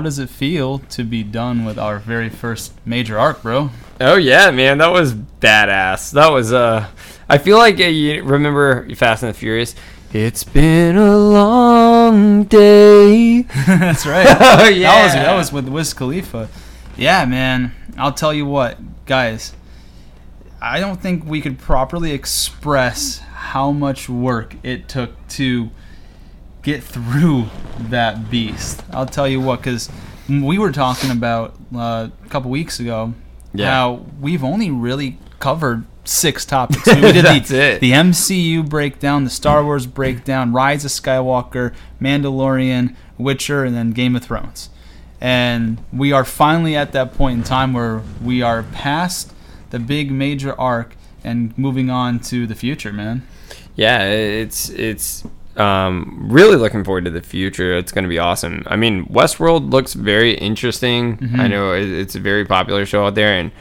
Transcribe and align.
how 0.00 0.04
does 0.04 0.18
it 0.18 0.30
feel 0.30 0.78
to 0.78 1.04
be 1.04 1.22
done 1.22 1.66
with 1.66 1.78
our 1.78 1.98
very 1.98 2.30
first 2.30 2.72
major 2.86 3.18
arc, 3.18 3.42
bro? 3.42 3.68
Oh 4.00 4.14
yeah, 4.16 4.50
man, 4.50 4.78
that 4.78 4.90
was 4.90 5.12
badass. 5.12 6.12
That 6.12 6.28
was 6.32 6.54
uh, 6.54 6.88
I 7.28 7.36
feel 7.36 7.58
like 7.58 7.78
uh, 7.78 7.84
you 7.84 8.22
remember 8.24 8.88
Fast 8.94 9.22
and 9.22 9.28
the 9.28 9.38
Furious. 9.38 9.74
It's 10.14 10.42
been 10.42 10.96
a 10.96 11.18
long 11.18 12.44
day. 12.44 13.42
That's 13.66 14.06
right. 14.06 14.26
Oh, 14.40 14.56
That 14.56 14.70
was 14.70 14.78
yeah. 14.78 15.22
that 15.24 15.34
was 15.36 15.52
with 15.52 15.68
Wiz 15.68 15.92
Khalifa. 15.92 16.48
Yeah, 16.96 17.26
man. 17.26 17.72
I'll 17.98 18.14
tell 18.14 18.32
you 18.32 18.46
what, 18.46 18.78
guys. 19.04 19.52
I 20.62 20.80
don't 20.80 20.98
think 21.02 21.26
we 21.26 21.42
could 21.42 21.58
properly 21.58 22.12
express 22.12 23.18
how 23.18 23.70
much 23.70 24.08
work 24.08 24.56
it 24.62 24.88
took 24.88 25.10
to 25.36 25.68
get 26.62 26.82
through 26.82 27.46
that 27.88 28.30
beast. 28.30 28.82
I'll 28.92 29.06
tell 29.06 29.28
you 29.28 29.40
what, 29.40 29.60
because 29.60 29.88
we 30.28 30.58
were 30.58 30.72
talking 30.72 31.10
about 31.10 31.54
uh, 31.74 32.08
a 32.24 32.28
couple 32.28 32.50
weeks 32.50 32.78
ago 32.80 33.14
Yeah. 33.52 33.70
how 33.70 34.06
we've 34.20 34.44
only 34.44 34.70
really 34.70 35.18
covered 35.38 35.84
six 36.04 36.44
topics. 36.44 36.86
I 36.88 36.94
mean, 36.96 37.04
we 37.04 37.12
did 37.12 37.24
That's 37.24 37.48
the, 37.48 37.62
it. 37.62 37.80
the 37.80 37.92
MCU 37.92 38.68
breakdown, 38.68 39.24
the 39.24 39.30
Star 39.30 39.64
Wars 39.64 39.86
breakdown, 39.86 40.52
Rise 40.52 40.84
of 40.84 40.90
Skywalker, 40.90 41.74
Mandalorian, 42.00 42.94
Witcher, 43.18 43.64
and 43.64 43.74
then 43.74 43.90
Game 43.92 44.14
of 44.16 44.22
Thrones. 44.24 44.68
And 45.20 45.82
we 45.92 46.12
are 46.12 46.24
finally 46.24 46.76
at 46.76 46.92
that 46.92 47.12
point 47.14 47.38
in 47.38 47.44
time 47.44 47.72
where 47.74 48.02
we 48.22 48.40
are 48.42 48.62
past 48.62 49.32
the 49.70 49.78
big 49.78 50.10
major 50.10 50.58
arc 50.58 50.96
and 51.22 51.56
moving 51.58 51.90
on 51.90 52.18
to 52.20 52.46
the 52.46 52.54
future, 52.54 52.92
man. 52.92 53.26
Yeah, 53.76 54.04
it's 54.08 54.70
it's 54.70 55.24
um, 55.60 56.28
really 56.30 56.56
looking 56.56 56.84
forward 56.84 57.04
to 57.04 57.10
the 57.10 57.20
future. 57.22 57.76
It's 57.76 57.92
going 57.92 58.04
to 58.04 58.08
be 58.08 58.18
awesome. 58.18 58.62
I 58.66 58.76
mean, 58.76 59.04
Westworld 59.06 59.70
looks 59.70 59.92
very 59.94 60.32
interesting. 60.34 61.18
I 61.36 61.48
know 61.48 61.72
it's 61.72 62.14
a 62.14 62.20
very 62.20 62.44
popular 62.44 62.86
show 62.86 63.06
out 63.06 63.14
there, 63.14 63.34
and 63.34 63.52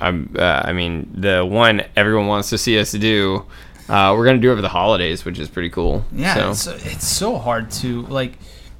I'm, 0.00 0.34
uh, 0.38 0.62
I 0.64 0.72
mean, 0.72 1.10
the 1.14 1.44
one 1.44 1.82
everyone 1.96 2.26
wants 2.26 2.50
to 2.50 2.58
see 2.58 2.78
us 2.78 2.92
do. 2.92 3.44
Uh, 3.88 4.14
we're 4.16 4.24
gonna 4.26 4.38
do 4.38 4.50
over 4.52 4.60
the 4.62 4.68
holidays, 4.68 5.24
which 5.24 5.38
is 5.38 5.48
pretty 5.48 5.70
cool. 5.70 6.04
Yeah, 6.12 6.34
So- 6.52 6.72
it's, 6.74 6.86
it's 6.86 7.06
so 7.06 7.38
hard 7.38 7.70
to 7.82 8.02
like. 8.02 8.32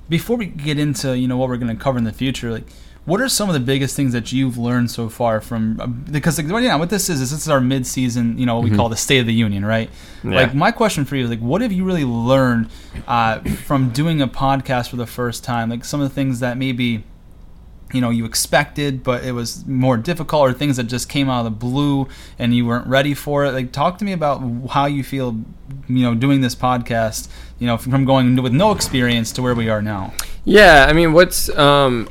Before 0.09 0.37
we 0.37 0.47
get 0.47 0.79
into 0.79 1.19
you 1.19 1.27
know 1.27 1.37
what 1.37 1.49
we're 1.49 1.57
going 1.57 1.77
to 1.77 1.83
cover 1.83 1.99
in 1.99 2.05
the 2.05 2.13
future, 2.13 2.53
like 2.53 2.67
what 3.07 3.21
are 3.21 3.29
some 3.29 3.49
of 3.49 3.55
the 3.55 3.61
biggest 3.61 3.97
things 3.97 4.13
that 4.13 4.33
you've 4.33 4.59
learned 4.59 4.91
so 4.91 5.09
far 5.09 5.41
from 5.41 5.81
uh, 5.81 5.87
because 5.87 6.39
like, 6.39 6.49
well, 6.49 6.61
yeah, 6.61 6.77
what 6.77 6.91
this 6.91 7.09
is 7.09 7.21
is 7.21 7.31
this 7.31 7.41
is 7.41 7.49
our 7.49 7.61
mid-season 7.61 8.39
you 8.39 8.45
know 8.45 8.57
what 8.57 8.69
we 8.69 8.77
call 8.77 8.89
the 8.89 8.97
State 8.97 9.21
of 9.21 9.27
the 9.27 9.35
Union, 9.35 9.65
right? 9.65 9.89
Mm-hmm. 9.89 10.33
Yeah. 10.33 10.41
Like 10.41 10.55
my 10.55 10.71
question 10.73 11.05
for 11.05 11.17
you 11.17 11.25
is 11.25 11.31
like 11.31 11.41
what 11.41 11.63
have 11.63 11.73
you 11.73 11.85
really 11.85 12.05
learned 12.05 12.69
uh, 13.07 13.41
from 13.41 13.91
doing 13.91 14.21
a 14.21 14.29
podcast 14.29 14.91
for 14.91 14.97
the 14.97 15.07
first 15.07 15.43
time? 15.45 15.71
Like 15.71 15.85
some 15.85 16.01
of 16.01 16.09
the 16.09 16.15
things 16.15 16.41
that 16.41 16.59
maybe 16.59 17.05
you 17.93 18.01
know 18.01 18.11
you 18.11 18.25
expected 18.25 19.05
but 19.05 19.25
it 19.25 19.31
was 19.31 19.65
more 19.65 19.97
difficult 19.97 20.43
or 20.43 20.53
things 20.53 20.77
that 20.77 20.85
just 20.85 21.09
came 21.09 21.31
out 21.31 21.39
of 21.39 21.45
the 21.45 21.51
blue 21.53 22.09
and 22.37 22.53
you 22.53 22.67
weren't 22.67 22.87
ready 22.89 23.15
for 23.15 23.45
it 23.45 23.53
like 23.53 23.71
talk 23.71 23.97
to 23.97 24.05
me 24.05 24.11
about 24.11 24.41
how 24.71 24.87
you 24.87 25.05
feel 25.05 25.39
you 25.87 26.03
know 26.03 26.13
doing 26.13 26.41
this 26.41 26.57
podcast 26.57 27.29
you 27.61 27.67
know 27.67 27.79
from 27.79 28.05
going 28.05 28.35
with 28.43 28.53
no 28.53 28.73
experience 28.73 29.31
to 29.31 29.41
where 29.41 29.55
we 29.55 29.69
are 29.69 29.81
now 29.81 30.13
Yeah, 30.47 30.87
I 30.89 30.93
mean, 30.93 31.13
what's 31.13 31.49
um, 31.59 32.09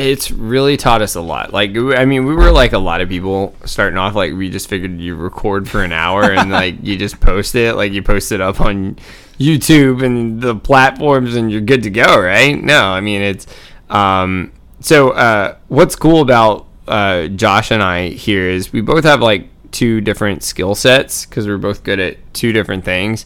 it's 0.00 0.30
really 0.30 0.76
taught 0.76 1.02
us 1.02 1.14
a 1.14 1.20
lot. 1.20 1.52
Like, 1.52 1.70
I 1.70 2.04
mean, 2.04 2.24
we 2.24 2.34
were 2.34 2.50
like 2.50 2.72
a 2.72 2.78
lot 2.78 3.00
of 3.00 3.08
people 3.08 3.54
starting 3.64 3.98
off. 3.98 4.14
Like, 4.14 4.32
we 4.32 4.50
just 4.50 4.68
figured 4.68 4.98
you 5.00 5.14
record 5.14 5.68
for 5.68 5.82
an 5.82 5.92
hour 5.92 6.32
and 6.32 6.50
like 6.60 6.76
you 6.82 6.96
just 6.96 7.20
post 7.20 7.54
it. 7.54 7.74
Like, 7.74 7.92
you 7.92 8.02
post 8.02 8.32
it 8.32 8.40
up 8.40 8.60
on 8.60 8.96
YouTube 9.38 10.04
and 10.04 10.40
the 10.40 10.54
platforms, 10.54 11.36
and 11.36 11.50
you're 11.50 11.60
good 11.60 11.82
to 11.84 11.90
go, 11.90 12.20
right? 12.20 12.60
No, 12.60 12.86
I 12.86 13.00
mean, 13.00 13.22
it's 13.22 13.46
um. 13.88 14.52
So, 14.80 15.10
uh, 15.10 15.56
what's 15.68 15.94
cool 15.94 16.22
about 16.22 16.66
uh, 16.88 17.28
Josh 17.28 17.70
and 17.70 17.82
I 17.82 18.08
here 18.08 18.48
is 18.48 18.72
we 18.72 18.80
both 18.80 19.04
have 19.04 19.20
like 19.20 19.48
two 19.72 20.00
different 20.00 20.42
skill 20.42 20.74
sets 20.74 21.24
because 21.26 21.46
we're 21.46 21.58
both 21.58 21.84
good 21.84 22.00
at 22.00 22.16
two 22.34 22.52
different 22.52 22.84
things. 22.84 23.24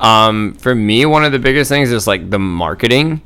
Um, 0.00 0.54
for 0.54 0.74
me, 0.74 1.04
one 1.06 1.24
of 1.24 1.32
the 1.32 1.38
biggest 1.38 1.68
things 1.68 1.90
is 1.92 2.06
like 2.06 2.30
the 2.30 2.38
marketing. 2.38 3.20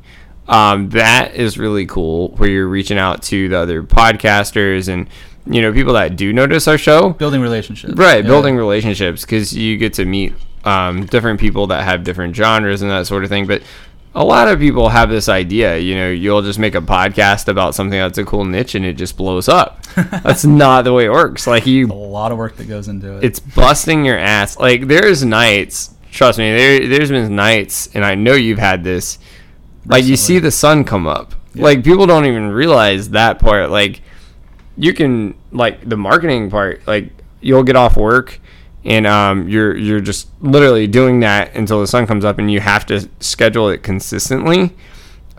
Um, 0.51 0.89
that 0.89 1.33
is 1.35 1.57
really 1.57 1.85
cool 1.85 2.29
where 2.35 2.49
you're 2.49 2.67
reaching 2.67 2.97
out 2.97 3.23
to 3.23 3.47
the 3.49 3.57
other 3.57 3.81
podcasters 3.83 4.89
and 4.89 5.07
you 5.47 5.61
know 5.61 5.71
people 5.73 5.93
that 5.93 6.15
do 6.17 6.31
notice 6.33 6.67
our 6.67 6.77
show 6.77 7.11
building 7.13 7.41
relationships 7.41 7.93
right 7.95 8.23
Yeah. 8.23 8.29
building 8.29 8.57
relationships 8.57 9.21
because 9.21 9.55
you 9.57 9.77
get 9.77 9.93
to 9.93 10.05
meet 10.05 10.33
um, 10.65 11.05
different 11.07 11.39
people 11.39 11.67
that 11.67 11.83
have 11.85 12.03
different 12.03 12.35
genres 12.35 12.81
and 12.83 12.91
that 12.91 13.07
sort 13.07 13.23
of 13.23 13.29
thing 13.29 13.47
but 13.47 13.63
a 14.13 14.23
lot 14.25 14.49
of 14.49 14.59
people 14.59 14.89
have 14.89 15.09
this 15.09 15.29
idea 15.29 15.77
you 15.79 15.95
know 15.95 16.09
you'll 16.11 16.41
just 16.43 16.59
make 16.59 16.75
a 16.75 16.81
podcast 16.81 17.47
about 17.47 17.73
something 17.73 17.97
that's 17.97 18.17
a 18.19 18.25
cool 18.25 18.43
niche 18.45 18.75
and 18.75 18.85
it 18.85 18.97
just 18.97 19.15
blows 19.17 19.47
up 19.49 19.81
that's 20.21 20.43
not 20.45 20.83
the 20.83 20.91
way 20.93 21.05
it 21.05 21.11
works 21.11 21.47
like 21.47 21.65
you 21.65 21.87
a 21.87 21.93
lot 21.93 22.31
of 22.31 22.37
work 22.37 22.57
that 22.57 22.67
goes 22.67 22.87
into 22.89 23.17
it 23.17 23.23
it's 23.23 23.39
busting 23.39 24.03
your 24.05 24.17
ass. 24.17 24.59
Like 24.59 24.87
there's 24.87 25.23
nights, 25.23 25.91
trust 26.11 26.37
me, 26.37 26.51
there 26.51 26.87
there's 26.87 27.09
been 27.09 27.35
nights, 27.35 27.89
and 27.95 28.03
I 28.05 28.15
know 28.15 28.33
you've 28.33 28.59
had 28.59 28.83
this. 28.83 29.17
Like 29.85 30.05
you 30.05 30.15
see 30.15 30.39
the 30.39 30.51
sun 30.51 30.83
come 30.83 31.07
up. 31.07 31.33
Yeah. 31.53 31.63
Like 31.63 31.83
people 31.83 32.05
don't 32.05 32.25
even 32.25 32.51
realize 32.51 33.09
that 33.11 33.39
part. 33.39 33.69
Like 33.69 34.01
you 34.77 34.93
can 34.93 35.35
like 35.51 35.87
the 35.87 35.97
marketing 35.97 36.49
part. 36.49 36.85
Like 36.87 37.11
you'll 37.41 37.63
get 37.63 37.75
off 37.75 37.97
work, 37.97 38.39
and 38.85 39.05
um, 39.07 39.47
you're 39.49 39.75
you're 39.75 40.01
just 40.01 40.27
literally 40.41 40.87
doing 40.87 41.19
that 41.21 41.55
until 41.55 41.81
the 41.81 41.87
sun 41.87 42.07
comes 42.07 42.23
up, 42.23 42.39
and 42.39 42.51
you 42.51 42.59
have 42.59 42.85
to 42.87 43.09
schedule 43.19 43.69
it 43.69 43.83
consistently. 43.83 44.75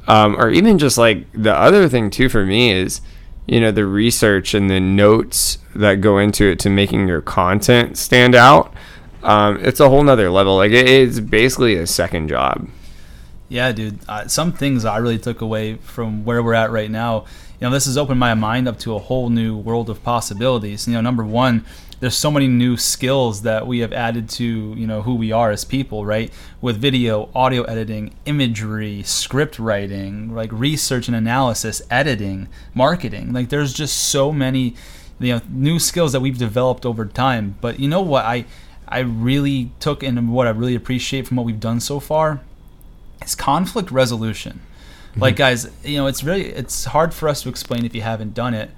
Um, 0.08 0.36
or 0.36 0.50
even 0.50 0.78
just 0.78 0.98
like 0.98 1.26
the 1.32 1.54
other 1.54 1.88
thing 1.88 2.10
too 2.10 2.28
for 2.28 2.44
me 2.44 2.72
is 2.72 3.00
you 3.46 3.60
know 3.60 3.70
the 3.70 3.86
research 3.86 4.54
and 4.54 4.68
the 4.68 4.80
notes 4.80 5.58
that 5.74 6.00
go 6.00 6.18
into 6.18 6.44
it 6.46 6.58
to 6.60 6.70
making 6.70 7.08
your 7.08 7.20
content 7.20 7.96
stand 7.96 8.34
out 8.34 8.72
um, 9.22 9.58
it's 9.64 9.80
a 9.80 9.88
whole 9.88 10.02
nother 10.02 10.30
level 10.30 10.56
like 10.56 10.72
it, 10.72 10.88
it's 10.88 11.20
basically 11.20 11.76
a 11.76 11.86
second 11.86 12.28
job 12.28 12.68
Yeah, 13.52 13.70
dude. 13.72 13.98
Uh, 14.08 14.28
some 14.28 14.54
things 14.54 14.86
I 14.86 14.96
really 14.96 15.18
took 15.18 15.42
away 15.42 15.74
from 15.74 16.24
where 16.24 16.42
we're 16.42 16.54
at 16.54 16.70
right 16.70 16.90
now. 16.90 17.26
You 17.60 17.66
know, 17.66 17.70
this 17.70 17.84
has 17.84 17.98
opened 17.98 18.18
my 18.18 18.32
mind 18.32 18.66
up 18.66 18.78
to 18.78 18.94
a 18.94 18.98
whole 18.98 19.28
new 19.28 19.54
world 19.54 19.90
of 19.90 20.02
possibilities. 20.02 20.88
You 20.88 20.94
know, 20.94 21.02
number 21.02 21.22
one, 21.22 21.66
there's 22.00 22.16
so 22.16 22.30
many 22.30 22.48
new 22.48 22.78
skills 22.78 23.42
that 23.42 23.66
we 23.66 23.80
have 23.80 23.92
added 23.92 24.30
to 24.30 24.44
you 24.74 24.86
know 24.86 25.02
who 25.02 25.16
we 25.16 25.32
are 25.32 25.50
as 25.50 25.66
people, 25.66 26.06
right? 26.06 26.32
With 26.62 26.78
video, 26.78 27.28
audio 27.34 27.64
editing, 27.64 28.14
imagery, 28.24 29.02
script 29.02 29.58
writing, 29.58 30.34
like 30.34 30.50
research 30.50 31.06
and 31.08 31.14
analysis, 31.14 31.82
editing, 31.90 32.48
marketing. 32.72 33.34
Like, 33.34 33.50
there's 33.50 33.74
just 33.74 33.98
so 33.98 34.32
many 34.32 34.74
you 35.20 35.34
know 35.34 35.42
new 35.50 35.78
skills 35.78 36.12
that 36.12 36.20
we've 36.20 36.38
developed 36.38 36.86
over 36.86 37.04
time. 37.04 37.56
But 37.60 37.78
you 37.78 37.88
know 37.90 38.00
what 38.00 38.24
I 38.24 38.46
I 38.88 39.00
really 39.00 39.72
took 39.78 40.02
and 40.02 40.32
what 40.32 40.46
I 40.46 40.50
really 40.50 40.74
appreciate 40.74 41.28
from 41.28 41.36
what 41.36 41.44
we've 41.44 41.60
done 41.60 41.80
so 41.80 42.00
far 42.00 42.40
is 43.24 43.34
conflict 43.34 43.90
resolution. 43.90 44.60
Like 45.16 45.34
mm-hmm. 45.34 45.38
guys, 45.38 45.70
you 45.84 45.96
know, 45.96 46.06
it's 46.06 46.24
really 46.24 46.46
it's 46.46 46.86
hard 46.86 47.12
for 47.12 47.28
us 47.28 47.42
to 47.42 47.48
explain 47.48 47.84
if 47.84 47.94
you 47.94 48.02
haven't 48.02 48.34
done 48.34 48.54
it. 48.54 48.70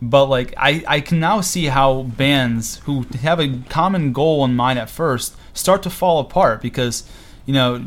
But 0.00 0.26
like 0.26 0.54
I, 0.56 0.84
I 0.86 1.00
can 1.00 1.20
now 1.20 1.40
see 1.40 1.66
how 1.66 2.02
bands 2.02 2.78
who 2.84 3.06
have 3.20 3.40
a 3.40 3.58
common 3.68 4.12
goal 4.12 4.44
in 4.44 4.54
mind 4.54 4.78
at 4.78 4.90
first 4.90 5.36
start 5.54 5.82
to 5.84 5.90
fall 5.90 6.18
apart 6.18 6.60
because 6.62 7.08
you 7.46 7.52
know 7.52 7.84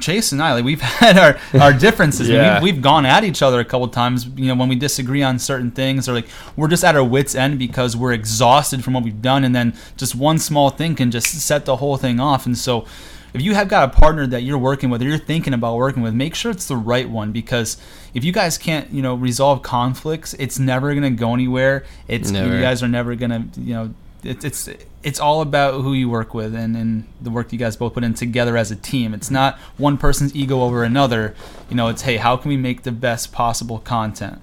Chase 0.00 0.32
and 0.32 0.42
I 0.42 0.54
like 0.54 0.64
we've 0.64 0.80
had 0.80 1.18
our, 1.18 1.38
our 1.60 1.72
differences. 1.72 2.28
Yeah. 2.28 2.54
we've, 2.54 2.74
we've 2.74 2.82
gone 2.82 3.06
at 3.06 3.24
each 3.24 3.42
other 3.42 3.60
a 3.60 3.64
couple 3.64 3.88
times. 3.88 4.26
You 4.26 4.46
know 4.46 4.54
when 4.54 4.68
we 4.68 4.76
disagree 4.76 5.22
on 5.22 5.38
certain 5.38 5.70
things 5.70 6.08
or 6.08 6.12
like 6.14 6.28
we're 6.56 6.68
just 6.68 6.84
at 6.84 6.96
our 6.96 7.04
wits 7.04 7.34
end 7.34 7.58
because 7.58 7.96
we're 7.96 8.12
exhausted 8.12 8.84
from 8.84 8.94
what 8.94 9.04
we've 9.04 9.22
done, 9.22 9.44
and 9.44 9.54
then 9.54 9.74
just 9.96 10.14
one 10.14 10.38
small 10.38 10.70
thing 10.70 10.94
can 10.94 11.10
just 11.10 11.28
set 11.28 11.64
the 11.64 11.76
whole 11.76 11.96
thing 11.96 12.20
off. 12.20 12.44
And 12.44 12.56
so 12.56 12.86
if 13.34 13.42
you 13.42 13.54
have 13.54 13.68
got 13.68 13.84
a 13.84 14.00
partner 14.00 14.26
that 14.26 14.42
you're 14.42 14.58
working 14.58 14.90
with 14.90 15.02
or 15.02 15.06
you're 15.06 15.18
thinking 15.18 15.54
about 15.54 15.76
working 15.76 16.02
with, 16.02 16.14
make 16.14 16.34
sure 16.34 16.50
it's 16.50 16.68
the 16.68 16.76
right 16.76 17.08
one 17.08 17.32
because 17.32 17.76
if 18.14 18.24
you 18.24 18.32
guys 18.32 18.58
can't, 18.58 18.90
you 18.90 19.02
know, 19.02 19.14
resolve 19.14 19.62
conflicts, 19.62 20.34
it's 20.34 20.58
never 20.58 20.94
gonna 20.94 21.10
go 21.10 21.34
anywhere. 21.34 21.84
It's 22.08 22.30
Never. 22.30 22.54
you 22.54 22.60
guys 22.60 22.82
are 22.82 22.88
never 22.88 23.14
gonna, 23.14 23.48
you 23.56 23.74
know, 23.74 23.94
it's 24.22 24.44
it's 24.44 24.68
it's 25.02 25.18
all 25.18 25.40
about 25.40 25.80
who 25.80 25.94
you 25.94 26.08
work 26.08 26.32
with 26.32 26.54
and, 26.54 26.76
and 26.76 27.04
the 27.20 27.30
work 27.30 27.52
you 27.52 27.58
guys 27.58 27.76
both 27.76 27.94
put 27.94 28.04
in 28.04 28.14
together 28.14 28.56
as 28.56 28.70
a 28.70 28.76
team. 28.76 29.14
It's 29.14 29.30
not 29.30 29.58
one 29.76 29.98
person's 29.98 30.34
ego 30.36 30.62
over 30.62 30.84
another. 30.84 31.34
You 31.68 31.76
know, 31.76 31.88
it's 31.88 32.02
hey, 32.02 32.18
how 32.18 32.36
can 32.36 32.48
we 32.50 32.56
make 32.56 32.82
the 32.82 32.92
best 32.92 33.32
possible 33.32 33.78
content? 33.78 34.40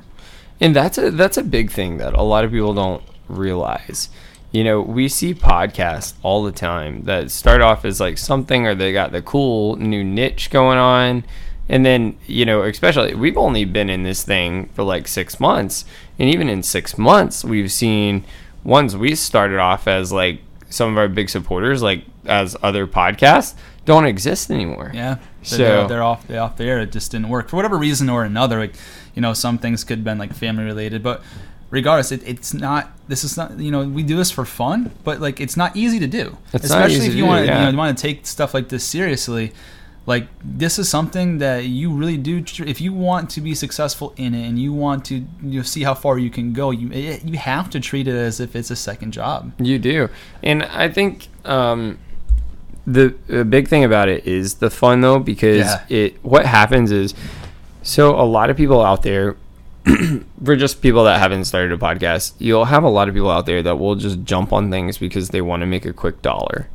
and 0.62 0.76
that's 0.76 0.98
a 0.98 1.12
that's 1.12 1.38
a 1.38 1.44
big 1.44 1.72
thing 1.72 1.98
that 1.98 2.14
a 2.14 2.22
lot 2.22 2.44
of 2.44 2.52
people 2.52 2.74
don't 2.74 3.04
realize 3.28 4.10
you 4.52 4.64
know 4.64 4.82
we 4.82 5.08
see 5.08 5.34
podcasts 5.34 6.14
all 6.24 6.44
the 6.44 6.52
time 6.52 7.04
that 7.04 7.30
start 7.32 7.62
off 7.62 7.86
as 7.86 8.00
like 8.00 8.18
something 8.18 8.66
or 8.66 8.74
they 8.76 8.92
got 8.92 9.12
the 9.12 9.22
cool 9.22 9.76
new 9.76 10.04
niche 10.04 10.50
going 10.50 10.78
on 10.78 11.24
and 11.68 11.86
then 11.86 12.18
you 12.26 12.46
know 12.46 12.64
especially 12.64 13.14
we've 13.14 13.38
only 13.38 13.64
been 13.66 13.90
in 13.90 14.04
this 14.04 14.24
thing 14.24 14.68
for 14.74 14.84
like 14.84 15.08
six 15.08 15.40
months 15.40 15.86
and 16.18 16.30
even 16.30 16.50
in 16.50 16.64
six 16.64 16.98
months 16.98 17.44
we've 17.44 17.72
seen 17.72 18.24
ones 18.64 18.98
we 18.98 19.14
started 19.16 19.60
off 19.60 19.88
as 19.88 20.12
like 20.12 20.42
some 20.70 20.92
of 20.92 20.98
our 20.98 21.08
big 21.08 21.30
supporters 21.30 21.82
like 21.82 22.04
as 22.26 22.56
other 22.62 22.86
podcasts 22.86 23.56
don't 23.86 24.06
exist 24.06 24.52
anymore. 24.52 24.92
Yeah. 24.94 25.18
So- 25.42 25.58
they're, 25.58 25.88
they're 25.88 26.04
off 26.04 26.28
they're 26.28 26.42
off 26.42 26.58
the 26.58 26.66
air. 26.66 26.80
It 26.82 26.92
just 26.92 27.10
didn't 27.12 27.30
work 27.30 27.50
for 27.50 27.56
whatever 27.56 27.76
reason 27.76 28.08
or 28.08 28.24
another. 28.24 28.60
Like, 28.60 28.76
you 29.16 29.22
know, 29.22 29.34
some 29.34 29.58
things 29.58 29.84
could 29.84 30.00
have 30.00 30.04
been 30.06 30.20
like 30.20 30.34
family 30.34 30.64
related, 30.64 31.02
but 31.02 31.24
regardless, 31.70 32.12
it, 32.12 32.22
it's 32.28 32.54
not. 32.54 32.92
This 33.08 33.24
is 33.24 33.38
not. 33.38 33.60
You 33.60 33.72
know, 33.72 33.88
we 33.88 34.04
do 34.04 34.16
this 34.18 34.32
for 34.32 34.46
fun, 34.46 34.92
but 35.04 35.20
like 35.20 35.40
it's 35.40 35.58
not 35.58 35.76
easy 35.76 36.00
to 36.00 36.08
do. 36.08 36.38
It's 36.54 36.66
Especially 36.66 37.08
if 37.08 37.16
you 37.16 37.26
want 37.26 37.46
yeah. 37.46 37.60
you 37.60 37.66
know 37.66 37.72
you 37.72 37.78
want 37.78 37.98
to 37.98 38.02
take 38.02 38.26
stuff 38.28 38.54
like 38.54 38.70
this 38.70 38.84
seriously. 38.84 39.52
Like 40.06 40.28
this 40.44 40.80
is 40.80 40.90
something 40.90 41.38
that 41.38 41.66
you 41.66 41.92
really 41.92 42.18
do. 42.18 42.42
tr- 42.42 42.64
If 42.64 42.82
you 42.82 42.94
want 42.94 43.30
to 43.32 43.42
be 43.42 43.54
successful 43.54 44.14
in 44.18 44.34
it 44.34 44.48
and 44.48 44.58
you 44.58 44.74
want 44.74 45.06
to 45.06 45.16
you 45.44 45.60
know, 45.60 45.62
see 45.62 45.84
how 45.84 45.94
far 45.94 46.18
you 46.18 46.32
can 46.32 46.52
go, 46.52 46.72
you 46.72 46.92
it, 46.92 47.24
you 47.24 47.38
have 47.38 47.70
to 47.72 47.80
treat 47.80 48.08
it 48.08 48.16
as 48.16 48.40
if 48.40 48.56
it's 48.56 48.72
a 48.72 48.76
second 48.76 49.12
job. 49.12 49.52
You 49.60 49.78
do, 49.78 50.10
and 50.42 50.64
I 50.64 50.90
think 50.90 51.28
um, 51.46 52.00
the, 52.88 53.14
the 53.28 53.46
big 53.46 53.68
thing 53.68 53.84
about 53.84 54.10
it 54.10 54.26
is 54.26 54.56
the 54.56 54.72
fun 54.72 55.02
though, 55.02 55.20
because 55.20 55.58
Yeah. 55.68 55.86
it 55.90 56.24
what 56.24 56.44
happens 56.46 56.92
is 56.92 57.14
so 57.84 58.20
a 58.20 58.26
lot 58.26 58.50
of 58.50 58.58
people 58.58 58.82
out 58.84 59.04
there. 59.04 59.36
for 60.44 60.56
just 60.56 60.82
people 60.82 61.04
that 61.06 61.20
haven't 61.20 61.46
started 61.46 61.72
a 61.72 61.78
podcast, 61.78 62.34
you'll 62.40 62.66
have 62.66 62.84
a 62.84 62.90
lot 62.90 63.08
of 63.08 63.14
people 63.14 63.30
out 63.30 63.46
there 63.46 63.62
that 63.64 63.78
will 63.78 63.96
just 63.96 64.24
jump 64.24 64.52
on 64.54 64.70
things 64.72 64.98
because 64.98 65.30
they 65.30 65.42
want 65.42 65.62
to 65.62 65.66
make 65.66 65.86
a 65.86 65.94
quick 65.94 66.22
dollar. 66.22 66.68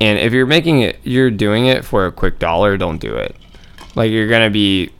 And 0.00 0.18
if 0.18 0.32
you're 0.32 0.46
making 0.46 0.80
it, 0.82 0.98
you're 1.04 1.30
doing 1.30 1.66
it 1.66 1.84
for 1.84 2.06
a 2.06 2.12
quick 2.12 2.38
dollar, 2.38 2.76
don't 2.76 2.98
do 2.98 3.14
it. 3.16 3.36
Like 3.94 4.10
you're 4.10 4.28
gonna 4.28 4.50
be, 4.50 4.90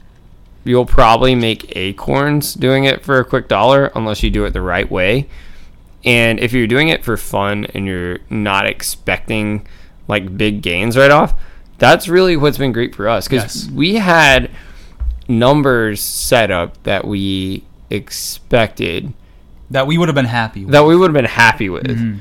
you'll 0.65 0.87
probably 0.87 1.35
make 1.35 1.77
acorns 1.77 2.55
doing 2.55 2.85
it 2.85 3.05
for 3.05 3.19
a 3.19 3.25
quick 3.25 3.49
dollar 3.49 3.91
unless 3.97 4.23
you 4.23 4.31
do 4.31 4.45
it 4.45 4.51
the 4.53 4.63
right 4.63 4.89
way. 4.91 5.29
And 6.05 6.39
if 6.41 6.53
you're 6.53 6.67
doing 6.67 6.89
it 6.89 7.05
for 7.05 7.17
fun 7.17 7.67
and 7.75 7.87
you're 7.87 8.19
not 8.31 8.67
expecting 8.67 9.67
like 10.09 10.37
big 10.37 10.63
gains 10.63 10.97
right 10.97 11.11
off, 11.11 11.35
that's 11.79 12.07
really 12.09 12.37
what's 12.37 12.59
been 12.59 12.73
great 12.73 12.95
for 12.95 13.09
us 13.09 13.27
because 13.27 13.65
Yes. 13.67 13.73
we 13.75 13.95
had 13.97 14.51
numbers 15.39 16.01
set 16.01 16.51
up 16.51 16.81
that 16.85 17.05
we 17.07 17.65
expected 17.91 19.13
That 19.71 19.87
we 19.87 19.99
would 19.99 20.09
have 20.09 20.15
been 20.15 20.25
happy. 20.27 20.65
with. 20.65 20.73
that 20.73 20.85
we 20.85 20.97
would 20.97 21.07
have 21.11 21.15
been 21.15 21.25
happy 21.25 21.69
with. 21.69 21.85
Mm-hmm. 21.85 22.19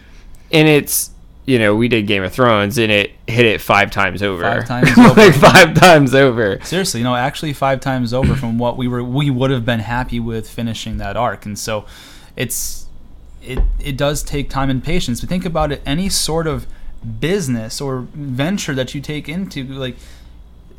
And 0.53 0.67
it's, 0.67 1.11
you 1.45 1.59
know, 1.59 1.75
we 1.75 1.87
did 1.87 2.07
Game 2.07 2.23
of 2.23 2.33
Thrones 2.33 2.77
and 2.77 2.91
it 2.91 3.11
hit 3.27 3.45
it 3.45 3.61
five 3.61 3.91
times 3.91 4.21
over. 4.23 4.41
Five 4.43 4.67
times 4.73 4.97
like 4.97 5.17
over. 5.17 5.31
five 5.33 5.73
times 5.75 6.13
over. 6.15 6.59
Seriously, 6.63 6.99
you 7.01 7.03
know, 7.03 7.15
actually 7.15 7.53
five 7.53 7.79
times 7.79 8.13
over 8.13 8.35
from 8.35 8.57
what 8.57 8.77
we 8.77 8.87
were 8.87 9.03
we 9.03 9.29
would 9.29 9.51
have 9.51 9.65
been 9.65 9.79
happy 9.79 10.19
with 10.19 10.49
finishing 10.49 10.97
that 10.97 11.15
arc. 11.17 11.45
And 11.45 11.57
so 11.57 11.85
it's 12.35 12.85
it 13.41 13.59
it 13.79 13.97
does 13.97 14.23
take 14.23 14.49
time 14.49 14.69
and 14.69 14.83
patience. 14.83 15.19
But 15.21 15.29
think 15.29 15.45
about 15.45 15.71
it, 15.71 15.81
any 15.85 16.09
sort 16.09 16.47
of 16.47 16.67
business 17.19 17.81
or 17.81 18.01
venture 18.13 18.75
that 18.75 18.93
you 18.93 19.01
take 19.01 19.27
into, 19.27 19.63
like 19.65 19.95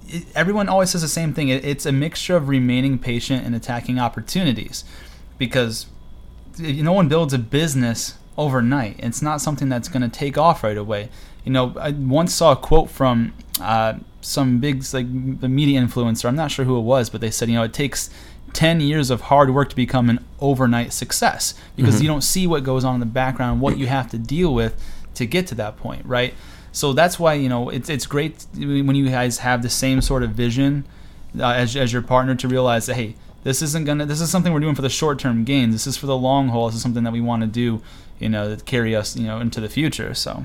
it, 0.08 0.24
everyone 0.34 0.68
always 0.68 0.90
says 0.90 1.02
the 1.02 1.08
same 1.08 1.32
thing. 1.32 1.48
It, 1.48 1.64
it's 1.64 1.86
a 1.86 1.92
mixture 1.92 2.36
of 2.36 2.48
remaining 2.48 2.98
patient 2.98 3.44
and 3.44 3.54
attacking 3.54 3.98
opportunities, 3.98 4.84
because 5.38 5.86
no 6.58 6.92
one 6.92 7.08
builds 7.08 7.32
a 7.32 7.38
business 7.38 8.14
overnight. 8.36 8.96
It's 8.98 9.22
not 9.22 9.40
something 9.40 9.68
that's 9.68 9.88
going 9.88 10.02
to 10.02 10.08
take 10.08 10.38
off 10.38 10.62
right 10.62 10.76
away. 10.76 11.08
You 11.44 11.52
know, 11.52 11.74
I 11.78 11.90
once 11.90 12.34
saw 12.34 12.52
a 12.52 12.56
quote 12.56 12.90
from 12.90 13.34
uh, 13.60 13.94
some 14.20 14.60
big 14.60 14.84
like 14.92 15.40
the 15.40 15.48
media 15.48 15.80
influencer. 15.80 16.26
I'm 16.26 16.36
not 16.36 16.50
sure 16.50 16.64
who 16.64 16.78
it 16.78 16.82
was, 16.82 17.10
but 17.10 17.20
they 17.20 17.30
said, 17.30 17.48
you 17.48 17.56
know, 17.56 17.64
it 17.64 17.72
takes 17.72 18.10
10 18.52 18.80
years 18.80 19.10
of 19.10 19.22
hard 19.22 19.54
work 19.54 19.70
to 19.70 19.76
become 19.76 20.10
an 20.10 20.24
overnight 20.40 20.92
success 20.92 21.54
because 21.74 22.02
you 22.02 22.08
don't 22.08 22.22
see 22.22 22.46
what 22.46 22.64
goes 22.64 22.84
on 22.84 22.94
in 22.94 23.00
the 23.00 23.06
background, 23.06 23.60
what 23.60 23.78
you 23.78 23.86
have 23.88 24.10
to 24.10 24.18
deal 24.18 24.54
with 24.54 24.80
to 25.14 25.26
get 25.26 25.46
to 25.48 25.54
that 25.54 25.76
point, 25.76 26.04
right? 26.06 26.34
So 26.72 26.92
that's 26.92 27.18
why 27.18 27.34
you 27.34 27.48
know 27.48 27.68
it's 27.68 27.88
it's 27.90 28.06
great 28.06 28.44
when 28.56 28.94
you 28.94 29.08
guys 29.08 29.38
have 29.38 29.62
the 29.62 29.68
same 29.70 30.00
sort 30.00 30.22
of 30.22 30.30
vision 30.30 30.84
uh, 31.38 31.48
as 31.50 31.76
as 31.76 31.92
your 31.92 32.02
partner 32.02 32.34
to 32.34 32.48
realize 32.48 32.86
that 32.86 32.94
hey, 32.94 33.14
this 33.44 33.60
isn't 33.62 33.84
gonna 33.84 34.06
this 34.06 34.20
is 34.20 34.30
something 34.30 34.52
we're 34.52 34.60
doing 34.60 34.74
for 34.74 34.82
the 34.82 34.88
short 34.90 35.18
term 35.18 35.44
gains. 35.44 35.74
This 35.74 35.86
is 35.86 35.96
for 35.96 36.06
the 36.06 36.16
long 36.16 36.48
haul. 36.48 36.66
This 36.68 36.76
is 36.76 36.82
something 36.82 37.04
that 37.04 37.12
we 37.12 37.20
want 37.20 37.42
to 37.42 37.46
do, 37.48 37.82
you 38.18 38.28
know, 38.28 38.48
that 38.48 38.64
carry 38.64 38.96
us 38.96 39.16
you 39.16 39.26
know 39.26 39.38
into 39.38 39.60
the 39.60 39.68
future. 39.68 40.14
So 40.14 40.44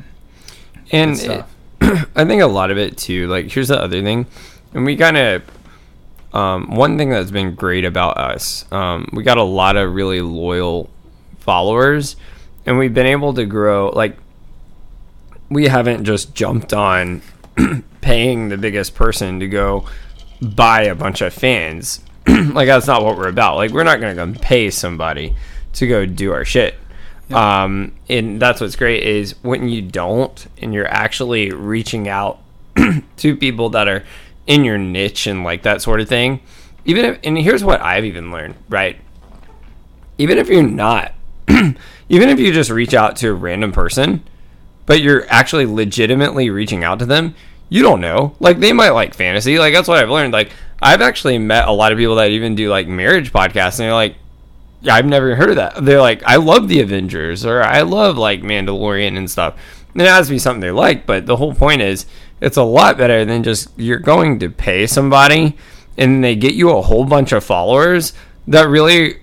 And 0.92 1.18
it- 1.20 1.46
I 2.16 2.26
think 2.26 2.42
a 2.42 2.48
lot 2.48 2.72
of 2.72 2.78
it 2.78 2.98
too, 2.98 3.28
like 3.28 3.52
here's 3.52 3.68
the 3.70 3.80
other 3.82 4.02
thing. 4.02 4.26
And 4.74 4.86
we 4.86 4.98
kind 4.98 5.16
of 5.18 5.44
um, 6.34 6.76
one 6.76 6.98
thing 6.98 7.10
that's 7.10 7.32
been 7.32 7.56
great 7.56 7.86
about 7.86 8.18
us, 8.18 8.70
um, 8.72 9.08
we 9.14 9.24
got 9.24 9.38
a 9.38 9.44
lot 9.44 9.78
of 9.78 9.94
really 9.94 10.22
loyal 10.22 10.90
followers, 11.40 12.16
and 12.66 12.78
we've 12.78 12.94
been 12.94 13.06
able 13.08 13.34
to 13.36 13.46
grow. 13.46 13.90
Like, 13.90 14.18
we 15.50 15.68
haven't 15.68 16.06
just 16.06 16.34
jumped 16.34 16.74
on 16.74 17.22
paying 18.02 18.50
the 18.50 18.58
biggest 18.58 18.96
person 18.96 19.40
to 19.40 19.48
go 19.48 19.88
buy 20.42 20.84
a 20.84 20.96
bunch 20.96 21.22
of 21.22 21.34
fans. 21.34 22.02
like, 22.28 22.68
that's 22.68 22.88
not 22.88 23.04
what 23.04 23.18
we're 23.18 23.30
about. 23.30 23.56
Like, 23.56 23.72
we're 23.72 23.84
not 23.84 24.00
going 24.00 24.16
to 24.16 24.26
go 24.26 24.40
pay 24.40 24.70
somebody 24.70 25.36
to 25.74 25.88
go 25.88 26.06
do 26.06 26.32
our 26.32 26.46
shit. 26.46 26.76
Um, 27.32 27.94
and 28.08 28.42
that's 28.42 28.62
what's 28.62 28.76
great 28.76 29.04
is 29.04 29.36
when 29.42 29.68
you 29.68 29.82
don't, 29.82 30.48
and 30.62 30.74
you're 30.74 30.88
actually 30.88 31.52
reaching 31.52 32.08
out 32.08 32.40
to 33.18 33.36
people 33.36 33.70
that 33.72 33.88
are 33.88 34.04
in 34.46 34.64
your 34.64 34.78
niche 34.78 35.28
and 35.28 35.44
like 35.44 35.64
that 35.64 35.82
sort 35.82 36.00
of 36.00 36.08
thing. 36.08 36.42
Even 36.86 37.04
if, 37.04 37.20
and 37.24 37.38
here's 37.38 37.64
what 37.64 37.82
I've 37.82 38.06
even 38.06 38.32
learned, 38.32 38.56
right? 38.70 38.98
Even 40.18 40.38
if 40.38 40.48
you're 40.48 40.64
not, 40.64 41.14
even 41.50 42.30
if 42.30 42.40
you 42.40 42.54
just 42.54 42.70
reach 42.70 42.94
out 42.94 43.18
to 43.18 43.30
a 43.30 43.34
random 43.34 43.74
person, 43.74 44.24
but 44.88 45.02
you're 45.02 45.30
actually 45.30 45.68
legitimately 45.68 46.50
reaching 46.50 46.84
out 46.84 46.98
to 46.98 47.06
them, 47.06 47.36
you 47.70 47.84
don't 47.84 48.02
know. 48.02 48.36
Like 48.40 48.60
they 48.60 48.74
might 48.74 48.90
like 48.90 49.14
fantasy. 49.14 49.60
Like 49.60 49.74
that's 49.74 49.88
what 49.88 50.00
I've 50.00 50.10
learned. 50.10 50.34
Like 50.34 50.52
I've 50.82 51.02
actually 51.02 51.38
met 51.38 51.68
a 51.68 51.72
lot 51.72 51.92
of 51.92 52.00
people 52.00 52.16
that 52.16 52.32
even 52.32 52.56
do 52.56 52.70
like 52.70 52.88
marriage 52.88 53.32
podcasts, 53.32 53.80
and 53.80 53.86
they're 53.86 53.94
like, 53.94 54.16
yeah, 54.82 54.96
I've 54.96 55.06
never 55.06 55.36
heard 55.36 55.50
of 55.50 55.56
that. 55.58 55.84
They're 55.84 56.02
like, 56.02 56.24
I 56.24 56.38
love 56.38 56.68
the 56.68 56.82
Avengers 56.82 57.46
or 57.46 57.62
I 57.62 57.82
love 57.82 58.18
like 58.18 58.42
Mandalorian 58.42 59.18
and 59.18 59.30
stuff. 59.30 59.56
And 59.94 60.02
it 60.02 60.08
has 60.08 60.28
to 60.28 60.34
be 60.34 60.40
something 60.40 60.62
they 60.62 60.72
like, 60.72 61.06
but 61.06 61.26
the 61.26 61.36
whole 61.36 61.54
point 61.54 61.82
is 61.82 62.06
it's 62.40 62.58
a 62.58 62.64
lot 62.64 62.98
better 62.98 63.26
than 63.26 63.44
just 63.44 63.70
you're 63.76 64.00
going 64.00 64.40
to 64.40 64.50
pay 64.50 64.86
somebody 64.86 65.58
and 65.98 66.24
they 66.24 66.36
get 66.36 66.54
you 66.54 66.70
a 66.70 66.82
whole 66.82 67.06
bunch 67.06 67.32
of 67.32 67.44
followers 67.44 68.14
that 68.48 68.70
really 68.70 69.18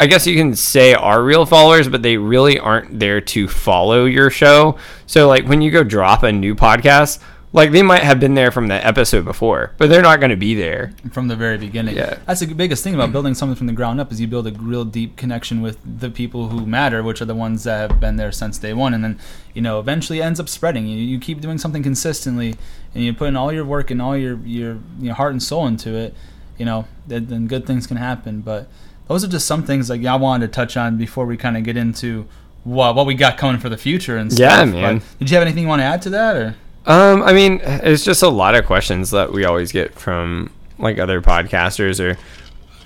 I 0.00 0.06
guess 0.06 0.26
you 0.26 0.34
can 0.34 0.56
say 0.56 0.94
are 0.94 1.22
real 1.22 1.44
followers, 1.44 1.86
but 1.86 2.02
they 2.02 2.16
really 2.16 2.58
aren't 2.58 2.98
there 2.98 3.20
to 3.20 3.46
follow 3.46 4.06
your 4.06 4.30
show. 4.30 4.78
So 5.06 5.28
like 5.28 5.46
when 5.46 5.60
you 5.60 5.70
go 5.70 5.84
drop 5.84 6.22
a 6.22 6.32
new 6.32 6.54
podcast, 6.54 7.20
like 7.52 7.72
they 7.72 7.82
might 7.82 8.02
have 8.02 8.18
been 8.18 8.32
there 8.32 8.50
from 8.50 8.68
the 8.68 8.86
episode 8.86 9.26
before, 9.26 9.74
but 9.76 9.90
they're 9.90 10.00
not 10.00 10.18
going 10.18 10.30
to 10.30 10.36
be 10.36 10.54
there. 10.54 10.94
from 11.12 11.28
the 11.28 11.36
very 11.36 11.58
beginning. 11.58 11.96
Yeah. 11.96 12.18
That's 12.24 12.40
the 12.40 12.54
biggest 12.54 12.82
thing 12.82 12.94
about 12.94 13.12
building 13.12 13.34
something 13.34 13.56
from 13.56 13.66
the 13.66 13.74
ground 13.74 14.00
up 14.00 14.10
is 14.10 14.20
you 14.22 14.26
build 14.26 14.46
a 14.46 14.52
real 14.52 14.86
deep 14.86 15.16
connection 15.16 15.60
with 15.60 15.78
the 15.84 16.10
people 16.10 16.48
who 16.48 16.64
matter, 16.64 17.02
which 17.02 17.20
are 17.20 17.26
the 17.26 17.34
ones 17.34 17.64
that 17.64 17.90
have 17.90 18.00
been 18.00 18.16
there 18.16 18.32
since 18.32 18.56
day 18.56 18.72
one, 18.72 18.94
and 18.94 19.04
then 19.04 19.18
you 19.52 19.60
know 19.60 19.80
eventually 19.80 20.20
it 20.20 20.22
ends 20.22 20.40
up 20.40 20.48
spreading. 20.48 20.86
You, 20.86 20.96
you 20.96 21.18
keep 21.18 21.40
doing 21.42 21.58
something 21.58 21.82
consistently, 21.82 22.54
and 22.94 23.04
you 23.04 23.12
put 23.12 23.28
in 23.28 23.36
all 23.36 23.52
your 23.52 23.64
work 23.64 23.90
and 23.90 24.00
all 24.00 24.16
your 24.16 24.38
your 24.46 24.78
you 24.98 25.08
know, 25.08 25.14
heart 25.14 25.32
and 25.32 25.42
soul 25.42 25.66
into 25.66 25.94
it. 25.94 26.14
You 26.56 26.66
know, 26.66 26.86
then, 27.06 27.26
then 27.26 27.46
good 27.48 27.66
things 27.66 27.86
can 27.86 27.96
happen. 27.96 28.42
But 28.42 28.68
those 29.10 29.24
are 29.24 29.28
just 29.28 29.44
some 29.44 29.64
things 29.64 29.90
like 29.90 30.00
y'all 30.00 30.20
wanted 30.20 30.46
to 30.46 30.52
touch 30.52 30.76
on 30.76 30.96
before 30.96 31.26
we 31.26 31.36
kind 31.36 31.56
of 31.56 31.64
get 31.64 31.76
into 31.76 32.28
what 32.62 32.94
what 32.94 33.06
we 33.06 33.14
got 33.14 33.36
coming 33.36 33.60
for 33.60 33.68
the 33.68 33.76
future 33.76 34.16
and 34.16 34.32
stuff. 34.32 34.40
Yeah, 34.40 34.64
man. 34.64 34.98
But 34.98 35.18
did 35.18 35.30
you 35.30 35.36
have 35.36 35.42
anything 35.42 35.64
you 35.64 35.68
want 35.68 35.80
to 35.80 35.84
add 35.84 36.00
to 36.02 36.10
that 36.10 36.36
or? 36.36 36.54
Um, 36.86 37.22
I 37.24 37.32
mean, 37.32 37.60
it's 37.64 38.04
just 38.04 38.22
a 38.22 38.28
lot 38.28 38.54
of 38.54 38.66
questions 38.66 39.10
that 39.10 39.32
we 39.32 39.44
always 39.44 39.72
get 39.72 39.94
from 39.94 40.52
like 40.78 41.00
other 41.00 41.20
podcasters 41.20 41.98
or 41.98 42.16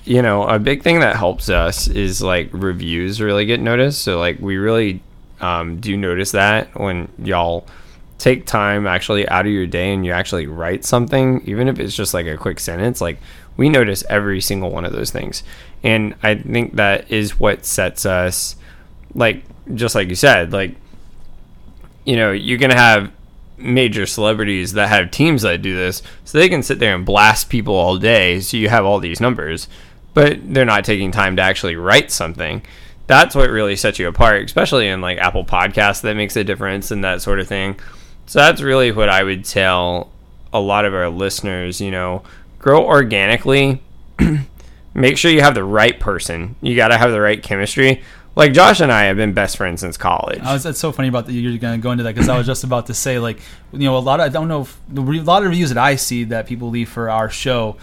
you 0.07 0.23
know, 0.23 0.45
a 0.45 0.59
big 0.59 0.83
thing 0.83 1.00
that 1.00 1.16
helps 1.16 1.50
us 1.50 1.88
is 1.88 2.23
like 2.23 2.49
reviews 2.52 3.21
really 3.21 3.45
get 3.45 3.61
noticed. 3.61 4.00
So 4.00 4.19
like 4.19 4.38
we 4.38 4.57
really 4.57 5.02
um, 5.40 5.78
do 5.78 5.95
notice 5.95 6.33
that 6.33 6.78
when 6.81 7.11
y'all 7.19 7.66
take 8.16 8.47
time 8.47 8.87
actually 8.87 9.28
out 9.28 9.45
of 9.45 9.52
your 9.52 9.66
day 9.66 9.93
and 9.93 10.07
you 10.07 10.12
actually 10.12 10.47
write 10.47 10.85
something, 10.87 11.43
even 11.47 11.69
if 11.69 11.78
it's 11.78 11.95
just 11.95 12.14
like 12.14 12.26
a 12.26 12.38
quick 12.38 12.61
sentence, 12.61 13.02
like 13.02 13.19
we 13.56 13.68
notice 13.68 14.04
every 14.08 14.40
single 14.40 14.70
one 14.70 14.84
of 14.84 14.92
those 14.92 15.11
things. 15.11 15.42
And 15.82 16.14
I 16.23 16.34
think 16.34 16.76
that 16.76 17.11
is 17.11 17.38
what 17.38 17.64
sets 17.64 18.06
us 18.06 18.56
like 19.14 19.44
just 19.75 19.94
like 19.94 20.08
you 20.08 20.14
said, 20.14 20.52
like 20.52 20.76
you 22.04 22.16
know, 22.16 22.32
you're 22.32 22.58
going 22.58 22.70
to 22.70 22.76
have 22.76 23.11
major 23.56 24.04
celebrities 24.04 24.73
that 24.75 24.88
have 24.88 25.11
teams 25.11 25.42
that 25.42 25.62
do 25.62 25.75
this, 25.75 26.02
so 26.25 26.38
they 26.38 26.49
can 26.49 26.62
sit 26.62 26.78
there 26.78 26.94
and 26.94 27.06
blast 27.06 27.49
people 27.49 27.75
all 27.75 27.96
day. 27.96 28.40
So 28.40 28.56
you 28.56 28.68
have 28.68 28.84
all 28.84 28.99
these 28.99 29.20
numbers, 29.20 29.68
but 30.12 30.38
they're 30.52 30.64
not 30.64 30.84
taking 30.84 31.11
time 31.11 31.37
to 31.37 31.42
actually 31.42 31.76
write 31.76 32.11
something. 32.11 32.62
That's 33.06 33.34
what 33.34 33.50
really 33.50 33.76
sets 33.76 33.99
you 33.99 34.08
apart, 34.08 34.44
especially 34.44 34.88
in 34.88 35.00
like 35.00 35.18
Apple 35.18 35.44
Podcasts. 35.44 36.02
That 36.02 36.16
makes 36.16 36.37
a 36.37 36.44
difference 36.44 36.90
and 36.90 37.04
that 37.04 37.23
sort 37.23 37.40
of 37.40 37.49
thing. 37.49 37.78
So 38.26 38.38
that's 38.38 38.61
really 38.61 38.92
what 38.92 39.08
I 39.08 39.23
would 39.23 39.44
tell 39.44 40.11
a 40.52 40.61
lot 40.61 40.84
of 40.84 40.94
our 40.94 41.08
listeners. 41.08 41.80
You 41.80 41.90
know, 41.90 42.23
grow 42.64 42.83
organically. 42.83 43.83
Make 44.94 45.18
sure 45.18 45.30
you 45.30 45.42
have 45.42 45.54
the 45.54 45.62
right 45.62 46.00
person. 46.00 46.56
You 46.62 46.75
got 46.75 46.88
to 46.88 46.97
have 46.97 47.12
the 47.12 47.21
right 47.21 47.42
chemistry. 47.42 48.02
like 48.37 48.54
Josh 48.54 48.80
and 48.80 48.90
I 48.90 49.04
have 49.04 49.18
been 49.18 49.35
best 49.35 49.59
friends 49.59 49.83
since 49.83 49.99
college. 49.99 50.40
I 50.40 50.54
was, 50.54 50.64
it's 50.64 50.78
so 50.78 50.90
funny 50.90 51.09
about 51.09 51.26
that 51.26 51.35
you're 51.35 51.59
going 51.59 51.78
to 51.78 51.83
go 51.83 51.90
into 51.90 52.04
that 52.04 52.14
because 52.14 52.30
I 52.30 52.38
was 52.38 52.47
just 52.47 52.64
about 52.64 52.87
to 52.87 52.94
say 52.94 53.18
like 53.18 53.40
you 53.73 53.80
know 53.80 53.99
a 53.99 53.99
lot 53.99 54.18
of 54.18 54.26
I 54.26 54.28
don't 54.30 54.49
know 54.49 54.62
if, 54.62 54.80
a 54.97 55.00
lot 55.00 55.42
of 55.42 55.50
reviews 55.50 55.68
that 55.68 55.78
I 55.78 55.97
see 55.97 56.25
that 56.25 56.47
people 56.47 56.71
leave 56.71 56.88
for 56.88 57.11
our 57.11 57.28
show 57.28 57.76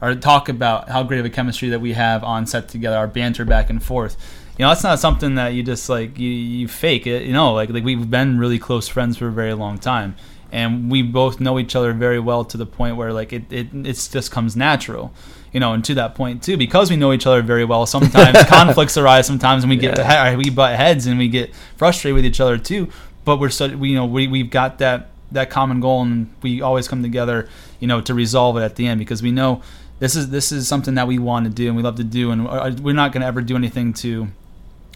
or 0.00 0.14
talk 0.14 0.48
about 0.48 0.88
how 0.88 1.02
great 1.02 1.18
of 1.18 1.26
a 1.26 1.30
chemistry 1.30 1.70
that 1.70 1.80
we 1.80 1.94
have 1.94 2.22
on 2.22 2.46
set 2.46 2.68
together, 2.68 2.96
our 2.96 3.08
banter 3.08 3.44
back 3.44 3.68
and 3.70 3.82
forth. 3.82 4.16
You 4.56 4.64
know, 4.64 4.68
that's 4.68 4.84
not 4.84 5.00
something 5.00 5.34
that 5.34 5.48
you 5.48 5.64
just 5.64 5.88
like 5.88 6.16
you, 6.16 6.30
you 6.30 6.68
fake 6.68 7.08
it. 7.08 7.24
You 7.24 7.32
know, 7.32 7.54
like 7.54 7.70
like 7.70 7.82
we've 7.82 8.08
been 8.08 8.38
really 8.38 8.60
close 8.60 8.86
friends 8.86 9.16
for 9.16 9.26
a 9.26 9.32
very 9.32 9.54
long 9.54 9.78
time, 9.78 10.14
and 10.52 10.90
we 10.90 11.02
both 11.02 11.40
know 11.40 11.58
each 11.58 11.76
other 11.76 11.92
very 11.92 12.18
well 12.18 12.44
to 12.44 12.56
the 12.56 12.66
point 12.66 12.96
where 12.96 13.12
like 13.12 13.32
it 13.32 13.52
it 13.52 13.68
it's 13.72 14.08
just 14.08 14.30
comes 14.30 14.56
natural. 14.56 15.12
You 15.52 15.60
know, 15.60 15.72
and 15.72 15.82
to 15.86 15.94
that 15.94 16.14
point 16.14 16.42
too, 16.42 16.58
because 16.58 16.90
we 16.90 16.96
know 16.96 17.12
each 17.12 17.26
other 17.26 17.40
very 17.40 17.64
well. 17.64 17.86
Sometimes 17.86 18.44
conflicts 18.48 18.96
arise. 18.98 19.26
Sometimes 19.26 19.64
and 19.64 19.70
we 19.70 19.76
get 19.76 19.96
Yeah. 19.96 20.36
we 20.36 20.50
butt 20.50 20.76
heads 20.76 21.06
and 21.06 21.18
we 21.18 21.28
get 21.28 21.54
frustrated 21.76 22.14
with 22.14 22.26
each 22.26 22.40
other 22.40 22.58
too. 22.58 22.88
But 23.24 23.40
we're 23.40 23.48
so 23.50 23.68
we 23.76 23.90
you 23.90 23.94
know 23.94 24.04
we 24.06 24.28
we've 24.28 24.50
got 24.50 24.78
that 24.78 25.08
that 25.32 25.50
common 25.50 25.80
goal 25.80 26.02
and 26.02 26.30
we 26.42 26.60
always 26.60 26.86
come 26.88 27.02
together. 27.02 27.48
You 27.80 27.86
know, 27.88 28.00
to 28.02 28.12
resolve 28.14 28.56
it 28.56 28.62
at 28.62 28.76
the 28.76 28.86
end 28.86 28.98
because 28.98 29.22
we 29.22 29.30
know 29.30 29.62
this 30.00 30.16
is 30.16 30.30
this 30.30 30.52
is 30.52 30.66
something 30.68 30.94
that 30.96 31.06
we 31.06 31.18
want 31.18 31.46
to 31.46 31.50
do 31.50 31.66
and 31.68 31.76
we 31.76 31.82
love 31.82 31.96
to 31.96 32.04
do 32.04 32.30
and 32.30 32.46
uh, 32.46 32.70
we're 32.82 32.94
not 32.94 33.12
going 33.12 33.20
to 33.22 33.26
ever 33.26 33.40
do 33.40 33.56
anything 33.56 33.92
to 33.94 34.28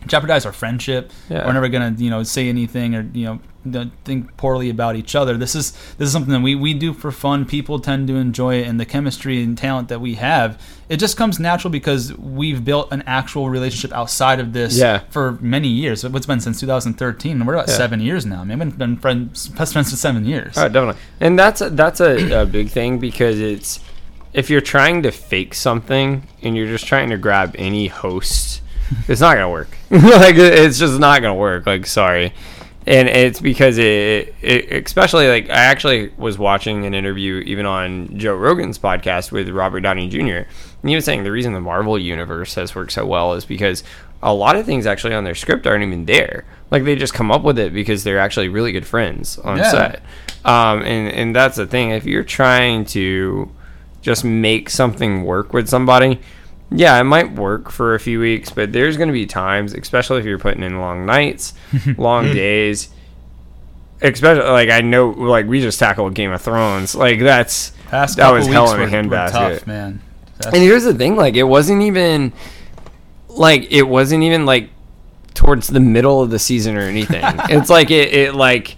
jeopardize 0.06 0.44
our 0.46 0.52
friendship. 0.52 1.10
Yeah. 1.28 1.46
We're 1.46 1.52
never 1.52 1.68
gonna, 1.68 1.94
you 1.98 2.10
know, 2.10 2.22
say 2.22 2.48
anything 2.48 2.94
or 2.94 3.02
you 3.12 3.24
know 3.26 3.40
think 4.04 4.36
poorly 4.36 4.70
about 4.70 4.96
each 4.96 5.14
other. 5.14 5.36
This 5.36 5.54
is 5.54 5.70
this 5.96 6.06
is 6.06 6.12
something 6.12 6.32
that 6.32 6.40
we, 6.40 6.56
we 6.56 6.74
do 6.74 6.92
for 6.92 7.12
fun. 7.12 7.44
People 7.44 7.78
tend 7.78 8.08
to 8.08 8.16
enjoy 8.16 8.56
it, 8.56 8.66
and 8.66 8.80
the 8.80 8.84
chemistry 8.84 9.42
and 9.42 9.56
talent 9.56 9.88
that 9.88 10.00
we 10.00 10.14
have, 10.16 10.60
it 10.88 10.96
just 10.96 11.16
comes 11.16 11.38
natural 11.38 11.70
because 11.70 12.12
we've 12.18 12.64
built 12.64 12.88
an 12.92 13.02
actual 13.06 13.48
relationship 13.50 13.92
outside 13.96 14.40
of 14.40 14.52
this 14.52 14.76
Yeah. 14.76 15.02
for 15.10 15.38
many 15.40 15.68
years. 15.68 16.04
What's 16.06 16.26
been 16.26 16.40
since 16.40 16.58
2013? 16.58 17.36
and 17.36 17.46
We're 17.46 17.54
about 17.54 17.68
Yeah. 17.68 17.76
seven 17.76 18.00
years 18.00 18.26
now. 18.26 18.40
I 18.40 18.44
mean, 18.44 18.58
we've 18.58 18.76
been 18.76 18.96
friends, 18.96 19.46
best 19.48 19.72
friends 19.74 19.90
for 19.90 19.96
seven 19.96 20.24
years. 20.24 20.58
Oh, 20.58 20.68
definitely. 20.68 21.00
And 21.20 21.38
that's 21.38 21.60
a, 21.60 21.70
that's 21.70 22.00
a, 22.00 22.42
a 22.42 22.46
big 22.46 22.68
thing 22.68 22.98
because 22.98 23.38
it's 23.38 23.78
if 24.32 24.50
you're 24.50 24.60
trying 24.60 25.02
to 25.04 25.12
fake 25.12 25.54
something 25.54 26.26
and 26.42 26.56
you're 26.56 26.66
just 26.66 26.86
trying 26.86 27.10
to 27.10 27.16
grab 27.16 27.54
any 27.58 27.86
host, 27.86 28.60
it's 29.06 29.20
not 29.20 29.34
gonna 29.34 29.48
work. 29.50 29.76
like 30.18 30.36
it's 30.36 30.78
just 30.78 30.98
not 30.98 31.20
gonna 31.22 31.34
work. 31.34 31.66
Like 31.66 31.86
sorry. 31.86 32.32
And 32.84 33.08
it's 33.08 33.40
because 33.40 33.78
it, 33.78 34.34
it, 34.42 34.84
especially 34.84 35.28
like 35.28 35.48
I 35.50 35.64
actually 35.66 36.08
was 36.16 36.36
watching 36.36 36.84
an 36.84 36.94
interview 36.94 37.36
even 37.46 37.64
on 37.64 38.18
Joe 38.18 38.34
Rogan's 38.34 38.76
podcast 38.76 39.30
with 39.30 39.48
Robert 39.50 39.80
Downey 39.82 40.08
Jr. 40.08 40.48
And 40.82 40.88
he 40.88 40.96
was 40.96 41.04
saying 41.04 41.22
the 41.22 41.30
reason 41.30 41.52
the 41.52 41.60
Marvel 41.60 41.96
universe 41.96 42.54
has 42.54 42.74
worked 42.74 42.90
so 42.90 43.06
well 43.06 43.34
is 43.34 43.44
because 43.44 43.84
a 44.20 44.34
lot 44.34 44.56
of 44.56 44.66
things 44.66 44.84
actually 44.84 45.14
on 45.14 45.22
their 45.22 45.36
script 45.36 45.64
aren't 45.64 45.84
even 45.84 46.06
there. 46.06 46.44
Like 46.72 46.82
they 46.82 46.96
just 46.96 47.14
come 47.14 47.30
up 47.30 47.42
with 47.44 47.56
it 47.58 47.72
because 47.72 48.02
they're 48.02 48.18
actually 48.18 48.48
really 48.48 48.72
good 48.72 48.86
friends 48.86 49.38
on 49.38 49.58
Yeah. 49.58 49.70
set. 49.70 50.02
Um, 50.44 50.82
and 50.82 51.08
and 51.12 51.36
that's 51.36 51.56
the 51.58 51.66
thing. 51.68 51.90
If 51.90 52.04
you're 52.04 52.24
trying 52.24 52.84
to 52.86 53.48
just 54.00 54.24
make 54.24 54.68
something 54.70 55.22
work 55.22 55.52
with 55.52 55.68
somebody, 55.68 56.18
yeah, 56.74 56.98
it 57.00 57.04
might 57.04 57.32
work 57.32 57.70
for 57.70 57.94
a 57.94 58.00
few 58.00 58.20
weeks, 58.20 58.50
but 58.50 58.72
there's 58.72 58.96
going 58.96 59.08
to 59.08 59.12
be 59.12 59.26
times, 59.26 59.74
especially 59.74 60.18
if 60.20 60.24
you're 60.24 60.38
putting 60.38 60.62
in 60.62 60.80
long 60.80 61.06
nights, 61.06 61.54
long 61.96 62.32
days. 62.32 62.88
Especially 64.00 64.42
like 64.50 64.68
I 64.68 64.80
know, 64.80 65.10
like 65.10 65.46
we 65.46 65.60
just 65.60 65.78
tackled 65.78 66.14
Game 66.14 66.32
of 66.32 66.42
Thrones. 66.42 66.94
Like 66.94 67.20
that's 67.20 67.70
Past 67.88 68.16
that 68.16 68.30
was 68.32 68.46
hell 68.48 68.72
in 68.74 68.82
a 68.82 68.86
handbasket. 68.86 69.66
man. 69.66 70.00
That's- 70.38 70.54
And 70.54 70.62
here's 70.62 70.82
the 70.84 70.94
thing, 70.94 71.14
like 71.14 71.34
it 71.36 71.44
wasn't 71.44 71.82
even 71.82 72.32
like 73.28 73.70
it 73.70 73.82
wasn't 73.84 74.24
even 74.24 74.44
like 74.44 74.70
towards 75.34 75.68
the 75.68 75.78
middle 75.80 76.20
of 76.20 76.30
the 76.30 76.38
season 76.40 76.76
or 76.76 76.80
anything. 76.82 77.22
it's 77.48 77.70
like 77.70 77.90
it, 77.92 78.12
it 78.12 78.34
like 78.34 78.76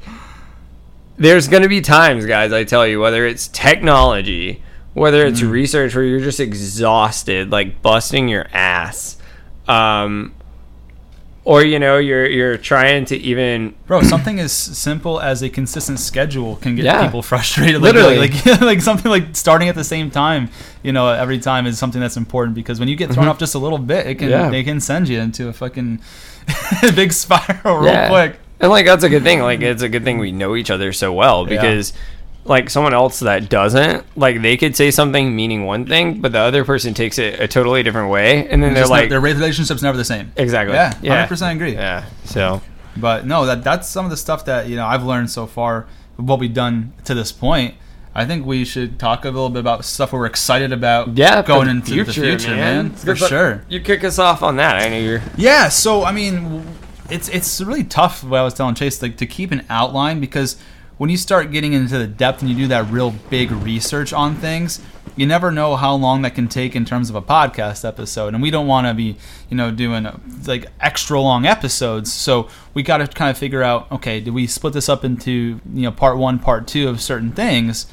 there's 1.16 1.48
gonna 1.48 1.68
be 1.68 1.80
times, 1.80 2.26
guys, 2.26 2.52
I 2.52 2.64
tell 2.64 2.86
you, 2.86 3.00
whether 3.00 3.26
it's 3.26 3.48
technology, 3.48 4.62
whether 4.94 5.26
it's 5.26 5.42
research 5.42 5.94
where 5.94 6.04
you're 6.04 6.20
just 6.20 6.40
exhausted, 6.40 7.50
like 7.50 7.82
busting 7.82 8.28
your 8.28 8.46
ass. 8.52 9.16
Um 9.68 10.34
or 11.46 11.62
you 11.62 11.78
know, 11.78 11.98
you're 11.98 12.24
you're 12.26 12.56
trying 12.56 13.04
to 13.06 13.16
even 13.16 13.74
Bro, 13.86 14.02
something 14.04 14.40
as 14.40 14.50
simple 14.50 15.20
as 15.20 15.42
a 15.42 15.50
consistent 15.50 15.98
schedule 16.00 16.56
can 16.56 16.74
get 16.74 16.86
Yeah. 16.86 17.04
people 17.04 17.20
frustrated. 17.32 17.82
Like, 17.82 17.92
Literally. 17.94 18.16
like, 18.18 18.60
like 18.62 18.80
something 18.80 19.10
like 19.10 19.36
starting 19.36 19.68
at 19.68 19.74
the 19.74 19.84
same 19.84 20.10
time, 20.10 20.48
you 20.82 20.92
know, 20.92 21.08
every 21.08 21.38
time 21.38 21.66
is 21.66 21.78
something 21.78 22.00
that's 22.00 22.16
important 22.16 22.54
because 22.54 22.80
when 22.80 22.88
you 22.88 22.96
get 22.96 23.10
thrown 23.10 23.28
off 23.28 23.38
just 23.38 23.54
a 23.54 23.58
little 23.58 23.76
bit, 23.78 24.06
it 24.06 24.14
can 24.14 24.28
Mm-hmm. 24.30 24.44
Yeah. 24.44 24.50
they 24.50 24.64
can 24.64 24.80
send 24.80 25.06
you 25.08 25.20
into 25.20 25.48
a 25.48 25.52
fucking 25.52 26.00
big 26.94 27.12
spiral 27.12 27.76
real 27.76 27.92
Yeah. 27.92 28.08
quick. 28.08 28.40
And 28.60 28.70
like 28.70 28.86
that's 28.86 29.04
a 29.04 29.10
good 29.10 29.22
thing. 29.22 29.40
Like 29.42 29.60
it's 29.60 29.82
a 29.82 29.88
good 29.90 30.04
thing 30.04 30.16
we 30.18 30.32
know 30.32 30.56
each 30.56 30.70
other 30.70 30.94
so 30.94 31.12
well 31.12 31.44
because 31.44 31.92
like 32.44 32.68
someone 32.70 32.92
else 32.94 33.20
that 33.20 33.48
doesn't, 33.48 34.04
like 34.16 34.42
they 34.42 34.56
could 34.56 34.76
say 34.76 34.90
something 34.90 35.34
meaning 35.34 35.64
one 35.64 35.86
thing, 35.86 36.20
but 36.20 36.32
the 36.32 36.38
other 36.40 36.64
person 36.64 36.92
takes 36.94 37.18
it 37.18 37.40
a 37.40 37.48
totally 37.48 37.82
different 37.82 38.10
way, 38.10 38.46
and 38.48 38.62
then 38.62 38.74
they're 38.74 38.82
Just 38.82 38.90
like, 38.90 39.08
their 39.08 39.20
relationship's 39.20 39.82
never 39.82 39.96
the 39.96 40.04
same. 40.04 40.32
exactly, 40.36 40.74
Yeah, 40.74 40.92
yeah, 41.02 41.14
hundred 41.16 41.28
percent 41.28 41.56
agree. 41.56 41.72
yeah. 41.72 42.04
So 42.24 42.60
But 42.96 43.26
no, 43.26 43.46
that 43.46 43.64
that's 43.64 43.88
some 43.88 44.04
of 44.04 44.10
the 44.10 44.16
stuff 44.16 44.44
that 44.44 44.68
you 44.68 44.76
know 44.76 44.86
I've 44.86 45.04
learned 45.04 45.30
so 45.30 45.46
far. 45.46 45.86
What 46.16 46.38
we've 46.38 46.54
done 46.54 46.92
to 47.06 47.14
this 47.14 47.32
point. 47.32 47.74
I 48.16 48.24
think 48.24 48.46
we 48.46 48.64
should 48.64 49.00
talk 49.00 49.24
a 49.24 49.28
little 49.28 49.50
bit 49.50 49.58
about 49.58 49.84
stuff 49.84 50.12
we're 50.12 50.26
excited 50.26 50.70
about. 50.72 51.16
yeah, 51.18 51.42
going 51.42 51.64
the 51.66 51.70
into 51.72 52.04
the 52.04 52.12
future, 52.12 52.50
man, 52.50 52.90
for 52.90 53.16
sure. 53.16 53.64
You 53.68 53.80
kick 53.80 54.04
us 54.04 54.20
off 54.20 54.40
on 54.44 54.54
that. 54.56 54.76
I 54.76 54.88
know 54.88 54.98
you're. 54.98 55.22
Yeah, 55.36 55.68
so 55.68 56.04
I 56.04 56.12
mean, 56.12 56.64
it's 57.10 57.28
it's 57.28 57.60
really 57.60 57.82
tough. 57.82 58.22
What 58.22 58.38
I 58.38 58.44
was 58.44 58.54
telling 58.54 58.76
Chase, 58.76 59.02
like 59.02 59.16
to 59.16 59.26
keep 59.26 59.50
an 59.50 59.66
outline 59.68 60.20
because 60.20 60.56
when 60.98 61.10
you 61.10 61.16
start 61.16 61.50
getting 61.50 61.72
into 61.72 61.98
the 61.98 62.06
depth 62.06 62.40
and 62.40 62.50
you 62.50 62.56
do 62.56 62.68
that 62.68 62.90
real 62.90 63.10
big 63.28 63.50
research 63.50 64.12
on 64.12 64.36
things, 64.36 64.80
you 65.16 65.26
never 65.26 65.50
know 65.50 65.76
how 65.76 65.94
long 65.94 66.22
that 66.22 66.34
can 66.34 66.48
take 66.48 66.74
in 66.74 66.84
terms 66.84 67.10
of 67.10 67.16
a 67.16 67.22
podcast 67.22 67.86
episode. 67.86 68.34
And 68.34 68.42
we 68.42 68.50
don't 68.50 68.66
want 68.66 68.86
to 68.86 68.94
be, 68.94 69.16
you 69.48 69.56
know, 69.56 69.70
doing 69.70 70.06
like 70.46 70.66
extra 70.80 71.20
long 71.20 71.46
episodes. 71.46 72.12
So 72.12 72.48
we 72.74 72.82
got 72.82 72.98
to 72.98 73.06
kind 73.06 73.30
of 73.30 73.38
figure 73.38 73.62
out, 73.62 73.90
okay, 73.92 74.20
do 74.20 74.32
we 74.32 74.46
split 74.46 74.72
this 74.72 74.88
up 74.88 75.04
into 75.04 75.60
you 75.72 75.82
know 75.82 75.92
part 75.92 76.16
one, 76.16 76.38
part 76.38 76.66
two 76.66 76.88
of 76.88 77.00
certain 77.00 77.32
things? 77.32 77.86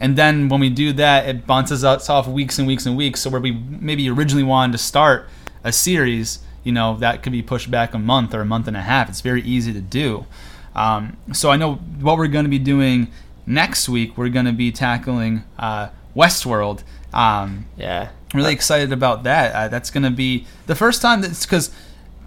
And 0.00 0.16
then 0.16 0.48
when 0.48 0.60
we 0.60 0.68
do 0.68 0.92
that, 0.94 1.28
it 1.28 1.46
bounces 1.46 1.84
us 1.84 2.10
off 2.10 2.26
weeks 2.26 2.58
and 2.58 2.66
weeks 2.66 2.86
and 2.86 2.96
weeks. 2.96 3.20
So 3.20 3.30
where 3.30 3.40
we 3.40 3.52
maybe 3.52 4.10
originally 4.10 4.42
wanted 4.42 4.72
to 4.72 4.78
start 4.78 5.28
a 5.62 5.72
series, 5.72 6.40
you 6.64 6.72
know, 6.72 6.96
that 6.96 7.22
could 7.22 7.32
be 7.32 7.42
pushed 7.42 7.70
back 7.70 7.94
a 7.94 7.98
month 7.98 8.34
or 8.34 8.40
a 8.40 8.44
month 8.44 8.66
and 8.66 8.76
a 8.76 8.82
half. 8.82 9.08
It's 9.08 9.20
very 9.20 9.42
easy 9.42 9.72
to 9.72 9.80
do. 9.80 10.26
Um, 10.74 11.16
so 11.32 11.50
I 11.50 11.56
know 11.56 11.74
what 11.74 12.16
we're 12.18 12.28
going 12.28 12.44
to 12.44 12.50
be 12.50 12.58
doing 12.58 13.08
next 13.46 13.88
week. 13.88 14.16
We're 14.16 14.28
going 14.30 14.46
to 14.46 14.52
be 14.52 14.72
tackling 14.72 15.44
uh, 15.58 15.88
Westworld. 16.16 16.82
Um, 17.12 17.66
Yeah. 17.76 18.08
I'm 18.32 18.40
really 18.40 18.54
excited 18.54 18.92
about 18.92 19.24
that. 19.24 19.54
Uh, 19.54 19.68
that's 19.68 19.90
going 19.90 20.04
to 20.04 20.10
be 20.10 20.46
the 20.66 20.74
first 20.74 21.02
time 21.02 21.20
that's 21.20 21.44
because, 21.44 21.70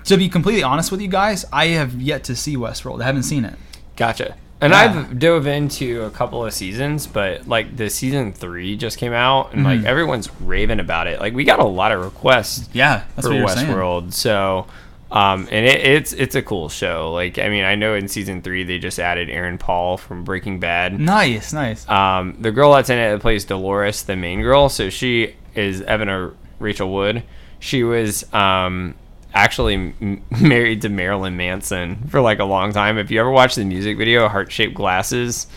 to 0.03 0.17
be 0.17 0.29
completely 0.29 0.61
honest 0.61 0.91
with 0.91 1.01
you 1.01 1.07
guys, 1.07 1.45
I 1.51 1.67
have 1.67 1.99
yet 1.99 2.23
to 2.25 2.35
see 2.35 2.55
Westworld. 2.55 3.01
I 3.01 3.05
haven't 3.05 3.23
seen 3.23 3.43
it. 3.43 3.55
Gotcha. 3.95 4.35
And 4.61 4.71
Yeah. 4.71 4.79
I've 5.09 5.17
dove 5.19 5.47
into 5.47 6.03
a 6.03 6.11
couple 6.11 6.45
of 6.45 6.53
seasons, 6.53 7.07
but 7.07 7.47
like 7.47 7.75
the 7.75 7.89
season 7.89 8.31
three 8.33 8.77
just 8.77 8.97
came 8.99 9.13
out, 9.13 9.53
and 9.53 9.63
like 9.63 9.79
Mhm. 9.81 9.85
everyone's 9.85 10.29
raving 10.41 10.79
about 10.79 11.07
it. 11.07 11.19
Like 11.19 11.33
we 11.33 11.43
got 11.43 11.59
a 11.59 11.65
lot 11.65 11.91
of 11.91 12.01
requests 12.03 12.69
Yeah, 12.71 13.01
that's 13.15 13.27
for. 13.27 13.33
Westworld. 13.33 14.13
So, 14.13 14.67
um, 15.11 15.47
and 15.51 15.65
it, 15.65 15.79
it's 15.81 16.13
it's 16.13 16.35
a 16.35 16.41
cool 16.41 16.67
show. 16.69 17.11
Like, 17.13 17.37
I 17.39 17.49
mean, 17.49 17.63
I 17.63 17.75
know 17.75 17.93
in 17.93 18.07
season 18.07 18.41
three 18.41 18.63
they 18.63 18.79
just 18.79 18.99
added 18.99 19.29
Aaron 19.29 19.57
Paul 19.57 19.97
from 19.97 20.23
Breaking 20.23 20.59
Bad. 20.59 20.99
Nice, 20.99 21.53
nice. 21.53 21.87
Um, 21.87 22.37
the 22.39 22.51
girl 22.51 22.73
that's 22.73 22.89
in 22.89 22.97
it 22.97 23.11
that 23.11 23.21
plays 23.21 23.45
Dolores, 23.45 24.03
the 24.03 24.15
main 24.15 24.41
girl. 24.41 24.69
So 24.69 24.89
she 24.89 25.35
is 25.53 25.81
Evan 25.81 26.09
or 26.09 26.33
Rachel 26.59 26.91
Wood. 26.91 27.23
She 27.59 27.83
was 27.83 28.31
um 28.33 28.95
actually 29.33 29.75
m- 29.75 30.23
married 30.41 30.81
to 30.81 30.89
Marilyn 30.89 31.37
Manson 31.37 32.07
for 32.09 32.21
like 32.21 32.39
a 32.39 32.45
long 32.45 32.71
time. 32.73 32.97
If 32.97 33.11
you 33.11 33.19
ever 33.19 33.31
watch 33.31 33.55
the 33.55 33.65
music 33.65 33.97
video, 33.97 34.27
Heart 34.27 34.51
Shaped 34.51 34.73
Glasses. 34.73 35.47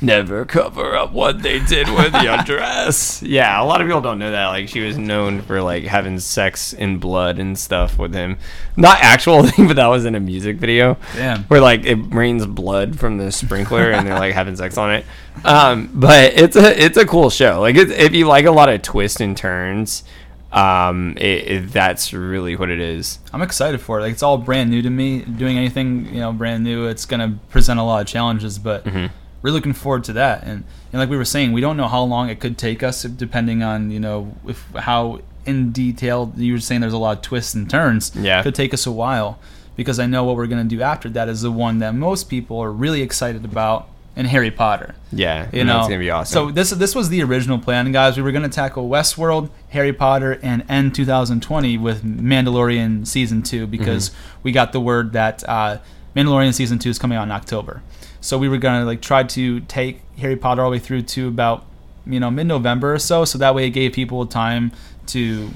Never 0.00 0.44
cover 0.44 0.94
up 0.96 1.12
what 1.12 1.42
they 1.42 1.58
did 1.58 1.88
with 1.88 2.14
your 2.22 2.36
dress. 2.44 3.20
Yeah, 3.22 3.60
a 3.60 3.64
lot 3.64 3.80
of 3.80 3.86
people 3.88 4.00
don't 4.00 4.18
know 4.20 4.30
that. 4.30 4.46
Like 4.46 4.68
she 4.68 4.80
was 4.80 4.96
known 4.96 5.42
for 5.42 5.60
like 5.60 5.84
having 5.84 6.20
sex 6.20 6.72
in 6.72 6.98
blood 6.98 7.38
and 7.40 7.58
stuff 7.58 7.98
with 7.98 8.14
him. 8.14 8.38
Not 8.76 8.98
actual 9.00 9.42
thing, 9.46 9.66
but 9.66 9.74
that 9.76 9.86
was 9.88 10.04
in 10.04 10.14
a 10.14 10.20
music 10.20 10.58
video. 10.58 10.96
Damn. 11.16 11.42
Where 11.44 11.60
like 11.60 11.84
it 11.84 11.96
rains 12.14 12.46
blood 12.46 12.98
from 12.98 13.18
the 13.18 13.32
sprinkler 13.32 13.90
and 13.90 14.06
they're 14.06 14.14
like 14.18 14.34
having 14.34 14.54
sex 14.54 14.78
on 14.78 14.92
it. 14.92 15.04
Um, 15.44 15.90
but 15.92 16.32
it's 16.34 16.54
a 16.56 16.80
it's 16.84 16.96
a 16.96 17.04
cool 17.04 17.28
show. 17.30 17.60
Like 17.60 17.74
it's, 17.76 17.90
if 17.90 18.12
you 18.14 18.26
like 18.28 18.44
a 18.44 18.52
lot 18.52 18.68
of 18.68 18.82
twists 18.82 19.20
and 19.20 19.36
turns, 19.36 20.04
um, 20.52 21.14
it, 21.18 21.48
it, 21.50 21.72
that's 21.72 22.12
really 22.12 22.54
what 22.56 22.70
it 22.70 22.80
is. 22.80 23.18
I'm 23.32 23.42
excited 23.42 23.80
for 23.80 23.98
it. 23.98 24.02
Like 24.02 24.12
it's 24.12 24.22
all 24.22 24.38
brand 24.38 24.70
new 24.70 24.80
to 24.82 24.90
me. 24.90 25.22
Doing 25.22 25.58
anything, 25.58 26.06
you 26.06 26.20
know, 26.20 26.32
brand 26.32 26.62
new, 26.62 26.86
it's 26.86 27.04
gonna 27.04 27.38
present 27.50 27.80
a 27.80 27.82
lot 27.82 28.00
of 28.00 28.06
challenges, 28.06 28.58
but 28.60 28.84
Mhm. 28.84 29.10
We're 29.42 29.50
looking 29.50 29.72
forward 29.72 30.04
to 30.04 30.12
that. 30.14 30.42
And 30.44 30.64
and 30.92 31.00
like 31.00 31.08
we 31.10 31.16
were 31.16 31.24
saying, 31.24 31.52
we 31.52 31.60
don't 31.60 31.76
know 31.76 31.88
how 31.88 32.02
long 32.02 32.28
it 32.30 32.40
could 32.40 32.56
take 32.58 32.82
us, 32.82 33.02
depending 33.02 33.62
on 33.62 33.90
you 33.90 34.00
know 34.00 34.34
if 34.46 34.64
how 34.74 35.20
in 35.46 35.70
detail. 35.72 36.32
You 36.36 36.54
were 36.54 36.60
saying 36.60 36.80
there's 36.80 36.92
a 36.92 36.98
lot 36.98 37.16
of 37.18 37.22
twists 37.22 37.54
and 37.54 37.68
turns. 37.70 38.12
Yeah. 38.16 38.42
could 38.42 38.54
take 38.54 38.72
us 38.74 38.86
a 38.86 38.92
while 38.92 39.38
because 39.76 39.98
I 39.98 40.06
know 40.06 40.24
what 40.24 40.36
we're 40.36 40.46
gonna 40.48 40.64
do 40.64 40.82
after 40.82 41.08
that 41.10 41.28
is 41.28 41.42
the 41.42 41.52
one 41.52 41.78
that 41.78 41.94
most 41.94 42.24
people 42.28 42.58
are 42.60 42.72
really 42.72 43.00
excited 43.02 43.44
about 43.44 43.88
in 44.16 44.26
Harry 44.26 44.50
Potter. 44.50 44.96
Yeah, 45.12 45.46
You 45.52 45.62
know, 45.62 45.78
it's 45.78 45.86
gonna 45.88 46.00
be 46.00 46.10
awesome. 46.10 46.32
So 46.48 46.50
this 46.50 46.70
this 46.70 46.94
was 46.96 47.08
the 47.08 47.22
original 47.22 47.58
plan, 47.60 47.92
guys. 47.92 48.16
We 48.16 48.22
were 48.24 48.32
gonna 48.32 48.48
tackle 48.48 48.88
Westworld, 48.88 49.50
Harry 49.68 49.92
Potter, 49.92 50.40
and 50.42 50.64
end 50.68 50.94
2020 50.96 51.78
with 51.78 52.02
Mandalorian 52.02 53.06
season 53.06 53.42
two 53.42 53.66
because 53.66 54.10
Mm-hmm. 54.10 54.38
we 54.42 54.52
got 54.52 54.72
the 54.72 54.80
word 54.80 55.12
that 55.12 55.44
uh, 55.48 55.78
Mandalorian 56.16 56.52
season 56.54 56.78
two 56.78 56.90
is 56.90 56.98
coming 56.98 57.16
out 57.16 57.22
in 57.24 57.30
October. 57.30 57.82
So 58.20 58.36
we 58.38 58.48
were 58.48 58.58
gonna 58.58 58.84
like 58.84 59.00
try 59.00 59.22
to 59.22 59.60
take 59.60 60.00
Harry 60.18 60.36
Potter 60.36 60.62
all 60.62 60.70
the 60.70 60.76
way 60.76 60.80
through 60.80 61.02
to 61.02 61.28
about 61.28 61.64
you 62.06 62.18
know 62.20 62.30
mid-November 62.30 62.94
or 62.94 62.98
so, 62.98 63.24
so 63.24 63.38
that 63.38 63.54
way 63.54 63.66
it 63.66 63.70
gave 63.70 63.92
people 63.92 64.26
time 64.26 64.72
to 65.08 65.50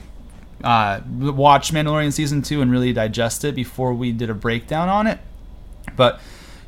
uh, 0.64 1.00
watch 1.08 1.72
Mandalorian 1.72 2.12
season 2.12 2.42
two 2.42 2.60
and 2.62 2.70
really 2.70 2.92
digest 2.92 3.44
it 3.44 3.54
before 3.54 3.92
we 3.94 4.12
did 4.12 4.30
a 4.30 4.34
breakdown 4.34 4.88
on 4.88 5.06
it. 5.06 5.18
But 5.96 6.20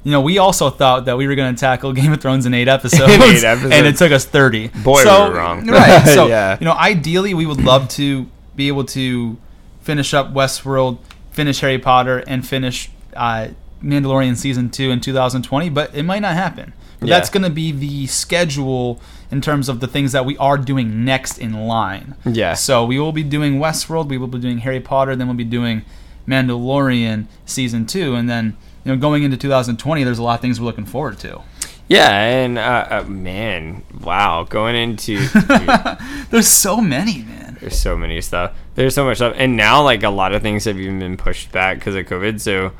you 0.03 0.11
know, 0.11 0.21
we 0.21 0.37
also 0.39 0.69
thought 0.69 1.07
that 1.07 1.17
we 1.17 1.27
were 1.27 1.35
going 1.35 1.55
to 1.55 1.59
tackle 1.59 1.93
Game 1.95 2.13
of 2.13 2.21
Thrones 2.21 2.45
in 2.45 2.53
eight 2.53 2.69
episodes, 2.79 3.11
eight 3.13 3.45
episodes. 3.45 3.73
and 3.73 3.87
it 3.87 3.97
took 3.97 4.13
us 4.13 4.25
thirty. 4.25 4.69
Boy, 4.69 5.03
we 5.05 5.11
were 5.11 5.35
wrong. 5.35 5.67
Right. 5.67 6.03
So 6.15 6.27
Yeah. 6.27 6.59
you 6.61 6.65
know, 6.67 6.73
ideally, 6.75 7.33
we 7.35 7.47
would 7.47 7.63
love 7.63 7.89
to 7.91 8.27
be 8.57 8.69
able 8.69 8.85
to 8.87 9.37
finish 9.83 10.13
up 10.13 10.33
Westworld, 10.35 10.99
finish 11.31 11.61
Harry 11.61 11.79
Potter, 11.79 12.23
and 12.27 12.47
finish 12.47 12.91
uh, 13.15 13.49
Mandalorian 13.85 14.37
season 14.37 14.71
two 14.71 14.91
in 14.91 15.01
2020. 15.01 15.69
But 15.69 15.95
it 15.95 16.03
might 16.05 16.21
not 16.21 16.35
happen. 16.35 16.73
But 17.01 17.09
Yeah. 17.09 17.19
That's 17.19 17.29
going 17.31 17.43
to 17.43 17.51
be 17.51 17.71
the 17.73 18.07
schedule 18.07 19.01
in 19.31 19.41
terms 19.41 19.69
of 19.69 19.81
the 19.81 19.87
things 19.87 20.13
that 20.13 20.25
we 20.25 20.37
are 20.39 20.57
doing 20.57 21.05
next 21.05 21.39
in 21.39 21.53
line. 21.67 22.15
Yeah. 22.25 22.55
So 22.55 22.85
we 22.85 22.99
will 22.99 23.13
be 23.13 23.23
doing 23.25 23.59
Westworld, 23.59 24.09
we 24.09 24.17
will 24.17 24.29
be 24.29 24.39
doing 24.39 24.59
Harry 24.59 24.81
Potter, 24.81 25.15
then 25.17 25.27
we'll 25.27 25.37
be 25.37 25.45
doing 25.45 25.83
Mandalorian 26.27 27.27
season 27.45 27.87
two, 27.87 28.15
and 28.15 28.29
then 28.29 28.57
you 28.85 28.93
know 28.93 28.99
going 28.99 29.23
into 29.23 29.37
2020, 29.37 30.05
there's 30.05 30.19
a 30.19 30.23
lot 30.23 30.35
of 30.37 30.41
things 30.41 30.61
we're 30.61 30.67
looking 30.67 30.87
forward 30.87 31.19
to. 31.21 31.43
yeah, 31.89 32.11
and 32.23 32.59
uh, 32.59 32.87
uh, 32.91 33.05
man, 33.07 33.83
wow, 34.01 34.45
going 34.49 34.75
into 34.75 35.19
There's 36.31 36.49
so 36.49 36.81
many, 36.81 37.23
man. 37.23 37.59
there's 37.61 37.79
so 37.79 37.97
many 37.97 38.21
stuff. 38.21 38.55
There's 38.75 38.95
so 38.95 39.05
much 39.05 39.19
stuff, 39.19 39.35
and 39.37 39.57
now 39.57 39.83
like 39.83 40.03
a 40.03 40.11
lot 40.11 40.33
of 40.35 40.43
things 40.43 40.65
have 40.65 40.79
even 40.79 40.99
been 40.99 41.17
pushed 41.17 41.53
back 41.53 41.79
because 41.79 41.95
of 41.95 42.07
COVID. 42.07 42.41
So 42.41 42.73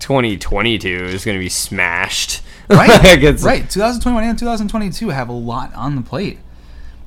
2022 0.00 0.88
is 0.88 1.24
going 1.24 1.36
to 1.36 1.42
be 1.42 1.48
smashed. 1.48 2.42
Right, 2.68 2.88
Like, 3.44 3.60
right. 3.60 3.70
2021 3.70 4.24
and 4.24 4.36
2022 4.36 5.10
have 5.10 5.28
a 5.28 5.32
lot 5.32 5.72
on 5.76 5.94
the 5.94 6.02
plate. 6.02 6.40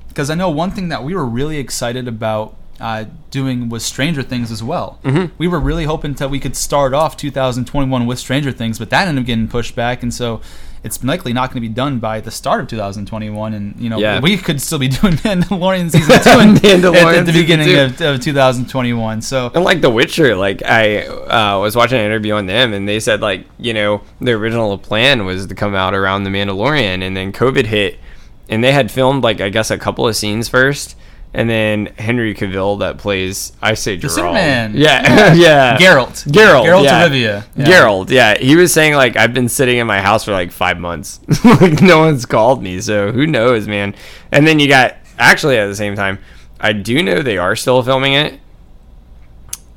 Because 0.07 0.29
I 0.29 0.35
know 0.35 0.49
one 0.49 0.71
thing 0.71 0.87
that 0.87 1.03
we 1.03 1.13
were 1.13 1.25
really 1.25 1.57
excited 1.57 2.07
about 2.07 2.55
uh, 2.79 3.05
doing 3.29 3.67
was 3.67 3.83
Stranger 3.83 4.23
Things 4.23 4.51
as 4.51 4.63
well. 4.63 4.99
Mm-hmm. 5.03 5.33
We 5.37 5.49
were 5.49 5.59
really 5.59 5.83
hoping 5.83 6.13
that 6.13 6.29
we 6.29 6.39
could 6.39 6.55
start 6.55 6.93
off 6.93 7.17
2021 7.17 8.05
with 8.05 8.19
Stranger 8.19 8.53
Things, 8.53 8.79
but 8.79 8.89
that 8.91 9.09
ended 9.09 9.23
up 9.23 9.27
getting 9.27 9.49
pushed 9.49 9.75
back, 9.75 10.01
and 10.01 10.13
so 10.13 10.39
it's 10.83 11.03
likely 11.03 11.33
not 11.33 11.49
going 11.49 11.61
to 11.61 11.67
be 11.67 11.73
done 11.73 11.99
by 11.99 12.21
the 12.21 12.31
start 12.31 12.61
of 12.61 12.67
2021. 12.67 13.53
And 13.53 13.79
you 13.79 13.89
know, 13.89 13.99
Yeah. 13.99 14.19
we 14.19 14.37
could 14.37 14.61
still 14.61 14.79
be 14.79 14.87
doing 14.99 15.13
Mandalorian 15.15 15.91
season 15.91 16.19
two 16.23 16.39
and, 16.39 16.57
Mandalorian 16.57 17.17
at, 17.19 17.25
the 17.25 17.33
beginning 17.33 17.75
of, 17.77 18.01
of 18.01 18.21
2021. 18.21 19.21
So 19.21 19.51
And 19.53 19.63
like 19.63 19.81
The 19.81 19.89
Witcher, 19.89 20.35
like 20.35 20.63
I 20.63 21.05
uh, 21.05 21.59
was 21.59 21.75
watching 21.75 21.99
an 21.99 22.05
interview 22.05 22.33
on 22.33 22.45
them, 22.45 22.73
and 22.73 22.87
they 22.87 22.99
said 22.99 23.21
like 23.21 23.45
you 23.57 23.73
know 23.73 24.01
the 24.21 24.31
original 24.31 24.77
plan 24.77 25.25
was 25.25 25.47
to 25.47 25.55
come 25.55 25.75
out 25.75 25.93
around 25.93 26.23
The 26.23 26.29
Mandalorian, 26.29 27.03
and 27.03 27.15
then 27.15 27.31
COVID 27.31 27.65
hit, 27.65 27.99
and 28.47 28.63
they 28.63 28.71
had 28.71 28.91
filmed 28.91 29.23
like 29.23 29.41
I 29.41 29.49
guess 29.49 29.71
a 29.71 29.77
couple 29.77 30.07
of 30.07 30.15
scenes 30.15 30.47
first, 30.49 30.95
and 31.33 31.49
then 31.49 31.87
Henry 31.97 32.33
Cavill 32.33 32.79
that 32.79 32.97
plays 32.97 33.53
I 33.61 33.75
say 33.75 33.97
The 33.97 34.07
Geralt. 34.07 34.11
Superman. 34.11 34.73
yeah, 34.75 35.33
yeah, 35.33 35.77
Geralt, 35.77 36.25
Geralt, 36.31 36.65
Geralt 36.65 36.83
yeah. 36.85 37.03
of 37.05 37.11
Rivia, 37.11 37.45
Yeah. 37.55 37.65
Geralt, 37.65 38.09
yeah. 38.09 38.37
He 38.37 38.55
was 38.55 38.73
saying 38.73 38.95
like 38.95 39.15
I've 39.15 39.33
been 39.33 39.49
sitting 39.49 39.77
in 39.77 39.85
my 39.87 40.01
house 40.01 40.23
for 40.25 40.31
like 40.31 40.51
five 40.51 40.79
months, 40.79 41.19
like 41.45 41.81
no 41.81 41.99
one's 41.99 42.25
called 42.25 42.63
me, 42.63 42.81
so 42.81 43.11
who 43.11 43.27
knows, 43.27 43.67
man. 43.67 43.93
And 44.31 44.47
then 44.47 44.59
you 44.59 44.67
got 44.67 44.95
actually 45.17 45.57
at 45.57 45.67
the 45.67 45.75
same 45.75 45.95
time, 45.95 46.19
I 46.59 46.73
do 46.73 47.01
know 47.03 47.21
they 47.21 47.37
are 47.37 47.55
still 47.55 47.81
filming 47.83 48.13
it. 48.13 48.39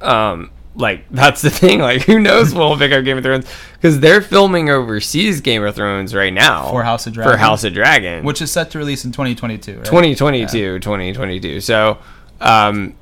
Um, 0.00 0.50
like 0.74 1.04
that's 1.10 1.42
the 1.42 1.50
thing. 1.62 1.80
Like 1.80 2.02
who 2.02 2.18
knows 2.18 2.54
what 2.54 2.68
will 2.68 2.78
pick 2.78 2.92
up 2.92 3.04
Game 3.04 3.18
of 3.18 3.24
Thrones 3.24 3.46
because 3.74 4.00
they're 4.00 4.22
filming 4.22 4.70
overseas 4.70 5.40
Game 5.40 5.62
of 5.64 5.74
Thrones 5.74 6.14
right 6.14 6.32
now 6.32 6.70
For 6.70 6.82
House 6.82 7.06
of 7.06 7.14
For 7.14 7.36
House 7.36 7.64
of 7.64 7.74
Dragon, 7.74 8.24
which 8.24 8.40
is 8.40 8.50
set 8.50 8.70
to 8.72 8.78
release 8.78 9.04
in 9.04 9.12
2022. 9.12 9.76
Right? 9.76 9.84
2022 9.84 10.78
2022 10.78 11.60
so 11.60 11.98
um 12.40 12.94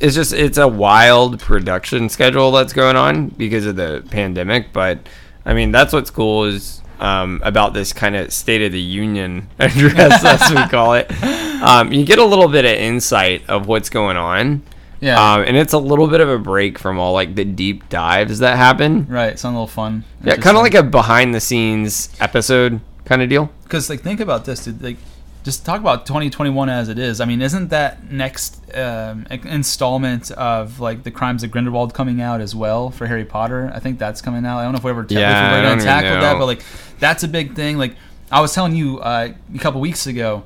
it's 0.00 0.14
just 0.14 0.32
it's 0.32 0.58
a 0.58 0.66
wild 0.66 1.38
production 1.38 2.08
schedule 2.08 2.50
that's 2.50 2.72
going 2.72 2.96
on 2.96 3.28
because 3.28 3.66
of 3.66 3.76
the 3.76 4.04
pandemic 4.10 4.72
but 4.72 4.98
i 5.46 5.54
mean 5.54 5.70
that's 5.70 5.92
what's 5.92 6.10
cool 6.10 6.44
is 6.44 6.80
um, 7.00 7.40
about 7.42 7.74
this 7.74 7.92
kind 7.92 8.14
of 8.14 8.32
state 8.32 8.62
of 8.62 8.70
the 8.70 8.80
union 8.80 9.48
address 9.58 10.24
as 10.24 10.50
we 10.50 10.68
call 10.68 10.94
it 10.94 11.10
um, 11.62 11.92
you 11.92 12.04
get 12.04 12.20
a 12.20 12.24
little 12.24 12.48
bit 12.48 12.64
of 12.64 12.70
insight 12.72 13.48
of 13.48 13.66
what's 13.66 13.90
going 13.90 14.16
on 14.16 14.62
Yeah. 15.02 15.34
um, 15.34 15.42
and 15.42 15.56
it's 15.56 15.72
a 15.72 15.78
little 15.78 16.06
bit 16.06 16.20
of 16.20 16.28
a 16.28 16.38
break 16.38 16.78
from 16.78 16.98
all 16.98 17.12
like 17.12 17.34
the 17.34 17.44
deep 17.44 17.88
dives 17.88 18.38
that 18.38 18.56
happen 18.56 19.06
Right, 19.08 19.36
sound 19.38 19.56
a 19.56 19.58
little 19.58 19.66
fun. 19.66 20.04
yeah 20.22 20.36
kind 20.36 20.56
of 20.56 20.62
like 20.62 20.74
a 20.74 20.82
behind 20.84 21.34
the 21.34 21.40
scenes 21.40 22.08
episode 22.20 22.80
kind 23.04 23.20
of 23.20 23.28
deal 23.28 23.50
because 23.64 23.90
like 23.90 24.00
think 24.02 24.20
about 24.20 24.44
this, 24.44 24.64
dude. 24.64 24.80
Like, 24.82 24.96
just 25.44 25.66
talk 25.66 25.80
about 25.80 26.06
2021 26.06 26.68
as 26.68 26.88
it 26.88 27.00
is. 27.00 27.20
I 27.20 27.24
mean, 27.24 27.42
isn't 27.42 27.70
that 27.70 28.12
next 28.12 28.60
um, 28.76 29.26
installment 29.30 30.30
of 30.32 30.78
like 30.78 31.02
the 31.02 31.10
Crimes 31.10 31.42
of 31.42 31.50
Grindelwald 31.50 31.94
coming 31.94 32.20
out 32.20 32.40
as 32.40 32.54
well 32.54 32.90
for 32.90 33.08
Harry 33.08 33.24
Potter? 33.24 33.72
I 33.74 33.80
think 33.80 33.98
that's 33.98 34.22
coming 34.22 34.46
out. 34.46 34.58
I 34.58 34.62
don't 34.62 34.70
know 34.72 34.78
if 34.78 34.84
we 34.84 34.90
ever 34.92 35.02
ta- 35.02 35.18
Yeah, 35.18 35.46
if 35.48 35.52
we're 35.64 35.68
gonna 35.68 35.82
tackle 35.82 36.20
that, 36.20 36.38
but 36.38 36.46
like 36.46 36.62
that's 37.00 37.24
a 37.24 37.28
big 37.28 37.56
thing. 37.56 37.76
Like 37.76 37.96
I 38.30 38.40
was 38.40 38.54
telling 38.54 38.76
you 38.76 39.00
uh, 39.00 39.32
a 39.52 39.58
couple 39.58 39.80
weeks 39.80 40.06
ago. 40.06 40.44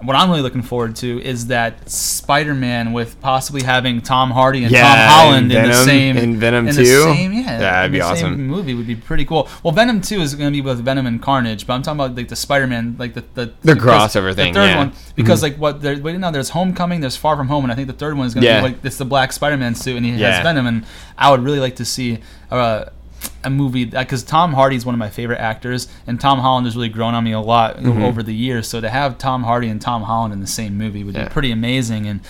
What 0.00 0.14
I'm 0.14 0.28
really 0.30 0.42
looking 0.42 0.62
forward 0.62 0.94
to 0.96 1.20
is 1.22 1.48
that 1.48 1.90
Spider-Man 1.90 2.92
with 2.92 3.20
possibly 3.20 3.62
having 3.62 4.00
Tom 4.00 4.30
Hardy 4.30 4.62
and 4.62 4.72
Yeah, 4.72 4.82
Tom 4.82 4.98
Holland 5.08 5.52
and 5.52 5.64
in 5.64 5.70
the 5.70 5.84
same 5.84 6.16
and 6.16 6.36
Venom 6.36 6.68
in 6.68 6.76
the 6.76 6.84
2? 6.84 7.02
same 7.02 7.32
yeah, 7.32 7.58
that'd 7.58 7.86
in 7.86 7.92
be 7.92 8.00
awesome. 8.00 8.46
movie 8.46 8.74
would 8.74 8.86
be 8.86 8.94
pretty 8.94 9.24
cool. 9.24 9.48
Well, 9.62 9.72
Venom 9.72 10.00
Two 10.00 10.20
is 10.20 10.34
going 10.34 10.48
to 10.48 10.52
be 10.52 10.60
with 10.60 10.84
Venom 10.84 11.06
and 11.06 11.20
Carnage, 11.20 11.66
but 11.66 11.74
I'm 11.74 11.82
talking 11.82 11.98
about 12.00 12.16
like 12.16 12.28
the 12.28 12.36
Spider-Man, 12.36 12.96
like 12.98 13.14
the 13.14 13.24
the, 13.34 13.52
The 13.62 13.72
crossover 13.74 14.34
thing, 14.34 14.52
The 14.52 14.60
third 14.60 14.66
yeah. 14.68 14.78
one 14.78 14.92
because 15.16 15.42
like 15.42 15.56
what 15.56 15.82
there, 15.82 15.98
wait 16.00 16.16
now 16.18 16.30
there's 16.30 16.50
Homecoming, 16.50 17.00
there's 17.00 17.16
Far 17.16 17.36
From 17.36 17.48
Home, 17.48 17.64
and 17.64 17.72
I 17.72 17.74
think 17.74 17.88
the 17.88 17.92
third 17.94 18.16
one 18.16 18.26
is 18.26 18.34
going 18.34 18.42
to 18.42 18.48
Yeah. 18.48 18.60
be 18.60 18.68
like 18.68 18.84
it's 18.84 18.98
the 18.98 19.04
black 19.04 19.32
Spider-Man 19.32 19.74
suit 19.74 19.96
and 19.96 20.06
he 20.06 20.12
has 20.20 20.42
Venom, 20.42 20.66
and 20.66 20.84
I 21.16 21.30
would 21.30 21.42
really 21.42 21.60
like 21.60 21.76
to 21.76 21.84
see. 21.84 22.18
Uh, 22.50 22.84
a 23.44 23.50
movie 23.50 23.84
because 23.86 24.22
Tom 24.22 24.52
Hardy 24.52 24.76
is 24.76 24.84
one 24.86 24.94
of 24.94 24.98
my 24.98 25.10
favorite 25.10 25.38
actors, 25.38 25.88
and 26.06 26.20
Tom 26.20 26.38
Holland 26.40 26.66
has 26.66 26.74
really 26.76 26.88
grown 26.88 27.14
on 27.14 27.24
me 27.24 27.32
a 27.32 27.40
lot 27.40 27.76
Mm-hmm. 27.78 28.02
over 28.02 28.22
the 28.22 28.34
years. 28.34 28.68
So 28.68 28.80
to 28.80 28.88
have 28.90 29.18
Tom 29.18 29.44
Hardy 29.44 29.68
and 29.68 29.80
Tom 29.80 30.02
Holland 30.02 30.32
in 30.32 30.40
the 30.40 30.46
same 30.46 30.76
movie 30.76 31.04
would 31.04 31.14
Yeah. 31.14 31.24
be 31.24 31.30
pretty 31.30 31.50
amazing, 31.52 32.06
and 32.06 32.20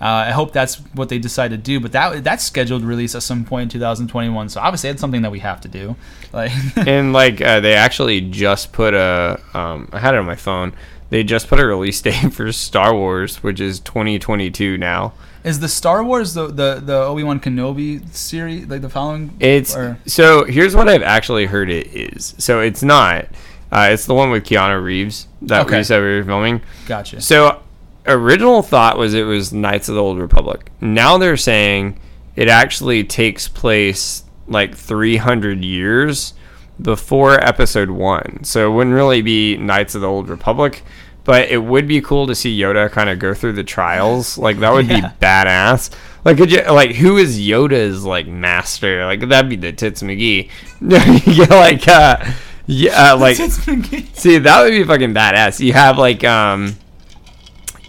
uh, 0.00 0.26
I 0.26 0.30
hope 0.32 0.52
that's 0.52 0.76
what 0.94 1.08
they 1.08 1.18
decide 1.18 1.52
to 1.52 1.56
do. 1.56 1.78
But 1.80 1.92
that 1.92 2.24
that's 2.24 2.44
scheduled 2.44 2.82
release 2.82 3.14
at 3.14 3.22
some 3.22 3.44
point 3.44 3.62
in 3.64 3.68
2021. 3.68 4.48
So 4.48 4.60
obviously 4.60 4.90
it's 4.90 5.00
something 5.00 5.22
that 5.22 5.30
we 5.30 5.38
have 5.40 5.60
to 5.62 5.68
do. 5.68 5.96
Like 6.32 6.50
and 6.76 7.12
like 7.12 7.40
uh, 7.42 7.60
they 7.60 7.74
actually 7.74 8.22
just 8.22 8.72
put 8.72 8.94
a 8.94 9.38
um, 9.54 9.88
I 9.92 9.98
had 9.98 10.14
it 10.14 10.18
on 10.18 10.24
my 10.26 10.34
phone. 10.36 10.72
They 11.10 11.22
just 11.24 11.46
put 11.48 11.60
a 11.60 11.66
release 11.66 12.00
date 12.08 12.32
for 12.32 12.50
Star 12.52 12.94
Wars, 12.94 13.42
which 13.42 13.60
is 13.60 13.78
2022 13.80 14.78
now. 14.78 15.12
Is 15.44 15.60
the 15.60 15.68
Star 15.68 16.02
Wars 16.04 16.34
the 16.34 16.46
the, 16.48 16.80
the 16.84 16.94
Obi 16.96 17.22
Wan 17.22 17.40
Kenobi 17.40 18.06
series 18.14 18.66
like 18.66 18.80
the 18.82 18.88
following? 18.88 19.36
It's 19.40 19.74
or- 19.76 19.98
so 20.06 20.44
here's 20.44 20.74
what 20.76 20.88
I've 20.88 21.02
actually 21.02 21.46
heard 21.46 21.70
it 21.70 21.86
is. 21.88 22.34
So 22.38 22.60
it's 22.60 22.82
not. 22.82 23.26
Uh, 23.70 23.88
it's 23.90 24.04
the 24.06 24.14
one 24.14 24.30
with 24.30 24.44
Keanu 24.44 24.82
Reeves 24.82 25.26
that 25.42 25.66
Okay. 25.66 25.78
we 25.78 25.82
said 25.84 26.00
we 26.00 26.16
were 26.18 26.24
filming. 26.24 26.60
gotcha. 26.86 27.20
So 27.22 27.62
original 28.06 28.62
thought 28.62 28.98
was 28.98 29.14
it 29.14 29.22
was 29.22 29.52
Knights 29.52 29.88
of 29.88 29.94
the 29.94 30.02
Old 30.02 30.18
Republic. 30.18 30.70
Now 30.80 31.16
they're 31.18 31.36
saying 31.38 31.98
it 32.36 32.48
actually 32.48 33.02
takes 33.04 33.48
place 33.48 34.24
like 34.46 34.74
300 34.76 35.64
years 35.64 36.34
before 36.80 37.42
episode 37.42 37.90
1. 37.90 38.44
So 38.44 38.70
it 38.70 38.74
wouldn't 38.74 38.94
really 38.94 39.22
be 39.22 39.56
Knights 39.56 39.94
of 39.94 40.00
the 40.02 40.08
Old 40.08 40.28
Republic, 40.28 40.82
but 41.24 41.48
it 41.50 41.58
would 41.58 41.86
be 41.86 42.00
cool 42.00 42.26
to 42.26 42.34
see 42.34 42.58
Yoda 42.58 42.90
kind 42.90 43.08
of 43.10 43.18
go 43.18 43.34
through 43.34 43.52
the 43.52 43.64
trials. 43.64 44.36
Like 44.38 44.58
that 44.60 44.72
would 44.72 44.86
Yeah. 44.88 45.00
be 45.00 45.06
badass. 45.20 45.90
Like 46.24 46.36
could 46.36 46.52
you 46.52 46.62
like 46.62 46.92
who 46.92 47.16
is 47.16 47.38
Yoda's 47.40 48.04
like 48.04 48.26
master? 48.26 49.04
Like 49.04 49.20
that'd 49.28 49.48
be 49.50 49.56
the 49.56 49.72
Tits 49.72 50.02
McGee. 50.02 50.50
yeah, 50.80 51.46
like 51.54 51.86
uh 51.88 52.24
yeah, 52.66 53.12
uh, 53.12 53.16
like 53.18 53.36
See, 53.36 54.38
that 54.38 54.62
would 54.62 54.70
be 54.70 54.84
fucking 54.84 55.14
badass. 55.14 55.58
You 55.60 55.72
have 55.72 55.98
like 55.98 56.22
um 56.24 56.76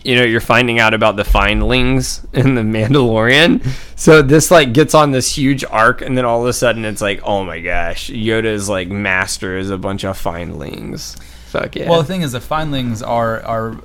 you 0.03 0.15
know, 0.17 0.23
you're 0.23 0.41
finding 0.41 0.79
out 0.79 0.93
about 0.93 1.15
the 1.15 1.23
findlings 1.23 2.27
in 2.33 2.55
the 2.55 2.61
Mandalorian. 2.61 3.65
So 3.95 4.21
this 4.21 4.51
like 4.51 4.73
gets 4.73 4.93
on 4.93 5.11
this 5.11 5.37
huge 5.37 5.63
arc 5.63 6.01
and 6.01 6.17
then 6.17 6.25
all 6.25 6.41
of 6.41 6.47
a 6.47 6.53
sudden 6.53 6.83
it's 6.83 7.01
like, 7.01 7.21
oh 7.23 7.45
my 7.45 7.59
gosh, 7.61 8.09
Yoda's 8.09 8.67
like 8.67 8.89
master 8.89 9.57
is 9.57 9.69
a 9.69 9.77
bunch 9.77 10.03
of 10.03 10.17
findlings. 10.17 11.15
Fuck 11.53 11.75
yeah. 11.75 11.87
Well, 11.87 12.01
the 12.01 12.07
thing 12.07 12.23
is, 12.23 12.31
the 12.31 12.41
findlings 12.41 13.03
are 13.03 13.43
are 13.43 13.77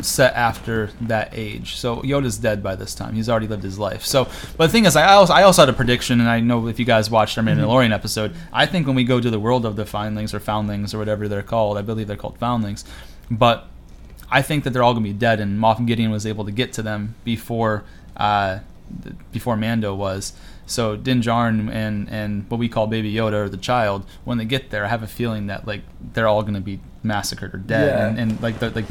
set 0.00 0.34
after 0.34 0.90
that 1.02 1.28
age. 1.32 1.76
So 1.76 1.96
Yoda's 2.00 2.38
dead 2.38 2.62
by 2.62 2.74
this 2.76 2.94
time. 2.94 3.14
He's 3.14 3.28
already 3.28 3.46
lived 3.46 3.62
his 3.62 3.78
life. 3.78 4.06
So, 4.06 4.24
but 4.56 4.66
the 4.66 4.68
thing 4.68 4.86
is, 4.86 4.96
I 4.96 5.12
also, 5.12 5.34
I 5.34 5.42
also 5.42 5.60
had 5.60 5.68
a 5.68 5.74
prediction, 5.74 6.20
and 6.20 6.30
I 6.30 6.40
know 6.40 6.66
if 6.68 6.78
you 6.78 6.86
guys 6.86 7.10
watched 7.10 7.36
our 7.36 7.44
Mandalorian 7.44 7.92
episode, 7.92 8.34
I 8.54 8.64
think 8.64 8.86
when 8.86 8.96
we 8.96 9.04
go 9.04 9.20
to 9.20 9.28
the 9.28 9.38
world 9.38 9.66
of 9.66 9.76
the 9.76 9.84
Findlings 9.84 10.32
or 10.32 10.40
Foundlings 10.40 10.94
or 10.94 10.98
whatever 10.98 11.28
they're 11.28 11.42
called, 11.42 11.76
I 11.76 11.82
believe 11.82 12.06
they're 12.06 12.16
called 12.16 12.38
Foundlings, 12.38 12.84
but 13.30 13.68
I 14.30 14.40
think 14.40 14.64
that 14.64 14.70
they're 14.70 14.82
all 14.82 14.94
gonna 14.94 15.04
be 15.04 15.12
dead, 15.12 15.40
and 15.40 15.58
Moff 15.58 15.84
Gideon 15.84 16.10
was 16.10 16.24
able 16.24 16.46
to 16.46 16.52
get 16.52 16.72
to 16.74 16.82
them 16.82 17.16
before 17.24 17.84
uh, 18.16 18.60
before 19.32 19.56
Mando 19.58 19.94
was. 19.94 20.32
So 20.70 20.94
Din 20.94 21.20
Djarin 21.20 21.68
and 21.72 22.08
and 22.08 22.48
what 22.48 22.58
we 22.58 22.68
call 22.68 22.86
Baby 22.86 23.12
Yoda 23.12 23.32
or 23.32 23.48
the 23.48 23.56
child, 23.56 24.06
when 24.24 24.38
they 24.38 24.44
get 24.44 24.70
there, 24.70 24.84
I 24.84 24.88
have 24.88 25.02
a 25.02 25.08
feeling 25.08 25.48
that 25.48 25.66
like 25.66 25.82
they're 26.12 26.28
all 26.28 26.44
gonna 26.44 26.60
be 26.60 26.78
massacred 27.02 27.52
or 27.54 27.58
dead, 27.58 27.88
Yeah. 27.88 28.06
and, 28.06 28.18
and 28.20 28.40
like 28.40 28.60
the 28.60 28.70
like 28.70 28.84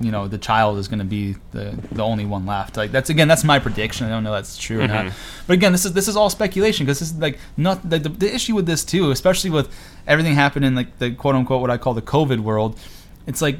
you 0.00 0.12
know 0.12 0.28
the 0.28 0.38
child 0.38 0.78
is 0.78 0.86
gonna 0.86 1.04
be 1.04 1.34
the 1.50 1.76
the 1.90 2.04
only 2.04 2.24
one 2.24 2.46
left. 2.46 2.76
Like 2.76 2.92
that's 2.92 3.10
again 3.10 3.26
that's 3.26 3.42
my 3.42 3.58
prediction. 3.58 4.06
I 4.06 4.10
don't 4.10 4.22
know 4.22 4.32
if 4.32 4.38
that's 4.38 4.56
true 4.56 4.78
or 4.80 4.86
not, 4.86 5.06
mm-hmm. 5.06 5.42
but 5.48 5.54
again 5.54 5.72
this 5.72 5.84
is 5.84 5.92
this 5.92 6.06
is 6.06 6.16
all 6.16 6.30
speculation 6.30 6.86
because 6.86 7.00
this 7.00 7.10
is 7.10 7.18
like 7.18 7.40
not 7.56 7.88
like 7.90 8.04
the, 8.04 8.10
the 8.10 8.32
issue 8.32 8.54
with 8.54 8.66
this 8.66 8.84
too, 8.84 9.10
especially 9.10 9.50
with 9.50 9.68
everything 10.06 10.34
happening 10.34 10.76
like 10.76 10.98
the 10.98 11.10
quote 11.10 11.34
unquote 11.34 11.60
what 11.60 11.70
I 11.70 11.78
call 11.78 11.94
the 11.94 12.02
COVID 12.02 12.38
world. 12.40 12.78
It's 13.26 13.42
like 13.42 13.58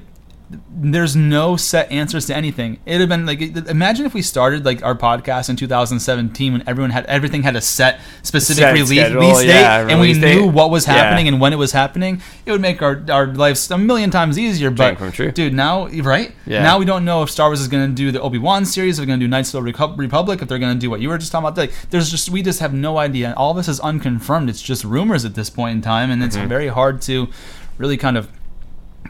there's 0.70 1.14
no 1.14 1.56
set 1.56 1.90
answers 1.92 2.24
to 2.26 2.34
anything. 2.36 2.78
It'd 2.86 3.00
have 3.00 3.08
been 3.10 3.26
like 3.26 3.40
imagine 3.68 4.06
if 4.06 4.14
we 4.14 4.22
started 4.22 4.64
like 4.64 4.82
our 4.82 4.94
podcast 4.94 5.50
in 5.50 5.56
2017 5.56 6.52
when 6.52 6.64
everyone 6.66 6.90
had 6.90 7.04
everything 7.06 7.42
had 7.42 7.54
a 7.54 7.60
set 7.60 8.00
specific 8.22 8.62
Set 8.62 8.72
release, 8.72 8.88
schedule, 8.88 9.20
release 9.20 9.38
date 9.40 9.48
yeah, 9.48 9.80
and 9.80 10.00
we 10.00 10.14
release 10.14 10.16
knew 10.18 10.46
what 10.46 10.70
was 10.70 10.86
Yeah. 10.86 10.94
happening 10.94 11.28
and 11.28 11.38
when 11.40 11.52
it 11.52 11.56
was 11.56 11.72
happening. 11.72 12.22
It 12.46 12.52
would 12.52 12.62
make 12.62 12.80
our 12.80 13.02
our 13.10 13.26
lives 13.26 13.70
a 13.70 13.76
million 13.76 14.10
times 14.10 14.38
easier. 14.38 14.70
But 14.70 14.86
Dream 14.86 14.96
come 14.96 15.12
true. 15.12 15.30
dude, 15.32 15.52
now 15.52 15.86
right 15.88 16.32
Yeah. 16.46 16.62
now 16.62 16.78
we 16.78 16.86
don't 16.86 17.04
know 17.04 17.22
if 17.22 17.30
Star 17.30 17.48
Wars 17.50 17.60
is 17.60 17.68
going 17.68 17.86
to 17.86 17.94
do 17.94 18.10
the 18.10 18.20
Obi 18.22 18.38
Wan 18.38 18.64
series, 18.64 18.98
if 18.98 19.02
they're 19.02 19.06
going 19.06 19.20
to 19.20 19.26
do 19.26 19.28
Knights 19.28 19.52
of 19.52 19.62
the 19.64 19.72
Republic, 19.96 20.40
if 20.40 20.48
they're 20.48 20.58
going 20.58 20.72
to 20.74 20.80
do 20.80 20.88
what 20.88 21.00
you 21.00 21.10
were 21.10 21.18
just 21.18 21.30
talking 21.30 21.46
about. 21.48 21.58
Like, 21.58 21.72
there's 21.90 22.10
just 22.10 22.30
we 22.30 22.42
just 22.42 22.60
have 22.60 22.72
no 22.72 22.96
idea. 22.96 23.34
All 23.36 23.50
of 23.50 23.56
this 23.58 23.68
is 23.68 23.80
unconfirmed. 23.80 24.48
It's 24.48 24.62
just 24.62 24.82
rumors 24.84 25.24
at 25.26 25.34
this 25.34 25.50
point 25.50 25.76
in 25.76 25.82
time, 25.82 26.10
and 26.10 26.22
it's 26.22 26.36
Mm-hmm. 26.38 26.48
very 26.48 26.68
hard 26.68 27.02
to 27.02 27.28
really 27.76 27.96
kind 27.96 28.16
of 28.16 28.28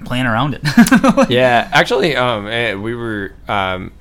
plan 0.05 0.27
around 0.27 0.55
it. 0.55 0.63
Yeah, 1.31 1.69
actually, 1.73 2.15
um, 2.17 2.47
eh, 2.47 2.75
we 2.75 2.95
were, 2.95 3.33
um, 3.49 3.93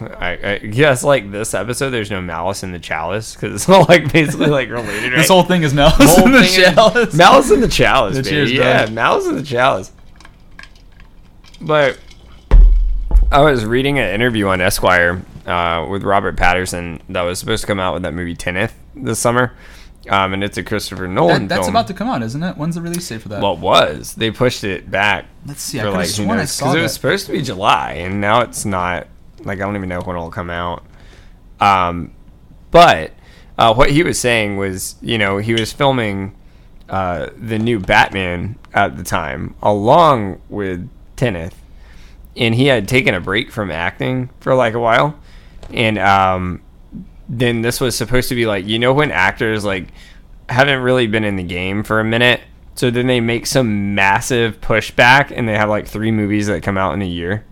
I, 0.00 0.38
I 0.42 0.58
guess 0.58 1.02
like 1.02 1.30
this 1.30 1.54
episode, 1.54 1.90
there's 1.90 2.10
no 2.10 2.20
malice 2.20 2.62
in 2.62 2.72
the 2.72 2.78
chalice 2.78 3.34
because 3.34 3.54
it's 3.54 3.68
all 3.68 3.86
like 3.88 4.12
basically 4.12 4.46
like 4.48 4.68
related. 4.68 5.12
Right? 5.12 5.18
This 5.18 5.28
whole 5.28 5.42
thing 5.44 5.62
is 5.62 5.72
Malice 5.74 6.18
in 6.18 6.30
the 6.32 6.38
thing 6.42 6.44
is- 6.44 6.74
Chalice. 6.74 7.14
Malice 7.14 7.50
in 7.50 7.60
the 7.60 7.68
chalice, 7.68 8.16
The 8.16 8.22
baby. 8.22 8.34
cheers, 8.34 8.52
yeah, 8.52 8.84
bro. 8.86 8.94
malice 8.94 9.26
in 9.26 9.36
the 9.36 9.42
chalice. 9.42 9.92
But 11.60 11.98
I 13.32 13.40
was 13.40 13.64
reading 13.64 13.98
an 13.98 14.08
interview 14.14 14.46
on 14.48 14.60
Esquire 14.60 15.22
uh, 15.46 15.86
with 15.88 16.02
Robert 16.04 16.36
Pattinson 16.36 17.00
that 17.08 17.22
was 17.22 17.38
supposed 17.38 17.62
to 17.62 17.66
come 17.66 17.80
out 17.80 17.94
with 17.94 18.02
that 18.02 18.14
movie 18.14 18.34
Tenet 18.36 18.70
this 18.94 19.18
summer, 19.18 19.54
um, 20.08 20.32
and 20.32 20.42
it's 20.44 20.56
a 20.56 20.62
Christopher 20.62 21.08
Nolan 21.08 21.42
That, 21.42 21.48
that's 21.48 21.66
film. 21.66 21.76
about 21.76 21.88
to 21.88 21.94
come 21.94 22.08
out, 22.08 22.22
isn't 22.22 22.42
it? 22.42 22.56
When's 22.56 22.74
the 22.76 22.80
release 22.82 23.08
date 23.08 23.20
for 23.22 23.28
that? 23.30 23.40
well, 23.40 23.54
it 23.54 23.60
was 23.60 24.14
they 24.14 24.30
pushed 24.30 24.64
it 24.64 24.90
back 24.90 25.26
Let's 25.46 25.62
see. 25.62 25.80
I 25.80 25.84
could 25.84 25.92
like 25.94 26.08
sworn 26.08 26.38
I 26.38 26.44
saw 26.44 26.66
because 26.66 26.76
it 26.76 26.82
was 26.82 26.94
supposed 26.94 27.26
to 27.26 27.32
be 27.32 27.42
July 27.42 27.92
and 27.92 28.20
now 28.20 28.40
it's 28.40 28.64
not. 28.64 29.06
Like 29.40 29.58
I 29.58 29.60
don't 29.62 29.76
even 29.76 29.88
know 29.88 30.00
when 30.00 30.16
it'll 30.16 30.30
come 30.30 30.50
out. 30.50 30.84
Um, 31.60 32.12
but 32.70 33.12
uh, 33.56 33.74
what 33.74 33.90
he 33.90 34.02
was 34.02 34.18
saying 34.18 34.56
was, 34.56 34.96
you 35.00 35.18
know, 35.18 35.38
he 35.38 35.52
was 35.52 35.72
filming 35.72 36.34
uh, 36.88 37.28
the 37.36 37.58
new 37.58 37.78
Batman 37.80 38.56
at 38.74 38.96
the 38.96 39.02
time 39.04 39.54
along 39.62 40.40
with 40.48 40.88
Tenet, 41.16 41.54
and 42.36 42.54
he 42.54 42.66
had 42.66 42.88
taken 42.88 43.14
a 43.14 43.20
break 43.20 43.50
from 43.50 43.70
acting 43.70 44.30
for 44.40 44.54
like 44.54 44.74
a 44.74 44.78
while, 44.78 45.18
and 45.72 45.98
um, 45.98 46.62
then 47.28 47.62
this 47.62 47.80
was 47.80 47.96
supposed 47.96 48.28
to 48.30 48.34
be 48.34 48.46
like, 48.46 48.66
you 48.66 48.78
know, 48.78 48.92
when 48.92 49.10
actors 49.10 49.64
like 49.64 49.88
haven't 50.48 50.80
really 50.80 51.06
been 51.06 51.24
in 51.24 51.36
the 51.36 51.42
game 51.42 51.82
for 51.82 52.00
a 52.00 52.04
minute. 52.04 52.40
So 52.74 52.90
then 52.90 53.06
they 53.08 53.20
make 53.20 53.46
some 53.46 53.94
massive 53.96 54.60
pushback, 54.60 55.32
and 55.34 55.48
they 55.48 55.54
have 55.54 55.68
like 55.68 55.88
three 55.88 56.12
movies 56.12 56.46
that 56.46 56.62
come 56.62 56.78
out 56.78 56.94
in 56.94 57.02
a 57.02 57.06
year. 57.06 57.44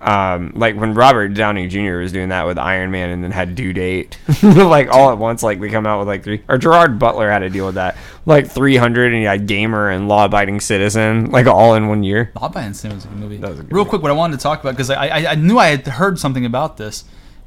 Um, 0.00 0.52
like 0.54 0.76
when 0.76 0.92
Robert 0.94 1.28
Downey 1.28 1.66
Jr. 1.66 1.96
was 1.96 2.12
doing 2.12 2.28
that 2.28 2.44
with 2.46 2.56
Iron 2.58 2.90
Man, 2.90 3.08
and 3.10 3.24
then 3.24 3.30
had 3.32 3.54
due 3.56 3.72
date, 3.72 4.18
like 4.42 4.88
all 4.90 5.10
at 5.10 5.18
once. 5.18 5.42
Like 5.42 5.60
they 5.60 5.68
come 5.70 5.86
out 5.86 5.98
with 5.98 6.06
like 6.08 6.22
three. 6.22 6.42
Or 6.46 6.56
Gerard 6.56 6.98
Butler 7.00 7.30
had 7.30 7.40
to 7.40 7.50
deal 7.50 7.66
with 7.66 7.74
that, 7.76 7.96
like 8.26 8.48
three 8.48 8.76
hundred, 8.76 9.06
and 9.12 9.16
he 9.16 9.24
had 9.24 9.46
Gamer 9.48 9.88
and 9.90 10.06
Law 10.06 10.26
Abiding 10.26 10.60
Citizen, 10.60 11.30
like 11.30 11.46
all 11.46 11.74
in 11.74 11.88
one 11.88 12.02
year. 12.04 12.30
Law 12.40 12.46
Abiding 12.46 12.74
Citizen 12.74 12.96
was 12.96 13.04
a 13.06 13.08
good 13.08 13.18
movie. 13.18 13.36
That 13.38 13.50
was 13.50 13.58
a 13.60 13.62
good 13.62 13.72
Real 13.72 13.84
movie. 13.84 13.90
quick, 13.90 14.02
what 14.02 14.10
I 14.10 14.14
wanted 14.14 14.36
to 14.38 14.42
talk 14.42 14.60
about 14.60 14.72
because 14.72 14.90
I, 14.90 15.06
I 15.08 15.30
I 15.32 15.34
knew 15.36 15.58
I 15.58 15.68
had 15.68 15.86
heard 15.86 16.18
something 16.18 16.44
about 16.44 16.76
this, 16.76 17.04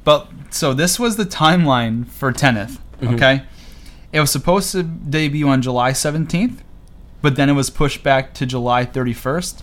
but 0.08 0.26
so 0.48 0.72
this 0.72 0.98
was 0.98 1.16
the 1.16 1.26
timeline 1.26 2.06
for 2.06 2.32
Tenet. 2.32 2.70
Mm-hmm. 2.70 3.14
Okay, 3.14 3.42
it 4.10 4.20
was 4.20 4.30
supposed 4.30 4.72
to 4.72 4.82
debut 4.82 5.46
on 5.46 5.60
July 5.60 5.92
seventeenth, 5.92 6.64
but 7.20 7.36
then 7.36 7.50
it 7.50 7.52
was 7.52 7.68
pushed 7.68 8.02
back 8.02 8.32
to 8.32 8.46
July 8.46 8.86
thirty 8.86 9.12
first, 9.12 9.62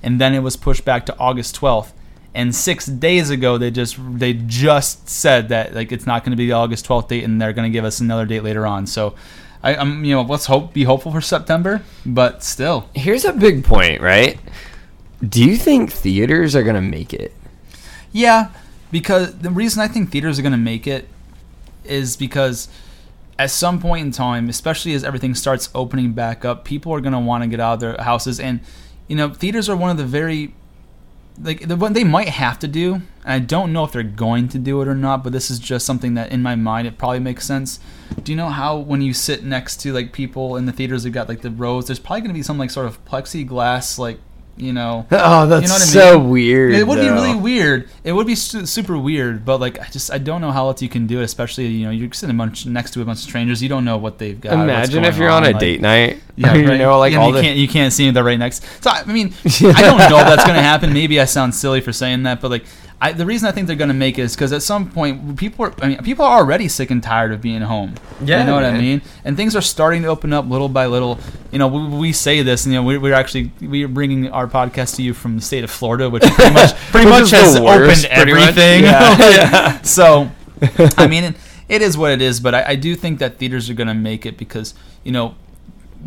and 0.00 0.20
then 0.20 0.32
it 0.32 0.44
was 0.44 0.54
pushed 0.54 0.84
back 0.84 1.06
to 1.06 1.18
August 1.18 1.56
twelfth. 1.56 1.92
And 2.36 2.54
six 2.54 2.86
days 2.86 3.30
ago, 3.30 3.58
they 3.58 3.72
just 3.72 3.96
they 3.98 4.32
just 4.32 5.08
said 5.08 5.48
that 5.48 5.74
like 5.74 5.90
it's 5.90 6.06
not 6.06 6.22
going 6.22 6.30
to 6.30 6.36
be 6.36 6.46
the 6.46 6.52
August 6.52 6.84
twelfth 6.84 7.08
date, 7.08 7.24
and 7.24 7.42
they're 7.42 7.52
going 7.52 7.68
to 7.68 7.76
give 7.76 7.84
us 7.84 7.98
another 7.98 8.26
date 8.26 8.44
later 8.44 8.64
on. 8.64 8.86
So, 8.86 9.16
I, 9.60 9.74
I'm 9.74 10.04
you 10.04 10.14
know 10.14 10.22
let's 10.22 10.46
hope 10.46 10.72
be 10.72 10.84
hopeful 10.84 11.10
for 11.10 11.20
September, 11.20 11.82
but 12.06 12.44
still, 12.44 12.88
Here's 12.94 13.24
a 13.24 13.32
big 13.32 13.64
point, 13.64 14.02
right? 14.02 14.38
Do 15.20 15.44
you 15.44 15.56
think 15.56 15.90
theaters 15.90 16.54
are 16.54 16.62
gonna 16.62 16.80
make 16.80 17.12
it? 17.12 17.34
Yeah, 18.12 18.50
because 18.90 19.38
the 19.38 19.50
reason 19.50 19.82
I 19.82 19.88
think 19.88 20.10
theaters 20.10 20.38
are 20.38 20.42
going 20.42 20.52
to 20.52 20.58
make 20.58 20.86
it 20.86 21.08
is 21.84 22.16
because 22.16 22.68
at 23.38 23.50
some 23.50 23.80
point 23.80 24.06
in 24.06 24.12
time, 24.12 24.48
especially 24.48 24.94
as 24.94 25.04
everything 25.04 25.34
starts 25.34 25.70
opening 25.74 26.12
back 26.12 26.44
up, 26.44 26.64
people 26.64 26.92
are 26.92 27.00
going 27.00 27.12
to 27.12 27.18
want 27.18 27.44
to 27.44 27.48
get 27.48 27.60
out 27.60 27.74
of 27.74 27.80
their 27.80 27.96
houses, 27.98 28.40
and 28.40 28.60
you 29.06 29.16
know, 29.16 29.30
theaters 29.30 29.68
are 29.68 29.76
one 29.76 29.90
of 29.90 29.96
the 29.96 30.04
very 30.04 30.52
like 31.40 31.68
the 31.68 31.76
one 31.76 31.92
they 31.92 32.04
might 32.04 32.28
have 32.28 32.58
to 32.58 32.68
do. 32.68 32.94
And 33.24 33.32
I 33.34 33.38
don't 33.38 33.72
know 33.72 33.84
if 33.84 33.92
they're 33.92 34.02
going 34.02 34.48
to 34.48 34.58
do 34.58 34.80
it 34.82 34.88
or 34.88 34.94
not, 34.94 35.22
but 35.22 35.32
this 35.32 35.50
is 35.50 35.58
just 35.58 35.86
something 35.86 36.14
that 36.14 36.32
in 36.32 36.42
my 36.42 36.56
mind 36.56 36.88
it 36.88 36.98
probably 36.98 37.20
makes 37.20 37.46
sense. 37.46 37.80
Do 38.22 38.32
you 38.32 38.36
know 38.36 38.48
how 38.48 38.76
when 38.76 39.02
you 39.02 39.12
sit 39.12 39.44
next 39.44 39.76
to 39.82 39.92
like 39.92 40.12
people 40.12 40.56
in 40.56 40.66
the 40.66 40.72
theaters, 40.72 41.04
they've 41.04 41.12
got 41.12 41.28
like 41.28 41.42
the 41.42 41.50
rows. 41.50 41.86
There's 41.86 41.98
probably 41.98 42.22
going 42.22 42.30
to 42.30 42.34
be 42.34 42.42
some 42.42 42.58
like 42.58 42.70
sort 42.70 42.86
of 42.86 43.04
plexiglass 43.04 43.98
like 43.98 44.18
you 44.58 44.72
know 44.72 45.06
Oh, 45.10 45.46
that's 45.46 45.62
You 45.62 45.68
know 45.68 45.74
what 45.74 45.82
I 45.82 45.84
so 46.12 46.18
mean? 46.20 46.30
weird. 46.30 46.74
it 46.74 46.86
would 46.86 47.00
be 47.00 47.08
really 47.08 47.34
weird. 47.34 47.88
It 48.04 48.12
would 48.12 48.26
be 48.26 48.34
su- 48.34 48.66
super 48.66 48.96
weird, 48.98 49.44
but 49.44 49.60
like 49.60 49.78
I 49.80 49.86
just 49.88 50.10
I 50.12 50.18
don't 50.18 50.40
know 50.40 50.50
how 50.52 50.68
else 50.68 50.82
you 50.82 50.88
can 50.88 51.06
do 51.06 51.20
it. 51.20 51.24
Especially 51.24 51.66
you 51.66 51.84
know 51.86 51.90
you're 51.92 52.12
sitting 52.12 52.34
a 52.34 52.38
bunch 52.38 52.66
next 52.66 52.92
to 52.92 53.02
a 53.02 53.04
bunch 53.04 53.18
of 53.18 53.24
strangers. 53.24 53.62
You 53.62 53.68
don't 53.68 53.84
know 53.84 53.96
what 53.98 54.18
they've 54.18 54.40
got. 54.40 54.50
what's 54.52 54.62
Imagine 54.62 55.04
if 55.04 55.16
you're 55.16 55.30
on 55.30 55.44
a 55.44 55.48
like- 55.50 55.58
date 55.58 55.80
night. 55.80 56.22
Yeah, 56.38 56.54
you 56.54 56.78
know, 56.78 57.00
like 57.00 57.12
Yeah, 57.14 57.18
all 57.18 57.30
you 57.30 57.34
the 57.34 57.42
can't 57.42 57.58
you 57.58 57.66
can't 57.66 57.92
see 57.92 58.04
them. 58.04 58.14
They're 58.14 58.22
right 58.22 58.38
next. 58.38 58.64
So 58.80 58.90
I 58.90 59.02
mean, 59.04 59.34
I 59.44 59.82
don't 59.82 59.98
know 59.98 60.18
if 60.20 60.26
that's 60.26 60.44
gonna 60.46 60.62
happen. 60.62 60.92
Maybe 60.92 61.20
I 61.20 61.24
sound 61.24 61.52
silly 61.54 61.80
for 61.80 61.92
saying 61.92 62.22
that, 62.24 62.40
but 62.40 62.50
like. 62.50 62.64
I, 63.00 63.12
the 63.12 63.24
reason 63.24 63.48
I 63.48 63.52
think 63.52 63.68
they're 63.68 63.76
going 63.76 63.88
to 63.88 63.94
make 63.94 64.18
it 64.18 64.22
is 64.22 64.34
because 64.34 64.52
at 64.52 64.60
some 64.62 64.90
point 64.90 65.38
people 65.38 65.66
are. 65.66 65.74
I 65.80 65.88
mean, 65.88 65.98
people 66.02 66.24
are 66.24 66.38
already 66.38 66.66
sick 66.66 66.90
and 66.90 67.00
tired 67.00 67.32
of 67.32 67.40
being 67.40 67.60
home. 67.60 67.94
Yeah, 68.20 68.40
you 68.40 68.46
know 68.46 68.54
what 68.54 68.64
I 68.64 68.76
mean. 68.76 69.02
And 69.24 69.36
things 69.36 69.54
are 69.54 69.60
starting 69.60 70.02
to 70.02 70.08
open 70.08 70.32
up 70.32 70.48
little 70.48 70.68
by 70.68 70.86
little. 70.86 71.20
You 71.52 71.60
know, 71.60 71.68
we, 71.68 71.96
we 71.96 72.12
say 72.12 72.42
this, 72.42 72.64
and 72.64 72.74
you 72.74 72.80
know, 72.80 72.86
we're, 72.86 72.98
we're 72.98 73.14
actually 73.14 73.52
we're 73.60 73.86
bringing 73.86 74.28
our 74.30 74.48
podcast 74.48 74.96
to 74.96 75.02
you 75.02 75.14
from 75.14 75.36
the 75.36 75.42
state 75.42 75.62
of 75.62 75.70
Florida, 75.70 76.10
which 76.10 76.24
pretty 76.24 76.52
much 76.52 76.74
pretty 76.90 77.06
Which 77.06 77.20
much 77.20 77.30
has 77.30 77.60
worst, 77.60 78.04
opened 78.04 78.12
everything. 78.12 78.82
Yeah, 78.82 79.18
yeah. 79.30 79.82
So, 79.82 80.30
I 80.96 81.06
mean, 81.06 81.22
it, 81.22 81.36
it 81.68 81.82
is 81.82 81.96
what 81.96 82.10
it 82.10 82.20
is, 82.20 82.40
but 82.40 82.52
I, 82.54 82.70
I 82.70 82.74
do 82.74 82.96
think 82.96 83.20
that 83.20 83.38
theaters 83.38 83.70
are 83.70 83.74
going 83.74 83.88
to 83.88 83.94
make 83.94 84.26
it 84.26 84.36
because 84.36 84.74
you 85.04 85.12
know 85.12 85.36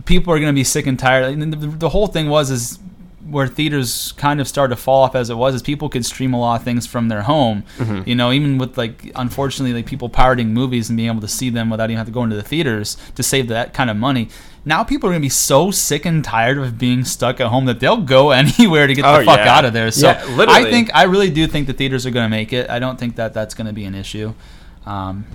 people 0.06 0.34
are 0.34 0.39
going 0.39 0.54
to 0.54 0.60
be 0.60 0.65
sick 0.65 0.88
and 0.88 0.99
tired. 0.99 1.38
And 1.38 1.54
the, 1.54 1.67
the 1.67 1.89
whole 1.89 2.08
thing 2.08 2.27
was 2.27 2.51
is 2.51 2.80
where 3.32 3.48
theaters 3.48 4.12
kind 4.17 4.39
of 4.41 4.48
started 4.48 4.76
to 4.76 4.82
fall 4.82 5.04
off 5.04 5.15
as 5.15 5.30
it 5.30 5.36
was 5.36 5.56
is 5.56 5.62
people 5.62 5.89
could 5.89 6.06
stream 6.06 6.34
a 6.34 6.39
lot 6.39 6.60
of 6.60 6.63
things 6.63 6.86
from 6.86 7.08
their 7.08 7.24
home. 7.24 7.63
Mm-hmm. 7.78 8.08
You 8.08 8.15
know, 8.15 8.32
even 8.32 8.58
with 8.58 8.78
like 8.78 9.12
unfortunately 9.15 9.74
like 9.74 9.86
people 9.86 10.10
pirating 10.10 10.54
movies 10.54 10.89
and 10.89 10.98
being 10.98 11.10
able 11.10 11.22
to 11.22 11.28
see 11.28 11.50
them 11.50 11.70
without 11.70 11.89
even 11.89 11.98
having 11.98 12.13
to 12.13 12.15
go 12.15 12.24
into 12.24 12.36
the 12.36 12.44
theaters 12.44 12.98
to 13.15 13.24
save 13.24 13.48
that 13.48 13.74
kind 13.74 13.89
of 13.89 13.98
money. 13.98 14.30
Now 14.63 14.84
people 14.84 15.10
are 15.10 15.13
going 15.13 15.22
to 15.22 15.26
be 15.26 15.30
so 15.30 15.72
sick 15.72 16.06
and 16.06 16.24
tired 16.24 16.58
of 16.60 16.78
being 16.78 17.04
stuck 17.04 17.39
at 17.39 17.48
home 17.48 17.65
that 17.65 17.80
they'll 17.80 17.98
go 18.02 18.32
anywhere 18.44 18.86
to 18.86 18.94
get 18.94 19.06
Oh, 19.06 19.20
the 19.20 19.26
fuck 19.26 19.39
yeah. 19.39 19.58
out 19.58 19.65
of 19.65 19.74
there. 19.74 19.89
So 19.91 20.10
Yeah, 20.10 20.46
I 20.50 20.70
think 20.70 20.91
I 20.94 21.04
really 21.04 21.32
do 21.32 21.48
think 21.48 21.67
the 21.67 21.74
theaters 21.74 22.06
are 22.06 22.12
going 22.12 22.26
to 22.26 22.30
make 22.30 22.54
it. 22.54 22.70
I 22.70 22.78
don't 22.80 23.00
think 23.00 23.15
that 23.15 23.34
that's 23.34 23.56
going 23.56 23.67
to 23.67 23.74
be 23.74 23.86
an 23.86 23.96
issue. 23.96 24.34
Um, 24.86 25.26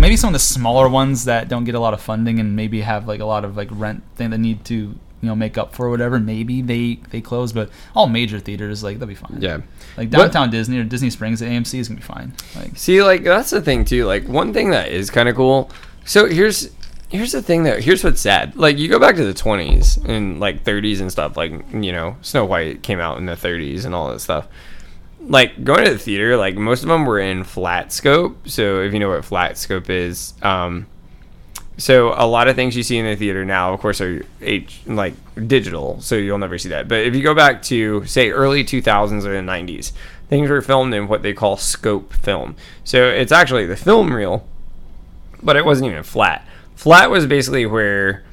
maybe 0.00 0.16
some 0.16 0.28
of 0.28 0.32
the 0.32 0.38
smaller 0.38 0.88
ones 0.88 1.24
that 1.24 1.48
don't 1.48 1.64
get 1.64 1.74
a 1.74 1.80
lot 1.80 1.94
of 1.94 2.00
funding 2.00 2.38
and 2.38 2.54
maybe 2.56 2.80
have 2.82 3.06
like 3.08 3.20
a 3.20 3.24
lot 3.24 3.44
of 3.44 3.56
like 3.56 3.68
rent 3.70 4.02
thing 4.16 4.30
that 4.30 4.38
need 4.38 4.64
to 4.66 4.98
you 5.22 5.28
know 5.28 5.34
make 5.34 5.56
up 5.58 5.74
for 5.74 5.88
whatever. 5.90 6.18
Maybe 6.20 6.62
they 6.62 7.00
they 7.10 7.20
close, 7.20 7.52
but 7.52 7.70
all 7.94 8.06
major 8.08 8.38
theaters 8.38 8.82
like 8.82 8.98
they'll 8.98 9.08
be 9.08 9.14
fine. 9.14 9.38
Yeah. 9.40 9.58
like 9.96 10.10
What- 10.12 10.32
downtown 10.32 10.50
Disney 10.50 10.78
or 10.78 10.84
Disney 10.84 11.10
Springs 11.10 11.40
at 11.42 11.48
AMC 11.48 11.78
is 11.78 11.88
gonna 11.88 12.00
be 12.00 12.04
fine. 12.06 12.32
Like 12.54 12.76
See, 12.76 13.02
like 13.02 13.24
that's 13.24 13.50
the 13.50 13.60
thing 13.62 13.84
too. 13.84 14.04
Like 14.04 14.26
one 14.28 14.52
thing 14.52 14.70
that 14.70 14.88
is 14.90 15.10
kind 15.10 15.28
of 15.28 15.36
cool. 15.36 15.70
So 16.04 16.26
here's 16.26 16.70
here's 17.08 17.32
the 17.32 17.40
thing 17.42 17.62
that 17.64 17.82
here's 17.82 18.02
what's 18.04 18.20
sad. 18.20 18.56
Like 18.56 18.78
you 18.78 18.88
go 18.88 18.98
back 18.98 19.16
to 19.16 19.24
the 19.24 19.32
20s 19.34 20.04
and 20.08 20.38
like 20.40 20.64
30s 20.64 21.00
and 21.00 21.10
stuff. 21.10 21.36
Like 21.36 21.52
you 21.72 21.92
know, 21.92 22.16
Snow 22.20 22.44
White 22.44 22.82
came 22.82 23.00
out 23.00 23.18
in 23.18 23.26
the 23.26 23.34
30s 23.36 23.84
and 23.84 23.94
all 23.94 24.10
that 24.10 24.20
stuff. 24.20 24.46
like 25.20 25.64
going 25.64 25.84
to 25.84 25.92
the 25.92 25.98
theater, 25.98 26.36
like 26.36 26.56
most 26.56 26.82
of 26.82 26.88
them 26.88 27.04
were 27.06 27.18
in 27.18 27.42
flat 27.42 27.90
scope. 27.92 28.48
So 28.48 28.80
if 28.82 28.92
you 28.92 28.98
know 29.00 29.08
what 29.08 29.24
flat 29.24 29.56
scope 29.58 29.88
is, 29.90 30.34
um, 30.42 30.86
so 31.78 32.14
a 32.16 32.26
lot 32.26 32.48
of 32.48 32.56
things 32.56 32.76
you 32.76 32.82
see 32.82 32.96
in 32.96 33.04
the 33.04 33.16
theater 33.16 33.44
now, 33.44 33.72
of 33.74 33.80
course, 33.80 34.00
are 34.00 34.24
H 34.40 34.80
like 34.86 35.14
digital, 35.46 36.00
so 36.00 36.14
you'll 36.14 36.38
never 36.38 36.58
see 36.58 36.70
that. 36.70 36.88
But 36.88 37.00
if 37.00 37.14
you 37.14 37.22
go 37.22 37.34
back 37.34 37.62
to 37.64 38.04
say 38.06 38.30
early 38.30 38.64
2000s 38.64 39.24
or 39.24 39.32
the 39.32 39.38
90s, 39.38 39.92
things 40.28 40.48
were 40.48 40.62
filmed 40.62 40.94
in 40.94 41.06
what 41.08 41.22
they 41.22 41.34
call 41.34 41.56
scope 41.56 42.12
film. 42.14 42.56
So 42.84 43.08
it's 43.08 43.32
actually 43.32 43.66
the 43.66 43.76
film 43.76 44.12
reel, 44.12 44.46
but 45.42 45.56
it 45.56 45.64
wasn't 45.64 45.90
even 45.90 46.02
flat. 46.02 46.46
Flat 46.74 47.10
was 47.10 47.26
basically 47.26 47.66
where 47.66 48.24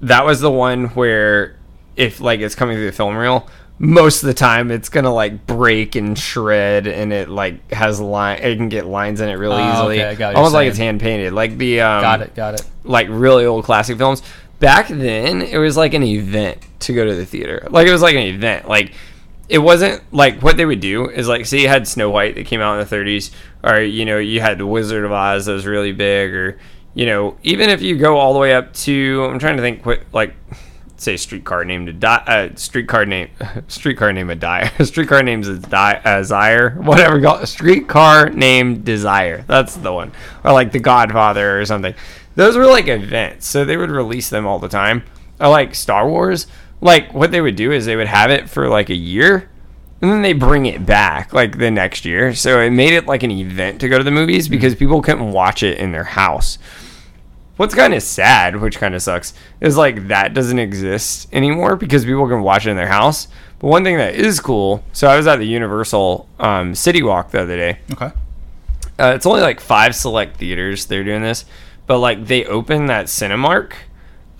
that 0.00 0.24
was 0.24 0.40
the 0.40 0.50
one 0.50 0.86
where 0.88 1.56
if 1.96 2.20
like 2.20 2.40
it's 2.40 2.54
coming 2.54 2.76
through 2.76 2.86
the 2.86 2.92
film 2.92 3.16
reel, 3.16 3.48
most 3.82 4.22
of 4.22 4.26
the 4.26 4.34
time 4.34 4.70
it's 4.70 4.90
gonna 4.90 5.12
like 5.12 5.46
break 5.46 5.96
and 5.96 6.18
shred 6.18 6.86
and 6.86 7.14
it 7.14 7.30
like 7.30 7.72
has 7.72 7.98
line 7.98 8.38
it 8.42 8.56
can 8.56 8.68
get 8.68 8.84
lines 8.84 9.22
in 9.22 9.28
it 9.30 9.32
really 9.36 9.56
Oh, 9.62 9.72
easily. 9.72 10.00
okay, 10.02 10.10
I 10.10 10.14
got 10.14 10.26
what 10.26 10.30
you're 10.32 10.36
almost 10.36 10.54
like 10.54 10.68
it's 10.68 10.76
hand 10.76 11.00
painted 11.00 11.32
like 11.32 11.56
the 11.56 11.80
um 11.80 12.02
got 12.02 12.20
it, 12.20 12.34
got 12.34 12.54
it. 12.54 12.62
like 12.84 13.06
really 13.08 13.46
old 13.46 13.64
classic 13.64 13.96
films. 13.96 14.22
Back 14.58 14.88
then 14.88 15.40
it 15.40 15.56
was 15.56 15.78
like 15.78 15.94
an 15.94 16.02
event 16.02 16.58
to 16.80 16.92
go 16.92 17.06
to 17.06 17.14
the 17.14 17.24
theater. 17.24 17.66
Like 17.70 17.86
it 17.86 17.92
was 17.92 18.02
like 18.02 18.14
an 18.14 18.20
event. 18.26 18.68
Like 18.68 18.92
it 19.48 19.56
wasn't 19.56 20.02
like 20.12 20.42
what 20.42 20.58
they 20.58 20.66
would 20.66 20.80
do 20.80 21.08
is 21.08 21.26
like 21.26 21.46
say 21.46 21.62
you 21.62 21.68
had 21.68 21.88
snow 21.88 22.10
white 22.10 22.34
that 22.34 22.44
came 22.44 22.60
out 22.60 22.78
in 22.78 22.86
the 22.86 22.94
30s 22.96 23.30
or 23.64 23.80
you 23.80 24.04
know 24.04 24.18
you 24.18 24.42
had 24.42 24.58
the 24.58 24.66
wizard 24.66 25.04
of 25.06 25.10
oz 25.12 25.46
that 25.46 25.52
was 25.54 25.64
really 25.66 25.92
big 25.92 26.34
or 26.34 26.58
you 26.92 27.06
know 27.06 27.36
even 27.42 27.70
if 27.70 27.80
you 27.80 27.96
go 27.96 28.18
all 28.18 28.32
the 28.34 28.38
way 28.38 28.52
up 28.54 28.72
to 28.74 29.26
i'm 29.30 29.38
trying 29.38 29.56
to 29.56 29.62
think 29.62 29.84
what 29.86 30.02
like 30.12 30.34
say 31.00 31.16
streetcar 31.16 31.64
named 31.64 31.88
a 31.88 31.92
di- 31.92 32.24
uh, 32.26 32.50
streetcar 32.56 33.06
name 33.06 33.28
streetcar 33.68 34.12
name 34.12 34.28
a 34.28 34.34
dire 34.34 34.70
streetcar 34.84 35.22
names 35.22 35.48
a 35.48 35.58
di- 35.58 36.00
a 36.04 36.18
desire 36.18 36.70
whatever 36.72 37.16
you 37.18 37.24
call- 37.24 37.46
streetcar 37.46 38.28
named 38.30 38.84
desire. 38.84 39.42
That's 39.46 39.76
the 39.76 39.92
one. 39.92 40.12
Or 40.44 40.52
like 40.52 40.72
the 40.72 40.78
godfather 40.78 41.58
or 41.60 41.64
something. 41.64 41.94
Those 42.34 42.56
were 42.56 42.66
like 42.66 42.88
events 42.88 43.46
so 43.46 43.64
they 43.64 43.76
would 43.76 43.90
release 43.90 44.28
them 44.28 44.46
all 44.46 44.58
the 44.58 44.68
time. 44.68 45.02
Or 45.40 45.48
like 45.48 45.74
star 45.74 46.08
wars 46.08 46.46
like 46.82 47.12
what 47.14 47.30
they 47.30 47.40
would 47.40 47.56
do 47.56 47.72
is 47.72 47.86
they 47.86 47.96
would 47.96 48.06
have 48.06 48.30
it 48.30 48.48
for 48.48 48.68
like 48.68 48.90
a 48.90 48.94
year 48.94 49.48
and 50.02 50.10
then 50.10 50.22
they 50.22 50.32
bring 50.32 50.64
it 50.66 50.84
back 50.86 51.32
like 51.32 51.58
the 51.58 51.70
next 51.70 52.04
year. 52.04 52.34
So 52.34 52.60
it 52.60 52.70
made 52.70 52.92
it 52.92 53.06
like 53.06 53.22
an 53.22 53.30
event 53.30 53.80
to 53.80 53.88
go 53.88 53.98
to 53.98 54.04
the 54.04 54.10
movies 54.10 54.48
because 54.48 54.74
people 54.74 55.02
couldn't 55.02 55.32
watch 55.32 55.62
it 55.62 55.78
in 55.78 55.92
their 55.92 56.04
house 56.04 56.58
What's 57.60 57.74
kind 57.74 57.92
of 57.92 58.02
sad, 58.02 58.56
which 58.56 58.78
kind 58.78 58.94
of 58.94 59.02
sucks, 59.02 59.34
is 59.60 59.76
like 59.76 60.08
that 60.08 60.32
doesn't 60.32 60.58
exist 60.58 61.28
anymore 61.30 61.76
because 61.76 62.06
people 62.06 62.26
can 62.26 62.40
watch 62.40 62.66
it 62.66 62.70
in 62.70 62.76
their 62.78 62.86
house. 62.86 63.28
But 63.58 63.66
one 63.66 63.84
thing 63.84 63.98
that 63.98 64.14
is 64.14 64.40
cool, 64.40 64.82
so 64.94 65.06
I 65.06 65.18
was 65.18 65.26
at 65.26 65.36
the 65.36 65.44
Universal 65.44 66.26
um, 66.38 66.74
City 66.74 67.02
Walk 67.02 67.32
the 67.32 67.42
other 67.42 67.58
day. 67.58 67.78
Okay. 67.92 68.12
Uh, 68.98 69.12
it's 69.14 69.26
only 69.26 69.42
like 69.42 69.60
five 69.60 69.94
select 69.94 70.38
theaters 70.38 70.86
they're 70.86 71.04
doing 71.04 71.20
this, 71.20 71.44
but 71.86 71.98
like 71.98 72.28
they 72.28 72.46
open 72.46 72.86
that 72.86 73.08
Cinemark, 73.08 73.74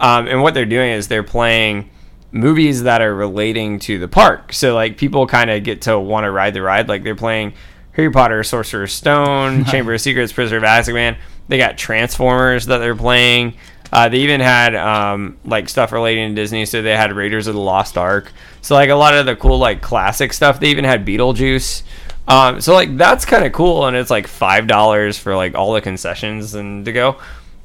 um, 0.01 0.27
and 0.27 0.41
what 0.41 0.55
they're 0.55 0.65
doing 0.65 0.93
is 0.93 1.09
they're 1.09 1.23
playing 1.23 1.91
movies 2.33 2.85
that 2.85 3.03
are 3.03 3.15
relating 3.15 3.81
to 3.81 3.99
the 3.99 4.09
park. 4.09 4.55
So 4.55 4.75
like 4.75 4.97
people 4.97 5.27
kind 5.27 5.51
of 5.51 5.63
get 5.63 5.83
to 5.83 6.01
want 6.01 6.25
to 6.25 6.31
ride 6.31 6.55
the 6.55 6.63
ride. 6.63 6.89
Like 6.89 7.03
they're 7.03 7.15
playing 7.15 7.53
Harry 7.93 8.11
Potter, 8.11 8.43
Sorcerer's 8.45 8.95
Stone, 8.95 9.65
Chamber 9.67 9.93
of 9.93 10.01
Secrets, 10.01 10.33
Prisoner 10.33 10.57
of 10.57 10.63
Azkaban. 10.63 11.19
They 11.51 11.59
got 11.59 11.77
Transformers 11.77 12.67
that 12.67 12.79
they're 12.79 12.97
playing. 12.97 13.55
Uh, 13.93 14.09
they 14.09 14.19
even 14.19 14.41
had 14.41 14.75
um, 14.77 15.37
like 15.45 15.69
stuff 15.69 15.91
relating 15.93 16.29
to 16.31 16.35
Disney, 16.41 16.65
so 16.65 16.81
they 16.81 16.97
had 16.97 17.13
Raiders 17.13 17.49
of 17.49 17.55
the 17.55 17.61
Lost 17.61 17.99
Ark. 17.99 18.33
So 18.63 18.75
like 18.77 18.89
a 18.89 18.95
lot 18.95 19.15
of 19.15 19.27
the 19.27 19.35
cool 19.37 19.59
like 19.59 19.83
classic 19.83 20.33
stuff. 20.33 20.61
They 20.61 20.69
even 20.69 20.85
had 20.85 21.05
Beetlejuice. 21.05 21.83
Um, 22.29 22.61
so 22.61 22.73
like 22.73 22.97
that's 22.97 23.25
kind 23.25 23.45
of 23.45 23.53
cool, 23.53 23.87
and 23.87 23.97
it's 23.97 24.11
like 24.11 24.29
five 24.29 24.69
dollars 24.69 25.19
for 25.19 25.35
like 25.35 25.57
all 25.57 25.73
the 25.73 25.81
concessions 25.81 26.55
and 26.55 26.85
to 26.85 26.93
go. 26.93 27.17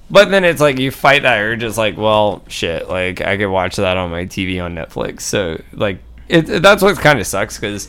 But 0.09 0.29
then 0.31 0.43
it's 0.45 0.61
like 0.61 0.79
you 0.79 0.89
fight 0.91 1.21
that 1.23 1.37
urge. 1.39 1.63
It's 1.63 1.77
like, 1.77 1.95
well, 1.97 2.43
shit. 2.47 2.89
Like 2.89 3.21
I 3.21 3.37
could 3.37 3.49
watch 3.49 3.75
that 3.75 3.97
on 3.97 4.09
my 4.09 4.25
TV 4.25 4.63
on 4.63 4.73
Netflix. 4.75 5.21
So 5.21 5.61
like 5.73 5.99
it, 6.27 6.49
it- 6.49 6.63
that's 6.63 6.81
what 6.81 6.97
kind 6.97 7.19
of 7.19 7.27
sucks 7.27 7.59
because 7.59 7.87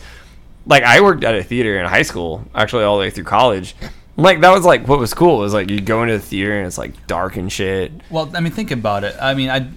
like 0.66 0.82
I 0.82 1.00
worked 1.00 1.24
at 1.24 1.34
a 1.34 1.42
theater 1.42 1.78
in 1.78 1.86
high 1.86 2.02
school, 2.02 2.44
actually 2.54 2.84
all 2.84 2.96
the 2.96 3.00
way 3.00 3.10
through 3.10 3.24
college. 3.24 3.74
Like 4.16 4.40
that 4.40 4.50
was 4.50 4.64
like 4.64 4.88
what 4.88 4.98
was 4.98 5.12
cool 5.12 5.38
was 5.38 5.52
like 5.52 5.70
you 5.70 5.80
go 5.80 6.02
into 6.02 6.14
the 6.14 6.24
theater 6.24 6.56
and 6.56 6.66
it's 6.66 6.78
like 6.78 7.06
dark 7.06 7.36
and 7.36 7.52
shit. 7.52 7.92
Well, 8.10 8.30
I 8.34 8.40
mean, 8.40 8.52
think 8.52 8.70
about 8.70 9.04
it. 9.04 9.14
I 9.20 9.34
mean, 9.34 9.50
I, 9.50 9.68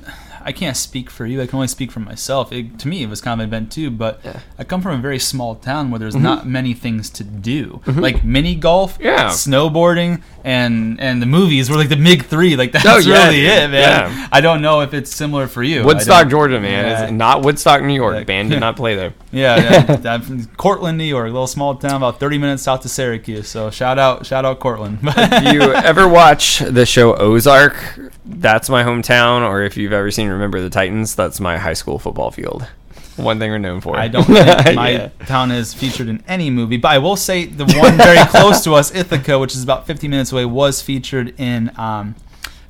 I 0.50 0.52
can't 0.52 0.76
speak 0.76 1.12
for 1.12 1.28
you. 1.28 1.44
I 1.44 1.46
can 1.46 1.58
only 1.58 1.68
speak 1.68 1.92
for 1.92 2.00
myself. 2.00 2.52
It, 2.52 2.80
to 2.80 2.88
me, 2.88 3.04
it 3.04 3.08
was 3.08 3.22
kind 3.22 3.40
of 3.40 3.44
an 3.44 3.50
event 3.50 3.72
too. 3.72 3.92
But 3.92 4.20
Yeah. 4.26 4.40
I 4.58 4.64
come 4.64 4.82
from 4.82 4.98
a 4.98 5.02
very 5.02 5.20
small 5.20 5.54
town 5.54 5.92
where 5.92 6.00
there's 6.00 6.16
mm-hmm. 6.16 6.24
not 6.24 6.48
many 6.48 6.74
things 6.74 7.12
to 7.12 7.24
do, 7.24 7.82
mm-hmm. 7.86 8.00
like 8.00 8.24
mini 8.24 8.56
golf, 8.56 8.98
Yeah. 9.00 9.30
snowboarding, 9.30 10.24
and 10.44 11.00
and 11.00 11.22
the 11.22 11.28
movies 11.28 11.70
were 11.70 11.78
like 11.78 11.90
the 11.90 11.98
big 11.98 12.26
three. 12.26 12.56
Like 12.56 12.72
that's 12.76 12.84
Oh, 12.84 12.98
yeah, 12.98 13.26
really 13.26 13.42
dude. 13.42 13.50
it, 13.50 13.70
man. 13.70 14.12
Yeah. 14.12 14.28
I 14.32 14.42
don't 14.42 14.64
know 14.64 14.82
if 14.82 14.96
it's 14.96 15.16
similar 15.16 15.46
for 15.46 15.62
you. 15.62 15.84
Woodstock, 15.84 16.30
Georgia, 16.30 16.60
man, 16.60 16.86
Yeah. 16.86 17.06
is 17.06 17.12
not 17.12 17.44
Woodstock, 17.44 17.84
New 17.84 17.94
York. 17.94 18.16
Yeah. 18.16 18.24
Band 18.24 18.50
did 18.50 18.60
not 18.68 18.76
play 18.76 18.96
there. 18.96 19.14
Yeah, 19.32 19.86
yeah. 20.02 20.02
I'm 20.16 20.22
from 20.24 20.46
Cortland, 20.58 20.98
New 20.98 21.04
York, 21.04 21.28
a 21.28 21.32
little 21.32 21.46
small 21.46 21.76
town 21.76 21.98
about 21.98 22.20
30 22.20 22.40
minutes 22.40 22.64
south 22.64 22.84
of 22.86 22.90
Syracuse. 22.90 23.48
So 23.48 23.70
shout 23.70 24.00
out, 24.00 24.26
shout 24.26 24.46
out 24.46 24.60
Cortland. 24.60 24.98
if 25.04 25.54
you 25.54 25.62
ever 25.62 26.08
watch 26.08 26.58
the 26.58 26.88
show 26.88 27.16
Ozark, 27.16 27.76
that's 28.30 28.70
my 28.70 28.84
hometown. 28.84 29.42
Or 29.48 29.62
if 29.64 29.78
you've 29.78 29.94
ever 29.94 30.12
seen 30.12 30.30
Remember 30.30 30.62
the 30.62 30.70
Titans, 30.70 31.16
that's 31.16 31.40
my 31.40 31.58
high 31.58 31.74
school 31.74 32.00
football 32.00 32.32
field. 32.32 32.68
One 33.18 33.38
thing 33.38 33.52
we're 33.52 33.58
known 33.58 33.82
for. 33.82 33.98
I 33.98 34.08
don't 34.08 34.24
think 34.24 34.76
my 34.76 34.90
Yeah. 34.92 35.10
town 35.26 35.52
is 35.52 35.74
featured 35.74 36.08
in 36.08 36.24
any 36.28 36.50
movie, 36.50 36.78
but 36.78 36.90
I 36.92 37.00
will 37.00 37.18
say 37.18 37.46
the 37.46 37.66
one 37.66 37.98
very 37.98 38.18
close 38.28 38.64
to 38.64 38.74
us, 38.76 38.96
Ithaca, 38.96 39.38
which 39.38 39.56
is 39.56 39.64
about 39.64 39.86
15 39.88 40.10
minutes 40.10 40.32
away, 40.32 40.46
was 40.46 40.82
featured 40.82 41.34
in 41.38 41.70
um, 41.78 42.16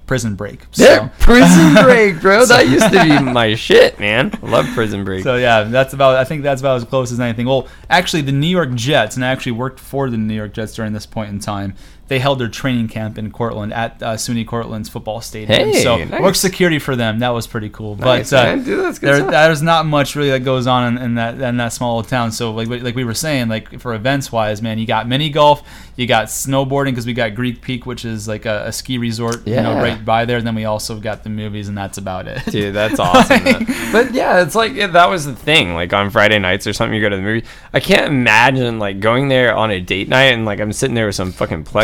Prison 0.07 0.33
Break. 0.33 0.61
So, 0.71 0.83
Yeah, 0.85 1.09
Prison 1.19 1.75
Break, 1.83 2.19
bro. 2.19 2.45
That 2.47 2.67
used 2.67 2.91
to 2.91 3.03
be 3.03 3.31
my 3.31 3.53
shit, 3.53 3.99
man. 3.99 4.31
I 4.41 4.45
love 4.49 4.65
Prison 4.73 5.03
Break. 5.03 5.23
so 5.23 5.35
yeah, 5.35 5.63
that's 5.65 5.93
about. 5.93 6.15
I 6.15 6.23
think 6.23 6.41
that's 6.41 6.61
about 6.61 6.77
as 6.77 6.83
close 6.85 7.11
as 7.11 7.19
anything. 7.19 7.45
Well, 7.45 7.67
actually, 7.91 8.23
the 8.23 8.31
New 8.31 8.47
York 8.47 8.73
Jets, 8.73 9.17
and 9.17 9.23
I 9.23 9.27
actually 9.27 9.51
worked 9.51 9.79
for 9.79 10.09
the 10.09 10.17
New 10.17 10.33
York 10.33 10.53
Jets 10.53 10.73
during 10.73 10.93
this 10.93 11.05
point 11.05 11.29
in 11.29 11.39
time. 11.39 11.75
They 12.09 12.19
held 12.19 12.39
their 12.39 12.49
training 12.49 12.89
camp 12.89 13.17
in 13.17 13.31
Cortland 13.31 13.73
at 13.73 14.03
uh, 14.03 14.15
SUNY 14.15 14.45
Cortland's 14.45 14.89
football 14.89 15.21
stadium. 15.21 15.69
Hey, 15.69 15.81
so 15.81 16.03
nice. 16.03 16.21
worked 16.21 16.37
security 16.37 16.79
for 16.79 16.95
them. 16.95 17.19
That 17.19 17.29
was 17.29 17.47
pretty 17.47 17.69
cool. 17.69 17.95
Nice, 17.95 18.31
but 18.31 18.39
uh, 18.39 18.55
man. 18.55 18.63
Dude, 18.65 18.83
that's 18.85 18.99
there, 18.99 19.21
there's 19.23 19.61
not 19.61 19.85
much 19.85 20.15
really 20.15 20.31
that 20.31 20.41
goes 20.43 20.67
on 20.67 20.97
in, 20.97 21.03
in 21.03 21.15
that 21.15 21.39
in 21.39 21.57
that 21.57 21.69
small 21.69 22.03
town. 22.03 22.31
So 22.31 22.51
like 22.51 22.67
we- 22.67 22.79
like 22.81 22.95
we 22.95 23.03
were 23.05 23.13
saying, 23.13 23.47
like 23.47 23.79
for 23.79 23.93
events 23.93 24.31
wise, 24.31 24.61
man, 24.61 24.77
you 24.79 24.85
got 24.85 25.07
mini 25.07 25.29
golf, 25.29 25.61
you 25.95 26.07
got 26.07 26.25
snowboarding 26.27 26.85
because 26.91 27.05
we 27.05 27.13
got 27.13 27.35
Greek 27.35 27.61
Peak, 27.61 27.85
which 27.85 28.03
is 28.05 28.27
like 28.27 28.45
a, 28.45 28.65
a 28.65 28.71
ski 28.71 28.97
resort, 28.97 29.47
you 29.47 29.55
know, 29.55 29.75
right 29.75 30.03
by 30.03 30.25
there. 30.25 30.37
And 30.37 30.47
then 30.47 30.55
we 30.55 30.65
also 30.65 30.99
got 30.99 31.23
the 31.23 31.29
movies, 31.29 31.67
and 31.67 31.77
that's 31.77 31.97
about 31.97 32.27
it. 32.27 32.43
Dude, 32.45 32.73
that's 32.75 32.99
awesome. 32.99 33.43
man. 33.43 33.65
but 33.91 34.13
yeah, 34.13 34.41
it's 34.41 34.55
like 34.55 34.73
yeah, 34.73 34.87
that 34.87 35.09
was 35.09 35.25
the 35.25 35.35
thing. 35.35 35.73
Like 35.75 35.93
on 35.93 36.09
Friday 36.09 36.39
nights 36.39 36.65
or 36.65 36.73
something, 36.73 36.95
you 36.95 37.01
go 37.01 37.09
to 37.09 37.15
the 37.15 37.21
movie. 37.21 37.45
I 37.73 37.79
can't 37.79 38.07
imagine 38.07 38.79
like 38.79 38.99
going 38.99 39.27
there 39.27 39.55
on 39.55 39.69
a 39.71 39.79
date 39.79 40.07
night 40.09 40.33
and 40.33 40.45
like 40.45 40.59
I'm 40.59 40.73
sitting 40.73 40.95
there 40.95 41.05
with 41.05 41.15
some 41.15 41.31
fucking 41.31 41.65
plexiglass. 41.65 41.83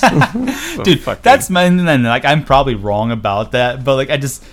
Dude, 0.84 1.00
Fucking- 1.00 1.22
that's 1.22 1.50
my 1.50 1.64
and 1.64 1.86
then 1.86 2.02
like 2.02 2.24
I'm 2.24 2.44
probably 2.44 2.74
wrong 2.74 3.10
about 3.10 3.52
that, 3.52 3.84
but 3.84 3.96
like 3.96 4.10
I 4.10 4.16
just 4.16 4.44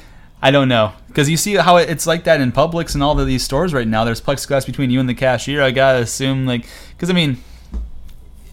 I 0.41 0.51
don't 0.51 0.69
know 0.69 0.93
because 1.07 1.29
you 1.29 1.37
see 1.37 1.55
how 1.55 1.77
it's 1.77 2.07
like 2.07 2.23
that 2.25 2.39
in 2.41 2.51
Publix 2.51 2.93
and 2.93 3.03
all 3.03 3.19
of 3.19 3.27
these 3.27 3.43
stores 3.43 3.73
right 3.73 3.87
now. 3.87 4.03
There's 4.05 4.21
plexiglass 4.21 4.65
between 4.65 4.89
you 4.89 4.99
and 4.99 5.09
the 5.09 5.13
cashier. 5.13 5.61
I 5.61 5.71
gotta 5.71 5.99
assume 5.99 6.45
like 6.45 6.65
because 6.91 7.09
I 7.09 7.13
mean, 7.13 7.37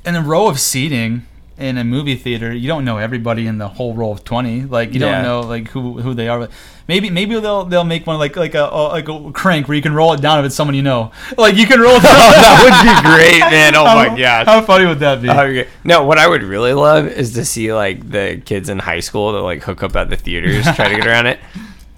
in 0.05 0.17
a 0.17 0.23
row 0.23 0.49
of 0.49 0.59
seating 0.59 1.27
in 1.59 1.79
a 1.79 1.85
movie 1.85 2.17
theater, 2.17 2.53
you 2.55 2.69
don't 2.69 2.85
know 2.85 2.99
everybody 2.99 3.47
in 3.47 3.57
the 3.59 3.69
whole 3.69 3.95
row 3.95 4.11
of 4.11 4.25
twenty. 4.25 4.63
Like 4.65 4.93
you 4.93 5.01
Yeah. 5.01 5.13
don't 5.13 5.23
know 5.23 5.41
like 5.41 5.69
who 5.69 6.01
who 6.01 6.13
they 6.13 6.29
are. 6.29 6.39
But 6.41 6.51
maybe 6.87 7.09
maybe 7.09 7.39
they'll 7.41 7.65
they'll 7.65 7.85
make 7.85 8.07
one 8.07 8.19
like 8.19 8.37
like 8.37 8.55
a, 8.55 8.65
a 8.65 8.89
like 8.89 9.09
a 9.09 9.33
crank 9.33 9.67
where 9.67 9.75
you 9.75 9.81
can 9.83 9.95
roll 9.95 10.13
it 10.13 10.21
down 10.21 10.39
if 10.41 10.45
it's 10.47 10.55
someone 10.55 10.75
you 10.75 10.83
know. 10.83 11.13
Like 11.39 11.57
you 11.57 11.67
can 11.67 11.81
roll 11.81 11.97
it 11.97 12.03
down. 12.03 12.13
Oh, 12.15 12.33
that 12.33 12.63
would 12.63 13.13
be 13.13 13.15
great, 13.17 13.41
man. 13.41 13.75
Oh 13.75 13.85
my 14.11 14.19
gosh. 14.19 14.47
How 14.47 14.61
funny 14.63 14.85
would 14.87 14.99
that 14.99 15.23
be? 15.23 15.31
Okay. 15.31 15.67
No, 15.83 16.05
what 16.05 16.19
I 16.19 16.29
would 16.29 16.43
really 16.43 16.75
love 16.75 17.07
is 17.07 17.33
to 17.35 17.45
see 17.45 17.73
like 17.73 18.11
the 18.11 18.43
kids 18.45 18.69
in 18.69 18.79
high 18.79 19.01
school 19.01 19.33
that 19.33 19.41
like 19.41 19.63
hook 19.63 19.83
up 19.83 19.97
at 19.97 20.11
the 20.11 20.17
theaters, 20.17 20.65
try 20.75 20.89
to 20.89 20.95
get 20.97 21.07
around 21.07 21.27
it. 21.27 21.39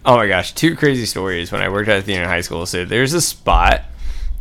Oh 0.04 0.16
my 0.16 0.28
gosh, 0.28 0.52
two 0.52 0.76
crazy 0.76 1.04
stories 1.04 1.50
when 1.52 1.60
I 1.62 1.68
worked 1.68 1.88
at 1.88 1.98
a 1.98 2.02
theater 2.02 2.22
in 2.22 2.28
high 2.28 2.40
school. 2.42 2.64
So 2.64 2.84
there's 2.84 3.12
a 3.12 3.20
spot 3.20 3.82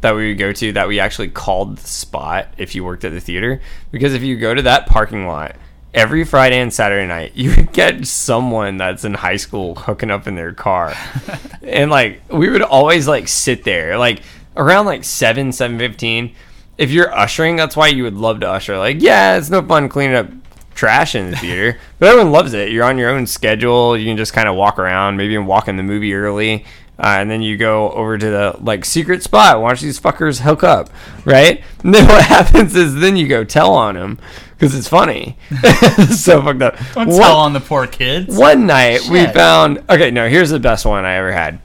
that 0.02 0.16
we 0.16 0.30
would 0.30 0.38
go 0.38 0.54
to 0.54 0.72
that 0.74 0.88
we 0.88 1.00
actually 1.00 1.30
called 1.30 1.78
the 1.78 1.88
spot 1.88 2.48
if 2.58 2.76
you 2.76 2.84
worked 2.84 3.04
at 3.04 3.12
the 3.12 3.20
theater. 3.20 3.62
Because 3.92 4.14
if 4.14 4.22
you 4.24 4.38
go 4.38 4.54
to 4.54 4.62
that 4.64 4.86
parking 4.88 5.26
lot 5.26 5.56
every 5.94 6.24
Friday 6.24 6.60
and 6.60 6.74
Saturday 6.74 7.08
night, 7.08 7.32
you 7.36 7.54
would 7.56 7.74
get 7.74 8.06
someone 8.06 8.78
that's 8.78 9.04
in 9.04 9.16
high 9.16 9.38
school 9.38 9.76
hooking 9.76 10.12
up 10.12 10.28
in 10.28 10.36
their 10.36 10.54
car. 10.54 10.96
and 11.64 11.90
like 11.90 12.22
we 12.30 12.50
would 12.50 12.62
always 12.62 13.08
like 13.08 13.28
sit 13.28 13.64
there 13.64 13.98
like 13.98 14.22
around 14.56 14.86
like 14.86 15.04
7 15.04 15.50
7:15 15.50 16.34
if 16.78 16.92
you're 16.92 17.16
ushering 17.16 17.56
that's 17.56 17.76
why 17.76 17.88
you 17.88 18.04
would 18.04 18.16
love 18.16 18.40
to 18.42 18.50
usher. 18.50 18.78
Like 18.78 19.02
yeah 19.02 19.38
it's 19.38 19.50
no 19.50 19.62
fun 19.62 19.90
cleaning 19.90 20.16
up 20.16 20.30
trash 20.76 21.16
in 21.16 21.32
the 21.32 21.38
theater 21.38 21.80
but 21.98 22.10
everyone 22.10 22.32
loves 22.32 22.54
it. 22.54 22.72
You're 22.72 22.86
on 22.86 23.00
your 23.00 23.10
own 23.10 23.26
schedule. 23.26 23.98
You 23.98 24.06
can 24.06 24.18
just 24.18 24.34
kind 24.34 24.48
of 24.48 24.56
walk 24.56 24.78
around 24.78 25.18
maybe 25.18 25.34
even 25.34 25.48
walk 25.48 25.68
in 25.68 25.76
the 25.76 25.84
movie 25.84 26.14
early 26.14 26.66
Uh, 27.00 27.18
and 27.20 27.30
then 27.30 27.42
you 27.44 27.58
go 27.58 27.92
over 27.92 28.18
to 28.18 28.26
the 28.30 28.56
like 28.60 28.84
secret 28.84 29.22
spot, 29.22 29.62
watch 29.62 29.82
these 29.82 30.00
fuckers 30.00 30.42
hook 30.42 30.64
up, 30.64 30.90
right? 31.26 31.64
And 31.84 31.94
then 31.94 32.08
what 32.08 32.26
happens 32.26 32.76
is 32.76 32.96
then 32.96 33.16
you 33.16 33.28
go 33.28 33.44
tell 33.44 33.74
on 33.74 33.96
them 33.96 34.18
because 34.52 34.74
it's 34.76 34.88
funny. 34.88 35.38
So 36.16 36.42
fucked 36.42 36.62
up. 36.64 36.76
Don't 36.96 37.08
One- 37.10 37.18
tell 37.20 37.38
on 37.38 37.54
the 37.54 37.60
poor 37.60 37.86
kids. 37.88 38.36
one 38.36 38.66
night 38.66 39.08
we 39.10 39.26
found 39.28 39.84
okay 39.90 40.10
no 40.12 40.28
here's 40.28 40.50
the 40.50 40.60
best 40.60 40.86
one 40.86 41.06
i 41.06 41.16
ever 41.16 41.32
had 41.32 41.60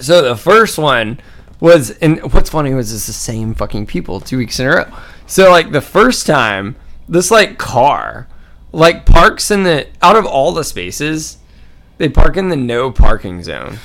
so 0.00 0.20
the 0.22 0.36
first 0.36 0.78
one 0.78 1.20
was 1.60 1.90
and 2.02 2.20
what's 2.32 2.50
funny 2.50 2.74
was 2.74 2.92
it's 2.92 3.06
the 3.06 3.12
same 3.12 3.54
fucking 3.54 3.86
people 3.86 4.18
two 4.20 4.36
weeks 4.38 4.58
in 4.58 4.66
a 4.66 4.70
row 4.70 4.92
so 5.26 5.50
like 5.50 5.70
the 5.70 5.80
first 5.80 6.26
time 6.26 6.74
this 7.08 7.30
like 7.30 7.56
car 7.58 8.26
like 8.72 9.06
parks 9.06 9.50
in 9.50 9.62
the 9.62 9.86
out 10.02 10.16
of 10.16 10.26
all 10.26 10.52
the 10.52 10.64
spaces 10.64 11.38
they 11.98 12.08
park 12.08 12.36
in 12.36 12.48
the 12.48 12.56
no 12.56 12.90
parking 12.90 13.42
zone 13.42 13.78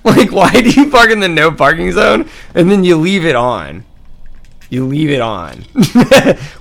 like 0.04 0.32
why 0.32 0.50
do 0.50 0.70
you 0.70 0.90
park 0.90 1.10
in 1.10 1.20
the 1.20 1.28
no 1.28 1.52
parking 1.52 1.92
zone 1.92 2.28
and 2.54 2.70
then 2.70 2.84
you 2.84 2.96
leave 2.96 3.24
it 3.24 3.36
on 3.36 3.84
you 4.70 4.86
leave 4.86 5.10
it 5.10 5.20
on 5.20 5.64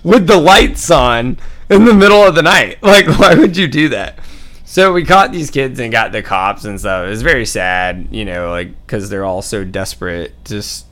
with 0.04 0.28
the 0.28 0.40
lights 0.42 0.90
on 0.92 1.38
in 1.70 1.86
the 1.86 1.94
middle 1.94 2.24
of 2.24 2.36
the 2.36 2.42
night. 2.42 2.80
Like, 2.90 3.08
why 3.20 3.36
would 3.36 3.56
you 3.56 3.68
do 3.68 3.90
that? 3.90 4.18
So 4.66 4.92
we 4.92 5.06
caught 5.06 5.32
these 5.32 5.52
kids 5.52 5.80
and 5.80 5.92
got 5.92 6.12
the 6.12 6.24
cops 6.24 6.66
and 6.66 6.80
stuff. 6.80 7.06
It 7.06 7.10
was 7.10 7.22
very 7.22 7.46
sad, 7.46 8.08
you 8.12 8.26
know, 8.26 8.50
like 8.50 8.70
because 8.86 9.10
they're 9.10 9.26
all 9.26 9.42
so 9.42 9.64
desperate, 9.64 10.34
just 10.44 10.86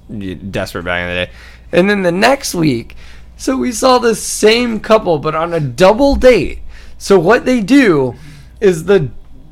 desperate 0.51 0.85
back 0.85 1.01
in 1.01 1.09
the 1.09 1.25
day. 1.25 1.31
And 1.71 1.89
then 1.89 2.03
the 2.03 2.11
next 2.11 2.55
week, 2.55 2.95
so 3.35 3.57
we 3.57 3.71
saw 3.71 3.97
the 3.97 4.15
same 4.15 4.79
couple, 4.79 5.19
but 5.19 5.35
on 5.35 5.53
a 5.53 5.59
double 5.59 6.15
date. 6.15 6.59
So 6.97 7.19
what 7.19 7.45
they 7.45 7.61
do 7.61 8.15
is 8.59 8.85
the 8.85 9.09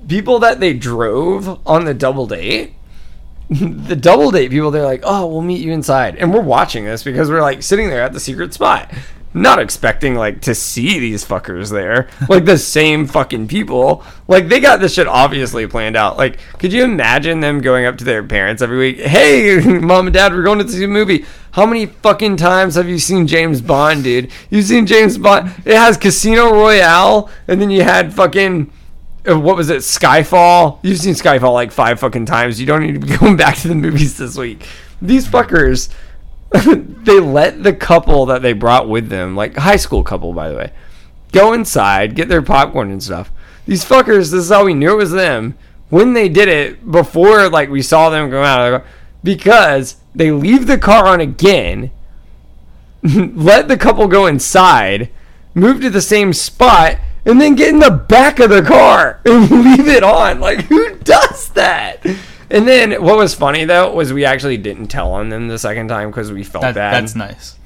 people 0.07 0.39
that 0.39 0.59
they 0.59 0.73
drove 0.73 1.59
on 1.67 1.85
the 1.85 1.93
double 1.93 2.27
date 2.27 2.73
the 3.49 3.95
double 3.95 4.31
date 4.31 4.49
people 4.49 4.71
they're 4.71 4.83
like 4.83 5.01
oh 5.03 5.27
we'll 5.27 5.41
meet 5.41 5.61
you 5.61 5.71
inside. 5.71 6.15
And 6.15 6.33
we're 6.33 6.41
watching 6.41 6.85
this 6.85 7.03
because 7.03 7.29
we're 7.29 7.41
like 7.41 7.63
sitting 7.63 7.89
there 7.89 8.01
at 8.01 8.13
the 8.13 8.19
secret 8.19 8.53
spot 8.53 8.91
not 9.35 9.59
expecting 9.59 10.15
like 10.15 10.41
to 10.41 10.55
see 10.55 10.97
these 10.97 11.23
fuckers 11.25 11.69
there. 11.69 12.07
Like 12.27 12.45
the 12.45 12.57
same 12.57 13.05
fucking 13.05 13.47
people. 13.47 14.03
Like 14.27 14.47
they 14.47 14.59
got 14.59 14.79
this 14.79 14.95
shit 14.95 15.07
obviously 15.07 15.67
planned 15.67 15.95
out. 15.95 16.17
Like 16.17 16.39
could 16.57 16.73
you 16.73 16.83
imagine 16.83 17.39
them 17.39 17.61
going 17.61 17.85
up 17.85 17.97
to 17.99 18.03
their 18.03 18.23
parents 18.23 18.61
every 18.61 18.77
week 18.77 18.97
hey 18.99 19.59
mom 19.65 20.07
and 20.07 20.13
dad 20.13 20.33
we're 20.33 20.43
going 20.43 20.59
to 20.59 20.67
see 20.67 20.83
a 20.85 20.87
movie. 20.87 21.25
How 21.51 21.65
many 21.65 21.85
fucking 21.85 22.37
times 22.37 22.75
have 22.75 22.89
you 22.89 22.97
seen 22.97 23.27
james 23.27 23.61
bond 23.61 24.05
dude? 24.05 24.31
You've 24.49 24.65
seen 24.65 24.87
james 24.87 25.17
bond? 25.17 25.53
It 25.65 25.75
has 25.75 25.97
casino 25.97 26.51
royale 26.51 27.29
and 27.47 27.61
then 27.61 27.69
you 27.69 27.83
had 27.83 28.13
fucking 28.13 28.71
Uh, 29.27 29.39
what 29.39 29.55
was 29.55 29.69
it? 29.69 29.77
Skyfall. 29.79 30.79
You've 30.83 30.99
seen 30.99 31.13
Skyfall 31.13 31.53
like 31.53 31.71
five 31.71 31.99
fucking 31.99 32.25
times. 32.25 32.59
You 32.59 32.67
don't 32.67 32.81
need 32.81 32.93
to 32.93 32.99
be 32.99 33.17
going 33.17 33.37
back 33.37 33.57
to 33.57 33.67
the 33.67 33.75
movies 33.75 34.17
this 34.17 34.37
week. 34.37 34.67
These 35.01 35.27
fuckers, 35.27 35.89
they 37.03 37.19
let 37.19 37.63
the 37.63 37.73
couple 37.73 38.25
that 38.27 38.41
they 38.41 38.53
brought 38.53 38.87
with 38.87 39.09
them, 39.09 39.35
like 39.35 39.57
high 39.57 39.75
school 39.75 40.03
couple 40.03 40.33
by 40.33 40.49
the 40.49 40.55
way, 40.55 40.71
go 41.31 41.53
inside, 41.53 42.15
get 42.15 42.29
their 42.29 42.41
popcorn 42.41 42.91
and 42.91 43.03
stuff. 43.03 43.31
These 43.65 43.83
fuckers, 43.83 44.31
this 44.31 44.33
is 44.33 44.49
how 44.49 44.65
we 44.65 44.73
knew 44.73 44.93
it 44.93 44.97
was 44.97 45.11
them 45.11 45.57
when 45.89 46.13
they 46.13 46.29
did 46.29 46.47
it 46.47 46.89
before 46.89 47.49
like 47.49 47.69
we 47.69 47.81
saw 47.81 48.09
them 48.09 48.29
go 48.29 48.43
out 48.43 48.83
because 49.23 49.97
they 50.13 50.31
leave 50.31 50.67
the 50.67 50.77
car 50.77 51.07
on 51.07 51.19
again, 51.19 51.91
let 53.03 53.67
the 53.67 53.77
couple 53.77 54.07
go 54.07 54.25
inside, 54.25 55.09
move 55.53 55.81
to 55.81 55.89
the 55.89 56.01
same 56.01 56.31
spot, 56.31 56.97
and 57.25 57.39
then 57.41 57.55
get 57.55 57.69
in 57.69 57.79
the 57.79 57.91
back 57.91 58.39
of 58.39 58.49
the 58.49 58.61
car 58.61 59.19
and 59.25 59.49
leave 59.65 59.87
it 59.87 60.03
on. 60.03 60.39
Like, 60.39 60.61
who 60.65 60.95
does 60.99 61.49
that? 61.49 62.05
And 62.49 62.67
then 62.67 63.01
what 63.03 63.17
was 63.17 63.33
funny 63.33 63.65
though 63.65 63.91
was 63.93 64.13
we 64.13 64.23
actually 64.25 64.57
didn't 64.57 64.87
tell 64.87 65.11
on 65.13 65.29
them 65.29 65.47
the 65.47 65.57
second 65.59 65.87
time 65.87 66.09
because 66.11 66.31
we 66.31 66.43
felt 66.43 66.61
That, 66.61 66.75
bad. 66.75 66.93
that's 66.93 67.15
nice. 67.15 67.57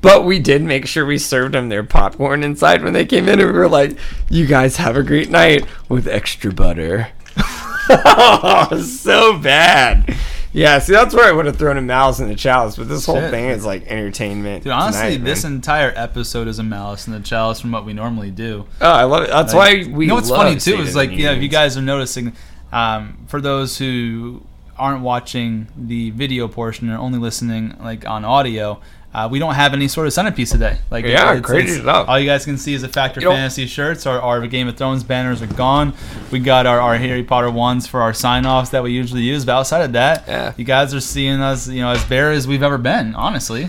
But 0.00 0.24
we 0.24 0.38
did 0.38 0.62
make 0.62 0.86
sure 0.86 1.04
we 1.04 1.18
served 1.18 1.52
them 1.54 1.68
their 1.68 1.84
popcorn 1.84 2.42
inside 2.42 2.82
when 2.82 2.94
they 2.94 3.04
came 3.04 3.28
in, 3.28 3.38
and 3.38 3.52
we 3.52 3.58
were 3.58 3.68
like, 3.68 3.98
"You 4.30 4.46
guys 4.46 4.78
have 4.78 4.96
a 4.96 5.02
great 5.02 5.28
night 5.30 5.66
with 5.88 6.08
extra 6.08 6.52
butter." 6.52 7.08
Oh, 7.92 8.80
so 8.86 9.36
bad. 9.38 10.16
Yeah, 10.52 10.78
see, 10.80 10.92
that's 10.92 11.14
where 11.14 11.24
I 11.24 11.32
would 11.32 11.46
have 11.46 11.56
thrown 11.56 11.76
a 11.76 11.82
mouse 11.82 12.18
in 12.18 12.28
the 12.28 12.34
chalice, 12.34 12.76
but 12.76 12.88
this 12.88 13.06
whole 13.06 13.20
thing 13.20 13.50
is 13.50 13.64
like 13.64 13.86
entertainment. 13.86 14.64
Dude, 14.64 14.72
honestly, 14.72 15.12
tonight, 15.12 15.24
this 15.24 15.44
man. 15.44 15.54
entire 15.54 15.92
episode 15.94 16.48
is 16.48 16.58
a 16.58 16.62
malice 16.64 17.06
in 17.06 17.12
the 17.12 17.20
chalice 17.20 17.60
from 17.60 17.70
what 17.70 17.84
we 17.86 17.92
normally 17.92 18.30
do. 18.32 18.66
oh, 18.80 18.90
I 18.90 19.04
love 19.04 19.22
it. 19.24 19.30
That's 19.30 19.54
Like, 19.54 19.86
why 19.86 19.92
we. 19.92 20.04
You 20.06 20.08
know 20.08 20.14
what's 20.16 20.30
funny 20.30 20.56
too 20.56 20.76
is 20.80 20.96
like 20.96 21.10
you 21.10 21.24
know 21.24 21.32
if 21.32 21.42
you 21.42 21.48
guys 21.48 21.76
are 21.76 21.82
noticing, 21.82 22.32
um, 22.72 23.24
for 23.28 23.40
those 23.40 23.78
who 23.78 24.42
aren't 24.76 25.02
watching 25.02 25.68
the 25.76 26.10
video 26.10 26.48
portion 26.48 26.88
and 26.88 26.98
only 26.98 27.18
listening 27.18 27.76
like 27.80 28.06
on 28.08 28.24
audio, 28.24 28.80
uh, 29.12 29.28
we 29.30 29.38
don't 29.40 29.54
have 29.54 29.72
any 29.74 29.88
sort 29.88 30.06
of 30.06 30.12
centerpiece 30.12 30.50
today. 30.50 30.78
Like 30.90 31.04
Yeah, 31.04 31.40
created 31.40 31.80
it 31.80 31.88
up. 31.88 32.08
All 32.08 32.18
you 32.18 32.26
guys 32.26 32.44
can 32.44 32.56
see 32.56 32.74
is 32.74 32.82
the 32.82 32.88
Factor 32.88 33.20
You 33.20 33.28
know- 33.28 33.34
Fantasy 33.34 33.66
shirts. 33.66 34.06
Our, 34.06 34.20
our 34.20 34.46
Game 34.46 34.68
of 34.68 34.76
Thrones 34.76 35.02
banners 35.02 35.42
are 35.42 35.46
gone. 35.48 35.94
We 36.30 36.38
got 36.38 36.66
our, 36.66 36.80
our 36.80 36.96
Harry 36.96 37.24
Potter 37.24 37.50
ones 37.50 37.86
for 37.88 38.02
our 38.02 38.14
sign 38.14 38.46
offs 38.46 38.70
that 38.70 38.82
we 38.82 38.92
usually 38.92 39.22
use. 39.22 39.44
But 39.44 39.52
outside 39.56 39.82
of 39.82 39.92
that, 39.94 40.24
Yeah. 40.28 40.52
you 40.56 40.64
guys 40.64 40.94
are 40.94 41.00
seeing 41.00 41.40
us, 41.40 41.66
you 41.68 41.80
know, 41.82 41.90
as 41.90 42.04
bare 42.04 42.30
as 42.30 42.46
we've 42.46 42.62
ever 42.62 42.78
been. 42.78 43.14
Honestly, 43.16 43.68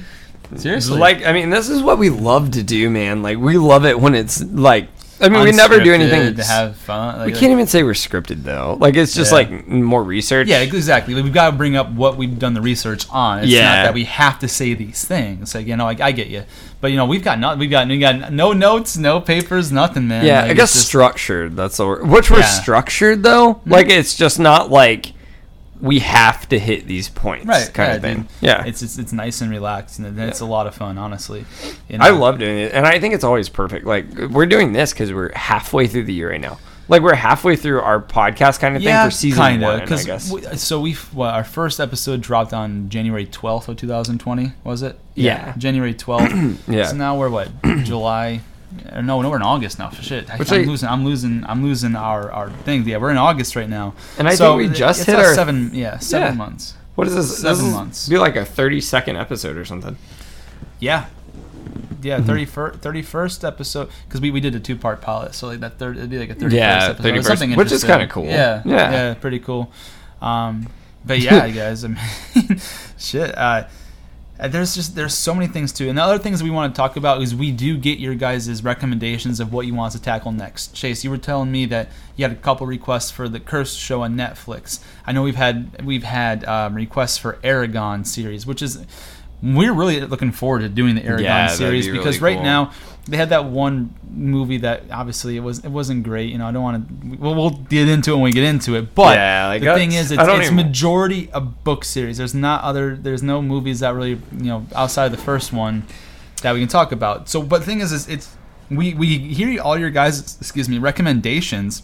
seriously. 0.55 0.97
Like, 0.99 1.25
I 1.25 1.33
mean, 1.33 1.49
this 1.49 1.69
is 1.69 1.81
what 1.81 1.97
we 1.97 2.09
love 2.09 2.51
to 2.51 2.61
do, 2.63 2.89
man. 2.89 3.23
Like, 3.23 3.37
we 3.39 3.57
love 3.57 3.85
it 3.85 3.99
when 3.99 4.13
it's 4.15 4.43
like. 4.43 4.89
I 5.21 5.29
mean, 5.29 5.43
we 5.43 5.51
never 5.51 5.79
do 5.79 5.93
anything. 5.93 6.35
to 6.35 6.43
have 6.43 6.75
fun. 6.77 7.19
Like, 7.19 7.27
we 7.27 7.39
can't 7.39 7.51
even 7.51 7.67
say 7.67 7.83
we're 7.83 7.91
scripted 7.93 8.43
though. 8.43 8.77
Like, 8.79 8.95
it's 8.95 9.13
just 9.13 9.31
Yeah. 9.31 9.35
like 9.37 9.67
more 9.67 10.03
research. 10.03 10.47
Yeah, 10.47 10.59
exactly. 10.59 11.13
We've 11.13 11.33
got 11.33 11.51
to 11.51 11.55
bring 11.57 11.75
up 11.75 11.91
what 11.91 12.17
we've 12.17 12.37
done 12.39 12.53
the 12.53 12.61
research 12.61 13.05
on. 13.09 13.39
It's 13.39 13.47
Yeah. 13.49 13.65
not 13.75 13.83
that 13.85 13.93
we 13.93 14.05
have 14.05 14.39
to 14.39 14.47
say 14.47 14.73
these 14.73 15.03
things. 15.05 15.53
Like 15.55 15.67
you 15.67 15.75
know, 15.77 15.87
I, 15.87 15.95
I 16.01 16.11
get 16.11 16.27
you, 16.27 16.43
but 16.81 16.91
you 16.91 16.97
know, 16.97 17.05
we've 17.05 17.23
got 17.23 17.39
not, 17.39 17.57
we've 17.57 17.69
got 17.69 17.87
we 17.87 17.99
got 17.99 18.31
no 18.33 18.53
notes, 18.53 18.97
no 18.97 19.21
papers, 19.21 19.71
nothing, 19.71 20.07
man. 20.07 20.25
Yeah, 20.25 20.41
Like, 20.41 20.51
I 20.51 20.53
guess 20.55 20.73
just- 20.73 20.87
structured. 20.87 21.55
That's 21.55 21.77
the 21.77 21.85
word. 21.87 22.07
Which 22.07 22.31
we're 22.31 22.39
Yeah. 22.39 22.45
Structured 22.45 23.23
though. 23.23 23.61
Like 23.65 23.85
hmm. 23.87 23.91
it's 23.91 24.15
just 24.15 24.39
not 24.39 24.71
like 24.71 25.13
we 25.81 25.99
have 25.99 26.47
to 26.49 26.59
hit 26.59 26.87
these 26.87 27.09
points, 27.09 27.47
right, 27.47 27.73
kind 27.73 27.89
yeah, 27.89 27.95
of 27.95 28.01
thing. 28.01 28.17
dude. 28.21 28.27
Yeah, 28.41 28.65
It's, 28.65 28.81
it's 28.81 28.97
it's 28.97 29.11
nice 29.11 29.41
and 29.41 29.49
relaxed, 29.49 29.99
and 29.99 30.19
it's 30.19 30.39
a 30.39 30.45
lot 30.45 30.67
of 30.67 30.75
fun, 30.75 30.97
honestly. 30.97 31.43
You 31.89 31.97
know? 31.97 32.05
I 32.05 32.09
love 32.11 32.37
doing 32.39 32.59
it, 32.59 32.71
and 32.73 32.85
I 32.85 32.99
think 32.99 33.13
it's 33.15 33.23
always 33.23 33.49
perfect. 33.49 33.85
Like 33.85 34.05
we're 34.29 34.45
doing 34.45 34.73
this 34.73 34.93
because 34.93 35.11
we're 35.11 35.31
halfway 35.35 35.87
through 35.87 36.03
the 36.05 36.13
year 36.13 36.29
right 36.31 36.39
now. 36.41 36.59
Like 36.87 37.03
we're 37.03 37.15
halfway 37.15 37.55
through 37.55 37.79
our 37.81 38.01
podcast 38.01 38.59
kind 38.59 38.75
of 38.75 38.81
yeah, 38.81 39.03
thing 39.03 39.09
for 39.11 39.15
season 39.15 39.41
kinda, 39.43 39.65
one. 39.65 39.75
I 39.79 39.83
Because 39.83 40.05
guess. 40.05 40.29
we, 40.31 40.41
so 40.57 40.81
we 40.81 40.95
well, 41.13 41.29
our 41.29 41.43
first 41.45 41.79
episode 41.79 42.21
dropped 42.21 42.53
on 42.53 42.89
January 42.89 43.25
twelfth 43.25 43.69
of 43.69 43.77
two 43.77 43.87
thousand 43.87 44.19
twenty. 44.19 44.51
Was 44.65 44.81
it? 44.81 44.99
Yeah. 45.15 45.53
January 45.57 45.93
twelfth. 45.93 46.33
Yeah. 46.67 46.87
So 46.87 46.95
now 46.97 47.17
we're 47.17 47.29
what? 47.29 47.49
July. 47.83 48.41
Or 48.93 49.01
no, 49.01 49.21
no, 49.21 49.29
we're 49.29 49.35
in 49.37 49.41
August 49.41 49.79
now. 49.79 49.89
For 49.89 50.01
Shit, 50.01 50.29
I, 50.29 50.37
Which 50.37 50.51
I'm 50.51 50.61
I- 50.61 50.63
losing. 50.65 50.89
I'm 50.89 51.03
losing. 51.05 51.45
I'm 51.45 51.63
losing 51.63 51.95
our 51.95 52.31
our 52.31 52.49
thing. 52.49 52.87
Yeah, 52.87 52.97
we're 52.97 53.11
in 53.11 53.17
August 53.17 53.55
right 53.55 53.69
now. 53.69 53.93
And 54.17 54.27
I 54.27 54.35
So 54.35 54.57
think 54.57 54.71
we 54.71 54.77
just 54.77 55.01
it's 55.01 55.07
hit 55.09 55.15
our- 55.19 55.33
seven. 55.35 55.71
Yeah, 55.73 55.97
seven 55.99 56.29
Yeah. 56.29 56.33
months. 56.37 56.75
what 56.95 57.07
is 57.07 57.15
this? 57.15 57.37
seven 57.39 57.65
this 57.65 57.73
months. 57.73 58.09
Be 58.09 58.17
like 58.17 58.35
a 58.35 58.45
thirty 58.45 58.79
second 58.81 59.17
episode 59.17 59.57
or 59.57 59.65
something. 59.65 59.97
Yeah. 60.79 61.05
Yeah, 62.03 62.17
Mm-hmm. 62.17 62.31
31st, 62.31 62.77
31st 62.79 63.47
episode 63.47 63.89
because 64.07 64.21
we, 64.21 64.31
we 64.31 64.39
did 64.39 64.55
a 64.55 64.59
two 64.59 64.75
part 64.75 65.01
pilot, 65.01 65.35
so 65.35 65.45
like 65.47 65.59
that 65.59 65.77
third 65.77 65.97
it'd 65.97 66.09
be 66.09 66.17
like 66.17 66.31
a 66.31 66.33
thirty 66.33 66.45
first 66.45 66.55
Yeah, 66.55 66.85
episode, 66.89 67.03
31st, 67.13 67.23
something 67.27 67.55
which 67.55 67.71
is 67.71 67.83
kinda 67.83 68.07
cool. 68.07 68.25
Yeah, 68.25 68.63
Yeah. 68.65 68.91
yeah, 68.91 69.13
pretty 69.13 69.37
cool. 69.37 69.71
Um, 70.19 70.67
but 71.05 71.19
yeah, 71.27 71.47
guys, 71.49 71.83
I 71.85 71.89
mean, 71.89 71.99
shit. 72.97 73.37
Uh, 73.37 73.65
there's 74.47 74.73
just 74.73 74.95
there's 74.95 75.13
so 75.13 75.33
many 75.33 75.47
things 75.47 75.71
too, 75.71 75.87
and 75.89 75.97
the 75.97 76.01
other 76.01 76.17
things 76.17 76.41
we 76.41 76.49
want 76.49 76.73
to 76.73 76.77
talk 76.77 76.95
about 76.95 77.21
is 77.21 77.35
we 77.35 77.51
do 77.51 77.77
get 77.77 77.99
your 77.99 78.15
guys' 78.15 78.63
recommendations 78.63 79.39
of 79.39 79.53
what 79.53 79.67
you 79.67 79.75
want 79.75 79.93
us 79.93 79.99
to 79.99 80.03
tackle 80.03 80.31
next. 80.31 80.73
Chase, 80.73 81.03
you 81.03 81.09
were 81.09 81.17
telling 81.17 81.51
me 81.51 81.65
that 81.67 81.89
you 82.15 82.25
had 82.25 82.31
a 82.31 82.39
couple 82.39 82.65
requests 82.65 83.11
for 83.11 83.29
the 83.29 83.39
Cursed 83.39 83.77
show 83.77 84.01
on 84.01 84.15
Netflix. 84.15 84.79
I 85.05 85.11
know 85.11 85.21
we've 85.23 85.35
had 85.35 85.85
we've 85.85 86.03
had 86.03 86.43
um, 86.45 86.73
requests 86.73 87.17
for 87.17 87.33
Eragon 87.43 88.05
series, 88.05 88.45
which 88.45 88.61
is 88.61 88.83
we're 89.43 89.73
really 89.73 90.01
looking 90.01 90.31
forward 90.31 90.59
to 90.59 90.69
doing 90.69 90.95
the 90.95 91.01
Eragon 91.01 91.21
Yeah, 91.21 91.47
series 91.47 91.85
be 91.85 91.91
really 91.91 91.99
because 92.03 92.21
right 92.21 92.35
cool. 92.35 92.43
now 92.43 92.71
they 93.07 93.17
had 93.17 93.29
that 93.29 93.45
one 93.45 93.93
movie 94.09 94.57
that 94.57 94.83
obviously 94.91 95.35
it 95.35 95.39
was 95.39 95.59
it 95.59 95.69
wasn't 95.69 96.03
great. 96.03 96.29
You 96.31 96.37
know, 96.37 96.47
I 96.47 96.51
don't 96.51 96.61
want 96.63 96.87
to. 96.87 97.17
We'll, 97.17 97.35
we'll 97.35 97.49
get 97.49 97.89
into 97.89 98.11
it 98.11 98.15
when 98.15 98.23
we 98.23 98.31
get 98.31 98.43
into 98.43 98.75
it. 98.75 98.93
But 98.93 99.15
Yeah, 99.17 99.47
like, 99.47 99.61
the 99.61 99.73
thing 99.73 99.91
is, 99.93 100.11
it's, 100.11 100.21
it's 100.21 100.29
even- 100.45 100.55
majority 100.55 101.29
a 101.33 101.41
book 101.41 101.83
series. 101.83 102.17
There's 102.17 102.35
not 102.35 102.63
other. 102.63 102.95
There's 102.95 103.23
no 103.23 103.41
movies 103.41 103.79
that 103.79 103.93
really 103.95 104.11
you 104.37 104.43
know 104.45 104.65
outside 104.75 105.05
of 105.05 105.11
the 105.11 105.17
first 105.17 105.51
one 105.51 105.83
that 106.43 106.53
we 106.53 106.59
can 106.59 106.69
talk 106.69 106.91
about. 106.91 107.27
So, 107.29 107.41
but 107.41 107.59
the 107.59 107.65
thing 107.65 107.81
is, 107.81 107.91
is 107.91 108.07
it's 108.07 108.35
we 108.69 108.93
we 108.93 109.17
hear 109.17 109.59
all 109.61 109.77
your 109.77 109.89
guys 109.89 110.37
excuse 110.39 110.69
me 110.69 110.77
recommendations. 110.77 111.83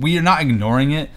We 0.00 0.16
are 0.18 0.22
not 0.22 0.40
ignoring 0.40 0.92
it. 0.92 1.10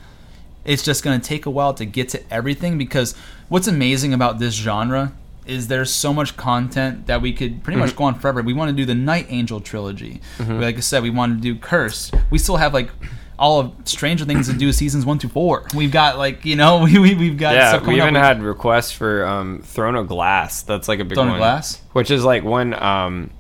It's 0.66 0.84
just 0.84 1.04
going 1.04 1.20
to 1.20 1.26
take 1.28 1.46
a 1.46 1.50
while 1.50 1.74
to 1.76 1.86
get 1.86 2.10
to 2.10 2.34
everything 2.34 2.78
because 2.78 3.16
what's 3.48 3.68
amazing 3.68 4.14
about 4.14 4.38
this 4.40 4.54
genre 4.54 5.14
is 5.50 5.68
there's 5.68 5.92
so 5.92 6.14
much 6.14 6.38
content 6.38 7.08
that 7.08 7.22
we 7.22 7.34
could 7.34 7.64
pretty 7.64 7.80
much 7.80 7.96
go 7.96 8.06
on 8.06 8.16
forever. 8.20 8.42
We 8.42 8.54
want 8.54 8.70
to 8.70 8.76
do 8.76 8.86
the 8.86 8.96
Night 8.96 9.26
Angel 9.30 9.60
trilogy. 9.60 10.22
Like 10.40 10.78
I 10.78 10.80
said, 10.82 11.04
we 11.04 11.10
want 11.10 11.36
to 11.38 11.42
do 11.42 11.56
Curse. 11.60 12.12
We 12.30 12.38
still 12.38 12.58
have 12.58 12.74
like 12.74 12.90
all 13.38 13.60
of 13.62 13.74
Stranger 13.86 14.26
Things 14.26 14.48
to 14.50 14.54
do 14.54 14.72
seasons 14.74 15.06
one 15.06 15.18
through 15.18 15.30
four. 15.32 15.66
We've 15.74 15.92
got 15.92 16.18
like 16.18 16.46
you 16.46 16.56
know 16.56 16.80
we, 16.84 17.00
we 17.00 17.16
we've 17.16 17.38
got 17.38 17.56
Yeah, 17.56 17.86
we 17.86 17.96
even 18.02 18.16
had 18.16 18.44
requests 18.44 18.92
for 18.92 19.26
um, 19.26 19.62
Throne 19.64 19.96
of 19.96 20.08
Glass. 20.08 20.62
That's 20.62 20.88
like 20.88 21.00
a 21.00 21.06
big 21.06 21.16
Throne 21.16 21.30
of. 21.30 21.38
Glass? 21.38 21.82
which 21.94 22.12
is 22.12 22.24
like 22.24 22.44
one. 22.44 22.74
Um, 22.74 23.32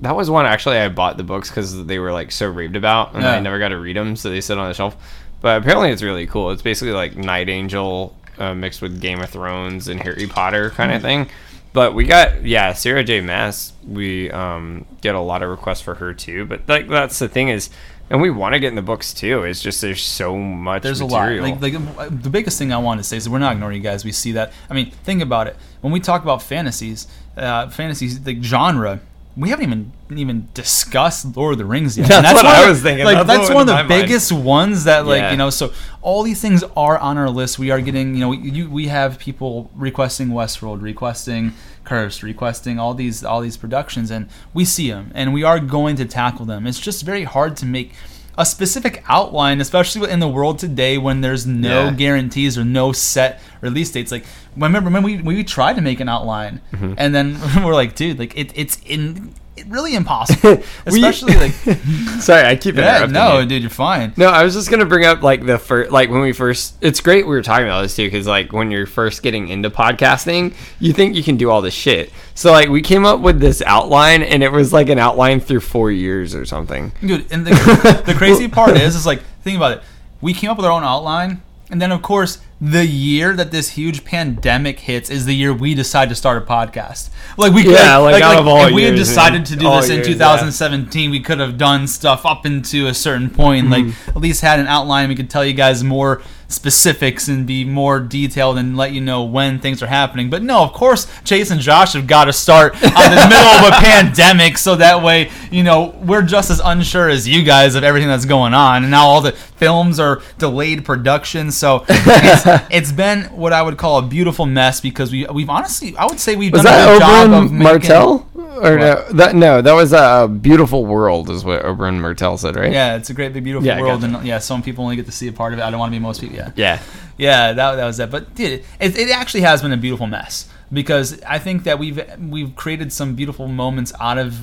that 0.00 0.16
was 0.16 0.28
one 0.28 0.44
actually 0.44 0.76
I 0.78 0.88
bought 0.88 1.16
the 1.16 1.24
books 1.24 1.48
because 1.48 1.86
they 1.86 1.98
were 1.98 2.12
like 2.12 2.32
so 2.32 2.48
raved 2.48 2.76
about, 2.76 3.14
and 3.14 3.22
Yeah. 3.22 3.32
I 3.32 3.40
never 3.40 3.58
got 3.58 3.68
to 3.68 3.78
read 3.78 3.96
them, 3.96 4.16
so 4.16 4.28
they 4.30 4.40
sit 4.40 4.58
on 4.58 4.68
the 4.68 4.74
shelf. 4.74 4.96
But 5.40 5.60
apparently, 5.60 5.90
it's 5.90 6.02
really 6.02 6.26
cool. 6.26 6.50
It's 6.50 6.62
basically 6.62 6.92
like 6.94 7.16
Night 7.16 7.48
Angel 7.50 8.16
uh, 8.38 8.54
mixed 8.54 8.82
with 8.82 9.00
Game 9.00 9.20
of 9.20 9.30
Thrones 9.30 9.88
and 9.88 10.00
Harry 10.00 10.26
Potter 10.26 10.70
kind 10.70 10.90
Hmm. 10.90 10.96
of 10.96 11.02
thing. 11.02 11.28
But 11.72 11.94
we 11.94 12.04
got 12.04 12.44
yeah, 12.44 12.72
Sarah 12.72 13.02
J. 13.02 13.20
Maas. 13.20 13.72
We 13.86 14.30
um, 14.30 14.86
get 15.00 15.14
a 15.16 15.20
lot 15.20 15.42
of 15.42 15.50
requests 15.50 15.80
for 15.80 15.96
her 15.96 16.14
too. 16.14 16.44
But 16.46 16.68
like 16.68 16.88
that's 16.88 17.18
the 17.18 17.28
thing 17.28 17.48
is, 17.48 17.68
and 18.10 18.22
we 18.22 18.30
want 18.30 18.52
to 18.54 18.60
get 18.60 18.68
in 18.68 18.76
the 18.76 18.82
books 18.82 19.12
too. 19.12 19.42
It's 19.42 19.60
just 19.60 19.80
there's 19.80 20.00
so 20.00 20.36
much. 20.38 20.82
There's 20.84 21.00
material. 21.02 21.44
a 21.46 21.48
lot. 21.50 21.60
Like, 21.60 21.72
like 21.96 22.22
the 22.22 22.30
biggest 22.30 22.58
thing 22.58 22.72
I 22.72 22.78
want 22.78 23.00
to 23.00 23.04
say 23.04 23.16
is 23.16 23.28
we're 23.28 23.40
not 23.40 23.54
ignoring 23.54 23.76
you 23.76 23.82
guys. 23.82 24.04
We 24.04 24.12
see 24.12 24.30
that. 24.32 24.52
I 24.70 24.74
mean, 24.74 24.92
think 24.92 25.20
about 25.20 25.48
it. 25.48 25.56
When 25.80 25.92
we 25.92 25.98
talk 25.98 26.22
about 26.22 26.42
fantasies, 26.42 27.08
uh, 27.36 27.68
fantasies 27.70 28.22
the 28.22 28.40
genre, 28.40 29.00
we 29.36 29.48
haven't 29.50 29.64
even 29.64 29.92
even 30.10 30.48
discussed 30.54 31.36
Lord 31.36 31.52
of 31.52 31.58
the 31.58 31.64
Rings 31.64 31.98
yet. 31.98 32.08
That's 32.08 32.26
And 32.28 32.36
what 32.36 32.46
I 32.46 32.62
the- 32.62 32.68
was 32.70 32.82
thinking. 32.82 33.04
Like 33.04 33.26
That's 33.26 33.40
that's, 33.40 33.50
one 33.50 33.62
of 33.62 33.66
the 33.66 33.72
my 33.74 33.82
mind. 33.82 33.88
biggest 33.88 34.30
ones 34.32 34.84
that 34.84 35.06
like 35.06 35.20
Yeah. 35.20 35.30
you 35.32 35.36
know. 35.36 35.50
So 35.50 35.72
all 36.02 36.22
these 36.22 36.40
things 36.40 36.62
are 36.76 36.98
on 36.98 37.18
our 37.18 37.30
list. 37.30 37.58
We 37.58 37.70
are 37.70 37.80
getting 37.80 38.14
you 38.14 38.20
know 38.20 38.32
you, 38.32 38.70
we 38.70 38.86
have 38.88 39.18
people 39.18 39.70
requesting 39.74 40.28
Westworld, 40.28 40.82
requesting 40.82 41.52
Cursed, 41.84 42.22
requesting 42.22 42.78
all 42.78 42.94
these 42.94 43.24
all 43.24 43.40
these 43.40 43.56
productions, 43.56 44.10
and 44.10 44.28
we 44.54 44.64
see 44.64 44.88
them, 44.90 45.10
and 45.14 45.34
we 45.34 45.42
are 45.42 45.58
going 45.60 45.96
to 45.96 46.04
tackle 46.04 46.46
them. 46.46 46.66
It's 46.66 46.80
just 46.80 47.02
very 47.02 47.24
hard 47.24 47.56
to 47.58 47.66
make 47.66 47.92
a 48.36 48.44
specific 48.44 49.04
outline, 49.08 49.60
especially 49.60 50.10
in 50.10 50.18
the 50.20 50.28
world 50.28 50.58
today 50.58 50.98
when 50.98 51.20
there's 51.20 51.46
no 51.46 51.84
Yeah. 51.84 51.90
guarantees 51.92 52.58
or 52.58 52.64
no 52.64 52.92
set 52.92 53.40
release 53.60 53.90
dates. 53.92 54.10
Like 54.10 54.24
remember 54.56 54.90
when 54.90 55.02
we 55.02 55.18
we 55.22 55.44
tried 55.44 55.74
to 55.76 55.82
make 55.82 56.00
an 56.00 56.08
outline, 56.08 56.60
Mm-hmm. 56.72 56.94
and 56.98 57.14
then 57.14 57.38
we're 57.64 57.74
like, 57.74 57.94
dude, 57.94 58.18
like 58.18 58.36
it, 58.36 58.50
it's 58.56 58.78
in 58.86 59.32
really 59.68 59.94
impossible, 59.94 60.62
especially 60.86 61.34
like 61.34 61.52
Sorry, 62.20 62.46
I 62.46 62.56
keep 62.56 62.76
yeah, 62.76 63.04
interrupting 63.04 63.12
no, 63.12 63.38
you. 63.40 63.46
dude, 63.46 63.62
you're 63.62 63.70
fine. 63.70 64.12
No, 64.16 64.26
I 64.26 64.44
was 64.44 64.54
just 64.54 64.70
gonna 64.70 64.86
bring 64.86 65.04
up 65.04 65.22
like 65.22 65.44
the 65.46 65.58
first, 65.58 65.90
like 65.90 66.10
when 66.10 66.20
we 66.20 66.32
first. 66.32 66.76
It's 66.80 67.00
great 67.00 67.26
we 67.26 67.34
were 67.34 67.42
talking 67.42 67.66
about 67.66 67.82
this 67.82 67.96
too, 67.96 68.06
because 68.06 68.26
like 68.26 68.52
when 68.52 68.70
you're 68.70 68.86
first 68.86 69.22
getting 69.22 69.48
into 69.48 69.70
podcasting, 69.70 70.54
you 70.80 70.92
think 70.92 71.14
you 71.14 71.22
can 71.22 71.36
do 71.36 71.50
all 71.50 71.62
this 71.62 71.74
shit. 71.74 72.12
So 72.34 72.52
like 72.52 72.68
we 72.68 72.82
came 72.82 73.04
up 73.04 73.20
with 73.20 73.40
this 73.40 73.62
outline, 73.62 74.22
and 74.22 74.42
it 74.42 74.52
was 74.52 74.72
like 74.72 74.88
an 74.88 74.98
outline 74.98 75.40
through 75.40 75.60
four 75.60 75.90
years 75.90 76.34
or 76.34 76.44
something. 76.44 76.92
Dude, 77.00 77.30
and 77.32 77.46
the, 77.46 78.02
the 78.06 78.14
crazy 78.14 78.48
part 78.48 78.76
is, 78.76 78.96
is 78.96 79.06
like, 79.06 79.22
think 79.42 79.56
about 79.56 79.78
it. 79.78 79.82
We 80.20 80.34
came 80.34 80.50
up 80.50 80.56
with 80.56 80.66
our 80.66 80.72
own 80.72 80.84
outline, 80.84 81.42
and 81.70 81.80
then 81.80 81.92
of 81.92 82.02
course, 82.02 82.38
the 82.64 82.86
year 82.86 83.36
that 83.36 83.50
this 83.50 83.70
huge 83.70 84.04
pandemic 84.04 84.80
hits 84.80 85.10
is 85.10 85.26
the 85.26 85.34
year 85.34 85.52
we 85.52 85.74
decide 85.74 86.08
to 86.08 86.14
start 86.14 86.42
a 86.42 86.46
podcast. 86.46 87.10
Like 87.36 87.52
we, 87.52 87.70
Yeah, 87.70 87.98
like, 87.98 88.22
out 88.22 88.38
of 88.38 88.46
all 88.46 88.66
if 88.66 88.72
we 88.72 88.84
had 88.84 88.94
decided 88.94 89.44
to 89.46 89.56
do 89.56 89.68
this 89.68 89.90
in 89.90 89.96
years, 89.96 90.08
yeah. 90.08 90.14
2017, 90.14 91.10
we 91.10 91.20
could 91.20 91.40
have 91.40 91.58
done 91.58 91.86
stuff 91.86 92.24
up 92.24 92.46
into 92.46 92.86
a 92.86 92.94
certain 92.94 93.28
point, 93.28 93.68
point. 93.68 93.70
like 93.70 93.84
Mm-hmm. 93.84 94.10
at 94.10 94.16
least 94.16 94.40
had 94.40 94.60
an 94.60 94.66
outline. 94.66 95.10
We 95.10 95.14
could 95.14 95.28
tell 95.28 95.44
you 95.44 95.52
guys 95.52 95.84
more 95.84 96.22
specifics 96.48 97.28
and 97.28 97.46
be 97.46 97.64
more 97.64 98.00
detailed 98.00 98.58
and 98.58 98.76
let 98.76 98.92
you 98.92 99.00
know 99.00 99.24
when 99.24 99.58
things 99.58 99.82
are 99.82 99.86
happening. 99.86 100.30
But 100.30 100.42
no, 100.42 100.62
of 100.62 100.72
course, 100.72 101.06
Chase 101.24 101.50
and 101.50 101.60
Josh 101.60 101.92
have 101.94 102.06
got 102.06 102.26
to 102.26 102.32
start 102.32 102.74
on 102.74 102.80
the 102.80 103.26
middle 103.28 103.46
of 103.46 103.68
a 103.68 103.76
pandemic, 103.80 104.58
so 104.58 104.76
that 104.76 105.02
way, 105.02 105.30
you 105.50 105.62
know, 105.62 105.94
we're 106.02 106.22
just 106.22 106.50
as 106.50 106.60
unsure 106.64 107.08
as 107.08 107.26
you 107.26 107.42
guys 107.42 107.74
of 107.74 107.84
everything 107.84 108.08
that's 108.08 108.26
going 108.26 108.54
on. 108.54 108.82
And 108.84 108.90
now 108.90 109.06
all 109.06 109.20
the 109.20 109.32
films 109.32 109.98
are 109.98 110.22
delayed 110.38 110.84
production, 110.84 111.50
so 111.50 111.84
it's, 111.88 112.64
it's 112.70 112.92
been 112.92 113.24
what 113.24 113.52
I 113.52 113.62
would 113.62 113.78
call 113.78 113.98
a 113.98 114.02
beautiful 114.02 114.46
mess 114.46 114.80
because 114.80 115.10
we 115.10 115.26
we've 115.26 115.50
honestly, 115.50 115.96
I 115.96 116.06
would 116.06 116.20
say 116.20 116.36
we've 116.36 116.52
Was 116.52 116.62
done 116.62 116.88
a 116.88 116.92
good 116.92 117.00
job 117.00 117.32
of 117.32 117.52
making. 117.52 117.62
Martell? 117.62 118.28
Or 118.64 118.78
no, 118.78 119.04
that 119.12 119.34
no, 119.34 119.60
that 119.60 119.72
was 119.72 119.92
a 119.92 119.98
uh, 119.98 120.26
beautiful 120.26 120.84
world, 120.86 121.28
is 121.30 121.44
what 121.44 121.62
Oberyn 121.62 122.00
Martell 122.00 122.38
said, 122.38 122.56
right? 122.56 122.72
Yeah, 122.72 122.96
it's 122.96 123.10
a 123.10 123.14
great 123.14 123.32
big 123.32 123.44
beautiful 123.44 123.66
Yeah, 123.66 123.80
world, 123.80 124.00
gotcha. 124.00 124.16
and 124.18 124.26
yeah, 124.26 124.38
some 124.38 124.62
people 124.62 124.84
only 124.84 124.96
get 124.96 125.06
to 125.06 125.12
see 125.12 125.28
a 125.28 125.32
part 125.32 125.52
of 125.52 125.58
it. 125.58 125.62
I 125.62 125.70
don't 125.70 125.78
want 125.80 125.92
to 125.92 125.98
be 125.98 126.02
most 126.02 126.20
people. 126.20 126.36
Yeah. 126.36 126.50
Yeah. 126.56 126.82
Yeah, 127.16 127.52
that, 127.52 127.76
that 127.76 127.84
was 127.84 128.00
it. 128.00 128.10
But 128.10 128.34
dude, 128.34 128.64
it, 128.80 128.98
it 128.98 129.10
actually 129.10 129.42
has 129.42 129.62
been 129.62 129.72
a 129.72 129.76
beautiful 129.76 130.06
mess 130.08 130.48
because 130.72 131.22
I 131.22 131.38
think 131.38 131.64
that 131.64 131.78
we've 131.78 132.00
we've 132.18 132.56
created 132.56 132.92
some 132.92 133.14
beautiful 133.14 133.46
moments 133.46 133.92
out 134.00 134.18
of 134.18 134.36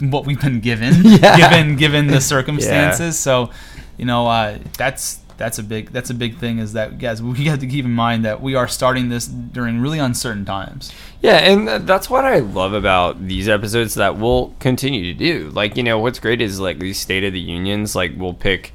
what 0.00 0.26
we've 0.26 0.40
been 0.40 0.60
given, 0.60 0.94
Yeah. 1.04 1.36
given 1.36 1.76
given 1.76 2.06
the 2.08 2.20
circumstances. 2.20 3.18
So, 3.18 3.50
you 3.96 4.04
know, 4.04 4.26
uh, 4.26 4.58
that's 4.76 5.20
that's 5.38 5.58
a 5.58 5.62
big 5.62 5.90
that's 5.90 6.10
a 6.10 6.14
big 6.14 6.36
thing. 6.36 6.58
Is 6.58 6.74
that 6.74 6.98
guys 6.98 7.22
we 7.22 7.44
have 7.44 7.60
to 7.60 7.66
keep 7.66 7.84
in 7.84 7.92
mind 7.92 8.24
that 8.24 8.42
we 8.42 8.54
are 8.54 8.68
starting 8.68 9.08
this 9.08 9.26
during 9.26 9.80
really 9.80 9.98
uncertain 9.98 10.44
times. 10.44 10.92
Yeah, 11.22 11.36
and 11.36 11.86
that's 11.86 12.10
what 12.10 12.24
I 12.24 12.38
love 12.38 12.74
about 12.74 13.26
these 13.26 13.48
episodes 13.48 13.94
that 13.94 14.18
we'll 14.18 14.54
continue 14.60 15.12
to 15.12 15.14
do. 15.14 15.50
Like, 15.50 15.76
you 15.76 15.82
know, 15.82 15.98
what's 15.98 16.18
great 16.18 16.40
is 16.40 16.60
like 16.60 16.78
these 16.78 16.98
State 16.98 17.24
of 17.24 17.32
the 17.32 17.40
Unions, 17.40 17.96
like 17.96 18.12
we'll 18.16 18.34
pick 18.34 18.72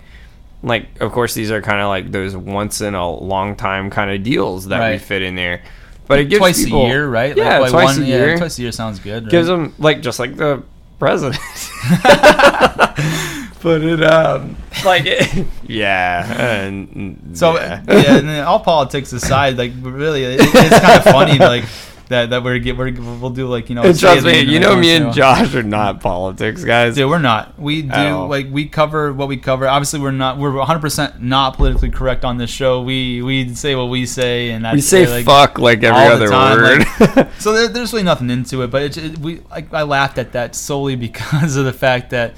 like 0.64 1.01
of 1.01 1.11
course 1.11 1.34
these 1.34 1.51
are 1.51 1.61
kind 1.61 1.82
of 1.82 1.89
like 1.89 2.11
those 2.11 2.36
once 2.36 2.80
in 2.80 2.95
a 2.95 3.11
long 3.11 3.55
time 3.55 3.89
kind 3.89 4.09
of 4.09 4.24
deals 4.24 4.68
that 4.70 4.91
we 4.91 4.97
fit 4.97 5.22
in 5.22 5.36
there. 5.36 5.61
But 6.07 6.20
it 6.20 6.26
gives 6.26 6.39
twice 6.39 6.64
people, 6.64 6.86
a 6.86 6.88
year, 6.88 7.07
right? 7.07 7.36
Yeah, 7.36 7.59
like, 7.59 7.72
twice 7.72 7.97
one, 7.97 8.03
a 8.03 8.07
year. 8.07 8.30
Yeah, 8.32 8.38
twice 8.38 8.57
a 8.57 8.61
year 8.61 8.72
sounds 8.72 8.99
good. 8.99 9.24
Right? 9.24 9.32
gives 9.32 9.47
them 9.47 9.74
like 9.78 10.01
just 10.01 10.20
like 10.20 10.36
the 10.36 10.64
president. 10.99 11.41
Put 13.64 13.82
it 13.82 14.03
um 14.03 14.57
like 14.84 15.03
it, 15.05 15.47
yeah, 15.64 16.66
and 16.66 17.32
So 17.32 17.55
yeah. 17.55 17.82
yeah, 17.88 18.18
and 18.18 18.28
then 18.28 18.43
all 18.43 18.59
politics 18.59 19.14
aside, 19.14 19.57
like 19.57 19.72
really, 19.80 20.26
it, 20.26 20.41
it's 20.41 20.80
kind 20.80 20.97
of 20.97 21.03
funny, 21.05 21.39
like 21.39 21.64
that 22.09 22.32
that 22.32 22.43
we're 22.43 22.59
get 22.59 22.76
we're, 22.76 22.91
we'll 22.91 23.30
do 23.30 23.47
like 23.47 23.70
you 23.70 23.76
know. 23.76 23.84
And 23.84 23.97
trust 23.97 24.26
me, 24.26 24.41
you 24.41 24.59
know 24.59 24.76
me 24.76 24.93
and 24.93 25.05
while. 25.05 25.14
Josh 25.14 25.55
are 25.55 25.64
not 25.64 26.01
politics 26.01 26.66
guys. 26.66 26.97
Yeah, 26.97 27.05
we're 27.05 27.20
not. 27.20 27.57
We 27.57 27.84
do 27.84 27.93
all. 27.93 28.28
like 28.28 28.47
we 28.51 28.68
cover 28.68 29.14
what 29.14 29.30
we 29.30 29.38
cover. 29.38 29.66
Obviously, 29.66 30.01
we're 30.01 30.11
not. 30.11 30.38
We're 30.38 30.51
100 30.51 30.80
percent 30.80 31.22
not 31.22 31.55
politically 31.55 31.89
correct 31.89 32.26
on 32.26 32.38
this 32.38 32.49
show. 32.49 32.82
We 32.82 33.22
we 33.22 33.55
say 33.55 33.76
what 33.76 33.86
we 33.86 34.05
say, 34.05 34.51
and 34.51 34.66
that's 34.66 34.76
we 34.76 34.82
say 34.82 35.07
like, 35.07 35.26
fuck 35.26 35.57
like 35.57 35.84
every 35.84 36.14
other 36.14 36.28
time, 36.28 36.57
word. 36.57 36.86
like- 36.99 37.34
so 37.39 37.53
there, 37.53 37.70
there's 37.70 37.93
really 37.93 38.03
nothing 38.03 38.30
into 38.30 38.61
it. 38.64 38.72
But 38.72 38.84
it, 38.84 38.97
it, 38.97 39.18
we 39.20 39.39
like 39.49 39.74
I 39.74 39.84
laughed 39.84 40.18
at 40.18 40.34
that 40.34 40.53
solely 40.55 40.95
because 40.97 41.55
of 41.55 41.64
the 41.64 41.74
fact 41.74 42.09
that 42.09 42.34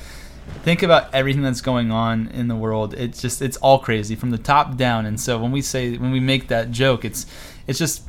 think 0.63 0.83
about 0.83 1.13
everything 1.13 1.43
that's 1.43 1.61
going 1.61 1.91
on 1.91 2.27
in 2.29 2.47
the 2.47 2.55
world. 2.55 2.93
It's 2.95 3.21
just 3.21 3.41
it's 3.41 3.57
all 3.57 3.79
crazy 3.79 4.15
from 4.15 4.31
the 4.31 4.37
top 4.37 4.77
down. 4.77 5.05
And 5.05 5.19
so 5.19 5.37
when 5.39 5.51
we 5.51 5.61
say 5.61 5.97
when 5.97 6.11
we 6.11 6.19
make 6.19 6.47
that 6.47 6.71
joke, 6.71 7.05
it's 7.05 7.25
it's 7.67 7.79
just 7.79 8.03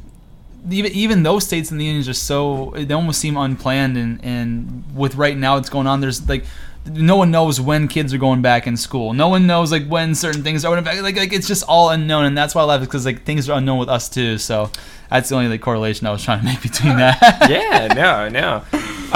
even 0.71 0.93
even 0.93 1.23
those 1.23 1.45
states 1.45 1.71
in 1.71 1.79
the 1.79 1.85
union 1.85 2.09
are 2.09 2.13
so 2.13 2.73
they 2.77 2.95
almost 2.95 3.21
seem 3.21 3.37
unplanned 3.37 3.97
and 3.97 4.25
and 4.25 4.85
with 4.95 5.15
right 5.15 5.37
now 5.37 5.55
what's 5.55 5.69
going 5.69 5.87
on 5.87 6.01
there's 6.01 6.29
like 6.29 6.45
no 6.87 7.17
one 7.17 7.31
knows 7.31 7.61
when 7.61 7.89
kids 7.89 8.15
are 8.15 8.19
going 8.19 8.43
back 8.43 8.67
in 8.67 8.77
school 8.77 9.13
no 9.13 9.29
one 9.29 9.47
knows 9.47 9.71
like 9.71 9.87
when 9.87 10.15
certain 10.15 10.43
things 10.43 10.65
are 10.65 10.73
going 10.73 10.83
back 10.83 11.01
like, 11.03 11.17
like 11.17 11.33
it's 11.33 11.47
just 11.47 11.65
all 11.69 11.91
unknown 11.91 12.25
and 12.25 12.37
that's 12.37 12.55
why 12.55 12.63
i 12.63 12.65
laugh 12.65 12.81
because 12.81 13.05
like 13.05 13.25
things 13.25 13.49
are 13.49 13.59
unknown 13.59 13.79
with 13.79 13.89
us 13.89 14.09
too 14.09 14.39
so 14.39 14.71
that's 15.09 15.29
the 15.29 15.35
only 15.35 15.49
like 15.49 15.61
correlation 15.61 16.07
i 16.07 16.11
was 16.11 16.23
trying 16.23 16.41
to 16.41 16.45
make 16.45 16.61
between 16.63 16.97
that 16.97 17.19
yeah, 17.49 17.87
no, 17.95 18.29
no. 18.29 18.65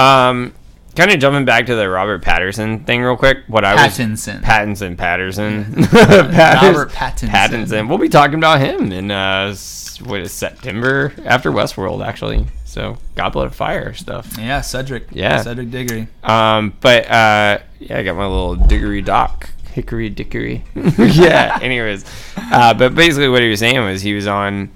Um, 0.00 0.52
kind 1.00 1.10
of 1.12 1.18
jumping 1.18 1.44
back 1.44 1.66
to 1.66 1.74
the 1.74 1.88
Robert 1.88 2.22
Patterson 2.22 2.84
thing 2.84 3.02
real 3.02 3.16
quick. 3.16 3.38
What 3.48 3.64
I 3.64 3.74
was 3.74 3.96
Pattinson. 3.98 4.40
Pattinson, 4.42 4.96
Patterson, 4.96 5.64
Patters- 5.86 6.32
Robert 6.76 6.90
Pattinson. 6.92 7.28
Pattinson. 7.28 7.88
We'll 7.88 7.98
be 7.98 8.08
talking 8.08 8.36
about 8.36 8.60
him 8.60 8.92
in 8.92 9.10
uh, 9.10 9.54
what 10.04 10.20
is 10.20 10.32
September 10.32 11.12
after 11.24 11.50
Westworld, 11.50 12.06
actually. 12.06 12.46
So 12.64 12.98
Goblet 13.16 13.46
of 13.46 13.54
Fire 13.54 13.94
stuff. 13.94 14.36
yeah 14.38 14.60
cedric 14.60 15.08
Yeah. 15.10 15.42
cedric 15.42 15.70
diggory 15.72 16.06
Um, 16.22 16.72
but 16.80 17.06
uh, 17.10 17.58
yeah, 17.80 17.98
I 17.98 18.02
got 18.04 18.16
my 18.16 18.26
little 18.26 18.54
diggory 18.54 19.02
doc. 19.02 19.50
hickory 19.72 20.08
dickory. 20.08 20.62
yeah. 20.98 21.58
Anyways, 21.62 22.04
uh, 22.36 22.74
but 22.74 22.94
basically 22.94 23.28
what 23.28 23.42
he 23.42 23.50
was 23.50 23.58
saying 23.58 23.80
was 23.84 24.02
he 24.02 24.14
was 24.14 24.26
on. 24.28 24.70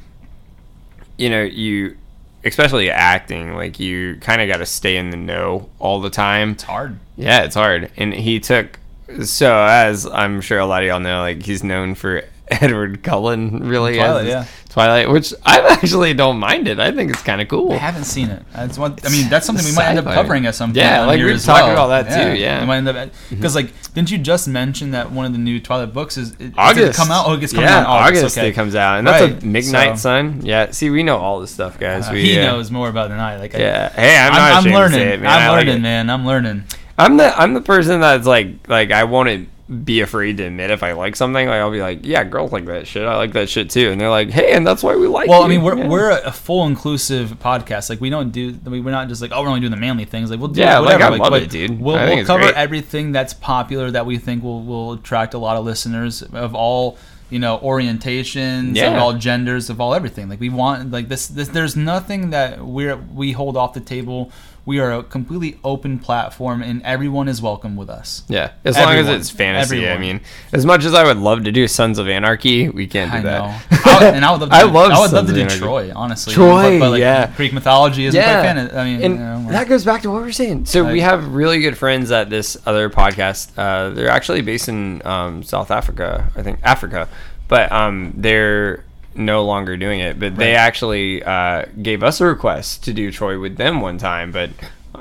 You 1.17 1.31
know, 1.31 1.43
you, 1.43 1.97
especially 2.45 2.91
acting, 2.91 3.55
like 3.55 3.81
you 3.81 4.17
kind 4.21 4.41
of 4.41 4.49
got 4.49 4.59
to 4.59 4.67
stay 4.67 4.97
in 4.97 5.11
the 5.11 5.17
know 5.17 5.69
all 5.79 6.01
the 6.01 6.11
time. 6.11 6.53
it's 6.53 6.63
hard 6.63 6.99
Yeah, 7.17 7.43
it's 7.43 7.55
hard. 7.55 7.91
And 7.97 8.13
he 8.15 8.41
took 8.41 8.79
so 9.25 9.59
as 9.59 10.07
I'm 10.07 10.41
sure 10.41 10.59
a 10.59 10.67
lot 10.67 10.83
of 10.83 10.89
y'all 10.89 11.01
know, 11.01 11.21
like 11.21 11.43
he's 11.43 11.63
known 11.63 11.95
for 11.95 12.25
Edward 12.49 13.03
Cullen, 13.03 13.61
really. 13.67 13.97
Twilight, 13.97 14.27
yeah. 14.27 14.47
Twilight, 14.69 15.09
which 15.09 15.33
I 15.47 15.61
actually 15.61 16.13
don't 16.13 16.39
mind 16.39 16.69
it. 16.69 16.79
I 16.79 16.93
think 16.93 17.11
it's 17.11 17.23
kind 17.23 17.41
of 17.41 17.49
cool. 17.49 17.73
I 17.73 17.77
haven't 17.77 18.05
seen 18.05 18.29
it. 18.29 18.43
That's 18.53 18.77
one. 18.77 18.97
I 19.03 19.09
mean, 19.09 19.31
that's 19.31 19.47
something 19.47 19.65
we 19.65 19.73
might 19.75 19.87
end 19.87 19.99
up 19.99 20.05
covering 20.05 20.45
at 20.45 20.55
some 20.55 20.71
point. 20.71 20.79
Yeah, 20.79 21.07
like 21.07 21.19
we 21.19 21.25
were 21.25 21.39
talking 21.39 21.73
well. 21.75 21.91
about 21.91 22.07
that 22.07 22.35
too, 22.35 22.39
yeah. 22.39 22.61
we 22.61 22.67
might 22.67 22.79
end 22.79 22.89
up 22.89 23.11
because 23.31 23.55
like, 23.55 23.73
didn't 23.95 24.11
you 24.11 24.19
just 24.19 24.47
mention 24.47 24.91
that 24.91 25.11
one 25.11 25.25
of 25.25 25.33
the 25.33 25.39
new 25.39 25.59
Twilight 25.59 25.95
books 25.95 26.19
is 26.19 26.33
it, 26.39 26.53
August 26.59 26.91
it 26.91 26.95
come 26.97 27.11
out? 27.11 27.27
Oh, 27.27 27.33
it's 27.35 27.53
coming 27.53 27.69
yeah, 27.69 27.79
out 27.79 27.81
in 27.81 27.87
August. 27.87 28.37
okay. 28.37 28.49
it 28.49 28.53
comes 28.53 28.75
out, 28.75 28.99
and 28.99 29.07
that's 29.07 29.23
Right, 29.33 29.43
a 29.43 29.47
Midnight 29.47 29.99
so- 29.99 30.03
Sun. 30.03 30.43
Yeah, 30.45 30.71
see, 30.73 30.91
we 30.91 31.03
know 31.03 31.19
all 31.19 31.41
this 31.41 31.51
stuff, 31.51 31.79
guys. 31.79 32.09
Uh, 32.09 32.13
we, 32.13 32.23
he 32.23 32.39
uh, 32.39 32.53
knows 32.53 32.71
more 32.71 32.89
about 32.91 33.07
it 33.07 33.11
than 33.11 33.21
I. 33.21 33.37
Like, 33.39 33.55
I- 33.55 33.59
Yeah, 33.59 33.89
hey, 33.91 34.17
I'm 34.19 34.33
I'm, 34.33 34.39
not 34.39 34.67
I'm 34.67 34.73
learning. 34.73 34.99
to 34.99 35.05
say 35.05 35.15
it, 35.15 35.21
man. 35.21 35.31
I 35.31 35.47
I'm 35.47 35.53
like 35.53 35.67
learning, 35.67 35.77
it. 35.77 35.83
man. 35.83 36.11
I'm 36.11 36.27
learning. 36.27 36.65
I'm 36.99 37.17
the 37.17 37.41
I'm 37.41 37.55
the 37.55 37.61
person 37.61 38.01
that's 38.01 38.27
like 38.27 38.69
like 38.69 38.91
I 38.93 39.05
want 39.05 39.29
it 39.29 39.49
be 39.85 40.03
afraid 40.03 40.37
to 40.37 40.45
admit 40.45 40.71
if 40.71 40.83
I 40.83 40.93
like 40.93 41.17
something. 41.17 41.47
Like 41.49 41.57
I'll 41.61 41.71
be 41.71 41.81
like, 41.81 42.01
yeah, 42.05 42.23
girls 42.23 42.53
like 42.53 42.67
that 42.67 42.87
shit. 42.87 43.05
I 43.07 43.17
like 43.17 43.33
that 43.33 43.49
shit 43.49 43.71
too. 43.71 43.91
And 43.91 44.01
they're 44.01 44.11
like, 44.11 44.29
hey, 44.31 44.53
and 44.53 44.67
that's 44.67 44.83
why 44.83 44.95
we 44.95 45.07
like. 45.07 45.27
It. 45.27 45.31
Well, 45.31 45.41
you. 45.41 45.45
I 45.47 45.49
mean, 45.49 45.63
we're, 45.63 45.79
Yeah. 45.79 45.89
we're 45.89 46.11
a 46.11 46.33
full 46.33 46.67
inclusive 46.67 47.39
podcast. 47.41 47.89
Like 47.89 48.01
we 48.01 48.11
don't 48.11 48.31
do, 48.31 48.59
I 48.67 48.69
mean, 48.69 48.85
we're 48.85 48.91
not 48.91 49.09
just 49.09 49.23
like, 49.23 49.31
oh, 49.33 49.43
we're 49.43 49.49
only 49.49 49.61
doing 49.61 49.71
the 49.71 49.79
manly 49.79 50.05
things. 50.05 50.31
Like 50.31 50.39
we'll 50.39 50.49
do 50.49 50.61
Yeah, 50.61 50.79
like, 50.81 50.95
whatever. 50.99 51.15
I 51.15 51.17
love 51.17 51.31
but 51.31 51.43
it, 51.45 51.51
dude. 51.51 51.81
We'll, 51.81 51.95
we'll 51.97 52.27
cover 52.27 52.43
great. 52.45 52.55
everything 52.57 53.13
that's 53.13 53.33
popular 53.33 53.91
that 53.91 54.05
we 54.05 54.19
think 54.19 54.43
will 54.43 54.63
will 54.63 54.93
attract 54.93 55.33
a 55.33 55.39
lot 55.39 55.57
of 55.57 55.65
listeners 55.65 56.23
of 56.23 56.55
all 56.55 56.99
you 57.31 57.39
know 57.39 57.59
orientations, 57.59 58.81
of 58.83 58.95
all 58.99 59.15
genders, 59.15 59.71
of 59.71 59.81
all 59.81 59.95
everything. 59.95 60.29
Like 60.29 60.41
we 60.41 60.51
want 60.51 60.91
like 60.91 61.09
this. 61.09 61.27
this 61.27 61.49
there's 61.49 61.75
nothing 61.75 62.31
that 62.31 62.61
we're 62.65 62.97
we 62.97 63.33
hold 63.33 63.57
off 63.57 63.73
the 63.73 63.81
table. 63.81 64.31
We 64.67 64.81
are 64.81 64.93
a 64.93 65.03
completely 65.03 65.59
open 65.63 65.99
platform, 65.99 66.63
and 66.63 66.83
everyone 66.85 67.29
is 67.29 67.43
welcome 67.43 67.77
with 67.77 67.91
us. 67.91 68.23
Yeah, 68.29 68.53
as 68.65 68.77
long 68.77 68.95
as 68.95 69.09
it's 69.09 69.29
fantasy. 69.29 69.87
I 69.89 69.99
mean, 69.99 70.23
as 70.53 70.65
much 70.65 70.85
as 70.85 70.95
I 70.95 71.05
would 71.05 71.19
love 71.19 71.45
to 71.45 71.53
do 71.53 71.69
Sons 71.69 71.99
of 71.99 72.09
Anarchy, 72.09 72.71
we 72.71 72.87
can't 72.87 73.13
do 73.13 73.19
I 73.19 73.23
that. 73.23 73.67
I 73.87 74.07
and 74.07 74.25
I 74.25 74.33
would 74.33 74.41
love 74.41 74.51
to 74.51 74.57
I 74.57 74.63
do, 74.63 74.69
love 74.69 74.91
I 74.91 75.01
would 75.01 75.13
love 75.13 75.27
to 75.27 75.35
do. 75.35 75.47
Troy, 75.49 75.93
honestly. 75.95 76.33
Troy, 76.33 76.79
but, 76.79 76.87
but, 76.87 76.91
like, 76.93 77.01
yeah. 77.01 77.33
Greek 77.37 77.53
mythology 77.53 78.07
isn't 78.07 78.19
yeah, 78.19 78.43
canon. 78.43 78.77
I 78.77 78.85
mean, 78.85 79.03
and 79.03 79.15
you 79.15 79.21
know, 79.21 79.47
that 79.51 79.69
goes 79.69 79.85
back 79.85 80.03
to 80.03 80.11
what 80.11 80.23
we 80.23 80.29
are 80.29 80.33
saying. 80.33 80.65
So 80.65 80.91
we 80.91 81.01
have 81.01 81.35
really 81.35 81.61
good 81.61 81.77
friends 81.77 82.11
at 82.11 82.31
this 82.31 82.57
other 82.65 82.89
podcast. 82.89 83.51
Uh, 83.59 83.91
they're 83.91 84.09
actually 84.09 84.41
based 84.41 84.69
in 84.69 85.05
um, 85.07 85.43
South 85.43 85.71
Africa, 85.71 86.31
I 86.37 86.43
think 86.43 86.59
Africa, 86.63 87.09
but 87.49 87.71
um, 87.71 88.15
they're 88.17 88.84
no 89.15 89.45
longer 89.45 89.77
doing 89.77 90.01
it. 90.01 90.19
But 90.19 90.37
they 90.37 90.55
actually 90.55 91.23
uh, 91.23 91.67
gave 91.81 92.03
us 92.03 92.21
a 92.21 92.27
request 92.27 92.85
to 92.85 92.93
do 92.93 93.11
Troy 93.11 93.39
with 93.39 93.57
them 93.57 93.81
one 93.81 93.99
time. 93.99 94.33
But 94.33 94.51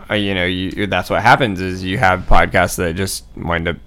uh, 0.10 0.16
you 0.16 0.34
know, 0.34 0.46
you, 0.46 0.88
that's 0.88 1.10
what 1.10 1.22
happens 1.22 1.62
is 1.62 1.84
you 1.84 1.98
have 1.98 2.22
podcasts 2.22 2.78
that 2.78 2.96
just 2.96 3.26
wind 3.36 3.68
up. 3.68 3.78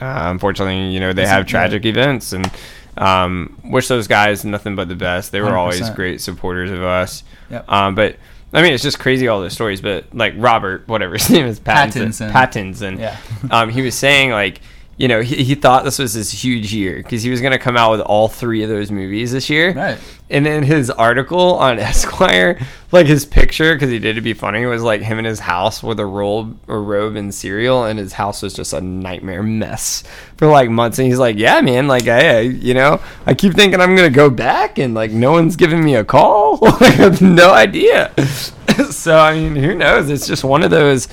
Uh, 0.00 0.30
unfortunately, 0.30 0.90
you 0.90 1.00
know, 1.00 1.12
they 1.12 1.26
have 1.26 1.46
tragic 1.46 1.84
events, 1.84 2.32
and 2.32 2.50
um, 2.96 3.60
wish 3.64 3.88
those 3.88 4.06
guys 4.06 4.44
nothing 4.44 4.74
but 4.74 4.88
the 4.88 4.94
best. 4.94 5.32
They 5.32 5.40
were 5.40 5.56
always 5.56 5.82
100%. 5.82 5.94
great 5.94 6.20
supporters 6.20 6.70
of 6.70 6.82
us. 6.82 7.22
Yep. 7.50 7.70
Um, 7.70 7.94
but 7.94 8.16
I 8.52 8.62
mean, 8.62 8.72
it's 8.72 8.82
just 8.82 8.98
crazy 8.98 9.28
all 9.28 9.40
those 9.40 9.52
stories. 9.52 9.80
But 9.80 10.14
like 10.14 10.34
Robert, 10.36 10.88
whatever 10.88 11.14
his 11.14 11.30
name 11.30 11.46
is, 11.46 11.60
Pattinson. 11.60 12.30
Pattinson. 12.30 12.32
Pattinson. 12.32 12.98
Yeah. 12.98 13.16
um, 13.50 13.68
he 13.68 13.82
was 13.82 13.94
saying 13.94 14.30
like, 14.30 14.60
you 15.00 15.08
know, 15.08 15.22
he, 15.22 15.42
he 15.42 15.54
thought 15.54 15.84
this 15.84 15.98
was 15.98 16.12
his 16.12 16.30
huge 16.30 16.74
year 16.74 16.96
because 16.96 17.22
he 17.22 17.30
was 17.30 17.40
going 17.40 17.52
to 17.52 17.58
come 17.58 17.74
out 17.74 17.90
with 17.92 18.02
all 18.02 18.28
three 18.28 18.62
of 18.62 18.68
those 18.68 18.90
movies 18.90 19.32
this 19.32 19.48
year. 19.48 19.72
Right. 19.72 19.98
And 20.28 20.44
then 20.44 20.62
his 20.62 20.90
article 20.90 21.54
on 21.54 21.78
Esquire, 21.78 22.60
like 22.92 23.06
his 23.06 23.24
picture, 23.24 23.74
because 23.74 23.88
he 23.88 23.98
did 23.98 24.10
it 24.10 24.14
to 24.16 24.20
be 24.20 24.34
funny, 24.34 24.66
was 24.66 24.82
like 24.82 25.00
him 25.00 25.18
in 25.18 25.24
his 25.24 25.40
house 25.40 25.82
with 25.82 25.98
a 26.00 26.04
robe 26.04 26.58
or 26.68 26.82
robe 26.82 27.16
and 27.16 27.34
cereal, 27.34 27.84
and 27.84 27.98
his 27.98 28.12
house 28.12 28.42
was 28.42 28.52
just 28.52 28.74
a 28.74 28.80
nightmare 28.82 29.42
mess 29.42 30.04
for 30.36 30.46
like 30.48 30.68
months. 30.68 30.98
And 30.98 31.08
he's 31.08 31.18
like, 31.18 31.38
"Yeah, 31.38 31.62
man, 31.62 31.88
like 31.88 32.06
I, 32.06 32.36
I- 32.36 32.40
you 32.40 32.74
know, 32.74 33.00
I 33.24 33.32
keep 33.32 33.54
thinking 33.54 33.80
I'm 33.80 33.96
gonna 33.96 34.10
go 34.10 34.28
back, 34.28 34.78
and 34.78 34.92
like 34.92 35.12
no 35.12 35.32
one's 35.32 35.56
giving 35.56 35.82
me 35.82 35.94
a 35.96 36.04
call. 36.04 36.58
I 36.82 36.90
have 36.90 37.22
no 37.22 37.52
idea." 37.54 38.12
so 38.90 39.16
I 39.16 39.32
mean, 39.34 39.56
who 39.56 39.74
knows? 39.74 40.10
It's 40.10 40.26
just 40.26 40.44
one 40.44 40.62
of 40.62 40.70
those. 40.70 41.08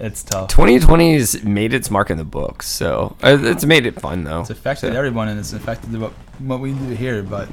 It's 0.00 0.22
tough. 0.22 0.48
2020's 0.50 1.44
made 1.44 1.74
its 1.74 1.90
mark 1.90 2.10
in 2.10 2.16
the 2.16 2.24
books, 2.24 2.66
so 2.66 3.16
uh, 3.22 3.36
it's 3.42 3.64
made 3.66 3.84
it 3.84 4.00
fun 4.00 4.24
though. 4.24 4.40
It's 4.40 4.50
affected 4.50 4.92
So- 4.92 4.98
everyone, 4.98 5.28
and 5.28 5.38
it's 5.38 5.52
affected 5.52 5.94
what 6.00 6.12
what 6.38 6.60
we 6.60 6.72
do 6.72 6.88
here. 6.90 7.22
But 7.22 7.48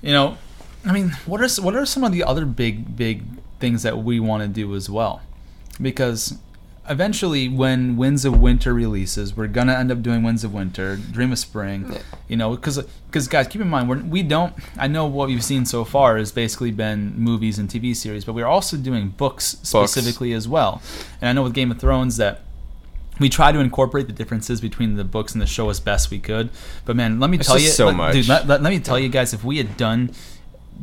you 0.00 0.12
know, 0.12 0.38
I 0.86 0.92
mean, 0.92 1.10
what 1.26 1.40
are 1.42 1.62
what 1.62 1.76
are 1.76 1.84
some 1.84 2.04
of 2.04 2.12
the 2.12 2.24
other 2.24 2.46
big 2.46 2.96
big 2.96 3.22
things 3.60 3.82
that 3.82 3.98
we 3.98 4.18
want 4.18 4.42
to 4.42 4.48
do 4.48 4.74
as 4.74 4.88
well? 4.88 5.20
Because 5.80 6.38
eventually, 6.88 7.48
when 7.48 7.96
Winds 7.96 8.24
of 8.24 8.40
Winter 8.40 8.74
releases, 8.74 9.36
we're 9.36 9.46
gonna 9.46 9.74
end 9.74 9.90
up 9.92 10.02
doing 10.02 10.22
Winds 10.22 10.44
of 10.44 10.52
Winter, 10.52 10.96
Dream 10.96 11.32
of 11.32 11.38
Spring. 11.38 11.96
You 12.28 12.36
know, 12.36 12.56
because 12.56 12.82
because 13.06 13.28
guys, 13.28 13.46
keep 13.48 13.60
in 13.60 13.68
mind 13.68 13.88
we're, 13.88 13.98
we 13.98 14.22
don't. 14.22 14.54
I 14.78 14.88
know 14.88 15.06
what 15.06 15.28
we've 15.28 15.44
seen 15.44 15.64
so 15.66 15.84
far 15.84 16.16
has 16.16 16.32
basically 16.32 16.70
been 16.70 17.14
movies 17.18 17.58
and 17.58 17.68
TV 17.68 17.94
series, 17.94 18.24
but 18.24 18.32
we're 18.34 18.46
also 18.46 18.76
doing 18.76 19.08
books 19.08 19.58
specifically 19.62 20.32
as 20.32 20.48
well. 20.48 20.82
And 21.20 21.28
I 21.28 21.32
know 21.32 21.42
with 21.42 21.54
Game 21.54 21.70
of 21.70 21.78
Thrones 21.78 22.16
that 22.16 22.40
we 23.20 23.28
try 23.28 23.52
to 23.52 23.58
incorporate 23.60 24.06
the 24.06 24.12
differences 24.12 24.60
between 24.60 24.96
the 24.96 25.04
books 25.04 25.32
and 25.32 25.42
the 25.42 25.46
show 25.46 25.68
as 25.68 25.80
best 25.80 26.10
we 26.10 26.18
could. 26.18 26.50
But 26.84 26.96
man, 26.96 27.20
let 27.20 27.30
me 27.30 27.36
It's 27.38 27.46
tell 27.46 27.58
you, 27.58 27.68
so 27.68 27.86
let, 27.86 27.96
much. 27.96 28.14
dude. 28.14 28.28
Let, 28.28 28.46
let, 28.46 28.62
let 28.62 28.70
me 28.70 28.80
tell 28.80 28.98
you 28.98 29.08
guys, 29.08 29.32
if 29.34 29.44
we 29.44 29.58
had 29.58 29.76
done 29.76 30.12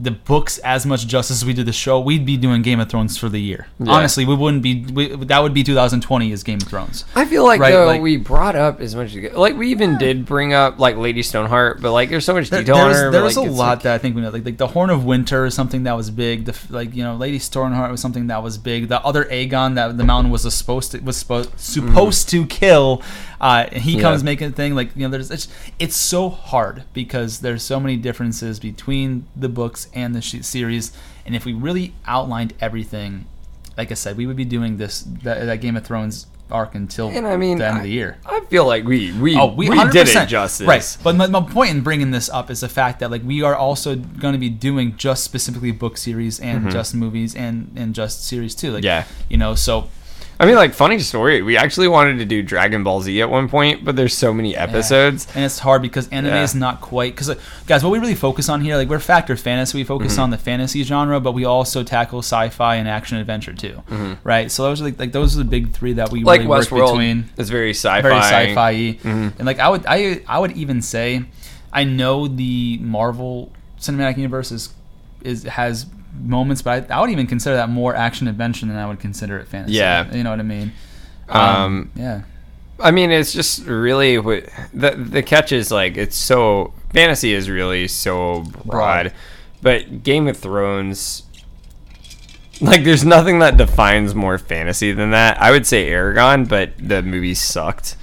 the 0.02 0.12
books 0.12 0.58
as 0.60 0.86
much 0.86 1.08
justice 1.08 1.38
as 1.42 1.46
we 1.46 1.52
did 1.54 1.66
the 1.66 1.74
show, 1.74 2.00
we'd 2.00 2.26
be 2.26 2.38
doing 2.38 2.62
Game 2.62 2.80
of 2.80 2.90
Thrones 2.90 3.18
for 3.18 3.28
the 3.28 3.40
year. 3.42 3.68
Yeah. 3.80 3.92
Honestly, 3.92 4.26
we 4.26 4.34
wouldn't 4.36 4.64
be. 4.64 4.86
We, 4.86 5.08
that 5.26 5.40
would 5.40 5.54
be 5.54 5.62
2020 5.64 6.32
as 6.32 6.44
Game 6.44 6.58
of 6.62 6.68
Thrones. 6.70 7.04
I 7.16 7.26
feel 7.26 7.44
like 7.44 7.60
Right, 7.60 7.72
though 7.72 7.86
like- 7.86 8.02
we 8.02 8.16
brought 8.16 8.56
up 8.56 8.80
as 8.80 8.96
much 8.96 9.14
as 9.16 9.34
like 9.34 9.58
we 9.58 9.72
even 9.72 9.98
did 9.98 10.26
bring 10.26 10.54
up 10.54 10.80
like 10.80 10.96
Lady 10.96 11.22
Stoneheart, 11.22 11.82
but 11.82 11.92
like 11.92 12.10
there's 12.10 12.24
so 12.24 12.34
much 12.34 12.50
There, 12.50 12.62
detail 12.62 12.76
there's 12.78 12.98
her. 12.98 13.12
but, 13.12 13.24
like, 13.24 13.36
a 13.36 13.42
lot 13.42 13.68
like- 13.70 13.82
that 13.84 13.96
I 13.96 13.98
think 13.98 14.16
we 14.16 14.22
know. 14.22 14.30
Like, 14.30 14.46
like 14.46 14.58
the 14.58 14.68
Horn 14.68 14.90
of 14.90 15.04
Winter 15.04 15.46
is 15.46 15.54
something 15.54 15.84
that 15.84 15.98
was 15.98 16.10
big. 16.12 16.46
The 16.46 16.56
like 16.70 16.96
you 16.96 17.04
know 17.04 17.16
Lady 17.16 17.40
Stoneheart 17.40 17.92
was 17.92 18.00
something 18.02 18.28
that 18.28 18.42
was 18.42 18.58
big. 18.58 18.88
The 18.88 19.02
other 19.02 19.26
Aegon 19.26 19.76
that 19.76 19.98
the 19.98 20.04
Mountain 20.06 20.32
was 20.32 20.42
supposed 20.54 20.92
to 20.92 21.00
was 21.00 21.18
supposed 21.18 21.60
supposed 21.60 22.30
to 22.30 22.46
kill. 22.46 23.02
Uh, 23.42 23.70
he 23.72 23.96
Yeah. 23.96 24.02
comes 24.02 24.24
making 24.24 24.48
a 24.50 24.52
thing 24.52 24.76
like 24.76 24.90
you 24.96 25.04
know 25.04 25.10
there's 25.10 25.32
it's 25.32 25.48
it's 25.80 25.96
so 25.96 26.30
hard 26.30 26.84
because 26.94 27.40
there's 27.40 27.64
so 27.64 27.80
many 27.80 27.96
differences 27.98 28.60
between 28.60 29.26
the 29.36 29.50
books 29.50 29.88
and 29.94 30.14
the 30.16 30.22
sh- 30.22 30.42
series. 30.42 30.92
And 31.26 31.36
if 31.36 31.46
we 31.46 31.54
really 31.54 31.94
outlined 32.06 32.54
everything, 32.60 33.26
like 33.78 33.92
I 33.92 33.94
said, 33.96 34.18
we 34.18 34.26
would 34.26 34.36
be 34.38 34.46
doing 34.46 34.78
this 34.78 35.02
that, 35.24 35.46
that 35.46 35.62
Game 35.62 35.78
of 35.78 35.86
Thrones 35.86 36.28
arc 36.52 36.74
until 36.74 37.10
And 37.10 37.28
I 37.28 37.38
mean, 37.38 37.60
the 37.60 37.68
end 37.68 37.76
I, 37.76 37.78
of 37.78 37.84
the 37.84 37.92
year. 37.92 38.18
I 38.26 38.40
feel 38.50 38.66
like 38.66 38.84
we 38.84 39.12
we 39.14 39.38
Oh, 39.38 39.54
we, 39.54 39.70
we 39.70 39.78
100%. 39.78 39.92
did 39.92 40.08
it 40.08 40.26
justice. 40.28 40.68
Right. 40.68 40.98
But 41.04 41.16
my, 41.16 41.28
my 41.28 41.42
point 41.42 41.70
in 41.70 41.82
bringing 41.82 42.10
this 42.10 42.28
up 42.28 42.50
is 42.50 42.62
the 42.62 42.68
fact 42.70 43.00
that 43.02 43.12
like 43.12 43.22
we 43.24 43.44
are 43.44 43.56
also 43.56 43.96
going 43.96 44.34
to 44.34 44.40
be 44.40 44.50
doing 44.50 44.98
just 44.98 45.24
specifically 45.24 45.72
book 45.72 45.96
series 45.96 46.40
and 46.40 46.72
just 46.72 46.96
movies 46.96 47.36
and 47.36 47.72
and 47.76 47.94
just 47.94 48.26
series 48.26 48.56
too. 48.56 48.72
Like 48.72 48.84
Mm-hmm. 48.84 48.86
Yeah. 48.86 49.04
you 49.30 49.38
know, 49.38 49.54
so 49.56 49.90
I 50.42 50.46
mean, 50.46 50.56
like 50.56 50.74
funny 50.74 51.00
story. 51.00 51.42
We 51.42 51.58
actually 51.58 51.90
wanted 51.90 52.20
to 52.20 52.26
do 52.26 52.42
Dragon 52.42 52.82
Ball 52.82 53.02
Z 53.02 53.22
at 53.22 53.30
one 53.30 53.50
point, 53.50 53.84
but 53.84 53.98
there's 53.98 54.14
so 54.18 54.34
many 54.34 54.56
episodes. 54.56 55.28
and 55.36 55.44
it's 55.44 55.60
hard 55.60 55.82
because 55.82 56.08
anime 56.10 56.34
Yeah. 56.34 56.44
is 56.44 56.56
not 56.56 56.80
quite 56.80 57.14
because 57.14 57.36
guys, 57.68 57.84
what 57.84 57.90
we 57.92 58.00
really 58.00 58.16
focus 58.16 58.48
on 58.48 58.62
here, 58.62 58.78
like 58.78 58.88
we're 58.88 59.00
factor 59.00 59.36
fantasy, 59.36 59.78
we 59.78 59.84
focus 59.84 60.14
Mm-hmm. 60.14 60.22
on 60.22 60.30
the 60.30 60.38
fantasy 60.38 60.84
genre, 60.84 61.20
but 61.20 61.34
we 61.34 61.44
also 61.44 61.84
tackle 61.84 62.20
sci-fi 62.20 62.76
and 62.76 62.88
action 62.88 63.18
adventure 63.18 63.52
too, 63.54 63.84
right? 64.24 64.50
So 64.50 64.64
those 64.64 64.80
are 64.80 64.86
like, 64.86 64.98
like 64.98 65.12
those 65.12 65.36
are 65.36 65.40
the 65.40 65.44
big 65.50 65.74
three 65.74 65.92
that 65.94 66.10
we 66.10 66.20
Mm-hmm. 66.20 66.28
Like 66.28 66.40
really 66.40 66.50
work 66.50 66.70
between. 66.70 67.30
is 67.38 67.50
very 67.50 67.72
sci-fi. 67.74 68.02
very 68.02 68.16
sci-fi 68.22 68.74
Mhm. 69.04 69.34
and 69.40 69.46
like 69.46 69.60
I 69.60 69.68
would 69.68 69.84
I 69.86 70.22
I 70.26 70.40
would 70.40 70.54
even 70.54 70.82
say 70.82 71.24
I 71.74 71.84
know 71.84 72.30
the 72.30 72.78
Marvel 72.82 73.52
Cinematic 73.78 74.16
Universe 74.16 74.54
is 74.54 74.70
is 75.22 75.44
has 75.44 75.86
moments, 76.14 76.62
but 76.62 76.92
I, 76.92 76.96
I 76.98 77.02
would 77.02 77.10
even 77.10 77.28
consider 77.28 77.56
that 77.56 77.70
more 77.70 77.96
action 77.96 78.28
adventure 78.28 78.66
than 78.66 78.76
I 78.76 78.86
would 78.88 79.00
consider 79.00 79.38
it 79.40 79.48
fantasy. 79.48 79.76
Yeah. 79.76 80.12
you 80.14 80.24
know 80.24 80.32
what 80.32 80.40
I 80.40 80.44
mean. 80.44 80.72
Um, 81.28 81.92
yeah, 81.96 82.24
I 82.80 82.92
mean, 82.92 83.12
it's 83.12 83.32
just 83.34 83.66
really 83.66 84.18
what 84.18 84.50
the 84.74 84.92
the 84.92 85.22
catch 85.22 85.52
is 85.52 85.70
like. 85.72 85.96
It's 85.98 86.16
so 86.16 86.74
fantasy 86.92 87.34
is 87.34 87.50
really 87.50 87.88
so 87.88 88.46
broad, 88.66 89.14
but 89.62 90.02
Game 90.04 90.28
of 90.28 90.38
Thrones, 90.38 91.24
like, 92.62 92.84
there's 92.84 93.06
nothing 93.06 93.40
that 93.40 93.58
defines 93.58 94.16
more 94.16 94.38
fantasy 94.38 94.92
than 94.92 95.12
that. 95.12 95.40
I 95.42 95.52
would 95.52 95.66
say 95.68 95.90
Eragon, 95.92 96.50
but 96.50 96.72
the 96.80 97.02
movie 97.04 97.36
sucked. 97.36 97.96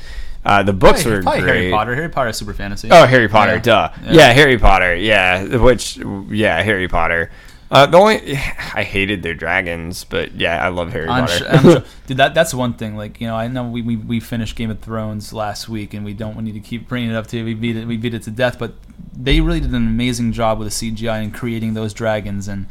Uh, 0.44 0.62
the 0.62 0.72
books 0.72 1.02
probably, 1.02 1.16
were 1.16 1.22
probably 1.22 1.40
great. 1.42 1.56
Harry 1.56 1.70
Potter. 1.72 1.94
Harry 1.96 2.08
Potter 2.08 2.28
is 2.30 2.36
super 2.36 2.54
fantasy. 2.54 2.88
Oh, 2.92 3.04
Harry 3.04 3.28
Potter, 3.28 3.54
Yeah. 3.56 3.62
duh. 3.62 3.90
Yeah. 4.04 4.12
Yeah. 4.12 4.32
Harry 4.32 4.58
Potter, 4.58 4.94
yeah. 4.94 5.56
Which, 5.56 5.96
yeah, 6.30 6.62
Harry 6.62 6.86
Potter. 6.86 7.32
Uh, 7.70 7.86
the 7.86 7.96
only 7.98 8.32
I 8.74 8.82
hated 8.84 9.22
their 9.22 9.34
dragons, 9.34 10.04
but 10.04 10.34
yeah, 10.34 10.64
I 10.64 10.68
love 10.68 10.92
Harry 10.92 11.08
I'm 11.08 11.26
Potter. 11.26 11.38
sure, 11.38 11.48
I'm 11.48 11.62
sure- 11.62 11.84
dude, 12.06 12.16
that 12.18 12.34
that's 12.34 12.54
one 12.54 12.74
thing. 12.74 12.96
Like 12.96 13.20
you 13.20 13.26
know, 13.26 13.34
I 13.36 13.48
know 13.48 13.64
we, 13.68 13.82
we, 13.82 13.96
we 13.96 14.20
finished 14.20 14.56
Game 14.56 14.70
of 14.70 14.80
Thrones 14.80 15.32
last 15.32 15.68
week, 15.68 15.92
and 15.94 16.04
we 16.04 16.14
don't 16.14 16.38
need 16.42 16.52
to 16.52 16.60
keep 16.60 16.88
bringing 16.88 17.10
it 17.10 17.16
up 17.16 17.26
to. 17.28 17.38
you. 17.38 17.44
We 17.44 17.54
beat 17.54 17.76
it 17.76 17.86
we 17.86 17.96
beat 17.96 18.14
it 18.14 18.22
to 18.24 18.30
death, 18.30 18.58
but 18.58 18.74
they 19.16 19.40
really 19.40 19.60
did 19.60 19.70
an 19.70 19.76
amazing 19.76 20.32
job 20.32 20.58
with 20.58 20.68
the 20.78 20.92
CGI 20.92 21.22
and 21.22 21.34
creating 21.34 21.74
those 21.74 21.92
dragons. 21.92 22.48
And 22.48 22.66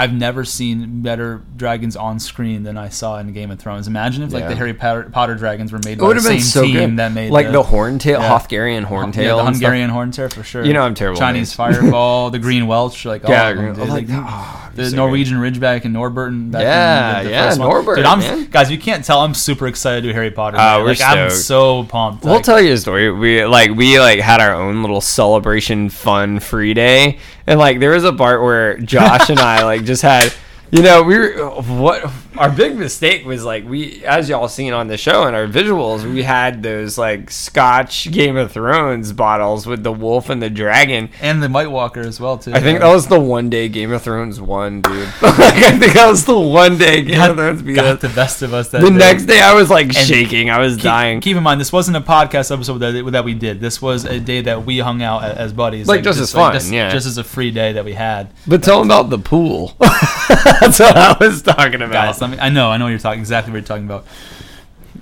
I've 0.00 0.14
never 0.14 0.44
seen 0.46 1.02
better 1.02 1.42
dragons 1.56 1.94
on 1.94 2.18
screen 2.20 2.62
than 2.62 2.78
I 2.78 2.88
saw 2.88 3.18
in 3.18 3.32
Game 3.34 3.50
of 3.50 3.58
Thrones. 3.58 3.86
Imagine 3.86 4.22
if 4.22 4.32
like 4.32 4.44
Yeah. 4.44 4.48
the 4.48 4.56
Harry 4.56 4.72
Potter, 4.72 5.10
Potter 5.12 5.34
dragons 5.34 5.72
were 5.72 5.80
made 5.84 5.98
by 5.98 6.14
the 6.14 6.20
same 6.20 6.40
so 6.40 6.62
team 6.62 6.72
good. 6.74 6.96
that 6.96 7.12
made 7.12 7.30
like 7.30 7.46
the, 7.46 7.52
the 7.52 7.62
horntail, 7.62 8.18
yeah. 8.20 8.30
Hofgarian 8.30 8.84
horntail, 8.86 9.16
yeah, 9.22 9.34
the. 9.36 9.44
Hungarian 9.44 9.90
horntail 9.90 10.32
for 10.32 10.42
sure. 10.42 10.64
You 10.64 10.72
know 10.72 10.82
I'm 10.82 10.94
terrible 10.94 11.18
Chinese 11.18 11.52
fireball, 11.52 12.30
the 12.36 12.38
green 12.38 12.66
welch, 12.66 13.04
like 13.04 13.24
all 13.26 13.30
Yeah, 13.30 13.48
of 13.50 13.56
them, 13.58 13.74
green- 13.74 13.86
dude. 13.86 13.88
like, 13.90 14.06
oh, 14.08 14.70
the 14.74 14.84
so 14.86 14.90
good. 14.92 14.96
Norwegian 14.96 15.36
Ridgeback 15.38 15.84
and 15.84 15.94
Norburton. 15.94 16.52
That 16.52 16.62
Yeah, 16.62 17.14
thing, 17.16 17.24
the, 17.24 17.28
the 17.30 17.34
yeah. 17.36 17.54
Norbert, 17.56 17.96
Dude, 17.96 18.04
I'm, 18.06 18.18
man. 18.20 18.44
guys, 18.50 18.70
you 18.70 18.78
can't 18.78 19.04
tell. 19.04 19.20
I'm 19.20 19.34
super 19.34 19.66
excited 19.66 20.00
to 20.02 20.08
do 20.08 20.14
Harry 20.14 20.30
Potter. 20.30 20.56
Uh, 20.56 20.82
like, 20.82 21.00
I'm 21.02 21.28
so 21.30 21.84
pumped. 21.84 22.24
We'll 22.24 22.34
Like, 22.36 22.44
tell 22.44 22.60
you 22.60 22.72
a 22.72 22.78
story. 22.78 23.10
We 23.12 23.44
like 23.44 23.72
we 23.72 23.98
like 24.00 24.20
had 24.20 24.40
our 24.40 24.54
own 24.54 24.80
little 24.80 25.00
celebration, 25.02 25.90
fun, 25.90 26.40
free 26.40 26.72
day, 26.72 27.18
and 27.46 27.58
like 27.58 27.80
there 27.80 27.90
was 27.90 28.04
a 28.04 28.12
part 28.12 28.42
where 28.42 28.78
Josh 28.78 29.30
and 29.30 29.38
I 29.40 29.64
like 29.64 29.84
just 29.84 30.02
had, 30.02 30.32
you 30.70 30.82
know, 30.82 31.02
we 31.02 31.18
were 31.18 31.50
what 31.62 32.04
our 32.36 32.50
big 32.50 32.76
mistake 32.76 33.24
was 33.24 33.44
like 33.44 33.64
we, 33.68 34.04
as 34.04 34.28
y'all 34.28 34.48
seen 34.48 34.72
on 34.72 34.88
the 34.88 34.96
show 34.96 35.24
and 35.26 35.34
our 35.36 35.46
visuals, 35.46 36.10
we 36.10 36.22
had 36.22 36.62
those 36.62 36.96
like 36.98 37.30
Scotch 37.30 38.10
Game 38.10 38.36
of 38.36 38.52
Thrones 38.52 39.12
bottles 39.12 39.66
with 39.66 39.82
the 39.82 39.92
wolf 39.92 40.30
and 40.30 40.42
the 40.42 40.50
dragon. 40.50 41.10
and 41.20 41.42
the 41.42 41.48
White 41.48 41.70
Walker 41.70 42.00
as 42.00 42.20
well 42.20 42.38
too. 42.38 42.52
I 42.54 42.60
think 42.60 42.80
that 42.80 42.88
was 42.92 43.06
the 43.08 43.18
one 43.20 43.50
day 43.50 43.68
Game 43.68 43.92
of 43.92 44.02
Thrones 44.02 44.40
won, 44.40 44.80
dude. 44.82 45.08
like, 45.22 45.38
I 45.38 45.78
think 45.78 45.94
that 45.94 46.08
was 46.08 46.24
the 46.24 46.38
one 46.38 46.78
day 46.78 47.02
Game 47.02 47.16
got, 47.16 47.30
of 47.30 47.36
Thrones 47.36 47.62
beat 47.62 47.74
got 47.74 47.84
us. 47.86 48.00
the 48.00 48.08
best 48.10 48.42
of 48.42 48.54
us. 48.54 48.68
That 48.70 48.80
The 48.82 48.90
day. 48.90 48.96
next 48.96 49.24
day, 49.24 49.40
I 49.40 49.54
was 49.54 49.70
like 49.70 49.86
And 49.86 49.96
shaking. 49.96 50.50
I 50.50 50.58
was 50.58 50.76
Keep, 50.76 50.82
dying. 50.84 51.20
keep 51.20 51.36
in 51.36 51.42
mind, 51.42 51.60
this 51.60 51.72
wasn't 51.72 51.96
a 51.96 52.00
podcast 52.00 52.52
episode 52.52 52.78
that, 52.78 53.10
that 53.12 53.24
we 53.24 53.34
did. 53.34 53.60
This 53.60 53.82
was 53.82 54.04
a 54.04 54.20
day 54.20 54.40
that 54.42 54.64
we 54.64 54.78
hung 54.78 55.02
out 55.02 55.24
as 55.24 55.52
buddies, 55.52 55.88
Like, 55.88 56.02
just 56.02 56.20
as 56.20 56.32
fun, 56.32 56.52
just, 56.54 56.70
yeah. 56.70 56.90
just 56.90 57.06
as 57.06 57.18
a 57.18 57.24
free 57.24 57.50
day 57.50 57.72
that 57.72 57.84
we 57.84 57.92
had. 57.94 58.30
But 58.46 58.62
tell 58.62 58.78
them 58.80 58.88
about 58.90 59.10
the 59.10 59.18
pool. 59.18 59.74
That's 59.80 60.78
what 60.78 60.96
I 60.96 61.16
was 61.20 61.42
talking 61.42 61.82
about. 61.82 61.92
Guys, 61.92 62.19
let 62.20 62.30
me, 62.30 62.38
I 62.38 62.48
know, 62.50 62.70
I 62.70 62.76
know 62.76 62.84
what 62.84 62.90
you're 62.90 62.98
talking 62.98 63.20
exactly 63.20 63.52
what 63.52 63.58
you're 63.58 63.66
talking 63.66 63.84
about. 63.86 64.06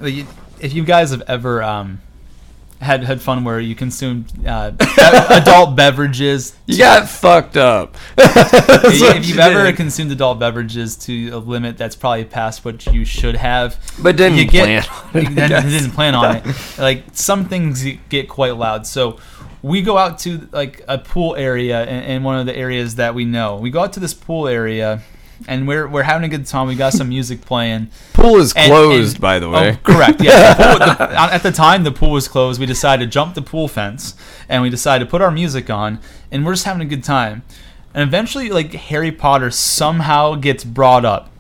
Like, 0.01 0.27
If 0.61 0.73
you 0.75 0.85
guys 0.85 1.11
have 1.11 1.23
ever 1.29 1.63
um, 1.63 2.01
had 2.81 3.03
had 3.05 3.21
fun 3.21 3.43
where 3.45 3.59
you 3.61 3.75
consumed 3.75 4.33
uh, 4.47 4.73
adult 5.31 5.75
beverages, 5.77 6.55
you 6.67 6.79
got 6.79 7.09
fucked 7.09 7.57
up. 7.57 7.97
That's 8.17 8.53
what 9.01 9.17
if 9.17 9.27
you've 9.27 9.37
you 9.37 9.43
ever 9.43 9.65
did. 9.65 9.77
consumed 9.77 10.13
adult 10.13 10.39
beverages 10.39 10.97
to 11.07 11.29
a 11.31 11.39
limit 11.39 11.77
that's 11.79 11.97
probably 11.97 12.25
past 12.25 12.65
what 12.65 12.87
you 12.87 13.05
should 13.05 13.35
have, 13.37 13.77
But 14.03 14.17
didn't 14.17 14.39
you 14.39 14.49
plan 14.49 14.85
on 15.15 15.17
it, 15.17 15.27
I 15.29 15.33
then- 15.33 15.49
guess. 15.49 15.65
didn't 15.65 15.91
plan 15.93 16.15
on 16.15 16.37
it. 16.37 16.45
Like 16.79 17.05
some 17.13 17.47
things 17.49 17.85
get 18.09 18.29
quite 18.29 18.57
loud. 18.57 18.87
So 18.87 19.19
we 19.63 19.83
go 19.83 19.99
out 19.99 20.21
to 20.21 20.49
like 20.53 20.85
a 20.87 20.99
pool 20.99 21.35
area 21.35 21.85
in, 21.85 22.03
in 22.05 22.23
one 22.23 22.39
of 22.39 22.47
the 22.47 22.57
areas 22.57 22.95
that 22.97 23.15
we 23.17 23.25
know. 23.25 23.57
We 23.57 23.71
go 23.71 23.81
out 23.81 23.93
to 23.95 24.01
this 24.01 24.15
pool 24.15 24.47
area, 24.47 25.03
and 25.47 25.69
we're 25.69 25.87
we're 25.87 26.03
having 26.03 26.25
a 26.25 26.29
good 26.29 26.47
time. 26.47 26.67
We 26.67 26.75
got 26.75 26.93
some 26.93 27.09
music 27.09 27.41
playing. 27.43 27.91
pool 28.15 28.37
is 28.37 28.53
And- 28.55 28.71
closed, 28.71 29.15
and- 29.17 29.21
by 29.21 29.39
the 29.39 29.49
way. 29.49 29.79
Oh, 29.79 29.93
correct. 29.93 30.21
Yeah. 30.21 30.55
The 30.55 30.63
pool, 30.65 30.79
the, 30.79 30.85
uh, 31.21 31.29
at 31.31 31.43
the 31.43 31.53
time, 31.53 31.85
the 31.85 31.93
pool 31.93 32.11
was 32.13 32.27
closed. 32.29 32.59
We 32.61 32.67
decided 32.67 33.05
to 33.05 33.11
jump 33.11 33.35
the 33.35 33.43
pool 33.43 33.69
fence, 33.69 34.15
and 34.49 34.63
we 34.63 34.71
decided 34.71 35.05
to 35.05 35.11
put 35.11 35.23
our 35.23 35.31
music 35.31 35.71
on, 35.71 36.01
and 36.33 36.45
we're 36.45 36.53
just 36.55 36.65
having 36.65 36.83
a 36.83 36.87
good 36.87 37.05
time. 37.05 37.43
And 37.95 38.03
eventually, 38.07 38.51
like 38.51 38.73
Harry 38.73 39.13
Potter 39.13 39.51
somehow 39.51 40.35
gets 40.35 40.65
brought 40.65 41.05
up, 41.05 41.31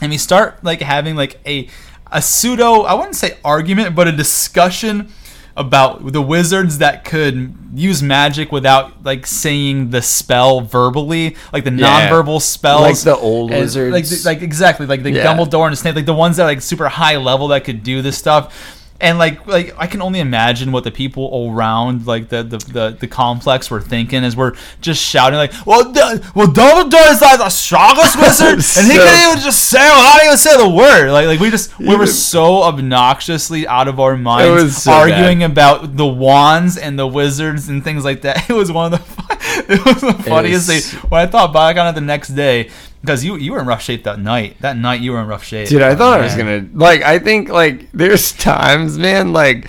and 0.00 0.10
we 0.10 0.18
start 0.18 0.62
like 0.62 0.80
having 0.80 1.16
like 1.16 1.40
a 1.46 1.68
a 2.12 2.22
pseudo 2.22 2.82
I 2.82 2.94
wouldn't 2.94 3.16
say 3.16 3.38
argument, 3.44 3.94
but 3.96 4.06
a 4.06 4.12
discussion 4.12 5.08
about 5.56 6.12
the 6.12 6.20
wizards 6.20 6.78
that 6.78 7.04
could 7.04 7.54
use 7.74 8.02
magic 8.02 8.50
without 8.50 9.04
like 9.04 9.24
saying 9.26 9.90
the 9.90 10.02
spell 10.02 10.60
verbally, 10.60 11.36
like 11.52 11.62
the 11.64 11.70
Yeah. 11.72 12.08
nonverbal 12.10 12.40
spells, 12.40 12.82
Like 12.82 12.98
the 12.98 13.16
old 13.16 13.50
And, 13.52 13.60
wizards. 13.60 13.92
like 14.24 14.34
like 14.36 14.42
exactly 14.42 14.86
like 14.86 15.02
the 15.04 15.12
Yeah. 15.12 15.24
Dumbledore 15.36 15.68
and 15.68 15.78
Snape, 15.78 15.94
like 15.94 16.06
the 16.06 16.14
ones 16.14 16.36
that 16.38 16.42
are 16.42 16.46
like 16.46 16.60
super 16.60 16.88
high 16.88 17.16
level 17.16 17.48
that 17.48 17.62
could 17.64 17.82
do 17.84 18.02
this 18.02 18.18
stuff. 18.18 18.52
And 19.00 19.18
like 19.18 19.44
like 19.46 19.74
I 19.76 19.86
can 19.88 20.00
only 20.00 20.20
imagine 20.20 20.70
what 20.70 20.84
the 20.84 20.90
people 20.92 21.50
around 21.52 22.06
like 22.06 22.28
the 22.28 22.42
the, 22.44 22.58
the, 22.58 22.96
the 23.00 23.06
complex 23.08 23.68
were 23.70 23.80
thinking 23.80 24.22
as 24.24 24.36
we're 24.36 24.54
just 24.80 25.02
shouting 25.02 25.36
like, 25.36 25.52
well, 25.66 25.92
D- 25.92 26.00
well, 26.34 26.46
Dumbledore 26.46 27.10
is 27.10 27.20
like 27.20 27.38
the 27.38 27.50
strongest 27.50 28.16
wizard, 28.20 28.52
and 28.54 28.60
he 28.62 28.96
So- 28.96 29.04
can 29.04 29.30
even 29.32 29.44
just 29.44 29.68
say, 29.68 29.80
do 30.20 30.26
you 30.30 30.36
say 30.36 30.56
the 30.56 30.68
word? 30.68 31.10
Like 31.10 31.26
like 31.26 31.40
we 31.40 31.50
just 31.50 31.76
we 31.78 31.96
were 31.96 32.06
so 32.06 32.62
obnoxiously 32.62 33.66
out 33.66 33.88
of 33.88 33.98
our 33.98 34.16
minds 34.16 34.82
so 34.82 34.92
arguing 34.92 35.42
about 35.42 35.96
the 35.96 36.06
wands 36.06 36.78
and 36.78 36.96
the 36.98 37.06
wizards 37.06 37.68
and 37.68 37.82
things 37.82 38.04
like 38.04 38.22
that. 38.22 38.48
It 38.54 38.54
was 38.54 38.70
one 38.70 38.92
of 38.94 39.00
the 39.04 39.22
it 39.68 39.84
was 39.84 40.00
the 40.00 40.12
funniest 40.24 40.68
was- 40.68 40.92
thing. 40.92 41.00
When 41.10 41.20
I 41.20 41.26
thought 41.26 41.52
back 41.52 41.76
on 41.76 41.86
it 41.88 41.92
the 41.92 42.00
next 42.00 42.28
day, 42.28 42.70
because 43.00 43.24
you 43.24 43.36
you 43.36 43.52
were 43.52 43.60
in 43.60 43.66
rough 43.66 43.82
shape 43.82 44.04
that 44.04 44.18
night. 44.18 44.56
That 44.60 44.76
night 44.76 45.00
you 45.00 45.12
were 45.12 45.20
in 45.20 45.26
rough 45.26 45.44
shape. 45.44 45.68
Dude, 45.68 45.82
I 45.82 45.94
thought 45.94 46.20
I 46.20 46.24
was 46.24 46.34
gonna 46.34 46.66
like. 46.72 47.02
I 47.02 47.18
think 47.18 47.48
like 47.50 47.90
there's 47.92 48.32
times, 48.32 48.96
man. 48.98 49.32
Like, 49.32 49.68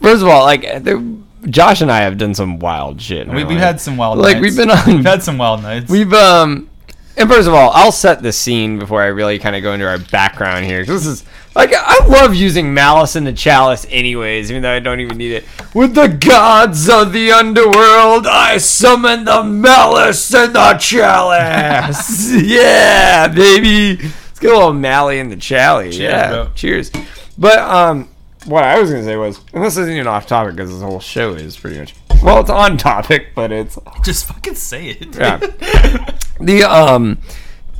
first 0.00 0.22
of 0.22 0.28
all, 0.28 0.44
like 0.44 0.82
there, 0.82 1.00
Josh 1.48 1.80
and 1.80 1.90
I 1.92 1.98
have 2.00 2.18
done 2.18 2.34
some 2.34 2.58
wild 2.58 3.00
shit. 3.00 3.28
We, 3.28 3.44
we've 3.44 3.50
life. 3.50 3.58
had 3.58 3.80
some 3.80 3.96
wild 3.96 4.18
like 4.18 4.34
nights. 4.36 4.42
we've 4.42 4.56
been 4.56 4.70
on. 4.70 4.86
We've 4.96 5.04
had 5.04 5.22
some 5.22 5.38
wild 5.38 5.62
nights. 5.62 5.88
We've 5.90 6.12
um, 6.12 6.68
and 7.16 7.28
first 7.30 7.48
of 7.48 7.54
all, 7.54 7.70
I'll 7.70 7.92
set 7.92 8.22
the 8.22 8.32
scene 8.32 8.78
before 8.78 9.02
I 9.02 9.06
really 9.06 9.38
kind 9.38 9.56
of 9.56 9.62
go 9.62 9.72
into 9.72 9.86
our 9.86 9.98
background 9.98 10.66
here. 10.66 10.84
This 10.84 11.06
is 11.06 11.24
like 11.54 11.70
I 11.74 12.04
love 12.06 12.34
using 12.34 12.74
malice 12.74 13.16
in 13.16 13.24
the 13.24 13.32
chalice, 13.32 13.86
anyways, 13.88 14.50
even 14.50 14.62
though 14.62 14.72
I 14.72 14.80
don't 14.80 15.00
even 15.00 15.16
need 15.16 15.32
it. 15.32 15.44
With 15.74 15.94
the 15.94 16.08
gods 16.08 16.88
of 16.88 17.12
the 17.12 17.32
underworld, 17.32 18.26
I 18.26 18.58
summon 18.58 19.24
the 19.24 19.42
malice 19.42 20.34
in 20.34 20.52
the 20.52 20.74
chalice. 20.74 22.30
yeah, 22.42 23.28
baby. 23.28 23.96
Let's 23.96 24.38
get 24.38 24.52
a 24.52 24.54
little 24.54 24.74
Mally 24.74 25.18
in 25.18 25.30
the 25.30 25.36
chalice. 25.36 25.96
Cheers, 25.96 26.10
yeah, 26.10 26.28
bro. 26.28 26.50
cheers. 26.54 26.90
But 27.38 27.58
um, 27.58 28.08
what 28.46 28.64
I 28.64 28.80
was 28.80 28.90
gonna 28.90 29.04
say 29.04 29.16
was, 29.16 29.40
and 29.52 29.62
this 29.62 29.76
isn't 29.76 29.92
even 29.92 30.06
off 30.06 30.26
topic 30.26 30.56
because 30.56 30.70
this 30.70 30.82
whole 30.82 31.00
show 31.00 31.34
is 31.34 31.56
pretty 31.56 31.78
much. 31.78 31.94
Well, 32.22 32.40
it's 32.40 32.50
on 32.50 32.78
topic, 32.78 33.34
but 33.34 33.52
it's 33.52 33.78
just 34.04 34.26
fucking 34.26 34.54
say 34.54 34.88
it. 34.90 35.16
yeah. 35.16 35.36
the 36.40 36.62
um 36.62 37.18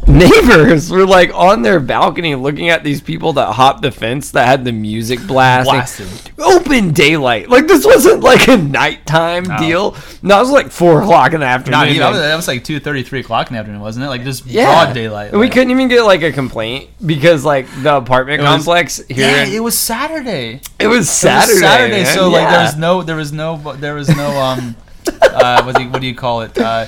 neighbors 0.07 0.91
were 0.91 1.05
like 1.07 1.35
on 1.35 1.63
their 1.63 1.81
balcony 1.81 2.35
looking 2.35 2.69
at 2.71 2.85
these 2.85 3.01
people 3.01 3.33
that 3.35 3.53
hopped 3.53 3.83
the 3.83 3.91
fence 3.91 4.31
that 4.33 4.47
had 4.47 4.65
the 4.65 4.73
music 4.73 5.25
blasting. 5.27 6.07
Open 6.39 6.93
daylight. 6.93 7.49
Like 7.49 7.67
this 7.67 7.85
wasn't 7.85 8.23
like 8.23 8.49
a 8.49 8.57
nighttime 8.57 9.45
deal. 9.59 9.97
No, 10.23 10.37
it 10.39 10.41
was 10.41 10.51
like 10.51 10.71
four 10.71 11.03
o'clock 11.03 11.33
in 11.33 11.41
the 11.41 11.47
afternoon. 11.47 11.79
Not 11.81 11.89
even. 11.89 11.99
That 12.01 12.05
Like, 12.07 12.13
was, 12.15 12.23
that 12.23 12.37
was 12.37 12.49
like 12.49 12.65
two 12.65 12.81
thirty, 12.81 13.03
three 13.03 13.21
o'clock 13.21 13.49
in 13.49 13.55
the 13.55 13.59
afternoon, 13.61 13.81
wasn't 13.81 14.05
it? 14.07 14.09
Like 14.09 14.23
just 14.25 14.47
yeah. 14.47 14.85
broad 14.85 14.95
daylight. 14.95 15.33
And 15.33 15.41
we 15.41 15.49
couldn't 15.49 15.71
even 15.71 15.89
get 15.89 16.03
like 16.03 16.23
a 16.23 16.33
complaint 16.33 16.91
because 17.05 17.45
like 17.45 17.67
the 17.83 17.97
apartment 17.97 18.43
was- 18.43 18.49
complex 18.49 18.99
here 19.09 19.29
Yeah, 19.31 19.45
it 19.47 19.61
was 19.61 19.77
Saturday. 19.79 20.61
it 20.79 20.87
was 20.87 20.97
It 20.97 20.99
was 20.99 21.11
Saturday. 21.11 21.59
Saturday, 21.59 22.03
man. 22.05 22.15
so 22.15 22.29
like 22.29 22.49
there 22.49 22.63
was 22.63 22.77
no, 22.77 23.03
there 23.03 23.17
was 23.17 23.33
no, 23.33 23.57
there 23.77 23.95
was 23.95 24.09
no 24.17 24.29
um, 24.41 24.77
uh, 25.23 25.63
what 25.65 25.77
do 25.77 25.83
you, 25.83 25.91
what 25.91 26.01
do 26.01 26.07
you 26.07 26.15
call 26.15 26.43
it? 26.43 26.57
Uh, 26.59 26.87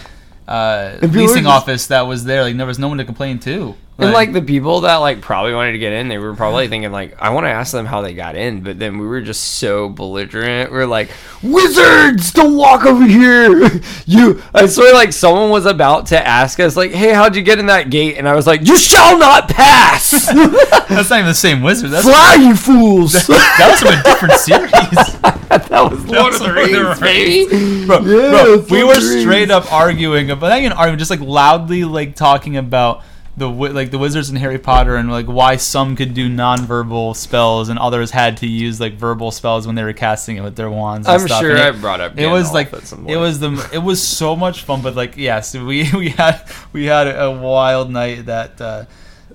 uh, 0.48 0.98
leasing 1.02 1.44
just- 1.44 1.46
office 1.46 1.86
that 1.88 2.02
was 2.02 2.24
there. 2.24 2.42
Like 2.42 2.56
there 2.56 2.66
was 2.66 2.78
no 2.78 2.88
one 2.88 2.98
to 2.98 3.04
complain 3.04 3.38
to. 3.40 3.74
And 4.00 4.12
like 4.12 4.32
the 4.32 4.42
people 4.42 4.82
that 4.82 4.96
like 4.98 5.20
probably 5.20 5.54
wanted 5.54 5.72
to 5.72 5.78
get 5.78 5.92
in, 5.92 6.06
they 6.06 6.18
were 6.18 6.32
probably 6.34 6.68
thinking 6.68 6.92
like, 6.92 7.20
I 7.20 7.30
want 7.30 7.46
to 7.46 7.50
ask 7.50 7.72
them 7.72 7.84
how 7.84 8.00
they 8.00 8.14
got 8.14 8.36
in, 8.36 8.62
but 8.62 8.78
then 8.78 8.98
we 8.98 9.06
were 9.08 9.20
just 9.20 9.42
so 9.58 9.88
belligerent. 9.88 10.70
We 10.70 10.78
are 10.78 10.86
like, 10.86 11.10
wizards, 11.42 12.30
don't 12.30 12.56
walk 12.56 12.84
over 12.84 13.04
here. 13.04 13.68
You, 14.06 14.42
I 14.54 14.66
swear, 14.66 14.94
like 14.94 15.12
someone 15.12 15.50
was 15.50 15.66
about 15.66 16.06
to 16.06 16.26
ask 16.26 16.60
us 16.60 16.76
like, 16.76 16.92
hey, 16.92 17.12
how'd 17.12 17.36
you 17.36 17.42
get 17.42 17.58
in 17.58 17.66
that 17.66 17.90
gate? 17.90 18.16
And 18.16 18.26
I 18.26 18.34
was 18.34 18.46
like, 18.46 18.66
you 18.66 18.78
shall 18.78 19.18
not 19.18 19.50
pass. 19.50 20.10
that's 20.32 21.10
not 21.10 21.18
even 21.18 21.26
the 21.26 21.34
same 21.34 21.60
wizard. 21.62 21.90
That's 21.90 22.04
Fly, 22.06 22.36
you 22.40 22.56
fools. 22.56 23.12
that 23.26 23.68
was 23.70 23.80
from 23.80 23.98
a 23.98 24.02
different 24.02 24.34
series. 24.34 25.47
that 25.68 25.90
was 25.90 26.04
Lord 26.06 26.34
of 26.34 26.40
the 26.40 26.48
Lord 26.48 26.98
Rings, 27.00 27.00
baby. 27.00 27.86
bro, 27.86 28.00
Yeah, 28.00 28.30
bro, 28.30 28.64
we 28.70 28.84
were 28.84 28.92
of 28.92 28.98
Rings. 28.98 29.20
straight 29.22 29.50
up 29.50 29.72
arguing 29.72 30.30
about 30.30 30.48
not 30.48 30.58
even 30.58 30.72
arguing, 30.72 30.98
just 30.98 31.10
like 31.10 31.20
loudly 31.20 31.84
like 31.84 32.14
talking 32.14 32.56
about 32.56 33.02
the 33.36 33.48
like 33.48 33.92
the 33.92 33.98
wizards 33.98 34.30
in 34.30 34.36
Harry 34.36 34.58
Potter 34.58 34.96
and 34.96 35.10
like 35.12 35.26
why 35.26 35.54
some 35.56 35.94
could 35.94 36.12
do 36.12 36.28
non-verbal 36.28 37.14
spells 37.14 37.68
and 37.68 37.78
others 37.78 38.10
had 38.10 38.36
to 38.38 38.48
use 38.48 38.80
like 38.80 38.94
verbal 38.94 39.30
spells 39.30 39.64
when 39.64 39.76
they 39.76 39.84
were 39.84 39.92
casting 39.92 40.36
it 40.36 40.40
with 40.42 40.56
their 40.56 40.68
wands. 40.70 41.06
And 41.06 41.20
I'm 41.22 41.28
stuff. 41.28 41.40
sure 41.40 41.50
And 41.52 41.60
I 41.60 41.68
it, 41.68 41.80
brought 41.80 42.00
up. 42.00 42.18
it 42.18 42.26
was 42.26 42.52
like 42.52 42.72
at 42.72 42.92
it 43.06 43.16
was 43.16 43.38
the 43.38 43.70
it 43.72 43.78
was 43.78 44.02
so 44.02 44.34
much 44.34 44.64
fun, 44.64 44.82
but 44.82 44.96
like 44.96 45.16
yes, 45.16 45.54
we 45.54 45.88
we 45.94 46.08
had 46.10 46.42
we 46.72 46.86
had 46.86 47.06
a 47.06 47.30
wild 47.30 47.90
night 47.90 48.26
that. 48.26 48.60
Uh, 48.60 48.86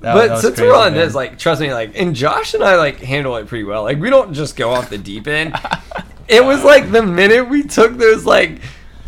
that, 0.01 0.15
but 0.15 0.27
that 0.27 0.39
since 0.39 0.55
crazy, 0.55 0.69
we're 0.69 0.75
on 0.77 0.91
man. 0.91 0.99
this, 0.99 1.15
like, 1.15 1.39
trust 1.39 1.61
me, 1.61 1.73
like, 1.73 1.97
and 1.97 2.13
Josh 2.13 2.53
and 2.55 2.61
I 2.61 2.75
like 2.75 2.97
handle 2.99 3.37
it 3.37 3.47
pretty 3.47 3.63
well. 3.63 3.83
Like, 3.83 3.99
we 4.01 4.09
don't 4.09 4.33
just 4.33 4.57
go 4.57 4.71
off 4.71 4.89
the 4.89 4.97
deep 4.97 5.27
end. 5.27 5.55
it 6.27 6.43
was 6.43 6.63
like 6.63 6.91
the 6.91 7.01
minute 7.03 7.49
we 7.49 7.63
took 7.63 7.97
those 7.97 8.25
like 8.25 8.59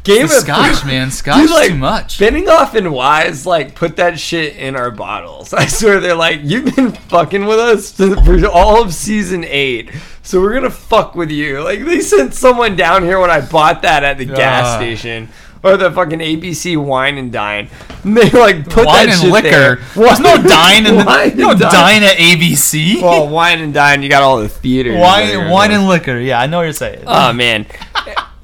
game 0.04 0.28
the 0.28 0.36
of 0.38 0.42
scotch, 0.44 0.86
man, 0.86 1.10
scotch 1.10 1.50
like, 1.50 1.70
too 1.70 1.76
much. 1.78 2.20
Benioff 2.20 2.76
and 2.76 2.94
Weiss 2.94 3.46
like 3.46 3.74
put 3.76 3.96
that 3.96 4.20
shit 4.20 4.56
in 4.58 4.76
our 4.76 4.92
bottles. 4.92 5.54
I 5.54 5.66
swear 5.66 6.00
they're 6.00 6.16
like, 6.16 6.42
you've 6.44 6.76
been 6.76 6.92
fucking 6.92 7.46
with 7.46 7.60
us 7.60 7.92
for 8.26 8.46
all 8.48 8.82
of 8.84 8.94
season 8.94 9.44
eight, 9.46 9.90
so 10.22 10.40
we're 10.42 10.54
gonna 10.54 10.70
fuck 10.70 11.16
with 11.16 11.32
you. 11.32 11.62
Like 11.64 11.84
they 11.86 12.02
sent 12.02 12.34
someone 12.34 12.76
down 12.76 13.04
here 13.04 13.20
when 13.20 13.32
I 13.32 13.42
bought 13.42 13.82
that 13.82 14.04
at 14.04 14.18
the 14.18 14.26
gas 14.26 14.66
Ah. 14.68 14.78
station. 14.78 15.30
Or 15.66 15.78
the 15.78 15.92
fucking 15.92 16.20
ABC 16.20 16.78
wine 16.78 17.18
and 17.18 17.32
dine. 17.32 17.70
And 18.04 18.16
they 18.18 18.30
like 18.30 18.70
put 18.70 18.86
wine 18.86 19.08
that 19.08 19.24
and 19.24 19.32
liquor. 19.32 19.50
there. 19.50 19.76
There's 19.96 20.20
no 20.20 20.38
dine 20.42 20.86
in 20.86 20.98
the, 20.98 21.04
Wine 21.06 21.32
and 21.32 21.60
dine. 21.60 21.72
dine 21.72 22.04
at 22.04 22.18
ABC. 22.18 23.02
Well, 23.02 23.28
wine 23.28 23.60
and 23.60 23.74
dine, 23.74 24.04
you 24.04 24.10
got 24.10 24.22
all 24.24 24.38
the 24.38 24.48
theaters. 24.50 24.98
wine, 25.00 25.50
wine 25.50 25.72
and 25.72 25.88
liquor. 25.88 26.18
Yeah, 26.20 26.40
I 26.40 26.48
know 26.48 26.58
what 26.58 26.64
you're 26.64 26.74
saying. 26.74 27.04
Oh 27.08 27.34
man. 27.34 27.66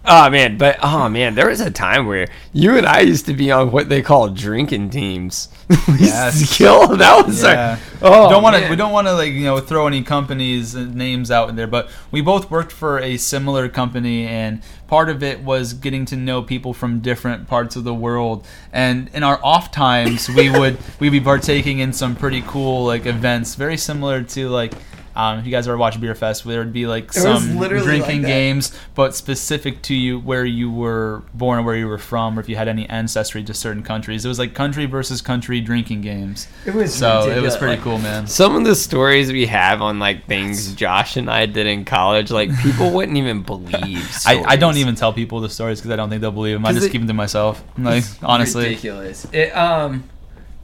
Oh 0.03 0.31
man, 0.31 0.57
but 0.57 0.79
oh 0.81 1.09
man, 1.09 1.35
there 1.35 1.47
was 1.49 1.61
a 1.61 1.69
time 1.69 2.07
where 2.07 2.27
you 2.53 2.75
and 2.75 2.87
I 2.87 3.01
used 3.01 3.27
to 3.27 3.35
be 3.35 3.51
on 3.51 3.71
what 3.71 3.87
they 3.87 4.01
call 4.01 4.29
drinking 4.29 4.89
teams. 4.89 5.47
Yes. 5.99 6.57
kill. 6.57 6.97
That 6.97 7.25
was 7.27 7.43
Yeah. 7.43 7.77
our. 7.77 7.79
Oh, 8.03 8.29
don't 8.31 8.41
want 8.41 8.55
to. 8.63 8.67
We 8.67 8.75
don't 8.75 8.91
want 8.91 9.05
to 9.07 9.13
like 9.13 9.31
you 9.31 9.43
know 9.43 9.59
throw 9.59 9.85
any 9.85 10.01
companies' 10.01 10.75
uh, 10.75 10.85
names 10.91 11.29
out 11.29 11.49
in 11.49 11.55
there, 11.55 11.67
but 11.67 11.91
we 12.09 12.19
both 12.21 12.49
worked 12.49 12.71
for 12.71 12.97
a 12.99 13.17
similar 13.17 13.69
company, 13.69 14.25
and 14.25 14.63
part 14.87 15.07
of 15.07 15.21
it 15.21 15.41
was 15.43 15.73
getting 15.73 16.05
to 16.05 16.15
know 16.15 16.41
people 16.41 16.73
from 16.73 16.99
different 16.99 17.47
parts 17.47 17.75
of 17.75 17.83
the 17.83 17.93
world. 17.93 18.43
And 18.73 19.07
in 19.13 19.21
our 19.21 19.39
off 19.43 19.71
times, 19.71 20.27
we 20.29 20.49
would 20.49 20.79
we'd 20.99 21.11
be 21.11 21.21
partaking 21.21 21.77
in 21.77 21.93
some 21.93 22.15
pretty 22.15 22.41
cool 22.41 22.85
like 22.85 23.05
events, 23.05 23.53
very 23.53 23.77
similar 23.77 24.23
to 24.23 24.49
like. 24.49 24.73
Um, 25.21 25.37
if 25.39 25.45
you 25.45 25.51
guys 25.51 25.67
ever 25.67 25.77
watch 25.77 25.99
Beer 26.01 26.15
Fest, 26.15 26.43
there 26.45 26.59
would 26.59 26.73
be 26.73 26.87
like 26.87 27.07
was 27.13 27.21
some 27.21 27.57
drinking 27.59 28.23
like 28.23 28.27
games, 28.27 28.77
but 28.95 29.13
specific 29.15 29.81
to 29.83 29.93
you 29.93 30.19
where 30.19 30.45
you 30.45 30.71
were 30.71 31.21
born 31.33 31.59
or 31.59 31.63
where 31.63 31.75
you 31.75 31.87
were 31.87 31.97
from, 31.97 32.37
or 32.37 32.41
if 32.41 32.49
you 32.49 32.55
had 32.55 32.67
any 32.67 32.89
ancestry 32.89 33.43
to 33.43 33.53
certain 33.53 33.83
countries. 33.83 34.25
It 34.25 34.27
was 34.27 34.39
like 34.39 34.53
country 34.55 34.85
versus 34.85 35.21
country 35.21 35.61
drinking 35.61 36.01
games. 36.01 36.47
It 36.65 36.73
was 36.73 36.93
So 36.93 37.29
it 37.29 37.41
was 37.41 37.55
pretty 37.57 37.75
Like, 37.75 37.83
cool, 37.83 37.99
man. 37.99 38.25
Some 38.25 38.55
of 38.55 38.63
the 38.63 38.75
stories 38.75 39.31
we 39.31 39.45
have 39.45 39.81
on 39.81 39.99
like 39.99 40.25
things 40.27 40.73
Josh 40.73 41.17
and 41.17 41.29
I 41.29 41.45
did 41.45 41.67
in 41.67 41.85
college, 41.85 42.31
like 42.31 42.49
people 42.61 42.89
wouldn't 42.95 43.17
even 43.17 43.43
believe. 43.43 44.09
I, 44.25 44.43
I 44.47 44.55
don't 44.55 44.77
even 44.77 44.95
tell 44.95 45.13
people 45.13 45.39
the 45.41 45.49
stories 45.49 45.79
because 45.79 45.91
I 45.91 45.95
don't 45.97 46.09
think 46.09 46.21
they'll 46.21 46.31
believe 46.31 46.55
them. 46.55 46.65
I 46.65 46.69
'Cause 46.69 46.77
just 46.77 46.87
it- 46.87 46.91
keep 46.91 47.01
them 47.01 47.07
to 47.09 47.13
myself. 47.13 47.63
Like 47.77 48.03
honestly, 48.23 48.63
ridiculous. 48.63 49.25
It, 49.31 49.55
um, 49.55 50.03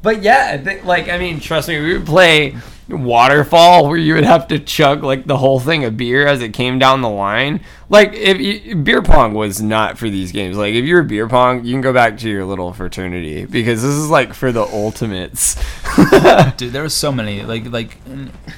but 0.07 0.23
yeah, 0.23 0.79
like 0.85 1.09
I 1.09 1.17
mean, 1.17 1.41
trust 1.41 1.67
me, 1.67 1.77
we 1.81 1.97
would 1.97 2.05
play 2.07 2.55
waterfall 2.87 3.89
where 3.89 3.97
you 3.97 4.13
would 4.13 4.23
have 4.23 4.47
to 4.47 4.57
chug 4.57 5.03
like 5.03 5.25
the 5.25 5.35
whole 5.35 5.59
thing 5.59 5.83
of 5.83 5.97
beer 5.97 6.25
as 6.25 6.41
it 6.41 6.53
came 6.53 6.79
down 6.79 7.01
the 7.01 7.09
line. 7.09 7.59
Like 7.89 8.13
if 8.13 8.39
you, 8.39 8.77
beer 8.77 9.01
pong 9.01 9.33
was 9.33 9.61
not 9.61 9.97
for 9.97 10.09
these 10.09 10.31
games. 10.31 10.55
Like 10.55 10.75
if 10.75 10.85
you're 10.85 11.03
beer 11.03 11.27
pong, 11.27 11.65
you 11.65 11.73
can 11.73 11.81
go 11.81 11.91
back 11.91 12.17
to 12.19 12.29
your 12.29 12.45
little 12.45 12.71
fraternity 12.71 13.43
because 13.43 13.81
this 13.81 13.91
is 13.91 14.09
like 14.09 14.33
for 14.33 14.53
the 14.53 14.63
ultimates. 14.63 15.55
dude, 16.55 16.71
there 16.71 16.83
was 16.83 16.93
so 16.93 17.11
many. 17.11 17.43
Like 17.43 17.65
like 17.65 17.97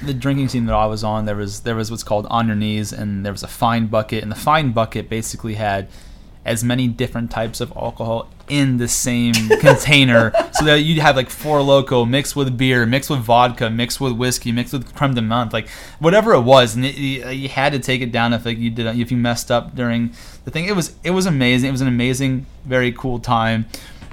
the 0.04 0.14
drinking 0.14 0.46
team 0.46 0.66
that 0.66 0.74
I 0.76 0.86
was 0.86 1.02
on, 1.02 1.24
there 1.24 1.34
was 1.34 1.62
there 1.62 1.74
was 1.74 1.90
what's 1.90 2.04
called 2.04 2.28
on 2.30 2.46
your 2.46 2.54
knees, 2.54 2.92
and 2.92 3.26
there 3.26 3.32
was 3.32 3.42
a 3.42 3.48
fine 3.48 3.88
bucket, 3.88 4.22
and 4.22 4.30
the 4.30 4.36
fine 4.36 4.70
bucket 4.70 5.08
basically 5.08 5.54
had 5.54 5.88
as 6.44 6.64
many 6.64 6.88
different 6.88 7.30
types 7.30 7.60
of 7.60 7.72
alcohol 7.76 8.28
in 8.48 8.78
the 8.78 8.88
same 8.88 9.34
container 9.60 10.32
so 10.52 10.64
that 10.64 10.80
you'd 10.80 10.98
have 10.98 11.14
like 11.14 11.30
four 11.30 11.58
loko 11.60 12.08
mixed 12.08 12.34
with 12.34 12.56
beer 12.56 12.84
mixed 12.84 13.08
with 13.10 13.20
vodka 13.20 13.70
mixed 13.70 14.00
with 14.00 14.12
whiskey 14.14 14.50
mixed 14.50 14.72
with 14.72 14.92
creme 14.94 15.14
de 15.14 15.20
menthe 15.20 15.52
like 15.52 15.68
whatever 16.00 16.32
it 16.32 16.40
was 16.40 16.74
and 16.74 16.84
it, 16.84 16.96
you, 16.96 17.24
uh, 17.24 17.28
you 17.28 17.48
had 17.48 17.72
to 17.72 17.78
take 17.78 18.00
it 18.00 18.10
down 18.10 18.32
if 18.32 18.44
like 18.44 18.58
you 18.58 18.70
did 18.70 18.86
if 18.98 19.10
you 19.10 19.16
messed 19.16 19.50
up 19.50 19.74
during 19.76 20.12
the 20.44 20.50
thing. 20.50 20.66
It 20.66 20.76
was 20.76 20.94
it 21.04 21.10
was 21.10 21.26
amazing. 21.26 21.68
It 21.68 21.72
was 21.72 21.80
an 21.80 21.88
amazing 21.88 22.46
very 22.64 22.92
cool 22.92 23.18
time. 23.18 23.66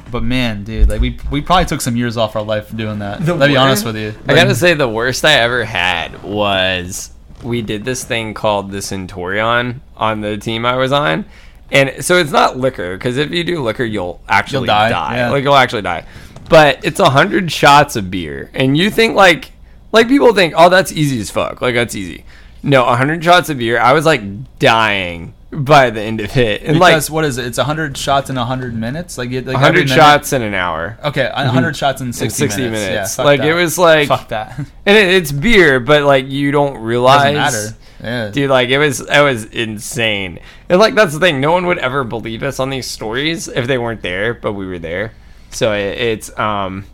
But 0.10 0.24
man 0.24 0.64
dude 0.64 0.88
like 0.88 1.02
we 1.02 1.20
we 1.30 1.42
probably 1.42 1.66
took 1.66 1.82
some 1.82 1.98
years 1.98 2.16
off 2.16 2.38
our 2.38 2.42
life 2.42 2.74
doing 2.74 3.00
that 3.00 3.26
The 3.26 3.34
I'll 3.34 3.48
be 3.48 3.58
honest 3.58 3.84
with 3.86 3.98
you. 3.98 4.14
I 4.26 4.36
gotta 4.36 4.56
say, 4.56 4.74
the 4.74 4.88
worst 4.88 5.26
I 5.26 5.34
ever 5.34 5.66
had 5.66 6.24
was 6.24 7.12
we 7.44 7.62
did 7.62 7.84
this 7.84 8.06
thing 8.06 8.34
called 8.34 8.72
the 8.72 8.82
Centurion 8.82 9.82
on 9.98 10.22
the 10.22 10.38
team 10.38 10.66
I 10.66 10.78
was 10.78 10.94
on. 10.94 11.26
And 11.72 12.04
so 12.04 12.18
it's 12.18 12.32
not 12.32 12.58
liquor, 12.58 12.98
because 12.98 13.18
if 13.18 13.32
you 13.32 13.44
do 13.44 13.62
liquor, 13.62 13.84
you'll 13.84 14.22
actually 14.28 14.60
You'll 14.60 14.68
die, 14.68 14.90
die. 14.90 15.18
yeah. 15.18 15.32
Like, 15.32 15.44
you'll 15.44 15.56
actually 15.56 15.82
die. 15.82 16.06
But 16.50 16.86
it's 16.86 17.00
a 17.00 17.10
hundred 17.10 17.52
shots 17.52 17.96
of 17.98 18.10
beer. 18.10 18.50
And 18.54 18.78
you 18.78 18.90
think, 18.90 19.16
like, 19.16 19.52
like 19.92 20.08
people 20.08 20.34
think, 20.34 20.54
oh, 20.56 20.70
that's 20.70 20.94
easy 20.94 21.20
as 21.20 21.30
fuck. 21.30 21.62
Like, 21.62 21.76
that's 21.76 21.94
easy. 21.94 22.24
No, 22.64 22.86
a 22.86 22.96
hundred 22.96 23.24
shots 23.24 23.50
of 23.50 23.58
beer. 23.58 23.80
I 23.80 23.94
was 23.94 24.06
like 24.06 24.22
dying 24.60 25.34
by 25.52 25.90
the 25.90 26.02
end 26.02 26.20
of 26.22 26.36
it. 26.36 26.62
And 26.64 26.74
because 26.76 27.10
like, 27.10 27.14
what 27.14 27.26
is 27.26 27.38
it? 27.38 27.46
It's 27.46 27.58
hundred 27.58 27.98
shots 27.98 28.30
in 28.30 28.36
hundred 28.36 28.74
minutes. 28.74 29.18
Like, 29.18 29.32
like 29.32 29.48
a 29.48 29.58
hundred 29.58 29.90
shots 29.90 30.34
in 30.34 30.42
an 30.42 30.54
hour. 30.54 30.98
Okay, 31.04 31.26
a 31.26 31.30
mm-hmm. 31.32 31.50
hundred 31.50 31.76
shots 31.76 32.02
in 32.02 32.08
In 32.08 32.14
sixty, 32.14 32.46
minutes. 32.46 32.58
minutes. 32.58 33.18
Yeah, 33.18 33.24
like, 33.24 33.42
that. 33.42 33.50
it 33.50 33.54
was 33.54 33.78
like, 33.78 34.08
fuck 34.08 34.30
that. 34.30 34.58
and 34.58 34.98
it, 34.98 35.10
it's 35.16 35.32
beer, 35.32 35.80
but 35.80 36.04
like, 36.04 36.28
you 36.28 36.52
don't 36.52 36.78
realize. 36.78 37.34
Doesn't 37.34 37.72
matter. 37.72 37.78
Yeah. 38.02 38.30
Dude, 38.30 38.50
like 38.50 38.70
it 38.70 38.78
was, 38.78 39.02
it 39.02 39.22
was 39.22 39.46
insane, 39.46 40.40
and 40.70 40.80
like 40.80 40.96
that's 40.96 41.14
the 41.14 41.20
thing. 41.20 41.42
No 41.42 41.52
one 41.52 41.66
would 41.66 41.80
ever 41.80 42.04
believe 42.04 42.44
us 42.44 42.60
on 42.60 42.70
these 42.70 42.88
stories 42.88 43.48
if 43.48 43.68
they 43.68 43.78
weren't 43.78 44.02
there, 44.02 44.34
but 44.34 44.54
we 44.54 44.68
were 44.68 44.80
there. 44.80 45.14
So 45.50 45.74
it, 45.74 45.98
it's, 45.98 46.38
um, 46.38 46.86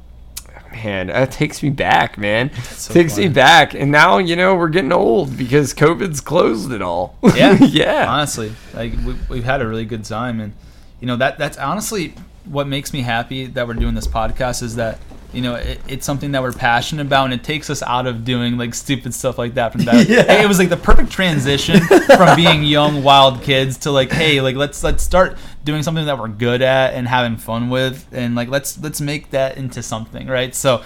man, 0.71 1.07
that 1.07 1.31
takes 1.31 1.61
me 1.61 1.69
back, 1.69 2.17
man. 2.17 2.53
so 2.63 2.93
takes 2.93 3.17
me 3.17 3.27
back, 3.27 3.73
and 3.73 3.91
now 3.91 4.17
you 4.17 4.35
know 4.35 4.55
we're 4.55 4.69
getting 4.69 4.91
old 4.91 5.37
because 5.37 5.73
COVID's 5.73 6.21
closed 6.21 6.71
it 6.71 6.81
all. 6.81 7.17
Yeah, 7.35 7.53
yeah. 7.61 8.11
Honestly, 8.11 8.53
like 8.73 8.93
we, 9.05 9.15
we've 9.29 9.43
had 9.43 9.61
a 9.61 9.67
really 9.67 9.85
good 9.85 10.05
time, 10.05 10.39
and 10.39 10.53
you 10.99 11.07
know 11.07 11.15
that 11.17 11.37
that's 11.37 11.57
honestly 11.57 12.13
what 12.45 12.67
makes 12.67 12.91
me 12.93 13.01
happy 13.01 13.45
that 13.45 13.67
we're 13.67 13.73
doing 13.73 13.93
this 13.93 14.07
podcast 14.07 14.63
is 14.63 14.75
that 14.75 14.99
you 15.33 15.41
know 15.41 15.55
it, 15.55 15.79
it's 15.87 16.05
something 16.05 16.31
that 16.33 16.41
we're 16.41 16.51
passionate 16.53 17.05
about, 17.07 17.25
and 17.25 17.33
it 17.33 17.43
takes 17.43 17.69
us 17.69 17.81
out 17.83 18.07
of 18.07 18.23
doing 18.23 18.57
like 18.57 18.73
stupid 18.73 19.13
stuff 19.13 19.37
like 19.37 19.55
that. 19.55 19.71
From 19.71 19.81
that, 19.85 20.07
Yeah. 20.07 20.41
it 20.41 20.47
was 20.47 20.59
like 20.59 20.69
the 20.69 20.77
perfect 20.77 21.11
transition 21.11 21.79
from 21.81 22.35
being 22.35 22.63
young 22.77 23.03
wild 23.03 23.41
kids 23.41 23.77
to 23.79 23.91
like, 23.91 24.11
hey, 24.11 24.41
like 24.41 24.55
let's 24.55 24.83
let's 24.83 25.03
start 25.03 25.37
doing 25.63 25.81
something 25.83 26.05
that 26.05 26.17
we're 26.19 26.27
good 26.27 26.61
at 26.61 26.93
and 26.93 27.07
having 27.07 27.37
fun 27.37 27.69
with, 27.69 28.05
and 28.11 28.35
like 28.35 28.49
let's 28.49 28.79
let's 28.81 29.01
make 29.01 29.31
that 29.31 29.57
into 29.57 29.81
something, 29.83 30.27
right? 30.27 30.53
So. 30.55 30.83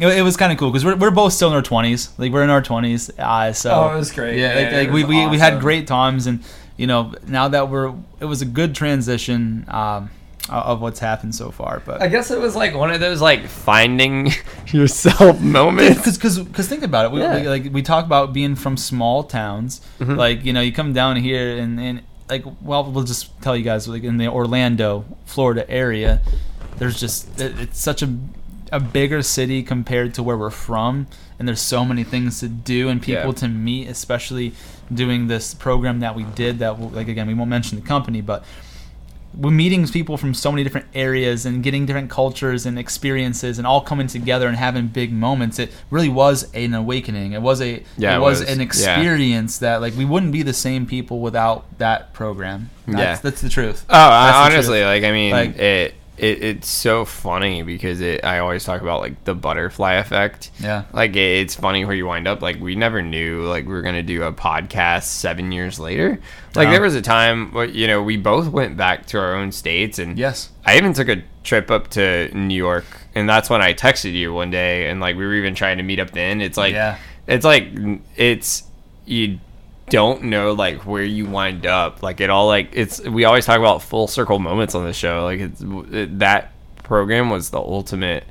It, 0.00 0.18
it 0.18 0.22
was 0.22 0.36
kind 0.36 0.52
of 0.52 0.58
cool 0.58 0.70
because 0.70 0.84
we're, 0.84 0.94
we're 0.94 1.10
both 1.10 1.32
still 1.32 1.48
in 1.48 1.54
our 1.56 1.60
20s 1.60 2.16
like 2.20 2.30
we're 2.30 2.44
in 2.44 2.50
our 2.50 2.62
20s 2.62 3.10
uh, 3.18 3.52
so 3.52 3.72
Oh, 3.72 3.94
it 3.96 3.98
was 3.98 4.12
great, 4.12 4.38
yeah 4.38 4.54
man. 4.54 4.72
like, 4.72 4.86
like 4.86 4.94
we, 4.94 5.02
was 5.02 5.08
we, 5.08 5.26
we 5.26 5.38
had 5.40 5.58
great 5.60 5.88
times 5.88 6.28
and 6.28 6.44
you 6.76 6.86
know 6.86 7.14
now 7.26 7.48
that 7.48 7.68
we're 7.68 7.92
it 8.20 8.24
was 8.26 8.40
a 8.40 8.44
good 8.44 8.76
transition 8.76 9.64
um, 9.66 10.08
of 10.50 10.80
what's 10.80 10.98
happened 11.00 11.34
so 11.34 11.50
far 11.50 11.82
but 11.84 12.00
I 12.02 12.08
guess 12.08 12.30
it 12.30 12.38
was 12.40 12.56
like 12.56 12.74
one 12.74 12.90
of 12.90 13.00
those 13.00 13.20
like 13.20 13.46
finding 13.46 14.32
yourself 14.68 15.40
moments. 15.60 16.16
because 16.16 16.38
because 16.38 16.68
think 16.68 16.82
about 16.82 17.06
it 17.06 17.12
we, 17.12 17.20
Yeah. 17.20 17.40
we, 17.40 17.48
like 17.48 17.72
we 17.72 17.82
talk 17.82 18.04
about 18.06 18.32
being 18.32 18.54
from 18.54 18.76
small 18.76 19.24
towns 19.24 19.80
Mhm. 20.00 20.16
like 20.16 20.44
you 20.44 20.52
know 20.52 20.60
you 20.60 20.72
come 20.72 20.92
down 20.92 21.16
here 21.16 21.56
and, 21.58 21.78
and 21.80 22.02
like 22.30 22.44
well 22.62 22.90
we'll 22.90 23.04
just 23.04 23.40
tell 23.42 23.56
you 23.56 23.64
guys 23.64 23.88
like 23.88 24.04
in 24.04 24.16
the 24.18 24.28
orlando 24.28 25.04
florida 25.24 25.68
area 25.70 26.20
there's 26.78 26.98
just 27.00 27.40
it, 27.40 27.58
it's 27.60 27.80
such 27.80 28.02
a 28.02 28.08
a 28.70 28.78
bigger 28.78 29.22
city 29.22 29.62
compared 29.62 30.12
to 30.12 30.22
where 30.22 30.36
we're 30.36 30.50
from 30.50 31.06
and 31.38 31.48
there's 31.48 31.60
so 31.62 31.84
many 31.86 32.04
things 32.04 32.40
to 32.40 32.48
do 32.48 32.88
and 32.90 33.00
people 33.00 33.28
Yeah. 33.32 33.32
to 33.32 33.48
meet 33.48 33.88
especially 33.88 34.52
doing 34.92 35.26
this 35.28 35.54
program 35.54 36.00
that 36.00 36.14
we 36.14 36.24
did 36.24 36.58
that 36.58 36.78
like 36.92 37.08
again 37.08 37.26
we 37.26 37.32
won't 37.34 37.48
mention 37.48 37.80
the 37.80 37.86
company 37.86 38.20
but 38.20 38.44
meeting 39.34 39.86
people 39.86 40.16
from 40.16 40.34
so 40.34 40.50
many 40.50 40.64
different 40.64 40.86
areas 40.94 41.46
and 41.46 41.62
getting 41.62 41.86
different 41.86 42.10
cultures 42.10 42.66
and 42.66 42.78
experiences 42.78 43.58
and 43.58 43.66
all 43.66 43.80
coming 43.80 44.06
together 44.06 44.48
and 44.48 44.56
having 44.56 44.88
big 44.88 45.12
moments 45.12 45.58
it 45.58 45.70
really 45.90 46.08
was 46.08 46.50
an 46.54 46.74
awakening 46.74 47.32
it 47.32 47.42
was 47.42 47.60
a 47.60 47.82
Yeah, 47.96 48.14
it, 48.14 48.16
it 48.16 48.20
was, 48.20 48.40
was. 48.40 48.48
an 48.50 48.58
Yeah. 48.58 48.64
experience 48.64 49.58
that 49.58 49.80
like 49.80 49.94
we 49.96 50.04
wouldn't 50.04 50.32
be 50.32 50.42
the 50.42 50.52
same 50.54 50.86
people 50.86 51.20
without 51.20 51.78
that 51.78 52.12
program 52.14 52.70
that's, 52.86 52.98
Yeah. 52.98 53.16
that's 53.22 53.40
the 53.40 53.48
truth 53.50 53.84
Oh, 53.88 53.94
That's 53.94 54.36
honestly, 54.54 54.78
truth. 54.78 54.86
like 54.86 55.04
I 55.04 55.12
mean, 55.12 55.30
Like- 55.32 55.56
it, 55.58 55.94
it 56.18 56.42
it's 56.42 56.68
so 56.68 57.04
funny 57.04 57.62
because 57.62 58.00
it. 58.00 58.24
I 58.24 58.38
always 58.40 58.64
talk 58.64 58.82
about 58.82 59.00
like 59.00 59.24
the 59.24 59.34
butterfly 59.34 59.94
effect. 59.94 60.50
yeah 60.60 60.84
Like 60.92 61.10
it, 61.16 61.40
it's 61.42 61.54
funny 61.54 61.84
where 61.84 61.94
you 61.94 62.06
wind 62.06 62.26
up. 62.28 62.42
Like 62.42 62.60
we 62.60 62.74
never 62.74 63.00
knew 63.02 63.42
like 63.44 63.64
we 63.66 63.72
were 63.72 63.82
gonna 63.82 64.02
do 64.02 64.22
a 64.24 64.32
podcast 64.32 65.04
seven 65.04 65.52
years 65.52 65.78
later. 65.80 66.18
Like 66.54 66.70
there 66.70 66.80
was 66.82 66.96
a 66.96 67.02
time, 67.02 67.52
where, 67.52 67.66
you 67.66 67.86
know, 67.86 68.02
we 68.02 68.16
both 68.16 68.48
went 68.48 68.76
back 68.76 69.06
to 69.06 69.18
our 69.18 69.34
own 69.36 69.52
states, 69.52 69.98
and 70.00 70.18
yes 70.18 70.50
I 70.66 70.76
even 70.76 70.92
took 70.92 71.08
a 71.08 71.22
trip 71.44 71.70
up 71.70 71.88
to 71.90 72.30
New 72.36 72.56
York, 72.56 72.84
and 73.14 73.28
that's 73.28 73.48
when 73.48 73.62
I 73.62 73.74
texted 73.74 74.12
you 74.12 74.32
one 74.34 74.50
day, 74.50 74.90
and 74.90 75.00
like 75.00 75.16
we 75.16 75.24
were 75.24 75.34
even 75.34 75.54
trying 75.54 75.76
to 75.76 75.82
meet 75.84 76.00
up 76.00 76.10
then. 76.10 76.40
It's 76.40 76.56
like, 76.58 76.72
Yeah. 76.74 76.98
it's 77.26 77.44
like 77.44 77.68
it's 78.16 78.64
you 79.06 79.38
don't 79.90 80.24
know 80.24 80.52
like 80.52 80.86
where 80.86 81.02
you 81.04 81.26
wind 81.26 81.66
up. 81.66 82.02
Like 82.02 82.20
it 82.20 82.30
all 82.30 82.46
like 82.46 82.70
it's 82.72 83.00
we 83.00 83.24
always 83.24 83.46
talk 83.46 83.58
about 83.58 83.82
full 83.82 84.06
circle 84.08 84.38
moments 84.38 84.74
on 84.74 84.84
the 84.84 84.92
show. 84.92 85.24
Like 85.24 85.40
it's 85.40 85.60
it, 85.60 86.18
that 86.18 86.52
program 86.82 87.30
was 87.30 87.50
the 87.50 87.58
ultimate 87.58 88.24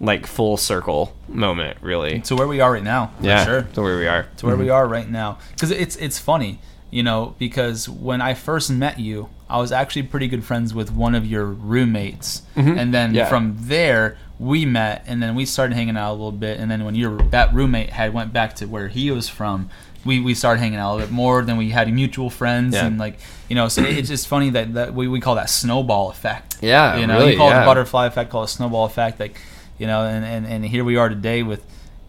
like 0.00 0.26
full 0.26 0.56
circle 0.56 1.16
moment, 1.28 1.78
really. 1.80 2.20
to 2.20 2.36
where 2.36 2.46
we 2.46 2.60
are 2.60 2.70
right 2.72 2.82
now 2.84 3.10
yeah, 3.20 3.44
sure 3.44 3.62
to 3.74 3.80
where 3.82 3.96
we 3.98 4.06
are. 4.06 4.26
to 4.36 4.46
where 4.46 4.56
we 4.56 4.68
are 4.68 4.86
right 4.86 5.08
now 5.08 5.38
because 5.52 5.70
it's 5.70 5.96
it's 5.96 6.18
funny 6.18 6.58
you 6.90 7.02
know 7.02 7.34
because 7.38 7.88
when 7.88 8.20
i 8.20 8.32
first 8.34 8.70
met 8.70 9.00
you 9.00 9.28
i 9.48 9.58
was 9.58 9.72
actually 9.72 10.02
pretty 10.02 10.28
good 10.28 10.44
friends 10.44 10.72
with 10.74 10.92
one 10.92 11.14
of 11.14 11.24
your 11.26 11.46
roommates 11.46 12.42
Mhm. 12.56 12.78
and 12.78 12.92
then 12.94 13.14
Yeah. 13.14 13.24
from 13.24 13.56
there 13.58 14.18
we 14.38 14.66
met 14.66 15.02
and 15.06 15.22
then 15.22 15.34
we 15.34 15.46
started 15.46 15.74
hanging 15.74 15.96
out 15.96 16.10
a 16.10 16.12
little 16.12 16.30
bit 16.30 16.60
and 16.60 16.70
then 16.70 16.84
when 16.84 16.94
your 16.94 17.16
that 17.30 17.52
roommate 17.54 17.90
had 17.90 18.12
went 18.12 18.32
back 18.34 18.54
to 18.56 18.66
where 18.66 18.88
he 18.88 19.10
was 19.10 19.28
from 19.30 19.68
we, 20.06 20.20
we 20.20 20.34
started 20.34 20.60
hanging 20.60 20.78
out 20.78 20.90
a 20.90 20.94
little 20.94 21.08
bit 21.08 21.12
more 21.14 21.42
then 21.42 21.56
we 21.56 21.68
had 21.70 21.92
mutual 21.92 22.30
friends 22.30 22.74
Yeah. 22.74 22.86
and 22.86 22.98
like 22.98 23.18
you 23.48 23.54
know 23.56 23.68
so 23.68 23.82
it's 23.82 24.08
just 24.08 24.28
funny 24.28 24.50
that, 24.50 24.74
that 24.74 24.94
we, 24.94 25.08
we 25.08 25.20
call 25.20 25.34
that 25.34 25.50
snowball 25.50 26.10
effect 26.10 26.56
Yeah, 26.62 26.96
you 26.96 27.06
know 27.06 27.18
really, 27.18 27.32
you 27.32 27.38
call 27.38 27.48
it 27.48 27.54
yeah. 27.54 27.60
the 27.60 27.66
butterfly 27.66 28.06
effect 28.06 28.30
call 28.30 28.44
it 28.44 28.48
snowball 28.48 28.84
effect 28.86 29.20
like 29.20 29.38
you 29.78 29.86
know 29.86 30.04
and, 30.04 30.24
and, 30.24 30.46
and 30.46 30.64
here 30.64 30.84
we 30.84 30.96
are 30.96 31.08
today 31.08 31.42
with 31.42 31.62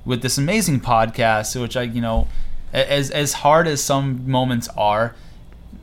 with 0.05 0.21
this 0.21 0.37
amazing 0.37 0.79
podcast 0.79 1.59
which 1.59 1.75
i 1.75 1.81
you 1.83 2.01
know 2.01 2.27
as 2.73 3.09
as 3.11 3.33
hard 3.33 3.67
as 3.67 3.81
some 3.81 4.29
moments 4.29 4.67
are 4.77 5.15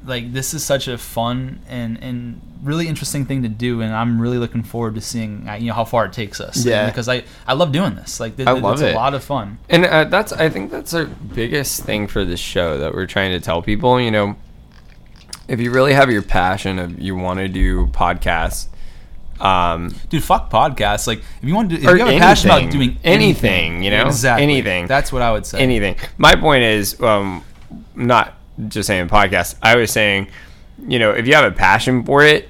like 0.06 0.32
this 0.32 0.54
is 0.54 0.64
such 0.64 0.88
a 0.88 0.98
fun 0.98 1.60
and 1.68 2.02
and 2.02 2.40
really 2.62 2.88
interesting 2.88 3.26
thing 3.26 3.42
to 3.42 3.48
do, 3.48 3.80
and 3.82 3.94
I'm 3.94 4.20
really 4.20 4.38
looking 4.38 4.62
forward 4.62 4.94
to 4.94 5.00
seeing 5.00 5.48
uh, 5.48 5.54
you 5.54 5.68
know 5.68 5.74
how 5.74 5.84
far 5.84 6.06
it 6.06 6.12
takes 6.12 6.40
us. 6.40 6.64
Yeah. 6.64 6.86
because 6.86 7.08
I 7.08 7.24
I 7.46 7.54
love 7.54 7.72
doing 7.72 7.94
this. 7.94 8.20
Like 8.20 8.36
th- 8.36 8.48
I 8.48 8.52
love 8.52 8.74
it's 8.74 8.82
it. 8.82 8.92
a 8.92 8.96
lot 8.96 9.14
of 9.14 9.22
fun. 9.24 9.58
And 9.68 9.84
uh, 9.84 10.04
that's 10.04 10.32
I 10.32 10.48
think 10.48 10.70
that's 10.70 10.94
our 10.94 11.06
biggest 11.06 11.82
thing 11.84 12.06
for 12.06 12.24
this 12.24 12.40
show 12.40 12.78
that 12.78 12.94
we're 12.94 13.06
trying 13.06 13.32
to 13.32 13.40
tell 13.40 13.62
people. 13.62 14.00
You 14.00 14.10
know, 14.10 14.36
if 15.48 15.60
you 15.60 15.70
really 15.70 15.92
have 15.92 16.10
your 16.10 16.22
passion 16.22 16.78
of 16.78 16.98
you 16.98 17.14
want 17.16 17.40
to 17.40 17.48
do 17.48 17.86
podcasts, 17.88 18.68
um, 19.40 19.94
Dude, 20.08 20.22
fuck 20.22 20.50
podcasts. 20.50 21.06
Like 21.06 21.18
if 21.18 21.48
you 21.48 21.54
want 21.54 21.70
to, 21.70 21.76
do, 21.76 21.82
if 21.88 21.98
you 21.98 22.04
have 22.04 22.08
a 22.14 22.18
passion 22.18 22.50
about 22.50 22.62
anything. 22.62 22.78
doing 22.80 22.98
Anything, 23.04 23.82
you 23.82 23.90
know? 23.90 24.06
exactly 24.06 24.44
Anything. 24.44 24.86
That's 24.86 25.12
what 25.12 25.22
I 25.22 25.32
would 25.32 25.44
say. 25.44 25.58
anything. 25.60 25.96
My 26.18 26.34
point 26.36 26.62
is, 26.64 27.00
um, 27.00 27.44
not 27.94 28.34
just 28.68 28.86
saying 28.86 29.08
podcast. 29.08 29.56
I 29.62 29.76
was 29.76 29.90
saying, 29.90 30.28
you 30.86 30.98
know, 30.98 31.10
if 31.12 31.26
you 31.26 31.34
have 31.34 31.44
a 31.44 31.54
passion 31.54 32.04
for 32.04 32.22
it, 32.22 32.48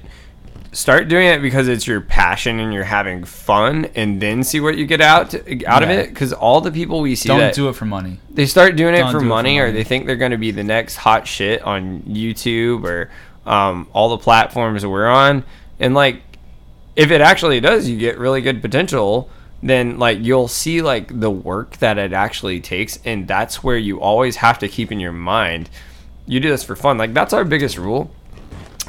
start 0.71 1.07
doing 1.07 1.27
it 1.27 1.41
because 1.41 1.67
it's 1.67 1.87
your 1.87 2.01
passion 2.01 2.59
and 2.59 2.73
you're 2.73 2.83
having 2.83 3.23
fun, 3.23 3.85
and 3.95 4.21
then 4.21 4.43
see 4.43 4.59
what 4.59 4.77
you 4.77 4.85
get 4.85 5.01
out 5.01 5.33
out 5.65 5.83
of 5.83 5.89
it. 5.89 6.09
Because 6.09 6.33
all 6.33 6.61
the 6.61 6.71
people 6.71 7.01
we 7.01 7.15
see 7.15 7.29
Don't 7.29 7.39
that 7.39 7.55
do 7.55 7.69
it 7.69 7.73
for 7.75 7.85
money. 7.85 8.19
they 8.29 8.45
start 8.45 8.75
doing 8.75 8.93
it 8.93 8.99
Don't 8.99 9.11
for 9.11 9.19
do 9.19 9.25
it 9.25 9.29
for 9.29 9.29
money, 9.29 9.59
or 9.59 9.71
they 9.71 9.83
think 9.83 10.05
they're 10.05 10.15
going 10.15 10.31
to 10.31 10.37
be 10.37 10.51
the 10.51 10.63
next 10.63 10.97
hot 10.97 11.27
shit 11.27 11.61
on 11.61 12.01
YouTube 12.01 12.83
or 12.83 13.09
um, 13.45 13.87
all 13.93 14.09
the 14.09 14.17
platforms 14.17 14.85
we're 14.85 15.07
on, 15.07 15.43
and 15.79 15.93
like 15.93 16.21
if 16.95 17.11
it 17.11 17.21
actually 17.21 17.59
does, 17.59 17.87
you 17.89 17.97
get 17.97 18.17
really 18.17 18.41
good 18.41 18.61
potential. 18.61 19.29
Then 19.63 19.97
like 19.97 20.19
you'll 20.21 20.47
see 20.47 20.81
like 20.81 21.19
the 21.19 21.31
work 21.31 21.77
that 21.77 21.97
it 21.97 22.11
actually 22.13 22.59
takes, 22.59 22.99
and 23.05 23.27
that's 23.27 23.63
where 23.63 23.77
you 23.77 23.99
always 24.01 24.35
have 24.37 24.59
to 24.59 24.67
keep 24.67 24.91
in 24.91 24.99
your 24.99 25.11
mind. 25.13 25.69
You 26.27 26.39
do 26.39 26.49
this 26.49 26.63
for 26.63 26.75
fun. 26.75 26.97
Like 26.97 27.13
that's 27.13 27.33
our 27.33 27.43
biggest 27.45 27.77
rule. 27.77 28.11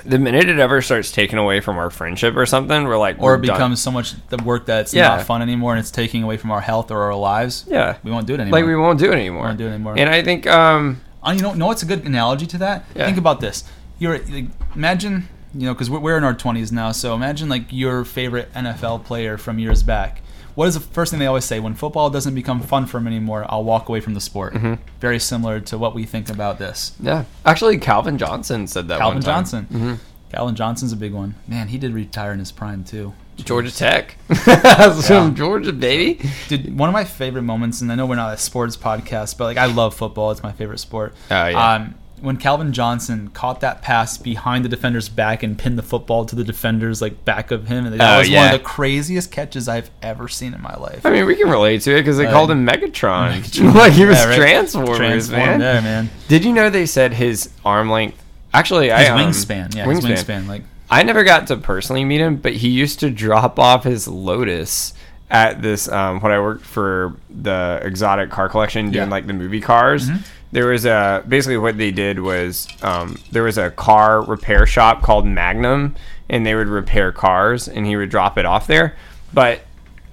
The 0.04 0.18
minute 0.18 0.48
it 0.48 0.58
ever 0.60 0.80
starts 0.82 1.10
taking 1.10 1.38
away 1.38 1.60
from 1.60 1.78
our 1.78 1.90
friendship 1.90 2.36
or 2.36 2.46
something, 2.46 2.84
we're 2.84 2.96
like, 2.98 3.16
Or 3.18 3.32
we're 3.32 3.42
it 3.42 3.46
done. 3.46 3.56
becomes 3.56 3.82
so 3.82 3.90
much 3.90 4.14
the 4.28 4.36
work 4.38 4.64
that's 4.66 4.94
Yeah. 4.94 5.08
not 5.08 5.22
fun 5.22 5.42
anymore, 5.42 5.72
and 5.72 5.80
it's 5.80 5.90
taking 5.90 6.22
away 6.22 6.36
from 6.36 6.50
our 6.52 6.60
health 6.60 6.90
or 6.92 7.02
our 7.02 7.14
lives. 7.16 7.64
yeah, 7.68 7.96
we 8.04 8.10
won't 8.12 8.26
do 8.26 8.34
it 8.34 8.40
anymore. 8.40 8.60
like 8.60 8.66
we 8.68 8.76
won't 8.76 8.98
do 9.00 9.10
it 9.10 9.14
anymore. 9.16 9.44
Won't 9.44 9.58
do 9.58 9.66
it 9.66 9.70
anymore. 9.70 9.94
And 9.98 10.08
I 10.08 10.22
think 10.22 10.46
um, 10.46 11.00
Uh, 11.26 11.32
you 11.32 11.42
know, 11.42 11.54
know 11.54 11.66
what's 11.66 11.82
a 11.82 11.86
good 11.86 12.04
analogy 12.04 12.46
to 12.46 12.58
that? 12.58 12.84
Yeah. 12.94 13.06
Think 13.06 13.18
about 13.18 13.40
this. 13.40 13.64
You're 13.98 14.18
like, 14.18 14.46
imagine, 14.76 15.28
you 15.54 15.66
know, 15.66 15.74
because 15.74 15.90
we're, 15.90 15.98
we're 15.98 16.18
in 16.18 16.22
our 16.24 16.34
20s 16.34 16.70
now. 16.70 16.92
So 16.92 17.14
imagine 17.14 17.48
like 17.48 17.64
your 17.70 18.04
favorite 18.04 18.52
NFL 18.54 19.04
player 19.04 19.36
from 19.36 19.58
years 19.58 19.82
back. 19.82 20.20
What 20.56 20.66
is 20.66 20.74
the 20.74 20.80
first 20.80 21.10
thing 21.12 21.20
they 21.20 21.26
always 21.26 21.44
say 21.44 21.60
when 21.60 21.74
football 21.74 22.10
doesn't 22.10 22.34
become 22.34 22.60
fun 22.60 22.86
for 22.86 22.98
him 22.98 23.06
anymore? 23.06 23.46
I'll 23.48 23.62
walk 23.62 23.88
away 23.88 24.00
from 24.00 24.14
the 24.14 24.20
sport. 24.20 24.54
Mm-hmm. 24.54 24.74
Very 25.00 25.20
similar 25.20 25.60
to 25.60 25.78
what 25.78 25.94
we 25.94 26.04
think 26.04 26.28
about 26.30 26.58
this. 26.58 26.92
yeah, 26.98 27.24
actually, 27.44 27.78
Calvin 27.78 28.18
Johnson 28.18 28.66
said 28.66 28.88
that. 28.88 28.98
Calvin 28.98 29.16
one 29.18 29.22
time. 29.22 29.34
Johnson. 29.34 29.64
hmm 29.66 29.94
Calvin 30.32 30.56
Johnson's 30.56 30.92
a 30.92 30.96
big 30.96 31.12
one. 31.12 31.36
Man, 31.46 31.68
he 31.68 31.78
did 31.78 31.92
retire 31.92 32.32
in 32.32 32.40
his 32.40 32.50
prime 32.50 32.82
too. 32.82 33.14
Georgia 33.36 33.70
Tech. 33.70 34.16
Yeah. 34.46 35.00
from 35.02 35.34
Georgia, 35.36 35.72
baby. 35.72 36.28
Dude, 36.48 36.76
one 36.76 36.88
of 36.88 36.92
my 36.94 37.04
favorite 37.04 37.42
moments, 37.42 37.80
and 37.80 37.92
I 37.92 37.94
know 37.94 38.06
we're 38.06 38.16
not 38.16 38.34
a 38.34 38.36
sports 38.38 38.76
podcast, 38.76 39.38
but 39.38 39.44
like 39.44 39.56
I 39.56 39.66
love 39.66 39.94
football. 39.94 40.30
It's 40.32 40.42
my 40.42 40.52
favorite 40.52 40.78
sport. 40.78 41.14
Oh, 41.30 41.46
yeah. 41.46 41.74
Um, 41.74 41.94
when 42.20 42.36
Calvin 42.38 42.72
Johnson 42.72 43.28
caught 43.28 43.60
that 43.60 43.82
pass 43.82 44.16
behind 44.18 44.64
the 44.64 44.68
defender's 44.68 45.08
back 45.08 45.42
and 45.42 45.58
pinned 45.58 45.78
the 45.78 45.82
football 45.82 46.24
to 46.24 46.34
the 46.36 46.44
defender's 46.44 47.02
like 47.02 47.24
back 47.24 47.50
of 47.50 47.68
him, 47.68 47.86
and 47.86 47.98
that 48.00 48.16
Oh, 48.16 48.18
was 48.20 48.30
one 48.30 48.46
of 48.46 48.52
the 48.52 48.58
craziest 48.64 49.30
catches 49.30 49.68
I've 49.68 49.90
ever 50.02 50.28
seen 50.28 50.54
in 50.54 50.62
my 50.62 50.74
life. 50.76 51.04
I 51.04 51.10
mean, 51.10 51.26
we 51.26 51.34
can 51.36 51.48
relate 51.50 51.82
to 51.82 51.92
it 51.94 52.00
because 52.00 52.16
they 52.16 52.26
called 52.26 52.50
him 52.50 52.66
Megatron. 52.66 53.40
Megatron. 53.40 53.74
like 53.76 53.92
he 53.92 54.04
was 54.06 54.16
Yeah, 54.18 54.28
right. 54.28 54.36
Transformers, 54.36 54.96
Transformed 54.96 55.46
man. 55.46 55.60
there, 55.60 55.82
man. 55.82 56.10
Did 56.28 56.44
you 56.44 56.52
know 56.52 56.70
they 56.70 56.86
said 56.86 57.12
his 57.12 57.50
arm 57.64 57.90
length? 57.90 58.22
Actually, 58.54 58.86
His 58.90 58.94
I 58.94 59.08
um, 59.08 59.20
wingspan, 59.20 59.74
yeah, 59.74 59.84
his 59.86 60.00
wingspan. 60.00 60.46
Like 60.48 60.62
I 60.90 61.02
never 61.02 61.24
got 61.24 61.48
to 61.48 61.56
personally 61.56 62.04
meet 62.04 62.20
him, 62.20 62.36
but 62.36 62.54
he 62.54 62.68
used 62.68 63.00
to 63.00 63.10
drop 63.10 63.58
off 63.58 63.84
his 63.84 64.08
Lotus 64.08 64.94
at 65.28 65.60
this 65.60 65.88
um, 65.88 66.20
when 66.20 66.30
I 66.32 66.38
worked 66.40 66.64
for 66.64 67.16
the 67.28 67.80
exotic 67.82 68.30
car 68.30 68.48
collection 68.48 68.86
doing 68.92 69.06
Yeah. 69.08 69.10
like 69.10 69.26
the 69.26 69.32
movie 69.32 69.60
cars. 69.60 70.08
Mhm. 70.08 70.20
There 70.52 70.66
was 70.66 70.86
a 70.86 71.24
basically 71.26 71.58
what 71.58 71.76
they 71.76 71.90
did 71.90 72.20
was 72.20 72.68
um, 72.82 73.18
there 73.32 73.42
was 73.42 73.58
a 73.58 73.70
car 73.70 74.22
repair 74.22 74.66
shop 74.66 75.02
called 75.02 75.26
Magnum, 75.26 75.96
and 76.28 76.46
they 76.46 76.54
would 76.54 76.68
repair 76.68 77.12
cars, 77.12 77.68
and 77.68 77.84
he 77.86 77.96
would 77.96 78.10
drop 78.10 78.38
it 78.38 78.46
off 78.46 78.66
there. 78.66 78.96
But 79.34 79.62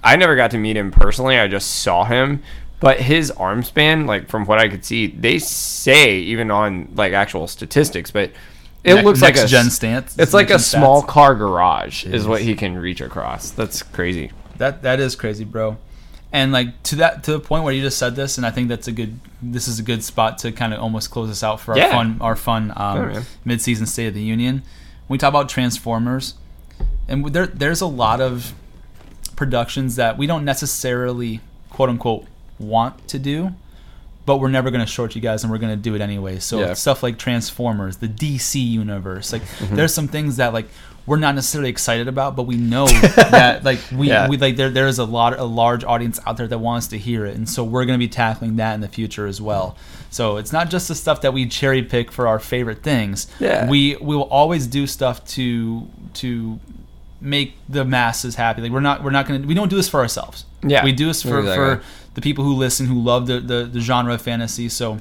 I 0.02 0.16
never 0.16 0.36
got 0.36 0.50
to 0.50 0.58
meet 0.58 0.76
him 0.76 0.90
personally. 0.90 1.38
I 1.38 1.48
just 1.48 1.80
saw 1.82 2.04
him. 2.04 2.42
But 2.80 3.00
his 3.00 3.30
arm 3.30 3.62
span, 3.62 4.04
like 4.06 4.28
from 4.28 4.44
what 4.44 4.58
I 4.58 4.68
could 4.68 4.84
see, 4.84 5.06
they 5.06 5.38
say 5.38 6.18
even 6.18 6.50
on 6.50 6.90
like 6.94 7.12
actual 7.14 7.46
statistics, 7.46 8.10
but 8.10 8.30
it 8.82 8.94
Next- 8.94 9.04
looks 9.06 9.22
like 9.22 9.38
a 9.38 9.46
gen 9.46 9.70
stance. 9.70 10.16
It's 10.18 10.34
like 10.34 10.50
a 10.50 10.54
next 10.54 10.66
small 10.66 11.02
stats. 11.02 11.08
car 11.08 11.34
garage 11.36 12.04
is 12.04 12.24
Jeez. 12.24 12.28
what 12.28 12.42
he 12.42 12.54
can 12.54 12.76
reach 12.76 13.00
across. 13.00 13.50
That's 13.52 13.82
crazy. 13.82 14.32
That 14.58 14.82
that 14.82 15.00
is 15.00 15.16
crazy, 15.16 15.44
bro. 15.44 15.78
And 16.34 16.50
like 16.52 16.82
to 16.84 16.96
that 16.96 17.22
to 17.24 17.32
the 17.32 17.40
point 17.40 17.62
where 17.64 17.72
you 17.72 17.80
just 17.80 17.96
said 17.96 18.16
this, 18.16 18.36
and 18.38 18.44
I 18.46 18.50
think 18.50 18.68
that's 18.68 18.88
a 18.88 18.92
good. 18.92 19.20
This 19.40 19.68
is 19.68 19.78
a 19.78 19.82
good 19.84 20.02
spot 20.02 20.38
to 20.38 20.50
kind 20.50 20.74
of 20.74 20.80
almost 20.80 21.10
close 21.12 21.30
us 21.30 21.42
out 21.44 21.60
for 21.60 21.72
our 21.72 21.78
Yeah. 21.78 21.90
fun 21.92 22.18
our 22.20 22.34
fun 22.34 22.72
um, 22.76 23.12
man. 23.12 23.22
mid 23.44 23.60
season 23.62 23.86
State 23.86 24.08
of 24.08 24.14
the 24.14 24.22
Union. 24.22 24.56
When 25.06 25.14
we 25.14 25.18
talk 25.18 25.28
about 25.28 25.48
Transformers, 25.48 26.34
and 27.08 27.24
there 27.32 27.46
there's 27.46 27.80
a 27.80 27.86
lot 27.86 28.20
of 28.20 28.52
productions 29.36 29.96
that 29.96 30.18
we 30.18 30.26
don't 30.26 30.44
necessarily 30.44 31.40
quote 31.70 31.88
unquote 31.88 32.26
want 32.58 33.06
to 33.08 33.18
do, 33.18 33.52
but 34.26 34.38
we're 34.38 34.48
never 34.48 34.70
going 34.70 34.84
to 34.84 34.90
short 34.90 35.14
you 35.14 35.20
guys, 35.20 35.42
and 35.44 35.52
we're 35.52 35.58
going 35.58 35.72
to 35.76 35.80
do 35.82 35.94
it 35.94 36.00
anyway. 36.00 36.38
So 36.38 36.60
Yeah. 36.60 36.74
stuff 36.74 37.02
like 37.02 37.18
Transformers, 37.18 37.98
the 37.98 38.08
DC 38.08 38.60
universe, 38.60 39.32
like 39.32 39.42
Mm-hmm. 39.42 39.76
there's 39.76 39.94
some 39.94 40.08
things 40.08 40.36
that 40.36 40.52
like 40.52 40.68
we're 41.06 41.18
not 41.18 41.34
necessarily 41.34 41.68
excited 41.70 42.08
about, 42.08 42.34
but 42.36 42.44
we 42.44 42.56
know 42.56 42.86
that 43.16 43.62
like 43.64 43.78
we, 43.92 44.08
Yeah. 44.08 44.28
we 44.28 44.36
like 44.38 44.56
there 44.56 44.70
there 44.70 44.86
is 44.88 44.98
a 44.98 45.04
lot 45.04 45.38
a 45.38 45.44
large 45.44 45.84
audience 45.84 46.18
out 46.26 46.36
there 46.38 46.46
that 46.48 46.58
wants 46.58 46.86
to 46.88 46.98
hear 46.98 47.26
it, 47.26 47.36
and 47.36 47.48
so 47.48 47.62
we're 47.62 47.84
going 47.84 47.98
to 47.98 48.04
be 48.04 48.08
tackling 48.08 48.56
that 48.56 48.74
in 48.74 48.80
the 48.80 48.88
future 48.88 49.26
as 49.26 49.40
well. 49.40 49.76
So 50.10 50.36
it's 50.36 50.52
not 50.52 50.70
just 50.70 50.88
the 50.88 50.94
stuff 50.94 51.20
that 51.22 51.32
we 51.34 51.46
cherry 51.46 51.82
pick 51.82 52.10
for 52.12 52.26
our 52.28 52.38
favorite 52.38 52.82
things. 52.82 53.26
Yeah. 53.40 53.68
we 53.68 53.96
we 53.96 54.14
will 54.16 54.22
always 54.30 54.66
do 54.66 54.86
stuff 54.86 55.24
to 55.28 55.88
to 56.14 56.58
make 57.20 57.54
the 57.68 57.84
masses 57.84 58.34
happy. 58.36 58.62
Like 58.62 58.70
we're 58.72 58.80
not 58.80 59.02
we're 59.02 59.10
not 59.10 59.26
gonna 59.26 59.46
we 59.46 59.54
don't 59.54 59.68
do 59.68 59.76
this 59.76 59.88
for 59.88 60.00
ourselves. 60.00 60.44
Yeah. 60.62 60.84
we 60.84 60.92
do 60.92 61.06
this 61.06 61.22
for 61.22 61.40
Exactly. 61.40 61.76
for 61.76 61.82
the 62.14 62.20
people 62.20 62.44
who 62.44 62.54
listen 62.54 62.86
who 62.86 63.00
love 63.02 63.26
the, 63.26 63.40
the 63.40 63.64
the 63.64 63.80
genre 63.80 64.14
of 64.14 64.22
fantasy. 64.22 64.68
So 64.68 64.98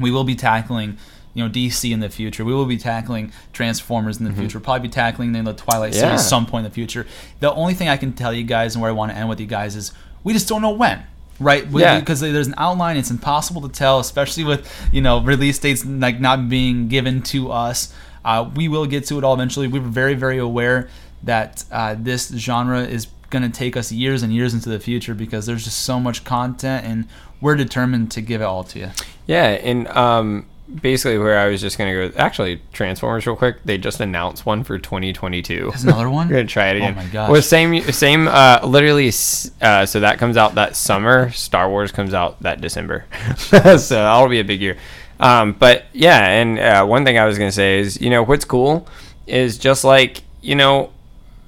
we 0.00 0.10
will 0.10 0.24
be 0.24 0.34
tackling 0.34 0.98
you 1.34 1.42
know 1.44 1.50
DC 1.50 1.90
in 1.92 2.00
the 2.00 2.08
future. 2.08 2.44
We 2.44 2.52
will 2.54 2.66
be 2.66 2.76
tackling 2.78 3.32
Transformers 3.52 4.18
in 4.18 4.24
the 4.24 4.32
future. 4.32 4.58
We'll 4.58 4.64
probably 4.64 4.88
be 4.88 4.92
tackling 4.92 5.32
the 5.32 5.52
Twilight 5.54 5.92
Mm-hmm. 5.92 6.00
Yeah. 6.02 6.16
series 6.16 6.26
some 6.28 6.46
point 6.46 6.64
in 6.66 6.70
the 6.70 6.74
future. 6.74 7.06
The 7.40 7.52
only 7.52 7.74
thing 7.74 7.88
I 7.88 7.96
can 7.96 8.12
tell 8.12 8.32
you 8.32 8.44
guys 8.44 8.74
and 8.74 8.82
where 8.82 8.90
I 8.90 8.94
want 8.94 9.12
to 9.12 9.16
end 9.18 9.28
with 9.28 9.40
you 9.40 9.46
guys 9.46 9.76
is 9.76 9.92
we 10.24 10.32
just 10.32 10.48
don't 10.48 10.62
know 10.62 10.70
when. 10.72 11.02
Right, 11.40 11.68
We- 11.68 11.80
Yeah. 11.82 11.98
because 11.98 12.20
there's 12.20 12.46
an 12.46 12.54
outline. 12.58 12.96
It's 12.96 13.10
impossible 13.10 13.62
to 13.62 13.68
tell, 13.68 13.98
especially 13.98 14.44
with 14.44 14.70
you 14.92 15.00
know 15.00 15.20
release 15.22 15.58
dates 15.58 15.84
like 15.84 16.20
not 16.20 16.48
being 16.48 16.88
given 16.88 17.22
to 17.22 17.50
us. 17.50 17.92
Uh, 18.24 18.48
we 18.54 18.68
will 18.68 18.86
get 18.86 19.04
to 19.06 19.18
it 19.18 19.24
all 19.24 19.34
eventually. 19.34 19.66
We 19.66 19.80
were 19.80 19.88
very, 19.88 20.14
very 20.14 20.38
aware 20.38 20.88
that 21.24 21.64
uh, 21.72 21.96
this 21.98 22.28
genre 22.28 22.82
is 22.82 23.08
going 23.30 23.42
to 23.42 23.48
take 23.48 23.76
us 23.76 23.90
years 23.90 24.22
and 24.22 24.32
years 24.32 24.52
into 24.54 24.68
the 24.68 24.78
future 24.78 25.14
because 25.14 25.46
there's 25.46 25.64
just 25.64 25.78
so 25.80 25.98
much 25.98 26.22
content, 26.22 26.84
and 26.86 27.08
we're 27.40 27.56
determined 27.56 28.10
to 28.12 28.20
give 28.20 28.40
it 28.40 28.44
all 28.44 28.62
to 28.64 28.78
you. 28.78 28.90
Yeah, 29.26 29.46
and 29.48 29.88
um, 29.88 30.46
basically 30.80 31.18
where 31.18 31.38
I 31.38 31.48
was 31.48 31.60
just 31.60 31.78
gonna 31.78 31.92
go. 31.92 32.12
Actually, 32.16 32.60
Transformers, 32.72 33.26
real 33.26 33.36
quick. 33.36 33.62
They 33.64 33.78
just 33.78 34.00
announced 34.00 34.46
one 34.46 34.64
for 34.64 34.78
2022. 34.78 35.68
There's 35.70 35.84
another 35.84 36.08
one. 36.08 36.28
We're 36.28 36.36
gonna 36.36 36.46
try 36.46 36.68
it 36.68 36.76
again. 36.76 36.94
Oh 36.96 37.00
again. 37.00 37.06
my 37.06 37.12
gosh. 37.12 37.30
Well, 37.30 37.42
same, 37.42 37.82
same. 37.92 38.28
Uh, 38.28 38.60
literally, 38.64 39.08
uh, 39.08 39.86
so 39.86 40.00
that 40.00 40.18
comes 40.18 40.36
out 40.36 40.54
that 40.54 40.76
summer. 40.76 41.30
Star 41.30 41.68
Wars 41.68 41.92
comes 41.92 42.14
out 42.14 42.40
that 42.42 42.60
December. 42.60 43.04
so 43.36 43.58
that'll 43.58 44.28
be 44.28 44.40
a 44.40 44.44
big 44.44 44.60
year. 44.60 44.78
Um, 45.20 45.52
but 45.52 45.84
yeah, 45.92 46.26
and 46.26 46.58
uh, 46.58 46.84
one 46.84 47.04
thing 47.04 47.18
I 47.18 47.24
was 47.24 47.38
gonna 47.38 47.52
say 47.52 47.78
is, 47.78 48.00
you 48.00 48.10
know, 48.10 48.22
what's 48.22 48.44
cool 48.44 48.88
is 49.26 49.58
just 49.58 49.84
like, 49.84 50.22
you 50.40 50.54
know, 50.54 50.92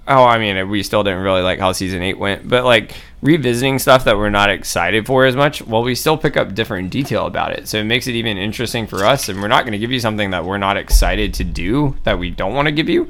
oh, 0.08 0.24
I 0.24 0.38
mean, 0.38 0.68
we 0.68 0.82
still 0.82 1.02
didn't 1.02 1.22
really 1.22 1.42
like 1.42 1.58
how 1.58 1.72
season 1.72 2.02
eight 2.02 2.18
went, 2.18 2.48
but 2.48 2.64
like 2.64 2.94
revisiting 3.22 3.78
stuff 3.78 4.04
that 4.04 4.16
we're 4.16 4.30
not 4.30 4.50
excited 4.50 5.06
for 5.06 5.24
as 5.24 5.34
much, 5.34 5.62
well, 5.62 5.82
we 5.82 5.94
still 5.94 6.18
pick 6.18 6.36
up 6.36 6.54
different 6.54 6.90
detail 6.90 7.26
about 7.26 7.52
it. 7.52 7.66
So 7.68 7.78
it 7.78 7.84
makes 7.84 8.06
it 8.06 8.12
even 8.12 8.36
interesting 8.36 8.86
for 8.86 9.04
us, 9.04 9.28
and 9.28 9.40
we're 9.40 9.48
not 9.48 9.62
going 9.64 9.72
to 9.72 9.78
give 9.78 9.90
you 9.90 10.00
something 10.00 10.30
that 10.30 10.44
we're 10.44 10.58
not 10.58 10.76
excited 10.76 11.32
to 11.34 11.44
do 11.44 11.96
that 12.04 12.18
we 12.18 12.30
don't 12.30 12.54
want 12.54 12.66
to 12.66 12.72
give 12.72 12.88
you. 12.88 13.08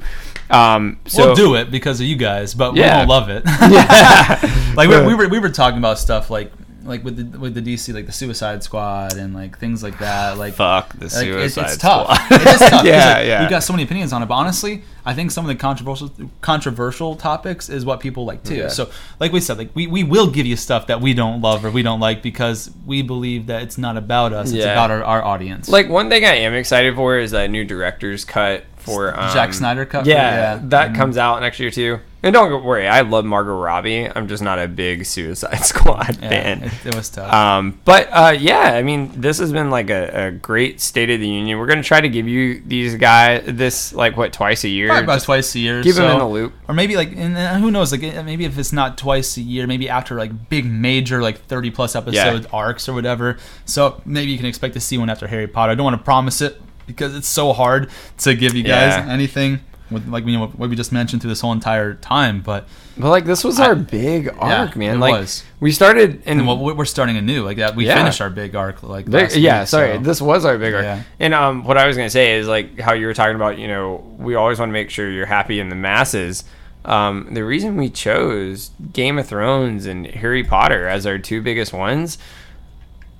Um, 0.49 0.99
so 1.05 1.27
we'll 1.27 1.35
do 1.35 1.55
it 1.55 1.71
because 1.71 1.99
of 1.99 2.05
you 2.07 2.15
guys, 2.15 2.53
but 2.53 2.75
Yeah. 2.75 2.93
we 2.93 2.97
won't 2.97 3.09
love 3.09 3.29
it. 3.29 3.43
Yeah. 3.71 4.73
like 4.75 4.89
we, 4.89 5.05
we 5.07 5.15
were 5.15 5.27
we 5.27 5.39
were 5.39 5.49
talking 5.49 5.79
about 5.79 5.97
stuff 5.99 6.29
like 6.29 6.51
like 6.85 7.03
with 7.03 7.17
the 7.31 7.39
with 7.39 7.53
the 7.55 7.61
DC 7.61 7.93
like 7.93 8.05
the 8.05 8.11
Suicide 8.11 8.63
Squad 8.63 9.17
and 9.17 9.33
like 9.33 9.57
things 9.57 9.83
like 9.83 9.97
that. 9.99 10.37
Like 10.37 10.53
Fuck 10.53 10.93
the 10.93 11.05
like, 11.05 11.11
Suicide 11.11 11.61
it, 11.61 11.65
it's 11.65 11.77
tough. 11.77 12.13
Squad. 12.25 12.41
it 12.41 12.47
is 12.47 12.69
tough. 12.69 12.85
yeah, 12.85 13.13
like, 13.17 13.25
yeah. 13.27 13.41
We've 13.41 13.49
got 13.49 13.63
so 13.63 13.73
many 13.73 13.83
opinions 13.83 14.13
on 14.13 14.21
it, 14.23 14.27
but 14.27 14.35
honestly, 14.35 14.83
I 15.05 15.13
think 15.13 15.31
some 15.31 15.45
of 15.45 15.49
the 15.49 15.55
controversial 15.55 16.11
controversial 16.41 17.15
topics 17.15 17.69
is 17.69 17.85
what 17.85 17.99
people 17.99 18.25
like 18.25 18.43
too. 18.43 18.55
Yeah. 18.55 18.67
So, 18.69 18.89
like 19.19 19.31
we 19.31 19.41
said, 19.41 19.57
like 19.57 19.69
we, 19.75 19.87
we 19.87 20.03
will 20.03 20.27
give 20.29 20.45
you 20.45 20.55
stuff 20.55 20.87
that 20.87 21.01
we 21.01 21.13
don't 21.13 21.41
love 21.41 21.65
or 21.65 21.71
we 21.71 21.81
don't 21.83 21.99
like 21.99 22.21
because 22.21 22.71
we 22.85 23.01
believe 23.01 23.47
that 23.47 23.63
it's 23.63 23.77
not 23.77 23.97
about 23.97 24.31
us; 24.33 24.51
it's 24.51 24.63
about 24.63 24.91
our, 24.91 25.03
our 25.03 25.23
audience. 25.23 25.67
Like 25.69 25.89
one 25.89 26.09
thing 26.09 26.23
I 26.23 26.35
am 26.35 26.53
excited 26.53 26.95
for 26.95 27.17
is 27.17 27.31
that 27.31 27.49
new 27.49 27.65
director's 27.65 28.23
cut 28.25 28.63
for 28.77 29.19
um, 29.19 29.31
Zack 29.31 29.53
Snyder 29.53 29.85
cut 29.85 30.05
Yeah, 30.05 30.15
yeah. 30.15 30.59
that 30.65 30.91
Mhm. 30.91 30.95
comes 30.95 31.17
out 31.17 31.41
next 31.41 31.59
year 31.59 31.71
too. 31.71 31.99
And 32.25 32.33
don't 32.33 32.63
worry, 32.63 32.87
I 32.87 33.01
love 33.01 33.23
Margot 33.23 33.55
Robbie. 33.55 34.09
I'm 34.13 34.27
just 34.27 34.41
not 34.41 34.57
a 34.57 34.67
big 34.67 35.05
Suicide 35.05 35.59
Squad 35.63 36.17
yeah, 36.21 36.29
fan. 36.29 36.63
it, 36.63 36.73
it 36.87 36.95
was 36.95 37.09
tough. 37.11 37.31
Um, 37.31 37.79
but 37.85 38.09
uh, 38.11 38.35
yeah, 38.37 38.73
I 38.73 38.81
mean, 38.81 39.11
this 39.21 39.37
has 39.37 39.53
been 39.53 39.69
like 39.69 39.91
a, 39.91 40.29
a 40.29 40.31
great 40.31 40.81
State 40.81 41.11
of 41.11 41.19
the 41.19 41.27
Union. 41.27 41.59
We're 41.59 41.67
gonna 41.67 41.83
try 41.83 42.01
to 42.01 42.09
give 42.09 42.27
you 42.27 42.63
these 42.65 42.95
guys 42.95 43.43
this 43.45 43.93
like 43.93 44.17
what 44.17 44.33
twice 44.33 44.63
a 44.63 44.69
year. 44.69 44.87
Probably 44.87 45.03
about 45.03 45.21
twice 45.21 45.53
a 45.53 45.59
year. 45.59 45.83
Keep 45.83 45.95
them 45.95 46.09
so- 46.09 46.13
in 46.13 46.17
the 46.19 46.27
loop. 46.27 46.53
or 46.67 46.73
maybe 46.73 46.95
like 46.95 47.11
and 47.15 47.37
who 47.61 47.69
knows 47.69 47.91
like 47.91 48.01
maybe 48.25 48.43
if 48.45 48.57
it's 48.57 48.73
not 48.73 48.97
twice 48.97 49.37
a 49.37 49.41
year 49.41 49.67
maybe 49.67 49.87
after 49.87 50.15
like 50.17 50.49
big 50.49 50.65
major 50.65 51.21
like 51.21 51.37
30 51.45 51.69
plus 51.69 51.95
episode 51.95 52.47
arcs 52.51 52.89
or 52.89 52.93
whatever 52.93 53.37
so 53.65 54.01
maybe 54.03 54.31
you 54.31 54.37
can 54.37 54.47
expect 54.47 54.73
to 54.73 54.79
see 54.79 54.97
one 54.97 55.09
after 55.11 55.27
harry 55.27 55.45
potter 55.47 55.71
i 55.71 55.75
don't 55.75 55.83
want 55.83 55.95
to 55.95 56.03
promise 56.03 56.41
it 56.41 56.59
because 56.87 57.15
it's 57.15 57.27
so 57.27 57.53
hard 57.53 57.89
to 58.17 58.33
give 58.33 58.55
you 58.55 58.63
guys 58.63 58.93
Yeah. 59.05 59.13
anything 59.13 59.59
with 59.91 60.07
like 60.07 60.25
you 60.25 60.37
know 60.37 60.47
what 60.47 60.69
we 60.69 60.75
just 60.75 60.91
mentioned 60.91 61.21
through 61.21 61.29
this 61.29 61.41
whole 61.41 61.51
entire 61.51 61.93
time 61.93 62.41
but 62.41 62.67
But 62.97 63.09
like 63.09 63.25
this 63.25 63.43
was 63.43 63.59
I- 63.59 63.67
our 63.67 63.75
big 63.75 64.33
arc, 64.39 64.75
man. 64.75 64.95
it 64.95 64.99
Like 64.99 65.13
was. 65.13 65.43
we 65.59 65.71
started 65.71 66.21
and 66.25 66.39
and 66.39 66.47
well, 66.47 66.57
we- 66.63 66.73
we're 66.73 66.85
starting 66.85 67.17
anew 67.17 67.43
like 67.43 67.57
that 67.57 67.75
we 67.75 67.85
Yeah. 67.85 67.95
finished 67.97 68.19
our 68.21 68.29
big 68.29 68.55
arc 68.55 68.81
like 68.83 69.09
Big- 69.09 69.31
yeah, 69.35 69.61
week, 69.61 69.67
sorry. 69.67 69.93
so- 69.97 69.99
This 70.01 70.21
was 70.21 70.43
our 70.45 70.57
big 70.57 70.73
arc. 70.73 70.83
Yeah. 70.83 71.01
And 71.19 71.33
um, 71.33 71.63
what 71.65 71.77
I 71.77 71.85
was 71.87 71.95
gonna 71.97 72.09
say 72.09 72.35
is 72.39 72.47
like 72.47 72.79
how 72.79 72.93
you 72.93 73.05
were 73.05 73.13
talking 73.13 73.35
about. 73.35 73.57
You 73.59 73.67
know, 73.67 74.03
we 74.17 74.35
always 74.35 74.57
want 74.59 74.69
to 74.69 74.73
make 74.73 74.89
sure 74.89 75.09
you're 75.09 75.25
happy 75.27 75.59
in 75.59 75.69
the 75.69 75.75
masses. 75.75 76.43
Um, 76.83 77.29
the 77.33 77.43
reason 77.43 77.77
we 77.77 77.89
chose 77.89 78.69
Game 78.93 79.17
of 79.17 79.27
Thrones 79.27 79.85
and 79.87 80.05
Harry 80.07 80.43
Potter 80.43 80.87
as 80.87 81.05
our 81.07 81.17
two 81.17 81.41
biggest 81.41 81.73
ones, 81.73 82.17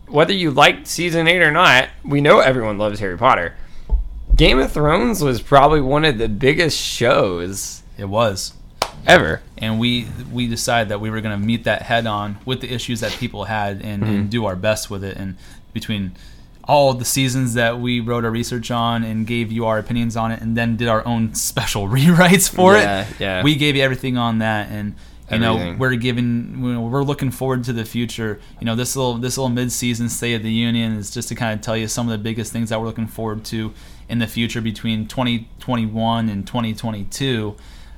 whether 0.08 0.34
you 0.34 0.52
liked 0.52 0.88
season 0.88 1.28
eight 1.28 1.42
or 1.42 1.52
not, 1.52 1.90
we 2.04 2.22
know 2.22 2.40
everyone 2.40 2.78
loves 2.78 3.00
Harry 3.00 3.18
Potter. 3.18 3.54
Game 4.36 4.60
of 4.60 4.72
Thrones 4.72 5.24
was 5.24 5.42
probably 5.42 5.82
one 5.82 6.04
of 6.04 6.18
the 6.18 6.28
biggest 6.28 6.78
shows 6.78 7.84
it 7.98 8.06
was 8.06 8.54
ever. 9.08 9.42
and 9.58 9.80
we 9.80 10.08
we 10.32 10.48
decided 10.48 10.90
that 10.90 11.00
we 11.00 11.10
were 11.10 11.22
going 11.22 11.40
to 11.40 11.46
meet 11.46 11.64
that 11.66 11.84
head 11.84 12.06
on 12.08 12.38
with 12.46 12.60
the 12.62 12.74
issues 12.74 13.00
that 13.02 13.12
people 13.14 13.46
had 13.46 13.82
and, 13.82 14.04
Mm-hmm. 14.04 14.14
and 14.14 14.30
do 14.30 14.46
our 14.46 14.56
best 14.56 14.90
with 14.90 15.04
it 15.04 15.16
and 15.18 15.38
between 15.74 16.16
all 16.68 16.94
the 16.94 17.06
seasons 17.06 17.54
that 17.54 17.80
we 17.80 18.00
wrote 18.00 18.26
our 18.26 18.32
research 18.32 18.72
on 18.72 19.04
and 19.04 19.28
gave 19.28 19.52
you 19.52 19.68
our 19.68 19.78
opinions 19.78 20.18
on 20.18 20.32
it 20.32 20.42
and 20.42 20.58
then 20.58 20.76
did 20.76 20.88
our 20.88 21.06
own 21.08 21.34
special 21.52 21.88
rewrites 21.88 22.50
for 22.54 22.74
Yeah, 22.76 23.02
it 23.08 23.20
yeah. 23.20 23.44
we 23.44 23.56
gave 23.56 23.76
you 23.76 23.84
everything 23.84 24.18
on 24.18 24.40
that 24.40 24.70
and 24.72 24.96
you 25.32 25.40
know 25.40 25.54
Everything. 25.56 25.78
we're 25.80 25.96
giving 25.96 26.56
you 26.64 26.74
know, 26.74 26.82
we're 26.82 27.04
looking 27.04 27.32
forward 27.32 27.64
to 27.66 27.74
the 27.74 27.86
future 27.86 28.40
you 28.60 28.66
know 28.66 28.76
this 28.76 28.96
little 28.96 29.16
this 29.18 29.38
little 29.38 29.50
mid-season 29.50 30.10
state 30.10 30.34
of 30.36 30.44
the 30.44 30.52
union 30.52 30.94
is 30.98 31.10
just 31.12 31.30
to 31.30 31.36
kind 31.36 31.54
of 31.58 31.62
tell 31.64 31.78
you 31.78 31.88
some 31.88 32.08
of 32.08 32.12
the 32.12 32.18
biggest 32.24 32.52
things 32.52 32.70
that 32.70 32.80
we're 32.80 32.86
looking 32.88 33.08
forward 33.08 33.44
to 33.46 33.72
in 34.10 34.20
the 34.20 34.28
future 34.28 34.62
between 34.62 35.08
2021 35.08 36.30
and 36.30 36.46
2022 36.46 37.56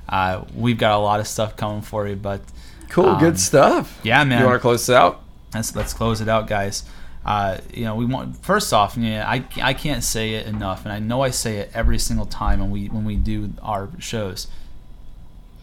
uh, 0.08 0.42
we've 0.54 0.78
got 0.78 0.94
a 0.96 0.98
lot 0.98 1.20
of 1.20 1.26
stuff 1.26 1.56
coming 1.56 1.82
for 1.82 2.06
you 2.08 2.16
but 2.16 2.40
Cool, 2.88 3.04
Um, 3.06 3.20
good 3.20 3.38
stuff. 3.38 4.00
yeah 4.02 4.24
man 4.24 4.40
You 4.40 4.46
want 4.46 4.56
to 4.56 4.60
close 4.60 4.88
it 4.88 4.94
out? 4.96 5.22
let's 5.54 5.74
let's 5.76 5.92
close 5.94 6.20
it 6.20 6.28
out, 6.28 6.46
guys. 6.46 6.84
Uh, 7.24 7.58
you 7.74 7.84
know, 7.84 7.94
we 7.94 8.06
want 8.06 8.36
first 8.38 8.72
off, 8.72 8.96
yeah, 8.96 9.28
I, 9.28 9.44
I 9.62 9.74
can't 9.74 10.02
say 10.02 10.34
it 10.34 10.46
enough, 10.46 10.84
and 10.84 10.92
I 10.92 10.98
know 10.98 11.20
I 11.20 11.28
say 11.30 11.56
it 11.58 11.70
every 11.74 11.98
single 11.98 12.24
time 12.24 12.60
when 12.60 12.70
we 12.70 12.86
when 12.88 13.04
we 13.04 13.16
do 13.16 13.52
our 13.62 13.90
shows. 13.98 14.46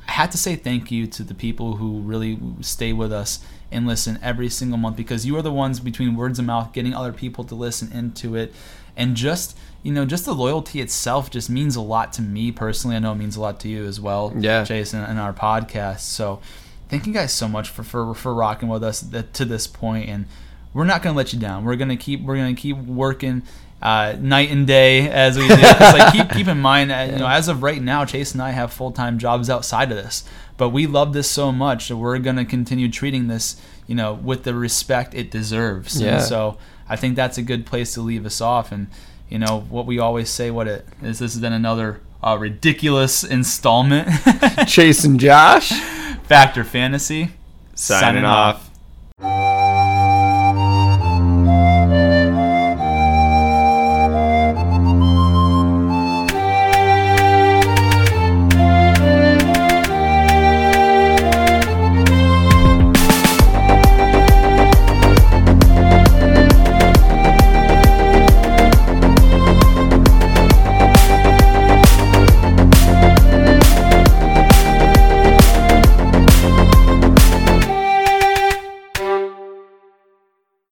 I 0.07 0.11
had 0.11 0.31
to 0.33 0.37
say 0.37 0.55
thank 0.55 0.91
you 0.91 1.07
to 1.07 1.23
the 1.23 1.33
people 1.33 1.77
who 1.77 1.99
really 2.01 2.37
stay 2.61 2.93
with 2.93 3.11
us 3.11 3.39
and 3.71 3.87
listen 3.87 4.19
every 4.21 4.49
single 4.49 4.77
month 4.77 4.95
because 4.95 5.25
you 5.25 5.35
are 5.37 5.41
the 5.41 5.51
ones 5.51 5.79
between 5.79 6.15
words 6.15 6.37
of 6.37 6.45
mouth 6.45 6.71
getting 6.73 6.93
other 6.93 7.11
people 7.13 7.43
to 7.45 7.55
listen 7.55 7.91
into 7.91 8.35
it, 8.35 8.53
and 8.95 9.15
just 9.15 9.57
you 9.85 9.93
know 9.93 10.03
just 10.05 10.25
the 10.25 10.33
loyalty 10.33 10.81
itself 10.81 11.29
just 11.29 11.49
means 11.49 11.75
a 11.75 11.81
lot 11.81 12.11
to 12.13 12.21
me 12.21 12.51
personally. 12.51 12.95
I 12.95 12.99
know 12.99 13.11
it 13.13 13.15
means 13.15 13.35
a 13.37 13.41
lot 13.41 13.59
to 13.61 13.67
you 13.69 13.85
as 13.85 14.01
well, 14.01 14.33
Yeah. 14.37 14.63
Jason, 14.63 15.01
and 15.03 15.19
our 15.19 15.31
podcast. 15.33 15.99
So 16.01 16.39
thank 16.89 17.05
you 17.07 17.13
guys 17.13 17.31
so 17.33 17.47
much 17.47 17.69
for 17.69 17.83
for, 17.83 18.13
for 18.13 18.33
rocking 18.33 18.67
with 18.69 18.83
us 18.83 19.05
to 19.33 19.45
this 19.45 19.65
point 19.67 20.07
and 20.09 20.25
we're 20.73 20.83
not 20.83 21.01
going 21.01 21.13
to 21.13 21.17
let 21.17 21.33
you 21.33 21.39
down 21.39 21.63
we're 21.65 21.75
going 21.77 21.89
to 21.89 21.95
keep 21.95 22.21
we're 22.21 22.35
going 22.35 22.55
to 22.55 22.61
keep 22.61 22.77
working 22.77 23.41
uh, 23.81 24.15
night 24.19 24.51
and 24.51 24.67
day 24.67 25.09
as 25.09 25.37
we 25.37 25.47
do 25.47 25.55
like 25.55 26.13
keep 26.13 26.29
keep 26.31 26.47
in 26.47 26.59
mind 26.59 26.91
uh, 26.91 27.07
you 27.11 27.17
know 27.17 27.27
as 27.27 27.47
of 27.47 27.63
right 27.63 27.81
now 27.81 28.05
chase 28.05 28.33
and 28.33 28.41
i 28.41 28.51
have 28.51 28.71
full-time 28.73 29.17
jobs 29.17 29.49
outside 29.49 29.89
of 29.91 29.97
this 29.97 30.23
but 30.57 30.69
we 30.69 30.85
love 30.85 31.13
this 31.13 31.29
so 31.29 31.51
much 31.51 31.87
that 31.87 31.97
we're 31.97 32.19
going 32.19 32.35
to 32.35 32.45
continue 32.45 32.89
treating 32.89 33.27
this 33.27 33.59
you 33.87 33.95
know 33.95 34.13
with 34.13 34.43
the 34.43 34.53
respect 34.53 35.13
it 35.15 35.31
deserves 35.31 35.99
Yeah. 35.99 36.15
and 36.15 36.23
so 36.23 36.57
i 36.87 36.95
think 36.95 37.15
that's 37.15 37.37
a 37.39 37.43
good 37.43 37.65
place 37.65 37.93
to 37.95 38.01
leave 38.01 38.25
us 38.27 38.41
off 38.41 38.71
and 38.71 38.87
you 39.29 39.39
know 39.39 39.61
what 39.69 39.85
we 39.85 39.99
always 39.99 40.29
say 40.29 40.51
what 40.51 40.67
it 40.67 40.85
is 41.01 41.19
this 41.19 41.33
has 41.33 41.41
been 41.41 41.53
another 41.53 42.01
uh, 42.23 42.37
ridiculous 42.39 43.23
installment 43.23 44.07
Chase 44.67 45.03
and 45.03 45.19
Josh 45.19 45.69
Factor 46.23 46.63
Fantasy. 46.63 47.31
signing 47.75 48.25
off. 48.25 48.64